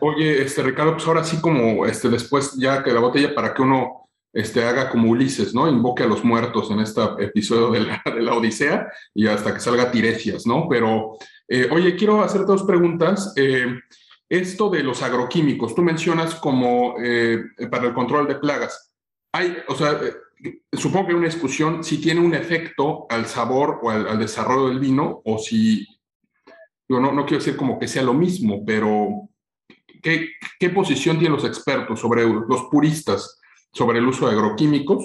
Oye, 0.00 0.42
este, 0.42 0.64
Ricardo, 0.64 0.94
pues 0.94 1.06
ahora 1.06 1.22
sí 1.22 1.40
como 1.40 1.86
este, 1.86 2.08
después 2.08 2.56
ya 2.56 2.82
que 2.82 2.90
la 2.90 2.98
botella 2.98 3.32
para 3.32 3.54
que 3.54 3.62
uno 3.62 4.08
este, 4.32 4.64
haga 4.64 4.90
como 4.90 5.08
Ulises, 5.12 5.54
¿no? 5.54 5.68
Invoque 5.68 6.02
a 6.02 6.08
los 6.08 6.24
muertos 6.24 6.68
en 6.72 6.80
este 6.80 7.00
episodio 7.20 7.70
de 7.70 7.86
la, 7.86 8.02
de 8.04 8.22
la 8.22 8.34
Odisea 8.34 8.90
y 9.14 9.28
hasta 9.28 9.54
que 9.54 9.60
salga 9.60 9.92
Tiresias, 9.92 10.48
¿no? 10.48 10.66
Pero, 10.68 11.16
eh, 11.48 11.68
oye, 11.70 11.96
quiero 11.96 12.22
hacer 12.22 12.44
dos 12.44 12.62
preguntas. 12.64 13.32
Eh, 13.36 13.66
esto 14.28 14.70
de 14.70 14.82
los 14.82 15.02
agroquímicos, 15.02 15.74
tú 15.74 15.82
mencionas 15.82 16.34
como 16.34 16.96
eh, 17.02 17.44
para 17.70 17.86
el 17.86 17.94
control 17.94 18.26
de 18.26 18.36
plagas. 18.36 18.92
Hay, 19.32 19.56
o 19.68 19.74
sea, 19.74 20.00
supongo 20.72 21.06
que 21.06 21.12
hay 21.12 21.18
una 21.18 21.28
discusión 21.28 21.84
si 21.84 22.00
tiene 22.00 22.20
un 22.20 22.34
efecto 22.34 23.06
al 23.08 23.26
sabor 23.26 23.78
o 23.82 23.90
al, 23.90 24.18
desarrollo 24.18 24.68
del 24.68 24.80
vino 24.80 25.22
o 25.24 25.38
si, 25.38 25.86
no, 26.88 27.00
no 27.00 27.24
quiero 27.24 27.44
decir 27.44 27.56
como 27.56 27.78
que 27.78 27.86
sea 27.86 28.02
lo 28.02 28.14
mismo, 28.14 28.64
pero 28.66 29.28
¿Qué, 30.58 30.70
posición 30.70 31.18
tienen 31.18 31.36
los 31.36 31.44
expertos 31.44 31.98
sobre 31.98 32.22
los 32.22 32.64
puristas 32.70 33.40
sobre 33.72 33.98
el 33.98 34.06
uso 34.06 34.28
de 34.28 34.34
agroquímicos? 34.34 35.04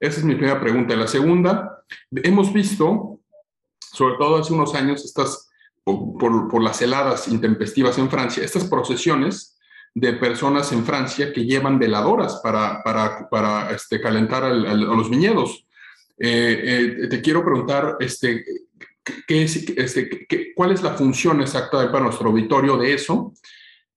Esa 0.00 0.18
es 0.18 0.24
mi 0.24 0.34
primera 0.34 0.58
pregunta. 0.58 0.96
La 0.96 1.06
segunda, 1.06 1.84
hemos 2.10 2.50
visto, 2.50 3.20
sobre 3.78 4.16
todo 4.16 4.36
hace 4.36 4.54
unos 4.54 4.74
años, 4.74 5.04
estas, 5.04 5.43
por, 5.84 6.62
las 6.62 6.80
heladas 6.82 7.28
intempestivas 7.28 7.98
en 7.98 8.10
Francia, 8.10 8.42
estas 8.42 8.64
procesiones 8.64 9.58
de 9.94 10.14
personas 10.14 10.72
en 10.72 10.84
Francia 10.84 11.32
que 11.32 11.44
llevan 11.44 11.78
veladoras 11.78 12.40
para, 12.42 12.82
para, 12.82 13.28
para 13.28 13.70
este, 13.70 14.00
calentar 14.00 14.44
a 14.44 14.52
los 14.52 15.10
viñedos. 15.10 15.66
Eh, 16.18 16.96
eh, 17.02 17.08
te 17.08 17.20
quiero 17.20 17.44
preguntar, 17.44 17.96
este, 18.00 18.44
¿qué 19.26 19.42
es, 19.42 19.56
este, 19.76 20.26
¿cuál 20.54 20.72
es 20.72 20.82
la 20.82 20.94
función 20.94 21.40
exacta 21.42 21.90
para 21.92 22.04
nuestro 22.04 22.30
auditorio 22.30 22.76
de 22.76 22.94
eso? 22.94 23.34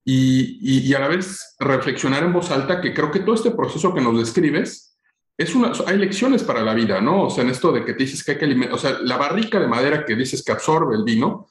y, 0.10 0.94
a 0.94 1.00
la 1.00 1.10
vez 1.10 1.56
reflexionar 1.60 2.24
en 2.24 2.32
voz 2.32 2.50
alta 2.50 2.80
que 2.80 2.94
creo 2.94 3.12
que 3.12 3.20
todo 3.20 3.36
este 3.36 3.52
proceso 3.52 3.94
que 3.94 4.00
nos 4.00 4.18
describes 4.18 4.98
es 5.38 5.54
una, 5.54 5.74
hay 5.86 5.98
lecciones 5.98 6.44
para 6.44 6.62
la 6.62 6.74
vida, 6.74 7.02
¿no? 7.02 7.24
O 7.24 7.30
sea, 7.30 7.44
en 7.44 7.50
esto 7.50 7.74
de 7.74 7.84
que 7.84 7.92
te 7.94 8.06
dices 8.06 8.24
que 8.24 8.32
hay 8.32 8.38
que 8.38 8.46
alimentar, 8.46 8.74
o 8.74 8.78
sea, 8.78 9.00
la 9.02 9.18
barrica 9.18 9.60
de 9.60 9.68
madera 9.68 10.06
que 10.06 10.16
dices 10.16 10.44
que 10.44 10.54
absorbe 10.54 10.96
el 10.96 11.04
vino, 11.04 11.50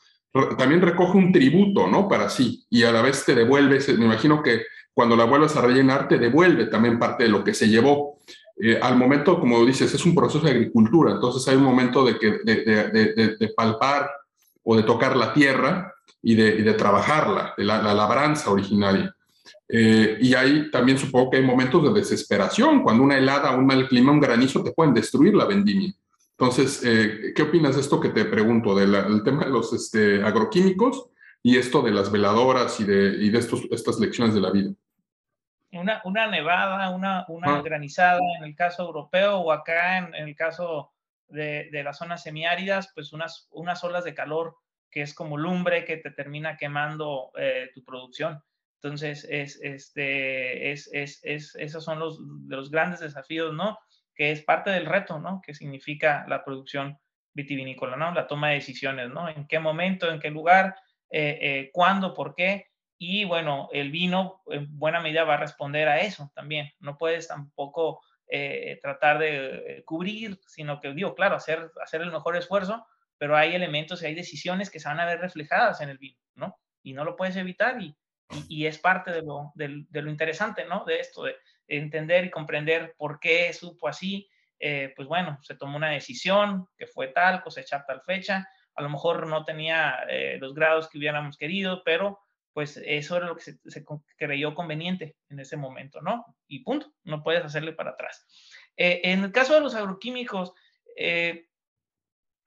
también 0.58 0.82
recoge 0.82 1.16
un 1.16 1.32
tributo, 1.32 1.86
¿no? 1.86 2.08
Para 2.08 2.28
sí, 2.28 2.64
y 2.68 2.82
a 2.82 2.92
la 2.92 3.02
vez 3.02 3.24
te 3.24 3.34
devuelve, 3.34 3.78
me 3.96 4.04
imagino 4.04 4.42
que 4.42 4.62
cuando 4.92 5.16
la 5.16 5.24
vuelvas 5.24 5.56
a 5.56 5.60
rellenar, 5.60 6.08
te 6.08 6.18
devuelve 6.18 6.66
también 6.66 6.98
parte 6.98 7.24
de 7.24 7.28
lo 7.28 7.44
que 7.44 7.52
se 7.52 7.68
llevó. 7.68 8.18
Eh, 8.58 8.78
al 8.80 8.96
momento, 8.96 9.38
como 9.38 9.62
dices, 9.66 9.92
es 9.92 10.06
un 10.06 10.14
proceso 10.14 10.44
de 10.44 10.52
agricultura, 10.52 11.12
entonces 11.12 11.46
hay 11.48 11.56
un 11.56 11.64
momento 11.64 12.02
de, 12.04 12.18
que, 12.18 12.38
de, 12.42 13.52
palpar 13.54 14.10
o 14.62 14.74
de 14.74 14.82
tocar 14.84 15.14
la 15.16 15.34
tierra 15.34 15.92
y 16.22 16.34
de, 16.34 16.72
trabajarla, 16.72 17.52
la, 17.58 17.92
labranza 17.92 18.50
originaria. 18.50 19.14
Eh, 19.68 20.16
y 20.20 20.32
ahí 20.32 20.70
también 20.70 20.96
supongo 20.96 21.30
que 21.30 21.36
hay 21.36 21.44
momentos 21.44 21.82
de 21.82 22.00
desesperación, 22.00 22.82
cuando 22.82 23.02
una 23.02 23.18
helada, 23.18 23.50
un 23.50 23.66
mal 23.66 23.88
clima, 23.88 24.12
un 24.12 24.20
granizo 24.20 24.62
te 24.62 24.72
pueden 24.72 24.94
destruir 24.94 25.34
la 25.34 25.44
vendimia. 25.44 25.92
Entonces, 26.38 26.82
eh, 26.84 27.32
¿qué 27.34 27.42
opinas 27.42 27.76
de 27.76 27.80
esto 27.80 27.98
que 27.98 28.10
te 28.10 28.26
pregunto, 28.26 28.74
del 28.74 29.22
tema 29.24 29.44
de 29.44 29.50
los 29.50 29.72
este, 29.72 30.22
agroquímicos 30.22 31.08
y 31.42 31.56
esto 31.56 31.80
de 31.80 31.92
las 31.92 32.12
veladoras 32.12 32.78
y 32.78 32.84
de, 32.84 33.24
y 33.24 33.30
de 33.30 33.38
estos, 33.38 33.62
estas 33.70 33.98
lecciones 33.98 34.34
de 34.34 34.40
la 34.42 34.50
vida? 34.50 34.70
Una, 35.72 36.02
una 36.04 36.26
nevada, 36.26 36.90
una, 36.90 37.24
una 37.28 37.56
ah. 37.56 37.62
granizada 37.62 38.20
en 38.38 38.44
el 38.44 38.54
caso 38.54 38.84
europeo 38.84 39.38
o 39.38 39.50
acá 39.50 39.98
en, 39.98 40.14
el 40.14 40.36
caso 40.36 40.92
de, 41.28 41.70
de, 41.72 41.82
las 41.82 41.98
zonas 41.98 42.22
semiáridas, 42.22 42.92
pues 42.94 43.14
unas, 43.14 43.48
unas 43.50 43.82
olas 43.82 44.04
de 44.04 44.14
calor 44.14 44.56
que 44.90 45.02
es 45.02 45.14
como 45.14 45.38
lumbre 45.38 45.86
que 45.86 45.96
te 45.96 46.10
termina 46.10 46.58
quemando 46.58 47.30
eh, 47.38 47.70
tu 47.74 47.82
producción. 47.82 48.42
Entonces, 48.82 49.26
es, 49.28 49.58
este, 49.62 50.70
es, 50.70 50.88
es, 50.92 51.20
es, 51.22 51.54
esos 51.56 51.82
son 51.82 51.98
los, 51.98 52.18
los 52.46 52.70
grandes 52.70 53.00
desafíos, 53.00 53.54
¿no? 53.54 53.78
Que 54.16 54.32
es 54.32 54.42
parte 54.42 54.70
del 54.70 54.86
reto, 54.86 55.18
¿no? 55.18 55.40
Que 55.44 55.54
significa 55.54 56.24
la 56.28 56.44
producción 56.44 56.98
vitivinícola, 57.34 57.96
¿no? 57.96 58.12
La 58.12 58.26
toma 58.26 58.48
de 58.48 58.56
decisiones, 58.56 59.10
¿no? 59.10 59.28
En 59.28 59.46
qué 59.46 59.58
momento, 59.58 60.10
en 60.10 60.18
qué 60.18 60.30
lugar, 60.30 60.74
eh, 61.10 61.38
eh, 61.40 61.70
cuándo, 61.72 62.14
por 62.14 62.34
qué. 62.34 62.68
Y 62.98 63.24
bueno, 63.24 63.68
el 63.72 63.90
vino 63.90 64.42
en 64.46 64.66
buena 64.78 65.00
medida 65.00 65.24
va 65.24 65.34
a 65.34 65.38
responder 65.38 65.86
a 65.88 66.00
eso 66.00 66.32
también. 66.34 66.72
No 66.80 66.96
puedes 66.96 67.28
tampoco 67.28 68.00
tratar 68.82 69.20
de 69.20 69.84
cubrir, 69.86 70.40
sino 70.48 70.80
que 70.80 70.92
digo, 70.92 71.14
claro, 71.14 71.36
hacer, 71.36 71.70
hacer 71.80 72.00
el 72.00 72.10
mejor 72.10 72.36
esfuerzo, 72.36 72.84
pero 73.18 73.36
hay 73.36 73.54
elementos 73.54 74.02
y 74.02 74.06
hay 74.06 74.14
decisiones 74.14 74.70
que 74.70 74.80
se 74.80 74.88
van 74.88 75.00
a 75.00 75.06
ver 75.06 75.20
reflejadas 75.20 75.80
en 75.80 75.90
el 75.90 75.98
vino, 75.98 76.18
¿no? 76.34 76.58
Y 76.82 76.92
no 76.92 77.04
lo 77.04 77.16
puedes 77.16 77.36
evitar 77.36 77.80
y, 77.80 77.96
Y, 78.48 78.66
es 78.66 78.78
parte 78.78 79.12
de 79.12 79.22
lo, 79.22 79.52
de, 79.54 79.86
lo, 80.02 80.10
interesante, 80.10 80.64
¿no? 80.64 80.84
De 80.84 80.98
esto, 80.98 81.22
de 81.22 81.36
entender 81.68 82.24
y 82.24 82.30
comprender 82.30 82.94
por 82.96 83.20
qué 83.20 83.52
supo 83.52 83.88
así. 83.88 84.28
Eh, 84.58 84.92
pues 84.96 85.06
bueno, 85.06 85.38
se 85.42 85.54
tomó 85.54 85.76
una 85.76 85.90
decisión 85.90 86.66
que 86.76 86.86
fue 86.86 87.08
tal, 87.08 87.42
cosechar 87.42 87.84
tal 87.86 88.02
fecha. 88.02 88.48
A 88.74 88.82
lo 88.82 88.88
mejor 88.88 89.26
no 89.26 89.44
tenía 89.44 90.04
eh, 90.08 90.38
los 90.40 90.54
grados 90.54 90.88
que 90.88 90.98
hubiéramos 90.98 91.36
querido, 91.36 91.82
pero 91.84 92.20
pues 92.52 92.80
eso 92.86 93.16
era 93.18 93.26
lo 93.26 93.36
que 93.36 93.42
se, 93.42 93.84
creyó 94.16 94.54
conveniente 94.54 95.16
en 95.28 95.40
ese 95.40 95.58
momento, 95.58 96.00
¿no? 96.00 96.24
Y 96.48 96.60
punto, 96.60 96.90
no 97.04 97.22
puedes 97.22 97.44
hacerle 97.44 97.74
para 97.74 97.90
atrás. 97.90 98.26
Eh, 98.78 99.02
en 99.04 99.24
el 99.24 99.32
caso 99.32 99.54
de 99.54 99.60
los 99.60 99.74
agroquímicos, 99.74 100.54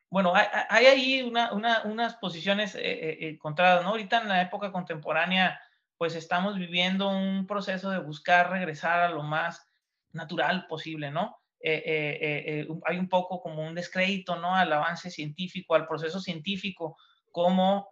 bueno, 0.09 0.33
hay, 0.33 0.85
ahí 0.87 1.21
unas 1.21 2.15
posiciones 2.15 2.75
encontradas, 2.75 3.83
¿no? 3.83 3.89
Ahorita 3.89 4.21
en 4.21 4.29
la 4.29 4.41
época 4.41 4.71
contemporánea, 4.71 5.61
pues 5.99 6.15
estamos 6.15 6.57
viviendo 6.57 7.09
un 7.09 7.45
proceso 7.45 7.91
de 7.91 7.99
buscar 7.99 8.49
regresar 8.49 9.01
a 9.01 9.09
lo 9.09 9.21
más 9.21 9.69
natural 10.13 10.65
posible, 10.67 11.11
¿no? 11.11 11.37
Eh, 11.59 11.83
eh, 11.85 12.59
eh, 12.61 12.67
hay 12.85 12.97
un 12.97 13.09
poco 13.09 13.41
como 13.41 13.67
un 13.67 13.75
descrédito, 13.75 14.37
¿no? 14.37 14.55
Al 14.55 14.71
avance 14.71 15.11
científico, 15.11 15.75
al 15.75 15.87
proceso 15.87 16.21
científico, 16.21 16.95
como 17.31 17.89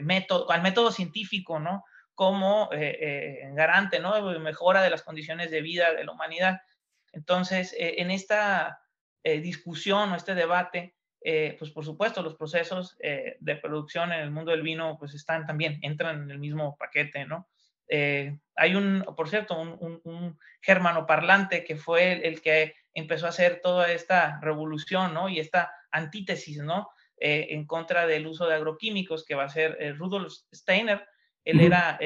método, 0.00 0.50
al 0.50 0.62
método 0.62 0.90
científico, 0.90 1.60
¿no? 1.60 1.84
Como 2.14 2.70
garante, 3.52 4.00
¿no? 4.00 4.32
De 4.32 4.38
mejora 4.38 4.80
de 4.80 4.88
las 4.88 5.02
condiciones 5.02 5.50
de 5.50 5.60
vida 5.60 5.92
de 5.92 6.02
la 6.02 6.12
humanidad. 6.12 6.62
Entonces, 7.12 7.76
en 7.78 8.10
esta 8.10 8.80
discusión 9.22 10.12
o 10.12 10.16
este 10.16 10.34
debate, 10.34 10.95
eh, 11.28 11.56
pues 11.58 11.72
por 11.72 11.84
supuesto 11.84 12.22
los 12.22 12.36
procesos 12.36 12.96
eh, 13.00 13.36
de 13.40 13.56
producción 13.56 14.12
en 14.12 14.20
el 14.20 14.30
mundo 14.30 14.52
del 14.52 14.62
vino 14.62 14.96
pues 14.96 15.12
están 15.12 15.44
también, 15.44 15.80
entran 15.82 16.22
en 16.22 16.30
el 16.30 16.38
mismo 16.38 16.76
paquete, 16.76 17.24
¿no? 17.24 17.48
Eh, 17.88 18.38
hay 18.54 18.76
un, 18.76 19.04
por 19.16 19.28
cierto, 19.28 19.60
un, 19.60 20.00
un, 20.04 20.38
germano 20.62 21.04
parlante 21.04 21.64
que 21.64 21.74
fue 21.74 22.28
el, 22.28 22.40
que 22.40 22.76
empezó 22.94 23.26
a 23.26 23.30
hacer 23.30 23.60
toda 23.60 23.90
esta 23.90 24.38
revolución, 24.40 25.14
¿no? 25.14 25.28
Y 25.28 25.40
esta 25.40 25.72
antítesis, 25.90 26.58
¿no? 26.58 26.90
en 27.18 27.66
contra 27.66 28.06
del 28.06 28.26
uso 28.26 28.46
de 28.46 28.54
agroquímicos, 28.54 29.24
que 29.24 29.34
va 29.34 29.44
a 29.44 29.48
ser 29.48 29.96
Rudolf 29.96 30.32
Steiner. 30.52 31.08
Él 31.44 31.60
era, 31.60 31.98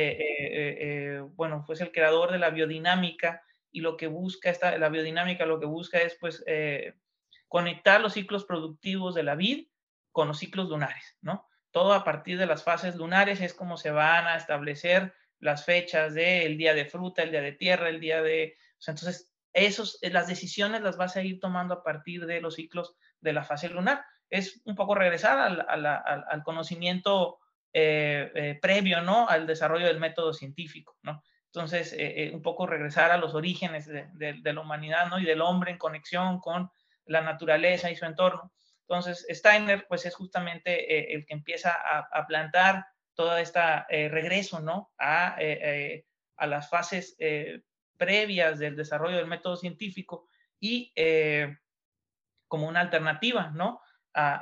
bueno, 1.34 1.64
fue 1.64 1.74
el 1.74 1.90
creador 1.90 2.30
de 2.30 2.38
la 2.38 2.50
biodinámica 2.50 3.42
y 3.72 3.80
lo 3.80 3.96
que 3.96 4.06
busca, 4.06 4.50
esta, 4.50 4.78
la 4.78 4.88
biodinámica 4.88 5.46
lo 5.46 5.58
que 5.58 5.66
busca 5.66 6.00
es, 6.00 6.16
pues, 6.20 6.44
conectar 7.51 8.01
los 8.01 8.12
ciclos 8.12 8.44
productivos 8.44 9.16
de 9.16 9.24
la 9.24 9.34
vid 9.34 9.66
con 10.12 10.28
los 10.28 10.38
ciclos 10.38 10.68
lunares, 10.68 11.16
¿no? 11.20 11.48
Todo 11.72 11.94
a 11.94 12.05
partir 12.05 12.38
de 12.38 12.46
las 12.46 12.62
fases 12.62 12.94
lunares 12.94 13.40
es 13.40 13.55
como 13.55 13.76
se 13.76 13.90
van 13.90 14.28
a 14.28 14.36
establecer 14.36 15.12
las 15.40 15.64
fechas 15.64 16.14
del 16.14 16.57
día 16.57 16.74
de 16.74 16.84
fruta, 16.84 17.24
el 17.24 17.32
día 17.32 17.40
de 17.40 17.51
tierra, 17.51 17.88
el 17.88 17.98
día 17.98 18.22
de... 18.22 18.55
O 18.78 18.80
sea, 18.80 18.92
entonces, 18.92 19.34
esos, 19.53 19.98
eh, 20.01 20.11
las 20.11 20.28
decisiones 20.28 20.82
las 20.82 20.96
vas 20.96 21.16
a 21.16 21.22
ir 21.22 21.40
tomando 21.40 21.74
a 21.74 21.82
partir 21.82 22.24
de 22.24 22.40
los 22.40 22.55
ciclos 22.55 22.94
de 23.20 23.32
la 23.32 23.42
fase 23.42 23.68
lunar. 23.68 24.05
Es 24.28 24.62
un 24.64 24.76
poco 24.76 24.94
regresar 24.94 25.40
al, 25.40 26.42
conocimiento 26.44 27.40
eh, 27.72 28.30
eh, 28.32 28.59
previo, 28.62 29.01
¿no? 29.01 29.28
Al 29.28 29.48
desarrollo 29.48 29.88
del 29.88 29.98
método 29.98 30.32
científico, 30.32 30.98
¿no? 31.03 31.24
Entonces, 31.46 31.96
un 32.32 32.42
poco 32.42 32.64
regresar 32.64 33.11
a 33.11 33.16
los 33.16 33.34
orígenes 33.34 33.84
de, 33.86 34.07
de, 34.14 34.53
la 34.53 34.61
humanidad, 34.61 35.09
¿no? 35.09 35.18
Y 35.18 35.24
del 35.24 35.40
hombre 35.40 35.72
en 35.72 35.78
conexión 35.78 36.38
con 36.38 36.70
la 37.07 37.20
naturaleza 37.20 37.90
y 37.90 37.96
su 37.96 38.05
entorno. 38.05 38.53
Entonces, 38.82 39.26
Steiner, 39.30 39.86
pues 39.88 40.05
es 40.07 40.14
justamente 40.14 40.98
eh, 40.98 41.14
el 41.14 41.24
que 41.24 41.34
empieza 41.34 41.72
a, 41.72 42.26
plantar 42.26 42.86
todo 43.14 43.36
este 43.36 43.61
regreso, 44.09 44.61
¿no? 44.61 44.90
A, 44.98 45.36
eh, 45.38 46.05
a 46.36 46.46
las 46.46 46.68
fases 46.70 47.16
previas 47.96 48.59
del 48.59 48.76
desarrollo 48.76 49.18
del 49.18 49.26
método 49.26 49.57
científico 49.57 50.26
y 50.59 50.92
como 52.48 52.66
una 52.66 52.80
alternativa, 52.80 53.51
¿no? 53.55 53.80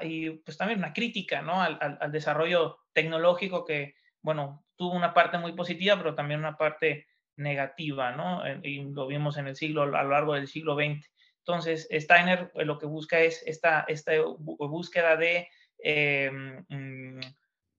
y 0.00 0.30
pues 0.30 0.56
también 0.56 0.78
una 0.78 0.94
crítica, 0.94 1.42
¿no? 1.42 1.60
Al, 1.60 1.98
al, 2.00 2.10
desarrollo 2.10 2.78
tecnológico 2.94 3.66
que, 3.66 3.96
bueno, 4.22 4.64
tuvo 4.76 4.94
una 4.94 5.12
parte 5.12 5.36
muy 5.36 5.52
positiva, 5.52 5.96
pero 5.98 6.14
también 6.14 6.40
una 6.40 6.56
parte 6.56 7.06
negativa, 7.36 8.12
¿no? 8.12 8.42
Y 8.62 8.82
lo 8.92 9.06
vimos 9.06 9.36
en 9.36 9.48
el 9.48 9.56
siglo, 9.56 9.82
a 9.82 9.86
lo 9.86 10.10
largo 10.10 10.34
del 10.34 10.48
siglo 10.48 10.74
XX. 10.74 11.10
Entonces, 11.48 11.88
Steiner 11.90 12.50
eh, 12.54 12.64
lo 12.64 12.78
que 12.78 12.86
busca 12.86 13.20
es 13.20 13.42
esta, 13.46 13.84
esta 13.88 14.12
búsqueda 14.38 15.16
de 15.16 15.48
eh, 15.82 16.30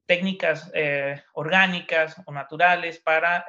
técnicas 0.05 0.71
eh, 0.73 1.21
orgánicas 1.33 2.19
o 2.25 2.31
naturales 2.31 2.99
para 2.99 3.45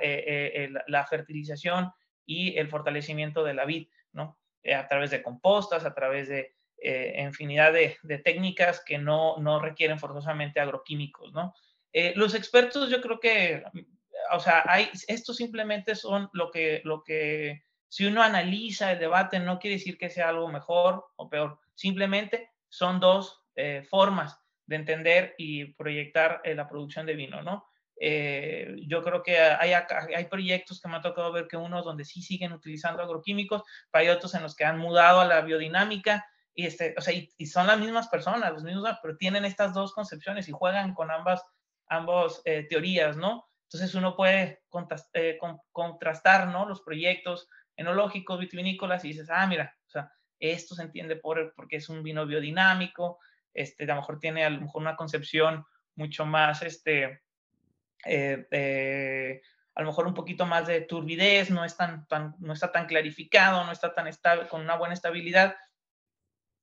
la 0.87 1.07
fertilización 1.07 1.91
y 2.27 2.59
el 2.59 2.69
fortalecimiento 2.69 3.45
de 3.45 3.55
la 3.55 3.65
vid, 3.65 3.89
¿no? 4.13 4.39
a 4.77 4.87
través 4.89 5.11
de 5.11 5.23
compostas, 5.23 5.87
a 5.87 5.95
través 5.95 6.29
de 6.29 6.55
infinidad 7.17 7.73
de, 7.73 7.97
técnicas 8.19 8.83
que 8.85 8.99
no, 8.99 9.39
no, 9.39 9.59
requieren 9.59 9.99
forzosamente 9.99 10.61
agroquímicos, 10.61 11.33
¿no? 11.33 11.55
los 12.15 12.35
expertos 12.35 12.91
yo 12.91 13.01
creo 13.01 13.21
que, 13.21 13.65
o 14.33 14.41
sea, 14.41 14.63
hay, 14.67 14.91
estos 15.09 15.37
simplemente 15.37 15.95
son 15.95 16.29
lo 16.35 16.51
que, 16.51 16.83
lo 16.85 17.03
que 17.03 17.63
si 17.91 18.07
uno 18.07 18.23
analiza 18.23 18.93
el 18.93 19.01
debate, 19.01 19.41
no 19.41 19.59
quiere 19.59 19.77
decir 19.77 19.99
que 19.99 20.11
sea 20.11 20.29
algo 20.29 20.49
mejor 20.49 21.09
o 21.17 21.29
peor, 21.29 21.59
simplemente 21.75 22.53
son 22.69 23.01
dos 23.01 23.43
eh, 23.57 23.85
formas 23.91 24.39
de 24.65 24.77
entender 24.77 25.35
y 25.37 25.75
proyectar 25.75 26.41
eh, 26.45 26.55
la 26.55 26.69
producción 26.69 27.05
de 27.05 27.15
vino, 27.15 27.43
¿no? 27.43 27.67
Eh, 27.97 28.77
yo 28.87 29.03
creo 29.03 29.25
que 29.25 29.41
hay, 29.41 29.73
hay 29.73 30.25
proyectos 30.27 30.81
que 30.81 30.89
me 30.89 30.97
ha 30.97 31.03
tocado 31.03 31.33
ver 31.33 31.49
que 31.49 31.57
unos 31.57 31.85
donde 31.85 32.05
sí 32.05 32.23
siguen 32.23 32.53
utilizando 32.53 33.03
agroquímicos, 33.03 33.65
hay 33.91 34.09
otros 34.09 34.35
en 34.35 34.45
los 34.45 34.55
que 34.55 34.65
han 34.65 34.79
mudado 34.79 35.21
a 35.21 35.25
la 35.25 35.41
biodinámica 35.41 36.25
y, 36.55 36.67
este, 36.67 36.95
o 36.97 37.01
sea, 37.01 37.13
y, 37.13 37.47
son 37.47 37.67
las 37.67 37.81
mismas 37.81 38.07
personas, 38.07 38.53
los 38.53 38.63
mismos, 38.63 38.89
pero 39.03 39.17
tienen 39.17 39.45
estas 39.45 39.75
dos 39.75 39.93
concepciones 39.93 40.49
y 40.49 40.53
juegan 40.53 40.95
con 40.95 41.11
ambas, 41.11 41.45
ambas 41.89 42.41
teorías, 42.69 43.17
¿no? 43.17 43.49
Entonces 43.65 43.95
uno 43.95 44.17
puede 44.17 44.63
contrastar, 44.69 46.49
¿no? 46.49 46.69
Los 46.69 46.83
proyectos 46.83 47.49
enológicos, 47.77 48.39
vitivinícolas, 48.39 49.05
y 49.05 49.09
dices, 49.09 49.29
ah, 49.31 49.47
mira, 49.47 49.77
o 49.87 49.91
sea, 49.91 50.13
esto 50.39 50.75
se 50.75 50.83
entiende 50.83 51.17
por, 51.17 51.55
porque 51.55 51.77
es 51.77 51.89
un 51.89 52.03
vino 52.03 52.27
biodinámico, 52.27 53.19
este, 53.53 53.85
a 53.85 53.89
lo 53.89 53.97
mejor 53.97 54.19
tiene 54.19 54.45
a 54.45 54.51
lo 54.51 54.61
mejor 54.61 54.83
una 54.83 54.97
concepción 54.97 55.65
mucho 55.97 56.25
más, 56.25 56.63
este, 56.63 57.23
eh, 58.05 58.47
eh, 58.51 59.43
a 59.75 59.83
lo 59.83 59.89
mejor 59.89 60.07
un 60.07 60.15
poquito 60.15 60.47
más 60.47 60.67
de 60.67 60.81
turbidez, 60.83 61.51
no, 61.51 61.65
es 61.65 61.77
tan, 61.77 62.07
tan, 62.07 62.35
no 62.39 62.53
está 62.53 62.73
tan 62.73 62.87
clarificado, 62.87 63.65
no 63.65 63.73
está 63.73 63.95
tan 63.95 64.07
estable, 64.07 64.49
con 64.49 64.61
una 64.63 64.77
buena 64.77 64.95
estabilidad. 64.95 65.57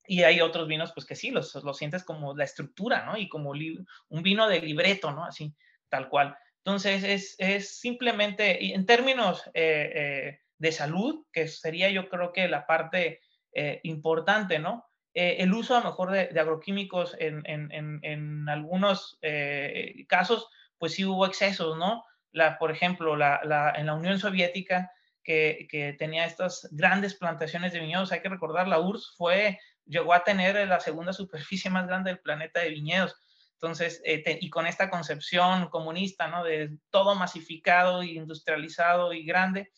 Y 0.10 0.24
hay 0.24 0.40
otros 0.40 0.68
vinos, 0.68 0.94
pues 0.94 1.06
que 1.06 1.16
sí, 1.16 1.32
los, 1.32 1.54
los 1.56 1.78
sientes 1.78 2.04
como 2.04 2.36
la 2.36 2.46
estructura, 2.46 3.06
¿no? 3.06 3.18
Y 3.18 3.28
como 3.28 3.52
un 3.52 4.24
vino 4.24 4.48
de 4.48 4.62
libreto, 4.62 5.12
¿no? 5.12 5.26
Así, 5.26 5.54
tal 5.90 6.08
cual. 6.10 6.38
Entonces, 6.60 7.04
es, 7.04 7.36
es 7.40 7.80
simplemente, 7.80 8.74
en 8.74 8.86
términos 8.86 9.50
eh, 9.54 10.40
de 10.58 10.72
salud, 10.72 11.26
que 11.32 11.48
sería 11.48 11.90
yo 11.90 12.10
creo 12.10 12.34
que 12.34 12.48
la 12.48 12.66
parte 12.66 13.22
eh, 13.54 13.80
importante, 13.84 14.60
¿no? 14.60 14.86
Eh, 15.14 15.38
el 15.40 15.54
uso 15.54 15.76
a 15.76 15.80
lo 15.80 15.86
mejor 15.86 16.12
de, 16.12 16.40
agroquímicos 16.40 17.16
en, 17.20 17.42
en, 17.46 17.72
en, 18.04 18.50
algunos 18.50 19.18
eh, 19.22 20.06
casos, 20.08 20.48
pues 20.78 20.94
sí 20.94 21.06
hubo 21.06 21.26
excesos, 21.26 21.78
¿no? 21.78 22.04
La, 22.32 22.60
por 22.60 22.72
ejemplo, 22.72 23.16
la, 23.16 23.42
la, 23.44 23.74
en 23.76 23.88
la 23.88 23.96
Unión 23.96 24.20
Soviética, 24.20 24.92
que, 25.24 25.68
que, 25.70 25.94
tenía 25.94 26.26
estas 26.26 26.68
grandes 26.72 27.16
plantaciones 27.16 27.74
de 27.74 27.80
viñedos, 27.80 28.12
hay 28.12 28.22
que 28.22 28.30
recordar, 28.30 28.68
la 28.68 28.80
URSS 28.80 29.16
fue, 29.18 29.60
llegó 29.86 30.14
a 30.14 30.24
tener 30.24 30.68
la 30.68 30.80
segunda 30.80 31.14
superficie 31.14 31.72
más 31.72 31.88
grande 31.88 32.12
del 32.12 32.20
planeta 32.20 32.60
de 32.60 32.70
viñedos. 32.70 33.16
Entonces, 33.54 34.04
y 34.06 34.50
con 34.52 34.68
esta 34.68 34.92
concepción 34.92 35.70
comunista, 35.70 36.28
¿no? 36.28 36.44
De 36.44 36.78
todo 36.92 37.16
masificado, 37.16 38.04
industrializado 38.04 39.14
y 39.14 39.26
grande, 39.26 39.72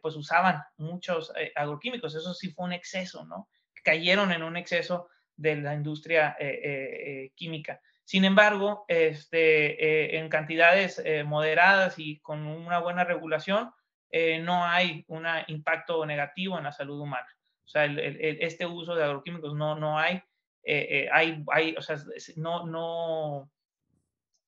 pues 0.00 0.16
usaban 0.16 0.62
muchos 0.76 1.32
agroquímicos. 1.54 2.14
Eso 2.14 2.34
sí 2.34 2.50
fue 2.50 2.66
un 2.66 2.72
exceso, 2.72 3.24
¿no? 3.24 3.48
Cayeron 3.82 4.32
en 4.32 4.42
un 4.42 4.56
exceso 4.56 5.08
de 5.36 5.56
la 5.56 5.74
industria 5.74 6.36
química. 7.34 7.80
Sin 8.04 8.24
embargo, 8.24 8.84
este, 8.88 10.18
en 10.18 10.28
cantidades 10.28 11.02
moderadas 11.24 11.98
y 11.98 12.20
con 12.20 12.46
una 12.46 12.78
buena 12.78 13.04
regulación, 13.04 13.72
no 14.42 14.64
hay 14.64 15.04
un 15.08 15.26
impacto 15.48 16.04
negativo 16.06 16.58
en 16.58 16.64
la 16.64 16.72
salud 16.72 17.00
humana. 17.00 17.28
O 17.64 17.68
sea, 17.68 17.86
este 17.86 18.66
uso 18.66 18.94
de 18.94 19.04
agroquímicos 19.04 19.54
no, 19.54 19.74
no 19.74 19.98
hay, 19.98 20.22
hay, 21.10 21.42
hay, 21.52 21.74
o 21.76 21.82
sea, 21.82 21.96
no, 22.36 22.66
no, 22.66 23.50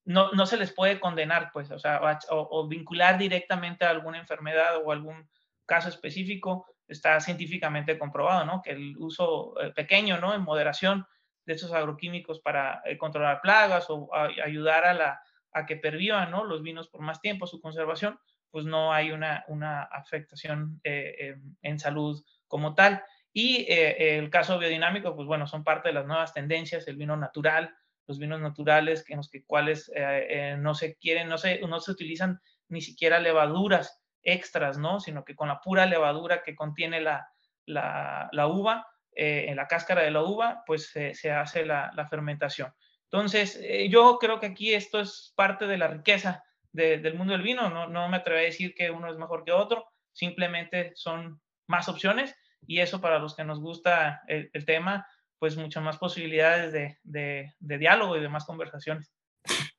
no, 0.06 0.30
no 0.32 0.46
se 0.46 0.56
les 0.56 0.72
puede 0.72 1.00
condenar, 1.00 1.50
pues, 1.52 1.70
o 1.72 1.78
sea, 1.78 2.00
o, 2.30 2.68
vincular 2.68 3.18
directamente 3.18 3.84
a 3.84 3.90
alguna 3.90 4.18
enfermedad 4.18 4.80
o 4.82 4.92
algún 4.92 5.28
caso 5.66 5.88
específico, 5.88 6.66
está 6.86 7.20
científicamente 7.20 7.98
comprobado, 7.98 8.44
¿no? 8.44 8.62
Que 8.62 8.70
el 8.70 8.96
uso 8.98 9.60
eh, 9.60 9.72
pequeño, 9.72 10.18
¿no? 10.18 10.32
En 10.32 10.42
moderación 10.42 11.04
de 11.44 11.54
estos 11.54 11.72
agroquímicos 11.72 12.40
para 12.40 12.82
eh, 12.84 12.96
controlar 12.96 13.40
plagas 13.40 13.86
o 13.88 14.08
ayudar 14.14 14.84
a 14.84 14.94
la, 14.94 15.20
a 15.52 15.66
que 15.66 15.76
pervivan 15.76 16.30
¿no? 16.30 16.44
los 16.44 16.62
vinos 16.62 16.88
por 16.88 17.02
más 17.02 17.20
tiempo, 17.20 17.46
su 17.46 17.60
conservación, 17.60 18.18
pues 18.50 18.64
no 18.64 18.92
hay 18.92 19.10
una, 19.10 19.44
una 19.48 19.82
afectación 19.82 20.80
eh, 20.84 21.36
en 21.62 21.78
salud 21.80 22.24
como 22.46 22.74
tal. 22.74 23.02
Y 23.32 23.66
el 23.68 24.30
caso 24.30 24.58
biodinámico, 24.58 25.14
pues 25.14 25.26
bueno, 25.26 25.46
son 25.46 25.62
parte 25.62 25.90
de 25.90 25.94
las 25.94 26.06
nuevas 26.06 26.32
tendencias, 26.32 26.88
el 26.88 26.96
vino 26.96 27.18
natural, 27.18 27.76
los 28.06 28.18
vinos 28.18 28.40
naturales 28.40 29.04
en 29.08 29.18
los 29.18 29.28
que 29.28 29.44
cuales 29.44 29.90
eh, 29.94 30.56
no 30.58 30.74
se 30.74 30.96
quieren, 30.96 31.28
no 31.28 31.38
se, 31.38 31.60
no 31.60 31.80
se 31.80 31.90
utilizan 31.90 32.40
ni 32.68 32.80
siquiera 32.80 33.18
levaduras 33.18 34.02
extras, 34.22 34.78
¿no? 34.78 35.00
Sino 35.00 35.24
que 35.24 35.34
con 35.34 35.48
la 35.48 35.60
pura 35.60 35.86
levadura 35.86 36.42
que 36.42 36.54
contiene 36.54 37.00
la, 37.00 37.28
la, 37.64 38.28
la 38.32 38.46
uva, 38.46 38.86
en 39.18 39.56
la 39.56 39.66
cáscara 39.66 40.02
de 40.02 40.10
la 40.10 40.22
uva, 40.22 40.62
pues 40.66 40.90
se 40.90 41.30
hace 41.30 41.64
la, 41.64 41.90
la, 41.96 42.06
fermentación. 42.06 42.74
Entonces, 43.04 43.58
yo 43.88 44.18
creo 44.18 44.40
que 44.40 44.46
aquí 44.48 44.74
esto 44.74 45.00
es 45.00 45.32
parte 45.34 45.66
de 45.66 45.78
la 45.78 45.88
riqueza 45.88 46.44
del 46.76 47.14
mundo 47.14 47.32
del 47.32 47.42
vino. 47.42 47.70
No, 47.70 47.88
no 47.88 48.08
me 48.08 48.18
atrevo 48.18 48.38
a 48.38 48.42
decir 48.42 48.74
que 48.74 48.90
uno 48.90 49.10
es 49.10 49.16
mejor 49.16 49.44
que 49.44 49.52
otro, 49.52 49.86
simplemente 50.12 50.92
son 50.94 51.40
más 51.66 51.88
opciones 51.88 52.36
y 52.66 52.80
eso 52.80 53.00
para 53.00 53.18
los 53.18 53.34
que 53.34 53.44
nos 53.44 53.60
gusta 53.60 54.22
el, 54.26 54.64
tema, 54.64 55.06
pues 55.38 55.56
muchas 55.56 55.82
más 55.82 55.98
posibilidades 55.98 56.72
de, 56.72 56.98
de, 57.02 57.78
diálogo 57.78 58.16
y 58.16 58.20
de 58.20 58.28
más 58.28 58.44
conversaciones. 58.44 59.12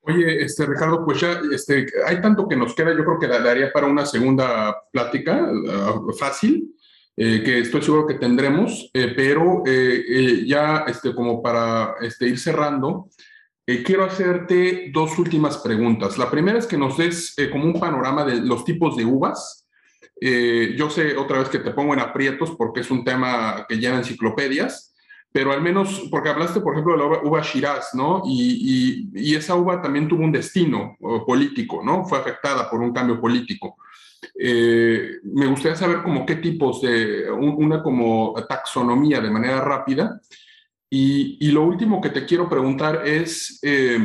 Oye, 0.02 0.44
este, 0.44 0.66
Ricardo, 0.66 1.04
pues 1.04 1.20
ya 1.20 1.42
este, 1.52 1.88
hay 2.06 2.22
tanto 2.22 2.48
que 2.48 2.56
nos 2.56 2.74
queda, 2.74 2.92
yo 2.92 3.04
creo 3.04 3.20
que 3.20 3.28
daría 3.28 3.72
para 3.72 3.88
una 3.88 4.06
segunda 4.06 4.76
plática 4.92 5.44
uh, 5.44 6.14
fácil, 6.14 6.74
eh, 7.20 7.42
que 7.44 7.60
estoy 7.62 7.82
seguro 7.82 8.06
que 8.06 8.14
tendremos, 8.14 8.92
eh, 8.94 9.12
pero 9.16 9.64
eh, 9.66 10.44
ya 10.46 10.86
este, 10.88 11.16
como 11.16 11.42
para 11.42 11.96
este, 12.00 12.28
ir 12.28 12.38
cerrando, 12.38 13.10
quiero 13.84 14.06
hacerte 14.06 14.92
dos 14.94 15.18
últimas 15.18 15.58
preguntas. 15.58 16.18
La 16.18 16.30
primera 16.30 16.60
es 16.60 16.68
que 16.68 16.78
nos 16.78 16.96
des 16.96 17.36
como 17.52 17.66
un 17.66 17.80
panorama 17.80 18.24
de 18.24 18.36
los 18.40 18.64
tipos 18.64 18.96
de 18.96 19.04
uvas. 19.04 19.68
yo 20.22 20.90
sé 20.90 21.18
otra 21.18 21.40
vez 21.40 21.50
que 21.50 21.60
te 21.60 21.72
pongo 21.72 21.94
en 21.94 22.00
aprietos 22.00 22.52
porque 22.52 22.80
es 22.80 22.90
un 22.90 23.04
tema 23.04 23.66
que 23.68 23.76
llena 23.76 23.98
enciclopedias, 23.98 24.96
pero 25.32 25.52
al 25.52 25.62
menos, 25.62 26.08
porque 26.10 26.30
hablaste, 26.30 26.62
por 26.62 26.74
ejemplo, 26.74 26.94
de 26.94 27.00
la 27.00 27.22
uva, 27.24 27.42
Shiraz, 27.42 27.94
¿no? 27.94 28.24
Y, 28.26 29.10
y, 29.14 29.36
esa 29.36 29.56
uva 29.56 29.82
también 29.82 30.08
tuvo 30.08 30.24
un 30.24 30.32
destino 30.32 30.98
político, 31.26 31.82
¿no? 31.84 32.06
Fue 32.06 32.18
afectada 32.18 32.70
por 32.70 32.80
un 32.80 32.92
cambio 32.92 33.20
político. 33.20 33.78
me 34.36 35.48
gustaría 35.48 35.76
saber 35.76 36.02
como 36.02 36.26
qué 36.26 36.38
tipos 36.38 36.82
de, 36.82 37.30
una 37.30 37.84
como 37.84 38.34
taxonomía 38.48 39.22
de 39.22 39.30
manera 39.30 39.62
rápida, 39.62 40.20
y, 40.90 41.52
lo 41.52 41.64
último 41.64 42.00
que 42.00 42.10
te 42.10 42.26
quiero 42.26 42.48
preguntar 42.48 43.06
es, 43.06 43.60
eh, 43.62 44.00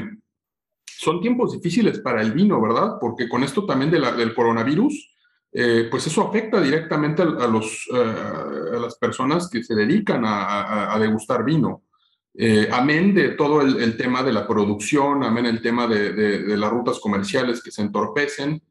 son 0.84 1.20
tiempos 1.20 1.52
difíciles 1.52 2.00
para 2.00 2.22
el 2.22 2.32
vino, 2.32 2.60
¿verdad? 2.60 2.96
Porque 3.00 3.28
con 3.28 3.44
esto 3.44 3.64
también 3.64 3.90
del 3.90 4.34
coronavirus, 4.34 5.11
eh, 5.52 5.88
pues 5.90 6.06
eso 6.06 6.26
afecta 6.26 6.60
directamente 6.60 7.22
a, 7.22 7.46
los, 7.46 7.88
eh, 7.92 8.76
a 8.76 8.80
las 8.80 8.96
personas 8.96 9.48
que 9.50 9.62
se 9.62 9.74
dedican 9.74 10.22
a, 10.24 10.96
degustar 10.98 11.44
vino. 11.44 11.82
amén 12.70 13.14
de 13.14 13.30
todo 13.30 13.60
el, 13.60 13.96
tema 13.96 14.22
de 14.22 14.32
la 14.32 14.46
producción, 14.46 15.22
amén 15.24 15.46
el 15.46 15.60
tema 15.60 15.86
de, 15.86 16.12
de, 16.12 16.56
las 16.56 16.70
rutas 16.70 16.98
comerciales 16.98 17.62
que 17.62 17.70
se 17.70 17.82
entorpecen. 17.82 18.62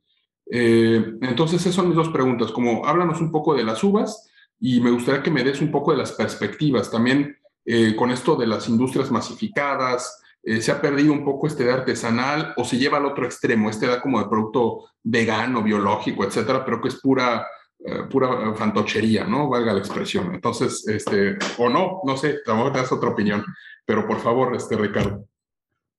entonces, 0.46 1.62
esas 1.62 1.76
son 1.76 1.88
mis 1.88 1.96
dos 1.96 2.10
preguntas, 2.10 2.52
como 2.52 2.86
háblanos 2.86 3.22
un 3.22 3.32
poco 3.32 3.54
de 3.56 3.64
las 3.64 3.84
uvas 3.84 4.28
y 4.60 4.80
me 4.80 4.92
gustaría 4.92 5.24
que 5.24 5.32
me 5.32 5.44
des 5.44 5.60
un 5.62 5.72
poco 5.72 5.92
de 5.92 5.98
las 5.98 6.12
perspectivas. 6.12 6.92
También 6.92 7.36
eh, 7.66 7.96
con 7.96 8.12
esto 8.12 8.36
de 8.36 8.48
las 8.48 8.68
industrias 8.70 9.12
masificadas, 9.12 10.21
eh, 10.44 10.62
se 10.62 10.72
ha 10.72 10.82
perdido 10.82 11.14
un 11.14 11.24
poco 11.24 11.48
este 11.48 11.64
de 11.64 11.74
artesanal 11.74 12.54
o 12.58 12.64
se 12.64 12.78
lleva 12.78 12.98
al 12.98 13.06
otro 13.06 13.26
extremo, 13.26 13.70
este 13.70 13.88
da 13.88 14.02
como 14.02 14.20
de 14.20 14.30
producto 14.30 14.90
vegano, 15.04 15.64
biológico, 15.64 16.24
etcétera, 16.24 16.66
pero 16.66 16.82
que 16.82 16.90
es 16.90 17.00
pura, 17.00 17.48
eh, 17.80 18.04
pura 18.10 18.54
fantochería, 18.56 19.24
¿no? 19.24 19.50
Valga 19.50 19.74
la 19.74 19.80
expresión. 19.80 20.34
Entonces, 20.34 20.88
este, 20.88 21.38
o 21.58 21.70
no, 21.70 22.02
no 22.04 22.18
sé, 22.18 22.40
tampoco 22.46 22.72
te 22.72 22.80
das 22.80 22.92
otra 22.92 23.10
opinión, 23.10 23.44
pero 23.86 24.08
por 24.08 24.20
favor, 24.20 24.56
este, 24.56 24.76
Ricardo. 24.76 25.26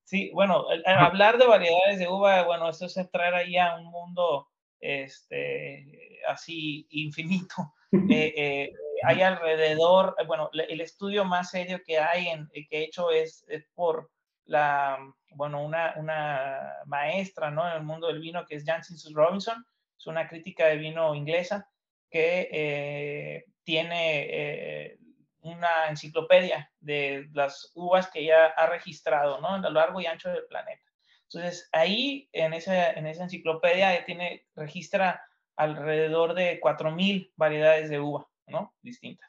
Sí, 0.05 0.31
bueno, 0.35 0.65
hablar 0.85 1.39
de 1.39 1.47
variedades 1.47 1.99
de 1.99 2.09
uva, 2.09 2.43
bueno, 2.45 2.69
eso 2.69 2.87
es 2.87 2.97
entrar 2.99 3.35
ahí 3.35 3.57
a 3.57 3.77
un 3.77 3.87
mundo 3.87 4.49
este, 4.79 6.21
así 6.29 6.87
infinito. 6.91 7.75
eh, 8.11 8.73
hay 9.05 9.23
alrededor, 9.23 10.15
eh, 10.19 10.25
bueno, 10.27 10.51
el 10.53 10.81
estudio 10.81 11.25
más 11.25 11.51
serio 11.51 11.81
que 11.85 11.99
hay, 11.99 12.29
en, 12.29 12.49
eh, 12.53 12.67
que 12.69 12.79
he 12.79 12.85
hecho 12.85 13.11
es, 13.11 13.45
por 13.75 14.11
la, 14.45 14.99
bueno, 15.31 15.63
una, 15.63 15.95
una, 15.97 16.75
maestra, 16.87 17.51
¿no? 17.51 17.69
En 17.69 17.77
el 17.77 17.83
mundo 17.83 18.09
del 18.09 18.21
vino 18.21 18.45
que 18.47 18.57
es 18.57 18.65
Janssen 18.65 18.97
Robinson, 19.15 19.65
es 19.99 20.07
una 20.07 20.29
crítica 20.29 20.67
de 20.67 20.77
vino 20.77 21.15
inglesa 21.15 21.69
que 22.11 22.49
eh, 22.53 23.45
tiene 23.65 24.99
una 25.41 25.89
enciclopedia 25.89 26.71
de 26.81 27.29
las 27.33 27.73
uvas 27.75 28.11
que 28.11 28.21
ella 28.21 28.47
ha 28.49 28.67
registrado, 28.67 29.41
¿no? 29.41 29.49
A 29.49 29.59
lo 29.59 29.71
largo 29.71 30.01
y 30.01 30.07
ancho 30.07 30.29
del 30.29 30.47
planeta. 30.47 30.85
Entonces, 31.25 31.69
ahí 31.73 32.29
en 32.33 32.53
esa, 32.53 32.91
en 32.91 33.07
esa 33.07 33.25
enciclopedia 33.25 34.05
tiene, 34.05 34.47
registra 34.55 35.23
alrededor 35.57 36.35
de 36.35 36.61
4.000 36.61 37.33
variedades 37.37 37.89
de 37.89 38.01
uva. 38.01 38.29
¿no? 38.47 38.75
Distintas. 38.83 39.29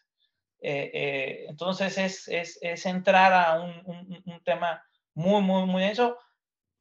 Eh, 0.59 0.91
eh, 0.93 1.45
entonces 1.49 1.97
es, 1.97 2.27
es, 2.27 2.57
es, 2.61 2.85
entrar 2.85 3.33
a 3.33 3.59
un, 3.59 4.23
un, 4.25 4.43
tema 4.45 4.81
muy, 5.13 5.41
muy, 5.41 5.65
muy 5.65 5.83
denso. 5.83 6.17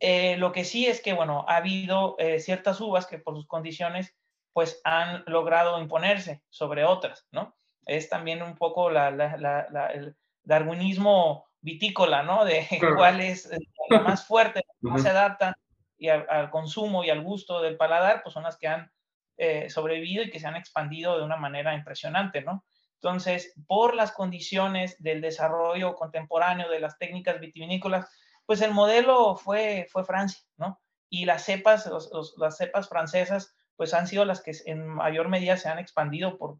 Eh, 0.00 0.36
lo 0.36 0.52
que 0.52 0.64
sí 0.64 0.86
es 0.86 1.00
que, 1.00 1.12
bueno, 1.12 1.44
ha 1.48 1.56
habido 1.56 2.16
ciertas 2.38 2.80
uvas 2.80 3.06
que 3.06 3.18
por 3.18 3.34
sus 3.36 3.46
condiciones, 3.46 4.16
pues 4.52 4.80
han 4.84 5.24
logrado 5.26 5.80
imponerse 5.80 6.42
sobre 6.50 6.84
otras, 6.84 7.26
¿no? 7.30 7.56
Es 7.86 8.08
también 8.08 8.42
un 8.42 8.56
poco 8.56 8.90
la, 8.90 9.10
la, 9.10 9.36
la, 9.36 9.86
el 9.88 10.16
darwinismo 10.42 11.46
vitícola, 11.60 12.22
¿no? 12.22 12.44
De 12.44 12.66
cuál 12.96 13.20
es 13.20 13.50
la 13.88 14.00
más 14.00 14.26
fuerte, 14.26 14.62
la 14.80 14.90
más 14.92 15.02
se 15.02 15.10
adapta 15.10 15.56
y 15.96 16.08
al, 16.08 16.26
al, 16.28 16.50
consumo 16.50 17.04
y 17.04 17.10
al 17.10 17.22
gusto 17.22 17.62
del 17.62 17.76
paladar, 17.76 18.22
pues 18.22 18.32
son 18.32 18.42
las 18.42 18.58
que 18.58 18.68
han 18.68 18.90
eh, 19.38 19.70
sobrevivido 19.70 20.24
y 20.24 20.30
que 20.30 20.40
se 20.40 20.46
han 20.46 20.56
expandido 20.56 21.16
de 21.16 21.24
una 21.24 21.36
manera 21.36 21.74
impresionante, 21.74 22.42
¿no? 22.42 22.64
Entonces, 22.94 23.54
por 23.66 23.94
las 23.94 24.12
condiciones 24.12 25.00
del 25.02 25.20
desarrollo 25.20 25.94
contemporáneo 25.94 26.68
de 26.68 26.78
las 26.78 26.98
técnicas 26.98 27.40
vitivinícolas, 27.40 28.08
pues 28.52 28.60
el 28.60 28.74
modelo 28.74 29.34
fue, 29.34 29.86
fue 29.90 30.04
Francia, 30.04 30.42
¿no? 30.58 30.78
Y 31.08 31.24
las 31.24 31.42
cepas, 31.42 31.90
las 32.36 32.58
cepas 32.58 32.86
francesas, 32.86 33.56
pues 33.76 33.94
han 33.94 34.06
sido 34.06 34.26
las 34.26 34.42
que 34.42 34.52
en 34.66 34.86
mayor 34.86 35.30
medida 35.30 35.56
se 35.56 35.70
han 35.70 35.78
expandido 35.78 36.36
por, 36.36 36.58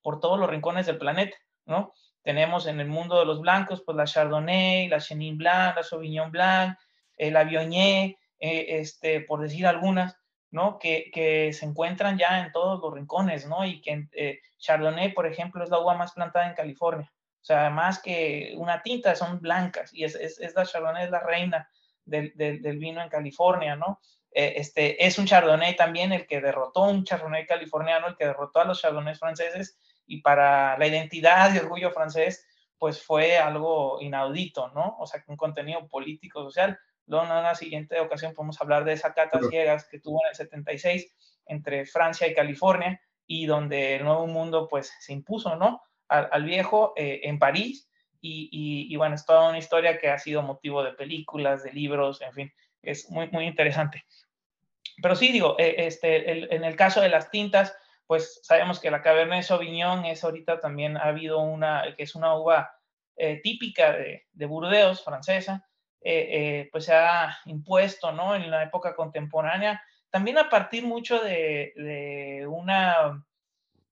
por, 0.00 0.20
todos 0.20 0.38
los 0.38 0.48
rincones 0.48 0.86
del 0.86 0.96
planeta, 0.96 1.36
¿no? 1.66 1.92
Tenemos 2.22 2.68
en 2.68 2.78
el 2.78 2.86
mundo 2.86 3.18
de 3.18 3.26
los 3.26 3.40
blancos, 3.40 3.82
pues 3.84 3.96
la 3.96 4.04
Chardonnay, 4.04 4.86
la 4.86 5.00
Chenin 5.00 5.36
Blanc, 5.36 5.74
la 5.74 5.82
Sauvignon 5.82 6.30
Blanc, 6.30 6.78
eh, 7.16 7.32
la 7.32 7.42
Viognier, 7.42 8.16
eh, 8.38 8.66
este, 8.78 9.20
por 9.20 9.40
decir 9.40 9.66
algunas, 9.66 10.16
¿no? 10.52 10.78
Que, 10.78 11.10
que, 11.12 11.52
se 11.52 11.66
encuentran 11.66 12.16
ya 12.16 12.44
en 12.46 12.52
todos 12.52 12.80
los 12.80 12.94
rincones, 12.94 13.48
¿no? 13.48 13.64
Y 13.64 13.80
que 13.80 14.06
eh, 14.12 14.38
Chardonnay, 14.58 15.12
por 15.14 15.26
ejemplo, 15.26 15.64
es 15.64 15.70
la 15.70 15.80
uva 15.80 15.96
más 15.96 16.12
plantada 16.12 16.46
en 16.46 16.54
California. 16.54 17.12
O 17.44 17.46
sea, 17.46 17.66
además 17.66 18.00
que 18.00 18.54
una 18.56 18.82
tinta 18.82 19.14
son 19.14 19.38
blancas 19.38 19.92
y 19.92 20.04
es, 20.04 20.14
es, 20.14 20.40
es 20.40 20.54
la 20.54 20.64
Chardonnay 20.64 21.04
es 21.04 21.10
la 21.10 21.20
reina 21.20 21.68
del, 22.06 22.32
del, 22.34 22.62
del, 22.62 22.78
vino 22.78 23.02
en 23.02 23.10
California, 23.10 23.76
¿no? 23.76 24.00
Eh, 24.30 24.54
este, 24.56 25.04
es 25.04 25.18
un 25.18 25.26
Chardonnay 25.26 25.76
también 25.76 26.14
el 26.14 26.26
que 26.26 26.40
derrotó, 26.40 26.84
un 26.84 27.04
Chardonnay 27.04 27.46
californiano, 27.46 28.06
el 28.06 28.16
que 28.16 28.24
derrotó 28.24 28.60
a 28.60 28.64
los 28.64 28.80
Chardonnays 28.80 29.18
franceses 29.18 29.78
y 30.06 30.22
para 30.22 30.78
la 30.78 30.86
identidad 30.86 31.52
y 31.52 31.58
orgullo 31.58 31.90
francés, 31.90 32.48
pues 32.78 33.04
fue 33.04 33.36
algo 33.36 34.00
inaudito, 34.00 34.68
¿no? 34.68 34.96
O 34.98 35.06
sea, 35.06 35.22
un 35.26 35.36
contenido 35.36 35.86
político, 35.86 36.42
social 36.44 36.78
Luego, 37.06 37.26
en 37.26 37.32
una 37.32 37.54
siguiente 37.54 38.00
ocasión, 38.00 38.32
podemos 38.32 38.58
hablar 38.62 38.84
de 38.84 38.94
esa 38.94 39.12
cata 39.12 39.38
ciegas 39.50 39.86
que 39.86 40.00
tuvo 40.00 40.20
en 40.24 40.30
el 40.30 40.34
76 40.34 41.14
entre 41.44 41.84
Francia 41.84 42.26
y 42.26 42.32
California 42.32 42.98
y 43.26 43.44
donde 43.44 43.96
el 43.96 44.04
Nuevo 44.04 44.26
Mundo, 44.26 44.66
pues, 44.68 44.94
se 45.00 45.12
impuso, 45.12 45.56
¿no? 45.56 45.82
Al, 46.08 46.44
viejo 46.44 46.92
eh, 46.96 47.20
en 47.24 47.38
París. 47.38 47.88
Y, 48.20 48.48
y, 48.88 48.96
bueno, 48.96 49.16
es 49.16 49.26
toda 49.26 49.50
una 49.50 49.58
historia 49.58 49.98
que 49.98 50.08
ha 50.08 50.18
sido 50.18 50.42
motivo 50.42 50.82
de 50.82 50.92
películas, 50.92 51.62
de 51.62 51.74
libros, 51.74 52.22
en 52.22 52.32
fin, 52.32 52.52
es 52.80 53.10
muy, 53.10 53.28
muy 53.28 53.44
interesante. 53.44 54.02
Pero 55.02 55.14
sí, 55.14 55.30
digo, 55.30 55.56
eh, 55.58 55.74
este, 55.76 56.54
en 56.54 56.64
el 56.64 56.74
caso 56.74 57.02
de 57.02 57.10
las 57.10 57.30
tintas, 57.30 57.76
pues 58.06 58.40
sabemos 58.42 58.80
que 58.80 58.90
la 58.90 59.02
Cabernet 59.02 59.42
Sauvignon 59.42 60.06
es 60.06 60.24
ahorita 60.24 60.58
también 60.58 60.96
ha 60.96 61.04
habido 61.04 61.40
una, 61.40 61.94
que 61.98 62.04
es 62.04 62.14
una 62.14 62.34
uva 62.34 62.74
eh, 63.16 63.42
típica 63.42 63.92
de, 63.92 64.24
de 64.32 64.46
Burdeos, 64.46 65.04
francesa, 65.04 65.68
pues 66.00 66.84
se 66.86 66.94
ha 66.94 67.38
impuesto, 67.44 68.10
¿no? 68.12 68.34
En 68.34 68.50
la 68.50 68.62
época 68.62 68.94
contemporánea, 68.94 69.82
también 70.14 70.38
a 70.38 70.48
partir 70.48 70.86
mucho 70.86 71.18
de, 71.18 72.46
una, 72.48 73.20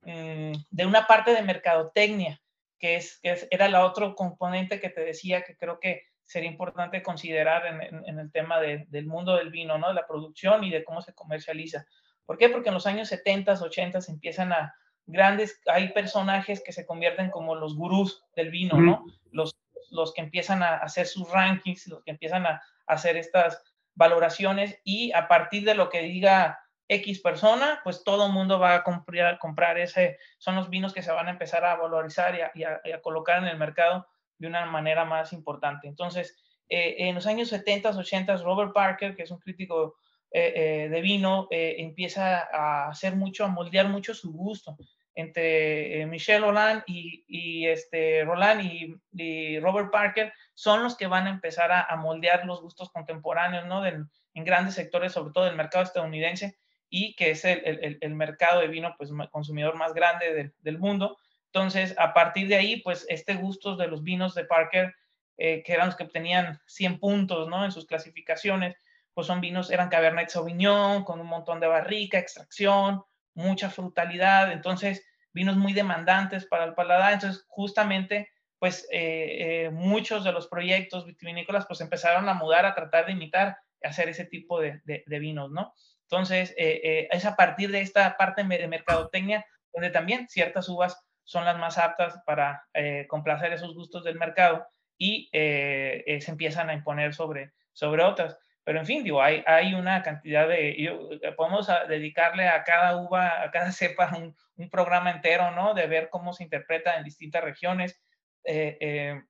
mm, 0.03 0.53
de 0.71 0.87
una 0.87 1.07
parte 1.07 1.33
de 1.33 1.43
mercadotecnia, 1.43 2.41
que, 2.79 2.97
es, 2.97 3.19
que 3.23 3.49
era 3.51 3.69
la 3.69 3.85
otro 3.85 4.15
componente 4.15 4.81
que 4.81 4.91
te 4.91 5.03
decía 5.03 5.43
que 5.43 5.57
creo 5.57 5.79
que 5.79 6.03
sería 6.25 6.51
importante 6.51 7.03
considerar 7.03 7.67
en, 7.67 8.19
el 8.19 8.33
tema 8.33 8.59
del 8.61 9.07
mundo 9.07 9.37
del 9.37 9.51
vino, 9.51 9.77
¿no? 9.79 9.89
De 9.89 9.95
la 9.95 10.07
producción 10.07 10.65
y 10.65 10.71
de 10.71 10.83
cómo 10.83 11.03
se 11.03 11.13
comercializa. 11.13 11.87
¿Por 12.25 12.39
qué? 12.39 12.49
Porque 12.49 12.69
en 12.69 12.75
los 12.75 12.87
años 12.87 13.09
70, 13.09 13.53
80 13.53 13.99
empiezan 14.09 14.53
a 14.53 14.75
grandes, 15.05 15.61
hay 15.67 15.93
personajes 15.93 16.63
que 16.65 16.73
se 16.73 16.87
convierten 16.87 17.31
como 17.31 17.55
los 17.55 17.77
gurús 17.77 18.25
del 18.35 18.51
vino, 18.51 18.81
¿no? 18.81 19.05
Los, 19.31 19.57
los 19.91 20.15
que 20.15 20.23
empiezan 20.23 20.63
a 20.63 20.77
hacer 20.77 21.07
sus 21.07 21.31
rankings, 21.31 21.87
los 21.89 22.03
que 22.03 22.13
empiezan 22.13 22.47
a 22.47 22.63
hacer 22.87 23.17
estas 23.17 23.63
valoraciones 23.95 24.81
y 24.85 25.13
a 25.13 25.29
partir 25.29 25.65
de 25.65 25.75
lo 25.75 25.91
que 25.91 26.03
diga 26.03 26.61
X 26.93 27.21
persona, 27.21 27.81
pues 27.85 28.05
todo 28.05 28.27
el 28.27 28.33
mundo 28.33 28.59
va 28.59 28.75
a 28.75 28.83
comprar, 28.83 29.39
comprar 29.39 29.79
ese, 29.79 30.19
son 30.39 30.57
los 30.57 30.69
vinos 30.69 30.93
que 30.93 31.03
se 31.03 31.13
van 31.13 31.29
a 31.29 31.31
empezar 31.31 31.65
a 31.65 31.77
valorizar 31.77 32.35
y 32.55 32.65
a, 32.65 33.01
colocar 33.01 33.39
en 33.39 33.49
el 33.49 33.57
mercado 33.57 34.07
de 34.39 34.47
una 34.47 34.67
manera 34.67 35.05
más 35.05 35.33
importante. 35.33 35.89
Entonces, 35.89 36.37
eh, 36.69 36.97
en 36.99 37.15
los 37.15 37.27
años 37.27 37.49
70, 37.49 37.91
80, 37.91 38.37
Robert 38.39 38.73
Parker, 38.75 39.15
que 39.17 39.23
es 39.23 39.31
un 39.31 39.39
crítico 39.39 39.97
eh, 40.31 40.53
eh, 40.55 40.89
de 40.91 41.01
vino, 41.01 41.49
empieza 41.51 42.49
a 42.53 42.89
hacer 42.89 43.17
mucho, 43.17 43.45
a 43.45 43.49
moldear 43.49 43.89
mucho 43.89 44.15
su 44.15 44.33
gusto 44.33 44.77
entre 45.15 46.07
Michel 46.07 46.41
Roland 46.41 46.85
y, 46.87 47.67
este, 47.67 48.25
Roland 48.25 48.63
y, 48.63 49.61
Robert 49.61 49.91
Parker 49.91 50.33
son 50.55 50.83
los 50.83 50.97
que 50.97 51.07
van 51.07 51.27
a 51.27 51.31
empezar 51.31 51.71
a, 51.71 51.95
moldear 51.97 52.47
los 52.47 52.63
gustos 52.63 52.91
contemporáneos, 52.91 53.67
¿no? 53.67 53.85
en 53.87 54.09
grandes 54.35 54.75
sectores, 54.75 55.13
sobre 55.13 55.33
todo 55.33 55.45
del 55.45 55.57
mercado 55.57 55.85
estadounidense, 55.85 56.62
y 56.95 57.15
que 57.15 57.31
es 57.31 57.47
el, 57.47 57.99
el, 58.03 58.15
mercado 58.15 58.61
de 58.61 58.69
vino 58.69 58.95
pues, 58.99 59.11
consumidor 59.31 59.77
más 59.77 59.95
grande 59.95 60.53
del 60.61 60.79
mundo. 60.79 61.17
Entonces, 61.47 61.95
a 61.97 62.13
partir 62.13 62.49
de 62.49 62.57
ahí, 62.57 62.83
pues 62.83 63.07
este 63.09 63.35
gusto 63.35 63.77
de 63.77 63.89
los 63.89 64.03
vinos 64.03 64.35
de 64.35 64.45
Parker, 64.45 64.95
eh, 65.39 65.63
que 65.63 65.73
eran 65.73 65.87
los 65.87 65.97
que 65.97 66.05
obtenían 66.05 66.61
100 66.67 67.01
puntos 67.01 67.49
¿no? 67.49 67.65
en 67.65 67.73
sus 67.73 67.87
clasificaciones, 67.87 68.77
pues 69.15 69.27
son 69.27 69.41
vinos, 69.41 69.71
eran 69.71 69.89
Cabernet 69.89 70.29
Sauvignon, 70.29 71.03
con 71.05 71.19
un 71.19 71.29
montón 71.29 71.61
de 71.61 71.67
barrica, 71.67 72.19
extracción, 72.19 73.03
mucha 73.33 73.71
frutalidad, 73.71 74.53
entonces 74.53 75.03
vinos 75.33 75.57
muy 75.57 75.73
demandantes 75.73 76.45
para 76.45 76.65
el 76.65 76.75
paladar. 76.75 77.15
Entonces, 77.15 77.47
justamente, 77.49 78.29
pues 78.59 78.87
eh, 78.93 79.65
eh, 79.65 79.71
muchos 79.71 80.25
de 80.25 80.33
los 80.33 80.47
proyectos 80.47 81.07
vitivinícolas 81.07 81.65
pues 81.65 81.81
empezaron 81.81 82.29
a 82.29 82.35
mudar, 82.35 82.67
a 82.67 82.75
tratar 82.75 83.07
de 83.07 83.13
imitar, 83.13 83.57
hacer 83.83 84.11
ese 84.11 84.27
tipo 84.27 84.61
de, 84.61 84.83
de, 84.85 85.05
de 85.07 85.19
vinos, 85.19 85.51
¿no? 85.51 85.73
Entonces, 86.13 86.53
eh, 86.59 86.81
eh, 86.85 87.09
es 87.11 87.25
a 87.25 87.37
partir 87.37 87.71
de 87.71 87.81
esta 87.81 88.19
parte 88.19 88.45
de 88.45 88.69
mercadotecnia 88.69 89.47
donde 89.73 89.89
también 89.89 90.29
ciertas 90.29 90.69
uvas 90.69 91.03
son 91.25 91.47
las 91.47 91.57
más 91.57 91.79
aptas 91.79 92.21
para 92.27 92.67
eh, 92.75 93.07
complacer 93.09 93.51
esos 93.55 93.75
gustos 93.75 94.05
del 94.05 94.19
mercado 94.19 94.67
y 94.99 95.31
se 95.33 96.31
empiezan 96.31 96.69
a 96.69 96.75
imponer 96.75 97.15
sobre, 97.15 97.53
sobre 97.73 98.05
otras. 98.05 98.37
Pero 98.63 98.79
en 98.79 98.85
fin, 98.85 99.03
digo, 99.03 99.23
hay, 99.23 99.43
hay 99.47 99.73
una 99.73 100.03
cantidad 100.03 100.47
de, 100.47 101.33
podemos 101.35 101.67
dedicarle 101.89 102.47
a 102.47 102.63
cada 102.63 102.99
uva, 102.99 103.43
a 103.43 103.51
cada 103.51 103.73
cepa 103.73 104.15
un, 104.15 104.37
un, 104.57 104.69
programa 104.69 105.13
entero, 105.13 105.51
¿no? 105.53 105.73
De 105.73 105.87
ver 105.87 106.11
cómo 106.11 106.35
se 106.35 106.45
interpreta 106.45 106.99
en 106.99 107.05
distintas 107.05 107.43
regiones, 107.43 107.99
desde 108.45 109.25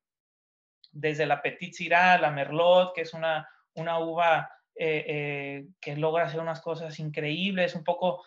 la 1.27 1.41
Petit 1.41 1.75
Syrah, 1.75 2.19
la 2.19 2.33
Merlot, 2.33 2.93
que 2.93 3.03
es 3.03 3.15
una, 3.15 3.49
una 3.75 4.01
uva 4.01 4.51
eh, 4.75 5.05
eh, 5.07 5.67
que 5.81 5.97
logra 5.97 6.25
hacer 6.25 6.41
unas 6.41 6.61
cosas 6.63 6.99
increíbles, 6.99 7.75
un 7.75 7.85
poco, 7.85 8.25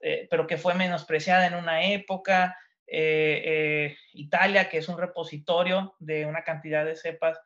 eh, 0.00 0.26
pero 0.28 0.46
que 0.46 0.56
fue 0.56 0.74
menospreciada 0.74 1.46
en 1.46 1.54
una 1.54 1.84
época. 1.84 2.56
Italia, 4.14 4.70
que 4.70 4.78
es 4.78 4.88
un 4.88 4.96
repositorio 4.96 5.94
de 5.98 6.24
una 6.24 6.42
cantidad 6.42 6.86
de 6.86 6.96
cepas 6.96 7.38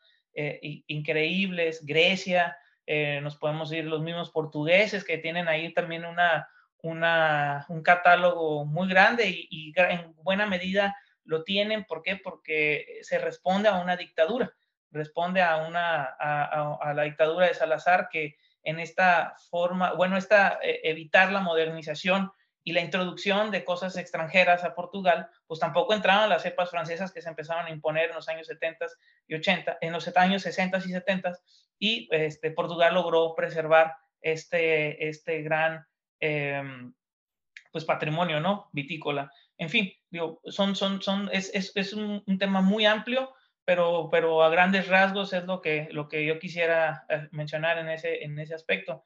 increíbles. 0.86 1.84
Grecia, 1.84 2.56
nos 3.20 3.36
podemos 3.38 3.72
ir 3.72 3.84
los 3.84 4.02
mismos 4.02 4.30
portugueses 4.30 5.02
que 5.02 5.18
tienen 5.18 5.48
ahí 5.48 5.74
también 5.74 6.04
una, 6.04 6.48
una, 6.84 7.66
un 7.68 7.82
catálogo 7.82 8.64
muy 8.64 8.88
grande 8.88 9.30
y, 9.30 9.48
y, 9.50 9.72
en 9.76 10.14
buena 10.22 10.46
medida 10.46 10.94
lo 11.24 11.42
tienen. 11.42 11.84
¿Por 11.86 12.02
qué? 12.02 12.14
Porque 12.14 13.00
se 13.02 13.18
responde 13.18 13.68
a 13.68 13.80
una 13.80 13.96
dictadura 13.96 14.54
responde 14.93 15.43
a, 15.43 15.56
una, 15.56 16.05
a, 16.05 16.93
la 16.94 17.02
dictadura 17.02 17.47
de 17.47 17.55
Salazar 17.55 18.09
que 18.10 18.36
en 18.62 18.78
esta 18.78 19.35
forma, 19.51 19.94
bueno, 19.94 20.16
esta, 20.16 20.59
eh, 20.62 20.81
evitar 20.85 21.32
la 21.32 21.40
modernización 21.40 22.31
y 22.64 22.73
la 22.73 22.81
introducción 22.81 23.51
de 23.51 23.64
cosas 23.64 23.97
extranjeras 23.97 24.62
a 24.62 24.74
Portugal, 24.74 25.28
pues 25.47 25.59
tampoco 25.59 25.94
entraron 25.94 26.28
las 26.28 26.43
cepas 26.43 26.70
francesas 26.70 27.12
que 27.12 27.20
se 27.20 27.28
empezaron 27.28 27.66
a 27.66 27.70
imponer 27.70 28.10
en 28.10 28.16
los 28.16 28.28
años 28.28 28.47
70 28.47 28.86
y 29.27 29.35
80, 29.35 29.78
en 29.81 29.93
los 29.93 30.16
años 30.16 30.43
60 30.43 30.78
y 30.78 30.93
70, 30.93 31.32
y 31.78 32.09
este, 32.12 32.52
Portugal 32.52 32.94
logró 32.94 33.35
preservar 33.35 33.94
este, 34.20 35.09
este 35.09 35.43
gran 35.43 35.85
em, 36.20 36.94
pues 37.73 37.85
patrimonio, 37.85 38.39
¿no? 38.39 38.69
Vitícola. 38.73 39.32
En 39.59 39.69
fin, 39.69 39.93
digo, 40.10 40.40
son, 40.44 40.77
son, 40.77 41.02
son, 41.02 41.28
es, 41.32 41.51
es, 41.55 41.73
es 41.74 41.93
un, 41.93 42.23
un, 42.24 42.39
tema 42.39 42.60
muy 42.60 42.86
amplio 42.86 43.35
pero, 43.64 44.09
pero 44.10 44.43
a 44.43 44.51
grandes 44.51 44.89
rasgos 44.89 45.32
es 45.32 45.44
lo 45.44 45.60
que, 45.60 45.89
lo 45.93 46.09
que 46.09 46.26
yo 46.26 46.39
quisiera 46.39 47.05
eh, 47.09 47.28
mencionar 47.30 47.78
en 47.78 47.89
ese, 47.89 48.24
en 48.24 48.39
ese 48.39 48.55
aspecto. 48.55 49.05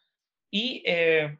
Y, 0.50 0.82
eh, 0.86 1.38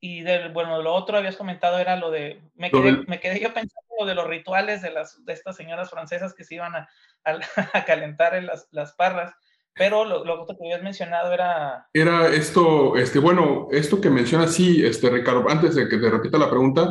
y 0.00 0.22
del, 0.22 0.52
bueno, 0.52 0.80
lo 0.82 0.94
otro 0.94 1.16
habías 1.16 1.36
comentado 1.36 1.78
era 1.78 1.96
lo 1.96 2.10
de, 2.10 2.42
me 2.54 2.70
quedé, 2.70 3.04
me 3.06 3.18
quedé 3.18 3.40
yo 3.40 3.52
pensando 3.52 3.86
lo 3.98 4.06
de 4.06 4.14
los 4.14 4.26
rituales 4.26 4.82
de, 4.82 4.90
las, 4.90 5.24
de 5.24 5.32
estas 5.32 5.56
señoras 5.56 5.90
francesas 5.90 6.34
que 6.34 6.44
se 6.44 6.56
iban 6.56 6.74
a, 6.76 6.88
a, 7.72 7.84
calentar 7.84 8.34
en 8.34 8.46
las, 8.46 8.68
las 8.70 8.92
parras. 8.92 9.34
Pero 9.74 10.06
lo, 10.06 10.24
lo, 10.24 10.42
otro 10.42 10.56
que 10.56 10.64
habías 10.64 10.82
mencionado 10.82 11.32
era... 11.32 11.88
Era 11.92 12.28
esto, 12.28 12.96
este, 12.96 13.18
bueno, 13.18 13.68
esto 13.70 14.00
que 14.00 14.08
mencionas, 14.08 14.54
sí, 14.54 14.82
este, 14.82 15.10
Ricardo, 15.10 15.44
antes 15.50 15.74
de 15.74 15.86
que 15.86 15.98
te 15.98 16.08
repita 16.08 16.38
la 16.38 16.48
pregunta, 16.48 16.88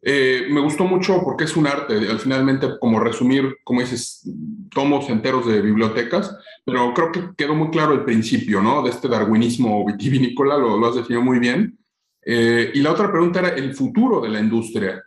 eh, 0.00 0.46
me 0.48 0.60
gustó 0.60 0.84
mucho 0.84 1.22
porque 1.24 1.44
es 1.44 1.56
un 1.56 1.66
arte, 1.66 1.94
al 1.94 2.20
finalmente 2.20 2.78
como 2.78 3.00
resumir, 3.00 3.56
como 3.64 3.80
dices, 3.80 4.22
tomos 4.70 5.08
enteros 5.08 5.46
de 5.46 5.60
bibliotecas, 5.60 6.36
pero 6.64 6.94
creo 6.94 7.10
que 7.10 7.30
quedó 7.36 7.54
muy 7.54 7.70
claro 7.70 7.94
el 7.94 8.04
principio, 8.04 8.60
¿no? 8.60 8.82
De 8.82 8.90
este 8.90 9.08
darwinismo 9.08 9.84
vitivinícola, 9.84 10.56
lo, 10.56 10.78
lo 10.78 10.86
has 10.86 10.94
definido 10.94 11.22
muy 11.22 11.40
bien. 11.40 11.78
Eh, 12.24 12.70
y 12.74 12.80
la 12.80 12.92
otra 12.92 13.10
pregunta 13.10 13.40
era 13.40 13.48
el 13.48 13.74
futuro 13.74 14.20
de 14.20 14.28
la 14.28 14.38
industria. 14.38 15.02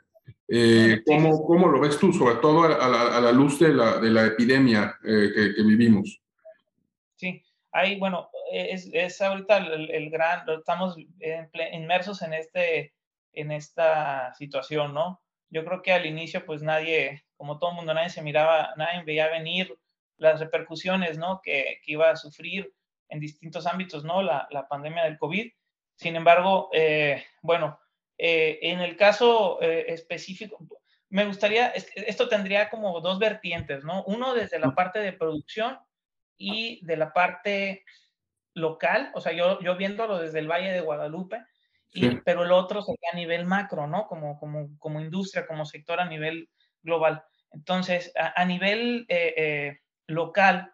Eh, 0.48 1.02
¿cómo, 1.06 1.46
¿cómo, 1.46 1.70
lo 1.70 1.80
ves 1.80 1.98
tú, 1.98 2.12
sobre 2.12 2.36
todo 2.36 2.64
a 2.64 3.22
la, 3.22 3.32
luz 3.32 3.60
de 3.60 3.74
la, 3.74 4.00
de 4.00 4.10
la 4.10 4.26
epidemia 4.26 4.98
que, 5.02 5.54
que, 5.56 5.64
vivimos? 5.64 6.20
Sí, 7.16 7.42
ahí, 7.72 7.98
bueno, 7.98 8.28
es, 8.52 8.90
es 8.92 9.22
ahorita 9.22 9.58
el, 9.58 9.90
el, 9.90 10.10
gran, 10.10 10.42
estamos 10.50 10.98
inmersos 11.72 12.22
en 12.24 12.34
este 12.34 12.94
en 13.34 13.52
esta 13.52 14.34
situación, 14.36 14.94
¿no? 14.94 15.22
Yo 15.50 15.66
creo 15.66 15.82
que 15.82 15.94
al 15.94 16.06
inicio, 16.06 16.46
pues 16.46 16.62
nadie, 16.62 17.26
como 17.38 17.60
todo 17.60 17.72
el 17.72 17.76
mundo, 17.78 17.94
nadie 17.94 18.10
se 18.10 18.22
miraba, 18.22 18.74
nadie 18.78 19.04
veía 19.04 19.28
venir 19.28 19.78
las 20.18 20.40
repercusiones, 20.40 21.18
¿no? 21.18 21.42
Que, 21.44 21.82
que 21.84 21.94
iba 21.94 22.10
a 22.10 22.16
sufrir 22.16 22.74
en 23.10 23.20
distintos 23.20 23.66
ámbitos, 23.66 24.04
¿no? 24.04 24.22
La, 24.22 24.48
la 24.52 24.68
pandemia 24.68 25.04
del 25.04 25.18
COVID. 25.18 25.52
Sin 25.96 26.16
embargo, 26.16 26.70
eh, 26.74 27.24
bueno, 27.42 27.80
eh, 28.18 28.60
en 28.62 28.80
el 28.80 28.96
caso 28.96 29.62
eh, 29.62 29.86
específico, 29.88 30.66
me 31.10 31.26
gustaría, 31.26 31.68
esto 31.68 32.30
tendría 32.30 32.70
como 32.70 33.02
dos 33.02 33.20
vertientes, 33.20 33.84
¿no? 33.84 34.04
Uno 34.06 34.34
desde 34.34 34.60
la 34.60 34.74
parte 34.74 35.00
de 35.00 35.12
producción 35.12 35.78
y 36.38 36.84
de 36.86 36.96
la 36.96 37.12
parte 37.12 37.84
local, 38.54 39.12
o 39.14 39.22
sea, 39.22 39.34
yo, 39.34 39.60
yo 39.62 39.76
viéndolo 39.76 40.18
desde 40.18 40.40
el 40.40 40.50
Valle 40.50 40.72
de 40.72 40.82
Guadalupe, 40.82 41.44
pero 42.24 42.44
el 42.44 42.52
otro 42.52 42.82
sería 42.82 43.10
a 43.12 43.16
nivel 43.16 43.46
macro, 43.46 43.88
¿no? 43.88 44.08
Como, 44.08 44.40
como, 44.40 44.70
como 44.80 45.02
industria, 45.02 45.46
como 45.46 45.66
sector 45.66 46.00
a 46.00 46.06
nivel 46.06 46.50
global. 46.82 47.24
Entonces, 47.52 48.14
a, 48.16 48.46
nivel 48.46 49.06
eh, 49.10 49.34
eh, 49.36 49.80
local, 50.08 50.72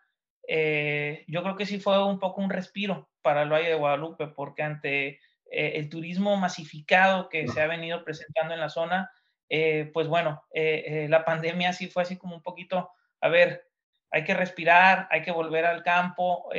eh, 0.47 1.25
yo 1.27 1.41
creo 1.41 1.55
que 1.55 1.65
sí 1.65 1.79
fue 1.79 2.03
un 2.05 2.19
poco 2.19 2.41
un 2.41 2.51
respiro 2.51 3.09
para 3.21 3.41
el 3.41 3.51
Valle 3.51 3.69
de 3.69 3.75
Guadalupe, 3.75 4.27
porque 4.27 4.63
ante 4.63 5.19
el 5.49 5.89
turismo 5.89 6.35
masificado 6.35 7.29
que 7.29 7.47
se 7.47 7.61
ha 7.61 7.67
venido 7.67 8.03
presentando 8.03 8.53
en 8.53 8.59
la 8.59 8.69
zona, 8.69 9.09
pues 9.93 10.07
bueno, 10.07 10.43
la 10.53 11.23
pandemia 11.23 11.71
sí 11.71 11.87
fue 11.87 12.03
así 12.03 12.17
como 12.17 12.35
un 12.35 12.41
poquito, 12.41 12.91
a 13.21 13.29
ver, 13.29 13.65
hay 14.11 14.25
que 14.25 14.33
respirar, 14.33 15.07
hay 15.09 15.21
que 15.21 15.31
volver 15.31 15.65
al 15.65 15.83
campo, 15.83 16.49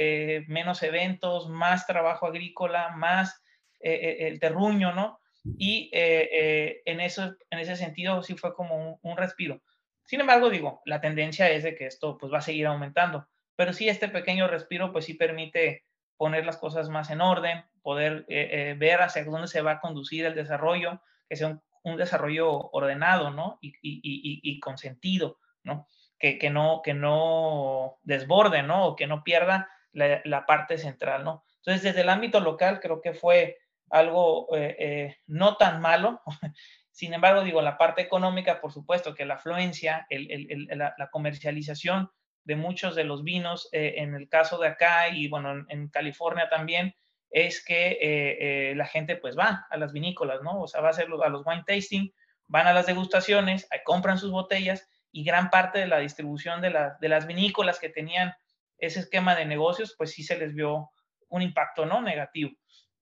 menos 0.46 0.82
eventos, 0.82 1.50
más 1.50 1.86
trabajo 1.86 2.26
agrícola, 2.26 2.90
más 2.96 3.30
eh, 3.30 3.36
eh, 3.36 3.47
el 3.80 4.38
terruño, 4.40 4.92
¿no? 4.92 5.20
Y 5.56 5.90
eh, 5.92 6.82
en, 6.84 7.00
eso, 7.00 7.34
en 7.50 7.58
ese 7.58 7.76
sentido 7.76 8.22
sí 8.22 8.34
fue 8.34 8.54
como 8.54 8.98
un, 9.02 9.16
respiro. 9.16 9.62
Sin 10.04 10.20
embargo, 10.20 10.50
digo, 10.50 10.82
la 10.84 11.00
tendencia 11.00 11.50
es 11.50 11.62
de 11.62 11.74
que 11.74 11.86
esto 11.86 12.18
pues 12.18 12.32
va 12.32 12.38
a 12.38 12.42
seguir 12.42 12.66
aumentando, 12.66 13.28
pero 13.56 13.72
sí 13.72 13.88
este 13.88 14.08
pequeño 14.08 14.48
respiro 14.48 14.92
pues 14.92 15.04
sí 15.04 15.14
permite 15.14 15.84
poner 16.16 16.44
las 16.44 16.56
cosas 16.56 16.88
más 16.88 17.10
en 17.10 17.20
orden, 17.20 17.64
poder 17.82 18.26
ver 18.26 19.02
hacia 19.02 19.24
dónde 19.24 19.48
se 19.48 19.62
va 19.62 19.72
a 19.72 19.80
conducir 19.80 20.24
el 20.26 20.34
desarrollo, 20.34 21.00
que 21.28 21.36
sea 21.36 21.60
un, 21.82 21.96
desarrollo 21.96 22.50
ordenado, 22.70 23.30
¿no? 23.30 23.58
Y, 23.62 23.72
y, 23.82 24.60
con 24.60 24.76
sentido, 24.76 25.38
¿no? 25.62 25.86
que, 26.18 26.38
que, 26.38 26.50
no, 26.50 26.82
que 26.82 26.94
no 26.94 27.98
desborde, 28.02 28.62
¿no? 28.62 28.86
O 28.86 28.96
que 28.96 29.06
no 29.06 29.22
pierda 29.22 29.70
la, 29.92 30.20
la, 30.24 30.44
parte 30.44 30.76
central, 30.76 31.24
¿no? 31.24 31.44
Entonces, 31.58 31.82
desde 31.82 32.00
el 32.02 32.08
ámbito 32.08 32.40
local 32.40 32.80
creo 32.80 33.00
que 33.00 33.14
fue 33.14 33.58
algo 33.90 34.54
eh, 34.56 34.76
eh, 34.78 35.16
no 35.26 35.56
tan 35.56 35.80
malo. 35.80 36.22
Sin 36.90 37.14
embargo, 37.14 37.44
digo, 37.44 37.62
la 37.62 37.78
parte 37.78 38.02
económica, 38.02 38.60
por 38.60 38.72
supuesto, 38.72 39.14
que 39.14 39.24
la 39.24 39.34
afluencia, 39.34 40.06
el, 40.10 40.30
el, 40.30 40.66
la, 40.76 40.94
la, 40.98 41.10
comercialización 41.10 42.10
de 42.48 42.56
muchos 42.56 42.96
de 42.96 43.04
los 43.04 43.22
vinos, 43.22 43.68
eh, 43.72 43.94
en 43.98 44.14
el 44.14 44.28
caso 44.28 44.58
de 44.58 44.68
acá 44.68 45.08
y 45.10 45.28
bueno, 45.28 45.52
en, 45.52 45.66
en 45.68 45.88
California 45.88 46.48
también, 46.48 46.94
es 47.30 47.62
que 47.64 47.90
eh, 47.90 48.70
eh, 48.70 48.74
la 48.74 48.86
gente 48.86 49.16
pues 49.16 49.38
va 49.38 49.66
a 49.70 49.76
las 49.76 49.92
vinícolas, 49.92 50.42
¿no? 50.42 50.62
O 50.62 50.66
sea, 50.66 50.80
va 50.80 50.88
a 50.88 50.90
hacer 50.90 51.08
a 51.22 51.28
los 51.28 51.46
wine 51.46 51.64
tasting, 51.66 52.10
van 52.46 52.66
a 52.66 52.72
las 52.72 52.86
degustaciones, 52.86 53.68
compran 53.84 54.18
sus 54.18 54.30
botellas 54.30 54.88
y 55.12 55.24
gran 55.24 55.50
parte 55.50 55.78
de 55.78 55.88
la 55.88 55.98
distribución 55.98 56.62
de, 56.62 56.70
la, 56.70 56.96
de 57.00 57.08
las 57.08 57.26
vinícolas 57.26 57.78
que 57.78 57.90
tenían 57.90 58.32
ese 58.78 59.00
esquema 59.00 59.34
de 59.34 59.44
negocios, 59.44 59.94
pues 59.96 60.12
sí 60.12 60.22
se 60.22 60.38
les 60.38 60.54
vio 60.54 60.90
un 61.28 61.42
impacto, 61.42 61.84
¿no? 61.84 62.00
Negativo. 62.00 62.52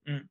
Mm. 0.05 0.29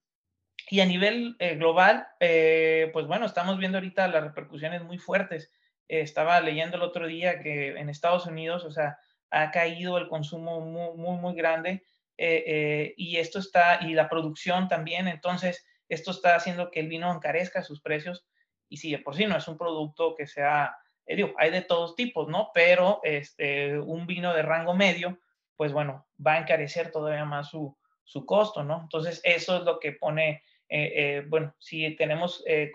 Y 0.70 0.80
a 0.80 0.86
nivel 0.86 1.36
eh, 1.40 1.56
global, 1.56 2.08
eh, 2.20 2.90
pues 2.94 3.06
bueno, 3.08 3.26
estamos 3.26 3.58
viendo 3.58 3.78
ahorita 3.78 4.08
las 4.08 4.24
repercusiones 4.24 4.84
muy 4.84 4.98
fuertes. 4.98 5.52
Eh, 5.88 6.02
estaba 6.02 6.40
leyendo 6.42 6.78
el 6.78 6.84
otro 6.84 7.08
día 7.08 7.40
que 7.40 7.78
en 7.78 7.90
Estados 7.90 8.26
Unidos, 8.26 8.64
o 8.66 8.72
sea, 8.72 8.98
ha 9.30 9.52
caído 9.52 9.98
el 9.98 10.08
consumo 10.08 10.62
muy, 10.62 10.98
muy, 10.98 11.18
muy 11.18 11.36
grande 11.36 11.84
eh, 12.18 12.44
eh, 12.48 12.94
y 12.98 13.18
esto 13.18 13.40
está, 13.40 13.80
y 13.82 13.94
la 13.94 14.08
producción 14.08 14.68
también, 14.70 15.08
entonces 15.08 15.66
esto 15.90 16.12
está 16.12 16.36
haciendo 16.36 16.72
que 16.72 16.80
el 16.80 16.88
vino 16.88 17.12
encarezca 17.12 17.62
sus 17.62 17.82
precios 17.82 18.26
y 18.70 18.78
si 18.78 18.92
de 18.92 19.00
por 19.00 19.16
sí 19.16 19.26
no 19.26 19.38
es 19.38 19.48
un 19.48 19.58
producto 19.58 20.16
que 20.16 20.26
sea, 20.26 20.78
eh, 21.06 21.16
digo, 21.16 21.34
hay 21.38 21.52
de 21.52 21.62
todos 21.62 21.96
tipos, 21.96 22.30
¿no? 22.30 22.52
Pero 22.54 23.02
este, 23.04 23.78
un 23.78 24.08
vino 24.08 24.34
de 24.34 24.42
rango 24.42 24.74
medio, 24.74 25.20
pues 25.58 25.74
bueno, 25.74 26.08
va 26.26 26.34
a 26.34 26.40
encarecer 26.40 26.92
todavía 26.92 27.26
más 27.26 27.50
su, 27.50 27.78
su 28.04 28.26
costo, 28.26 28.64
¿no? 28.64 28.82
Entonces 28.84 29.20
eso 29.24 29.58
es 29.58 29.64
lo 29.64 29.80
que 29.80 29.92
pone, 29.92 30.44
eh, 30.70 30.94
eh, 30.96 31.26
bueno, 31.28 31.56
si 31.60 31.96
tenemos 31.96 32.44
eh, 32.48 32.72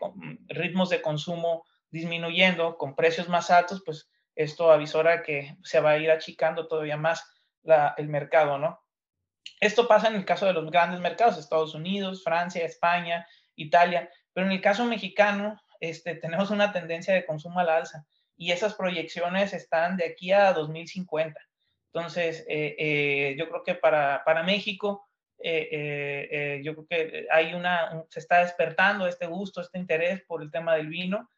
ritmos 0.47 0.91
de 0.91 1.03
consumo 1.03 1.65
disminuyendo 1.91 2.77
con 2.79 2.95
precios 2.95 3.29
más 3.29 3.51
altos, 3.51 3.83
pues 3.85 4.09
esto 4.37 4.71
avisora 4.71 5.23
que 5.23 5.57
se 5.65 5.81
va 5.81 5.91
a 5.91 5.99
ir 5.99 6.11
achicando 6.11 6.69
todavía 6.69 6.97
más 6.97 7.25
el 7.97 8.09
mercado, 8.09 8.59
¿no? 8.59 8.81
Esto 9.61 9.87
pasa 9.89 10.09
en 10.09 10.15
el 10.15 10.25
caso 10.25 10.47
de 10.47 10.53
los 10.55 10.71
grandes 10.71 11.01
mercados, 11.01 11.37
Estados 11.37 11.75
Unidos, 11.75 12.23
Francia, 12.25 12.65
España, 12.65 13.27
Italia, 13.57 14.09
pero 14.33 14.47
en 14.47 14.53
el 14.53 14.61
caso 14.61 14.85
mexicano 14.85 15.61
este, 15.81 16.15
tenemos 16.17 16.51
una 16.51 16.73
tendencia 16.73 17.13
de 17.13 17.27
consumo 17.27 17.61
a 17.61 17.65
la 17.65 17.77
alza 17.77 18.07
y 18.37 18.53
esas 18.53 18.75
proyecciones 18.75 19.53
están 19.53 19.97
de 19.97 20.07
aquí 20.07 20.33
a 20.33 20.53
2050. 20.53 21.39
Entonces, 21.93 22.47
yo 22.49 23.49
creo 23.49 23.63
que 23.67 23.75
para, 23.75 24.23
para 24.25 24.45
México, 24.45 25.10
yo 25.43 26.75
creo 26.75 26.87
que 26.89 27.27
hay 27.31 27.55
una, 27.55 27.93
un, 27.93 28.05
se 28.11 28.21
está 28.21 28.41
despertando 28.41 29.07
este 29.07 29.27
gusto, 29.27 29.61
este 29.61 29.79
interés 29.79 30.23
por 30.23 30.43
el 30.43 30.51
tema 30.51 30.75
del 30.75 30.89
vino. 30.89 31.31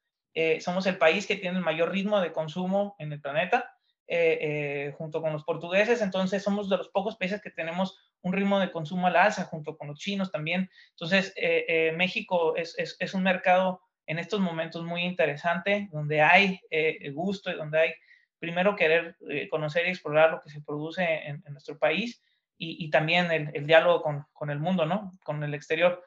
somos 0.61 0.87
el 0.87 0.99
país 0.99 1.27
que 1.27 1.37
tiene 1.37 1.59
el 1.59 1.65
mayor 1.65 1.91
ritmo 1.93 2.21
de 2.21 2.33
consumo 2.33 2.97
en 2.99 3.13
el 3.13 3.21
planeta 3.21 3.73
eh, 4.09 4.39
eh, 4.43 4.95
junto 4.99 5.23
con 5.23 5.33
los 5.33 5.45
portugueses, 5.45 6.03
entonces 6.03 6.43
somos 6.43 6.69
de 6.69 6.77
los 6.77 6.89
pocos 6.89 7.17
países 7.17 7.41
que 7.41 7.51
tenemos 7.51 7.97
un 8.21 8.33
ritmo 8.33 8.61
de 8.61 8.71
consumo 8.71 9.07
al 9.07 9.17
alza, 9.17 9.45
junto 9.45 9.77
con 9.77 9.89
los 9.89 9.99
chinos 9.99 10.31
también. 10.31 10.69
Entonces, 10.91 11.33
eh, 11.37 11.65
eh, 11.69 11.93
México 11.93 12.55
es, 12.57 12.79
es, 12.79 12.97
es, 12.99 13.15
un 13.15 13.23
mercado 13.23 13.81
en 14.07 14.19
estos 14.19 14.41
momentos 14.41 14.85
muy 14.85 15.03
interesante, 15.03 15.89
donde 15.93 16.21
hay 16.21 16.61
eh, 16.71 17.11
gusto 17.11 17.51
y 17.51 17.55
donde 17.55 17.81
hay, 17.81 17.95
primero, 18.39 18.77
querer 18.77 19.17
eh, 19.31 19.49
conocer 19.49 19.87
y 19.87 19.91
explorar 19.91 20.31
lo 20.31 20.41
que 20.41 20.51
se 20.51 20.61
produce 20.61 21.03
en 21.03 21.43
nuestro 21.51 21.79
país 21.79 22.23
y, 22.59 22.85
y 22.85 22.91
también 22.91 23.31
el, 23.31 23.51
el 23.55 23.67
diálogo 23.67 24.03
con, 24.03 24.27
con, 24.33 24.51
el 24.51 24.59
mundo, 24.59 24.87
¿no? 24.87 25.13
Con 25.25 25.43
el 25.43 25.55
exterior. 25.55 26.05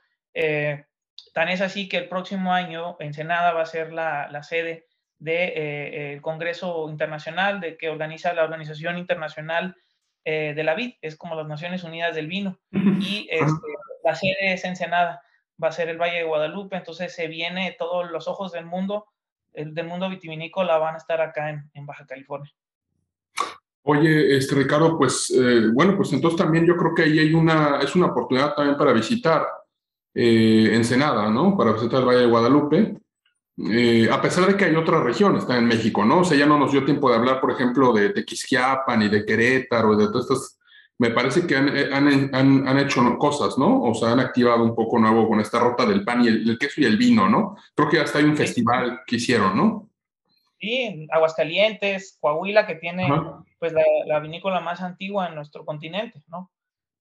tan 1.33 1.49
es 1.49 1.61
así 1.61 1.87
que 1.89 1.97
el 1.97 2.09
próximo 2.09 2.53
año 2.53 2.97
Ensenada 2.99 3.53
va 3.53 3.61
a 3.61 3.65
ser 3.65 3.93
la, 3.93 4.29
la 4.29 4.43
sede 4.43 4.85
del 5.19 5.35
de, 5.35 6.13
eh, 6.13 6.21
Congreso 6.21 6.89
Internacional 6.89 7.61
de 7.61 7.77
que 7.77 7.89
organiza 7.89 8.33
la 8.33 8.43
Organización 8.43 8.97
Internacional 8.97 9.75
eh, 10.23 10.53
de 10.55 10.63
la 10.63 10.75
Vid, 10.75 10.95
es 11.01 11.15
como 11.15 11.35
las 11.35 11.47
Naciones 11.47 11.83
Unidas 11.83 12.15
del 12.15 12.27
Vino, 12.27 12.59
y 12.71 13.27
este, 13.29 13.67
la 14.03 14.15
sede 14.15 14.53
es 14.53 14.65
Ensenada, 14.65 15.21
va 15.63 15.69
a 15.69 15.71
ser 15.71 15.89
el 15.89 15.97
Valle 15.97 16.17
de 16.17 16.23
Guadalupe, 16.23 16.75
entonces 16.75 17.13
se 17.13 17.27
viene 17.27 17.75
todos 17.77 18.09
los 18.09 18.27
ojos 18.27 18.51
del 18.51 18.65
mundo, 18.65 19.05
el 19.53 19.73
del 19.73 19.87
mundo 19.87 20.09
vitivinícola 20.09 20.77
van 20.77 20.95
a 20.95 20.97
estar 20.97 21.21
acá 21.21 21.49
en, 21.49 21.69
en 21.73 21.85
Baja 21.85 22.05
California. 22.05 22.51
Oye, 23.87 24.35
este 24.35 24.55
Ricardo, 24.55 24.97
pues 24.97 25.29
eh, 25.29 25.69
bueno, 25.71 25.95
pues 25.95 26.11
entonces 26.11 26.39
también 26.39 26.65
yo 26.65 26.75
creo 26.75 26.95
que 26.95 27.03
ahí 27.03 27.19
hay 27.19 27.33
una, 27.35 27.79
es 27.83 27.95
una 27.95 28.07
oportunidad 28.07 28.55
también 28.55 28.77
para 28.77 28.91
visitar 28.93 29.45
eh, 30.11 30.71
Ensenada, 30.73 31.29
¿no? 31.29 31.55
Para 31.55 31.73
visitar 31.73 31.99
el 31.99 32.07
Valle 32.07 32.21
de 32.21 32.25
Guadalupe. 32.25 32.97
Eh, 33.69 34.09
a 34.11 34.19
pesar 34.19 34.47
de 34.47 34.57
que 34.57 34.65
hay 34.65 34.75
otras 34.75 35.03
regiones, 35.03 35.43
está 35.43 35.59
en 35.59 35.67
México, 35.67 36.03
¿no? 36.03 36.21
O 36.21 36.23
sea, 36.23 36.35
ya 36.35 36.47
no 36.47 36.57
nos 36.57 36.71
dio 36.71 36.83
tiempo 36.83 37.11
de 37.11 37.17
hablar, 37.17 37.39
por 37.39 37.51
ejemplo, 37.51 37.93
de 37.93 38.09
Tequisquiapan 38.09 39.03
y 39.03 39.09
de 39.09 39.23
Querétaro 39.23 39.93
y 39.93 39.97
de 39.97 40.07
todas 40.07 40.23
estas. 40.23 40.59
Me 40.97 41.11
parece 41.11 41.45
que 41.45 41.55
han, 41.55 41.69
han, 41.69 42.33
han, 42.33 42.67
han, 42.67 42.79
hecho 42.79 43.01
cosas, 43.19 43.55
¿no? 43.59 43.83
O 43.83 43.93
sea, 43.93 44.13
han 44.13 44.19
activado 44.19 44.63
un 44.63 44.73
poco 44.73 44.97
nuevo 44.97 45.27
con 45.27 45.39
esta 45.41 45.59
ruta 45.59 45.85
del 45.85 46.03
pan 46.03 46.23
y 46.23 46.27
el, 46.29 46.49
el 46.49 46.57
queso 46.57 46.81
y 46.81 46.85
el 46.85 46.97
vino, 46.97 47.29
¿no? 47.29 47.55
Creo 47.75 47.89
que 47.89 47.99
hasta 47.99 48.17
hay 48.17 48.25
un 48.25 48.35
festival 48.35 49.01
que 49.05 49.17
hicieron, 49.17 49.55
¿no? 49.55 49.89
Sí, 50.65 51.07
Aguascalientes, 51.11 52.17
Coahuila, 52.19 52.65
que 52.65 52.73
tiene 52.73 53.05
Ajá. 53.05 53.43
pues 53.59 53.71
la, 53.71 53.83
la, 54.07 54.19
vinícola 54.19 54.61
más 54.61 54.81
antigua 54.81 55.27
en 55.27 55.35
nuestro 55.35 55.63
continente, 55.63 56.23
¿no? 56.27 56.51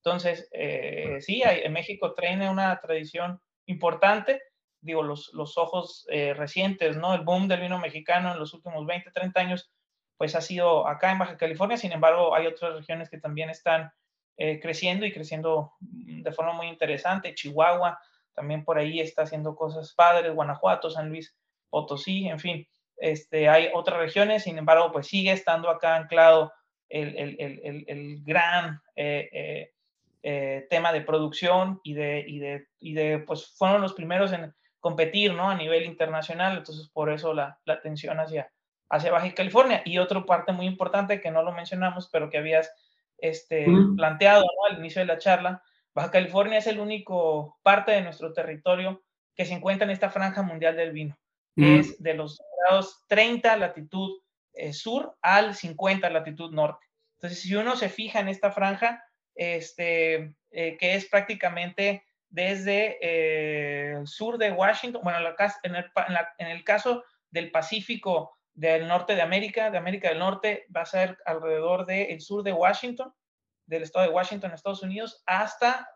Entonces, 0.03 0.51
eh, 0.53 1.16
sí, 1.20 1.43
hay, 1.43 1.61
en 1.62 1.73
México 1.73 2.12
tiene 2.15 2.51
una 2.51 2.78
tradición 2.81 3.41
importante 3.65 4.43
digo, 4.82 5.03
los, 5.03 5.32
los 5.32 5.57
ojos 5.57 6.07
eh, 6.11 6.35
recientes, 6.35 6.99
¿no? 6.99 7.15
El 7.15 7.23
boom 7.23 7.49
del 7.49 7.62
vino 7.62 7.78
mexicano 7.78 8.32
en 8.32 8.39
los 8.39 8.53
últimos 8.53 8.85
20, 8.85 9.11
30 9.11 9.41
años, 9.41 9.73
pues 10.19 10.35
ha 10.35 10.43
sido 10.43 10.86
acá 10.86 11.11
en 11.11 11.19
Baja 11.19 11.39
California, 11.39 11.78
sin 11.78 11.93
embargo, 11.93 12.35
hay 12.35 12.47
otras 12.47 12.74
regiones 12.74 13.09
que 13.09 13.19
también 13.19 13.49
están 13.49 13.91
eh, 14.36 14.61
creciendo 14.61 15.07
y 15.07 15.12
creciendo 15.12 15.73
de 15.81 16.32
forma 16.32 16.53
muy 16.53 16.66
interesante. 16.66 17.35
Chihuahua 17.35 17.99
también 18.35 18.62
por 18.62 18.77
ahí 18.77 19.01
está 19.01 19.23
haciendo 19.23 19.57
cosas 19.57 19.95
padres, 19.95 20.35
Guanajuato, 20.35 20.91
San 20.91 21.09
Luis 21.09 21.35
Potosí, 21.70 22.28
en 22.28 22.39
fin, 22.39 22.69
este, 22.96 23.48
hay 23.48 23.70
otras 23.72 23.98
regiones, 23.98 24.44
sin 24.44 24.58
embargo, 24.58 24.92
pues 24.92 25.06
sigue 25.06 25.32
estando 25.32 25.68
acá 25.68 25.96
anclado 25.96 26.52
el, 26.88 27.16
el, 27.16 27.36
el, 27.40 27.84
el 27.88 28.22
gran 28.22 28.80
eh, 28.96 29.72
eh, 30.22 30.66
tema 30.70 30.92
de 30.92 31.02
producción 31.02 31.80
y 31.82 31.92
de, 31.92 32.24
y 32.26 32.38
de, 32.38 32.66
y 32.78 32.94
de, 32.94 33.18
pues 33.18 33.54
fueron 33.56 33.82
los 33.82 33.92
primeros 33.92 34.32
en 34.32 34.54
competir 34.80 35.34
¿no? 35.34 35.50
a 35.50 35.54
nivel 35.54 35.84
internacional, 35.84 36.56
entonces 36.56 36.88
por 36.88 37.12
eso 37.12 37.34
la, 37.34 37.58
la 37.64 37.74
atención 37.74 38.18
hacia, 38.20 38.50
hacia 38.88 39.12
Baja 39.12 39.34
California. 39.34 39.82
Y 39.84 39.98
otra 39.98 40.24
parte 40.24 40.52
muy 40.52 40.66
importante 40.66 41.20
que 41.20 41.30
no 41.30 41.42
lo 41.42 41.52
mencionamos, 41.52 42.08
pero 42.10 42.30
que 42.30 42.38
habías 42.38 42.72
este, 43.18 43.66
mm. 43.66 43.96
planteado 43.96 44.42
¿no? 44.44 44.72
al 44.74 44.78
inicio 44.78 45.00
de 45.00 45.06
la 45.06 45.18
charla, 45.18 45.62
Baja 45.94 46.10
California 46.10 46.58
es 46.58 46.66
el 46.66 46.80
único 46.80 47.58
parte 47.62 47.92
de 47.92 48.00
nuestro 48.00 48.32
territorio 48.32 49.02
que 49.34 49.44
se 49.44 49.54
encuentra 49.54 49.84
en 49.84 49.90
esta 49.90 50.10
franja 50.10 50.42
mundial 50.42 50.76
del 50.76 50.92
vino, 50.92 51.18
mm. 51.56 51.78
es 51.81 52.02
de 52.02 52.14
los 52.14 52.40
grados 52.60 53.05
30 53.09 53.56
latitud 53.56 54.24
eh, 54.55 54.72
sur 54.72 55.16
al 55.20 55.55
50 55.55 56.09
latitud 56.10 56.52
norte. 56.52 56.86
Entonces, 57.16 57.40
si 57.40 57.55
uno 57.56 57.74
se 57.76 57.89
fija 57.89 58.20
en 58.20 58.28
esta 58.28 58.52
franja, 58.52 59.05
este, 59.35 60.35
eh, 60.51 60.76
que 60.78 60.94
es 60.94 61.06
prácticamente 61.06 62.05
desde 62.28 62.98
eh, 63.01 63.97
el 63.98 64.06
sur 64.06 64.39
de 64.39 64.52
Washington, 64.52 65.02
bueno, 65.02 65.18
en 65.18 66.47
el, 66.47 66.64
caso 66.64 67.05
del 67.31 67.51
Pacífico 67.51 68.39
del 68.52 68.86
norte 68.86 69.16
de 69.16 69.22
América, 69.22 69.70
de 69.72 69.78
América 69.78 70.09
del 70.09 70.20
Norte, 70.20 70.66
va 70.74 70.82
a 70.82 70.86
ser 70.86 71.18
alrededor 71.26 71.85
del 71.85 72.09
de 72.09 72.20
sur 72.20 72.44
de 72.44 72.52
Washington, 72.52 73.12
del 73.66 73.82
estado 73.82 74.06
de 74.06 74.12
Washington, 74.12 74.52
Estados 74.52 74.82
Unidos, 74.82 75.22
hasta 75.26 75.89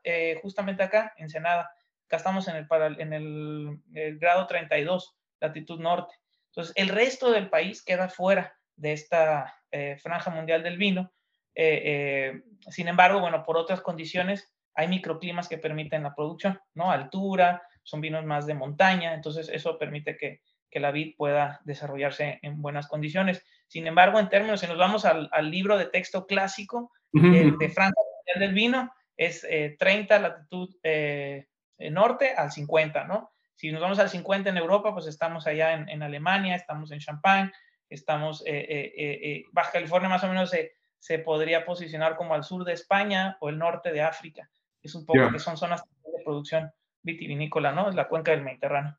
justamente 0.42 0.82
acá, 0.82 1.12
Ensenada. 1.16 1.70
Acá 2.06 2.16
estamos 2.16 2.48
en 2.48 2.56
el, 2.56 2.66
para, 2.66 2.86
en 2.86 3.12
el, 3.12 3.80
el, 3.94 4.18
grado 4.18 4.46
32, 4.46 5.17
latitud 5.40 5.80
norte. 5.80 6.14
Entonces, 6.50 6.72
el 6.76 6.88
resto 6.88 7.30
del 7.30 7.48
país 7.50 7.84
queda 7.84 8.08
fuera 8.08 8.56
de 8.76 8.92
esta 8.92 9.54
eh, 9.70 9.96
franja 10.00 10.30
mundial 10.30 10.62
del 10.62 10.78
vino. 10.78 11.12
Eh, 11.54 11.82
eh, 11.84 12.42
sin 12.70 12.88
embargo, 12.88 13.20
bueno, 13.20 13.44
por 13.44 13.56
otras 13.56 13.80
condiciones, 13.80 14.52
hay 14.74 14.88
microclimas 14.88 15.48
que 15.48 15.58
permiten 15.58 16.04
la 16.04 16.14
producción, 16.14 16.60
¿no? 16.74 16.90
Altura, 16.90 17.62
son 17.82 18.00
vinos 18.00 18.24
más 18.24 18.46
de 18.46 18.54
montaña, 18.54 19.14
entonces 19.14 19.48
eso 19.48 19.76
permite 19.78 20.16
que, 20.16 20.40
que 20.70 20.80
la 20.80 20.92
vid 20.92 21.16
pueda 21.16 21.60
desarrollarse 21.64 22.38
en 22.42 22.62
buenas 22.62 22.86
condiciones. 22.86 23.44
Sin 23.66 23.86
embargo, 23.86 24.20
en 24.20 24.28
términos, 24.28 24.60
si 24.60 24.66
nos 24.68 24.78
vamos 24.78 25.04
al, 25.04 25.28
al 25.32 25.50
libro 25.50 25.76
de 25.76 25.86
texto 25.86 26.26
clásico 26.26 26.92
uh 27.12 27.20
-huh. 27.20 27.58
de 27.58 27.68
Francia 27.70 28.02
del 28.36 28.54
vino, 28.54 28.92
es 29.16 29.44
eh, 29.50 29.74
30 29.78 30.18
latitud 30.18 30.76
norte 31.90 32.34
al 32.34 32.52
50, 32.52 33.04
¿no? 33.04 33.32
Si 33.58 33.72
nos 33.72 33.80
vamos 33.80 33.98
al 33.98 34.08
50 34.08 34.50
en 34.50 34.56
Europa, 34.56 34.94
pues 34.94 35.06
estamos 35.06 35.48
allá 35.48 35.72
en, 35.72 35.88
en 35.88 36.00
Alemania, 36.04 36.54
estamos 36.54 36.92
en 36.92 37.00
Champagne, 37.00 37.50
estamos, 37.90 38.44
Baja 39.50 39.72
California 39.72 40.08
más 40.08 40.22
o 40.22 40.28
menos 40.28 40.50
se, 40.50 40.74
se, 41.00 41.18
podría 41.18 41.66
posicionar 41.66 42.16
como 42.16 42.34
al 42.34 42.44
sur 42.44 42.64
de 42.64 42.74
España 42.74 43.36
o 43.40 43.48
el 43.48 43.58
norte 43.58 43.92
de 43.92 44.02
África. 44.02 44.48
Es 44.80 44.94
un 44.94 45.04
poco 45.04 45.32
que 45.32 45.40
son 45.40 45.56
zonas 45.56 45.82
de 45.82 46.22
producción 46.24 46.70
vitivinícola, 47.02 47.72
¿no? 47.72 47.88
Es 47.88 47.96
la 47.96 48.06
cuenca 48.06 48.30
del 48.30 48.44
Mediterráneo. 48.44 48.96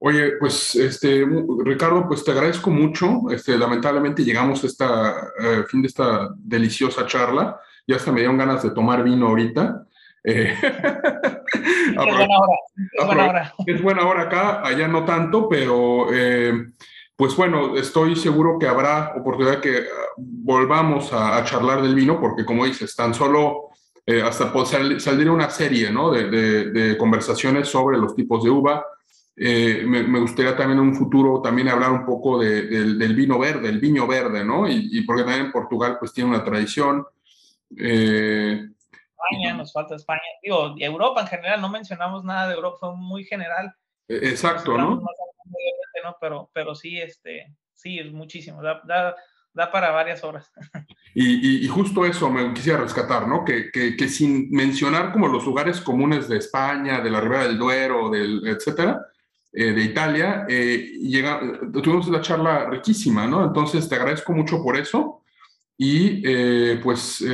Oye, 0.00 0.32
pues 0.40 0.74
este 0.74 1.24
Ricardo, 1.64 2.08
pues 2.08 2.24
te 2.24 2.32
agradezco 2.32 2.70
mucho. 2.70 3.30
Este, 3.30 3.56
lamentablemente 3.56 4.24
llegamos 4.24 4.64
a 4.64 4.66
esta 4.66 5.30
eh, 5.38 5.62
fin 5.68 5.82
de 5.82 5.86
esta 5.86 6.28
deliciosa 6.36 7.06
charla. 7.06 7.60
Ya 7.86 7.94
hasta 7.94 8.10
me 8.10 8.20
dieron 8.20 8.36
ganas 8.36 8.64
de 8.64 8.70
tomar 8.70 9.04
vino 9.04 9.28
ahorita. 9.28 9.86
Eh, 10.24 10.54
es 10.62 11.94
buena 11.94 12.38
hora. 12.38 12.58
Es 12.92 13.06
buena 13.06 13.28
hora. 13.28 13.54
Es 13.66 13.82
buena 13.82 14.06
hora 14.06 14.22
acá, 14.22 14.66
allá 14.66 14.88
no 14.88 15.04
tanto, 15.04 15.48
pero 15.48 16.06
eh, 16.12 16.52
pues 17.16 17.36
bueno, 17.36 17.76
estoy 17.76 18.16
seguro 18.16 18.58
que 18.58 18.66
habrá 18.66 19.14
oportunidad 19.16 19.60
que 19.60 19.78
ah, 19.78 20.12
volvamos 20.16 21.12
a, 21.12 21.42
charlar 21.44 21.82
del 21.82 21.94
vino, 21.94 22.20
porque 22.20 22.44
como 22.44 22.64
dices, 22.64 22.94
tan 22.94 23.14
solo 23.14 23.68
hasta 24.24 24.50
saldría 24.98 25.30
una 25.30 25.50
serie 25.50 25.90
¿no? 25.90 26.10
de, 26.10 26.30
de, 26.30 26.70
de 26.70 26.96
conversaciones 26.96 27.68
sobre 27.68 27.98
los 27.98 28.16
tipos 28.16 28.42
de 28.42 28.48
uva 28.48 28.82
eh, 29.40 29.84
me, 29.86 30.18
gustaría 30.18 30.56
también 30.56 30.80
en 30.80 30.88
un 30.88 30.96
futuro 30.96 31.40
también 31.40 31.68
hablar 31.68 31.92
un 31.92 32.04
poco 32.04 32.40
del 32.40 33.14
vino 33.14 33.38
verde, 33.38 33.68
el 33.68 33.78
viño 33.78 34.04
verde, 34.04 34.44
¿no? 34.44 34.68
Y, 34.68 35.02
porque 35.02 35.22
también 35.22 35.46
en 35.46 35.52
Portugal 35.52 35.96
pues 36.00 36.12
tiene 36.12 36.30
una 36.30 36.42
tradición. 36.42 37.06
Eh, 37.76 38.68
España, 39.18 39.54
nos 39.54 39.72
falta 39.72 39.94
España. 39.94 40.20
Digo, 40.42 40.74
Europa 40.78 41.20
en 41.22 41.26
general, 41.26 41.60
no 41.60 41.68
mencionamos 41.68 42.24
nada 42.24 42.48
de 42.48 42.54
Europa, 42.54 42.78
fue 42.80 42.96
muy 42.96 43.24
general. 43.24 43.74
E, 44.08 44.16
exacto, 44.28 44.76
¿no? 44.76 45.02
Pero, 46.20 46.50
pero 46.54 46.74
sí, 46.74 46.98
este, 46.98 47.54
sí, 47.74 47.98
es 47.98 48.10
muchísimo, 48.12 48.62
da, 48.62 48.80
da, 48.84 49.14
da 49.52 49.70
para 49.70 49.90
varias 49.90 50.24
horas. 50.24 50.50
Y, 51.14 51.64
y, 51.64 51.68
justo 51.68 52.04
eso 52.04 52.30
me 52.30 52.52
quisiera 52.54 52.78
rescatar, 52.78 53.26
¿no? 53.26 53.44
Que, 53.44 53.72
que, 53.72 53.96
que, 53.96 54.08
sin 54.08 54.50
mencionar 54.50 55.10
como 55.10 55.26
los 55.26 55.44
lugares 55.44 55.80
comunes 55.80 56.28
de 56.28 56.36
España, 56.36 57.00
de 57.00 57.10
la 57.10 57.20
Ribera 57.20 57.44
del 57.44 57.58
Duero, 57.58 58.08
del, 58.08 58.46
etcétera, 58.46 59.04
eh, 59.52 59.72
de 59.72 59.82
Italia, 59.82 60.46
eh, 60.48 60.92
llega, 61.00 61.40
tuvimos 61.72 62.06
una 62.06 62.20
charla 62.20 62.66
riquísima, 62.70 63.26
¿no? 63.26 63.42
Entonces 63.42 63.88
te 63.88 63.96
agradezco 63.96 64.32
mucho 64.32 64.62
por 64.62 64.76
eso 64.76 65.22
y 65.80 66.22
eh, 66.24 66.80
pues 66.82 67.24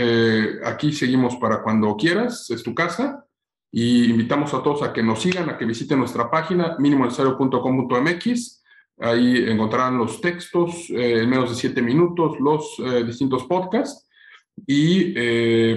aquí 0.65 0.93
seguimos 0.93 1.37
para 1.37 1.63
cuando 1.63 1.97
quieras, 1.97 2.51
es 2.51 2.63
tu 2.63 2.75
casa 2.75 3.25
y 3.73 4.11
invitamos 4.11 4.53
a 4.53 4.63
todos 4.63 4.83
a 4.83 4.93
que 4.93 5.03
nos 5.03 5.23
sigan, 5.23 5.49
a 5.49 5.57
que 5.57 5.65
visiten 5.65 5.99
nuestra 5.99 6.31
página 6.31 6.77
minimonecesario.com.mx, 6.79 8.63
ahí 9.01 9.45
encontrarán 9.49 9.97
los 9.97 10.21
textos 10.21 10.91
en 10.91 11.29
menos 11.29 11.51
de 11.51 11.57
siete 11.57 11.81
minutos, 11.81 12.39
los 12.39 12.77
distintos 13.07 13.45
podcasts 13.45 14.07
y 14.67 15.15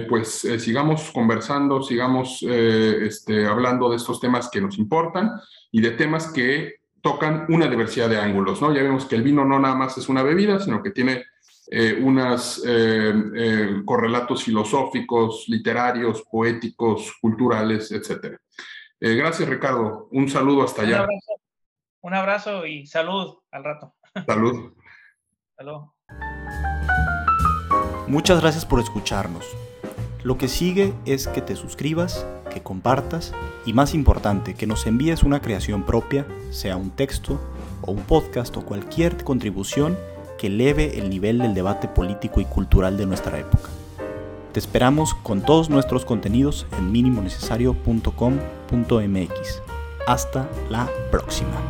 pues 0.06 0.46
sigamos 0.58 1.10
conversando, 1.10 1.82
sigamos 1.82 2.42
este, 2.42 3.46
hablando 3.46 3.90
de 3.90 3.96
estos 3.96 4.20
temas 4.20 4.50
que 4.50 4.60
nos 4.60 4.78
importan 4.78 5.32
y 5.72 5.80
de 5.80 5.92
temas 5.92 6.30
que 6.30 6.78
tocan 7.00 7.46
una 7.48 7.68
diversidad 7.68 8.08
de 8.08 8.18
ángulos, 8.18 8.60
¿no? 8.60 8.74
Ya 8.74 8.82
vemos 8.82 9.06
que 9.06 9.16
el 9.16 9.22
vino 9.22 9.44
no 9.44 9.58
nada 9.58 9.74
más 9.74 9.96
es 9.98 10.08
una 10.08 10.22
bebida, 10.22 10.60
sino 10.60 10.82
que 10.82 10.90
tiene 10.90 11.24
eh, 11.70 12.00
unos 12.02 12.62
eh, 12.66 13.12
eh, 13.36 13.82
correlatos 13.84 14.42
filosóficos, 14.42 15.44
literarios, 15.48 16.22
poéticos, 16.22 17.12
culturales, 17.20 17.92
etc. 17.92 18.38
gracias, 18.98 19.48
Ricardo. 19.48 20.08
Un 20.10 20.28
saludo 20.30 20.62
hasta 20.62 20.82
allá. 20.82 21.06
Un 22.00 22.14
abrazo, 22.14 22.64
y 22.64 22.86
salud 22.86 23.36
al 23.50 23.64
rato. 23.64 23.94
Salud. 24.26 24.72
Salud. 25.56 25.82
Muchas 28.06 28.40
gracias 28.40 28.64
por 28.64 28.80
escucharnos. 28.80 29.44
Lo 30.24 30.38
que 30.38 30.48
sigue 30.48 30.94
es 31.04 31.28
que 31.28 31.42
te 31.42 31.54
suscribas, 31.54 32.26
que 32.50 32.62
compartas 32.62 33.34
y 33.66 33.74
más 33.74 33.94
importante, 33.94 34.54
que 34.54 34.66
nos 34.66 34.86
envíes 34.86 35.22
una 35.22 35.42
creación 35.42 35.84
propia, 35.84 36.26
sea 36.50 36.76
un 36.76 36.90
texto 36.90 37.38
o 37.82 37.92
un 37.92 38.02
podcast 38.02 38.56
o 38.56 38.64
cualquier 38.64 39.22
contribución 39.22 39.98
que 40.38 40.46
eleve 40.46 40.98
el 40.98 41.10
nivel 41.10 41.36
del 41.38 41.52
debate 41.52 41.88
político 41.88 42.40
y 42.40 42.46
cultural 42.46 42.96
de 42.96 43.04
nuestra 43.04 43.38
época. 43.38 43.68
Te 44.52 44.60
esperamos 44.60 45.14
con 45.14 45.42
todos 45.42 45.68
nuestros 45.68 46.06
contenidos 46.06 46.66
en 46.78 46.90
minimonecesario.com.mx. 46.90 49.62
Hasta 50.06 50.48
la 50.70 50.88
próxima. 51.10 51.60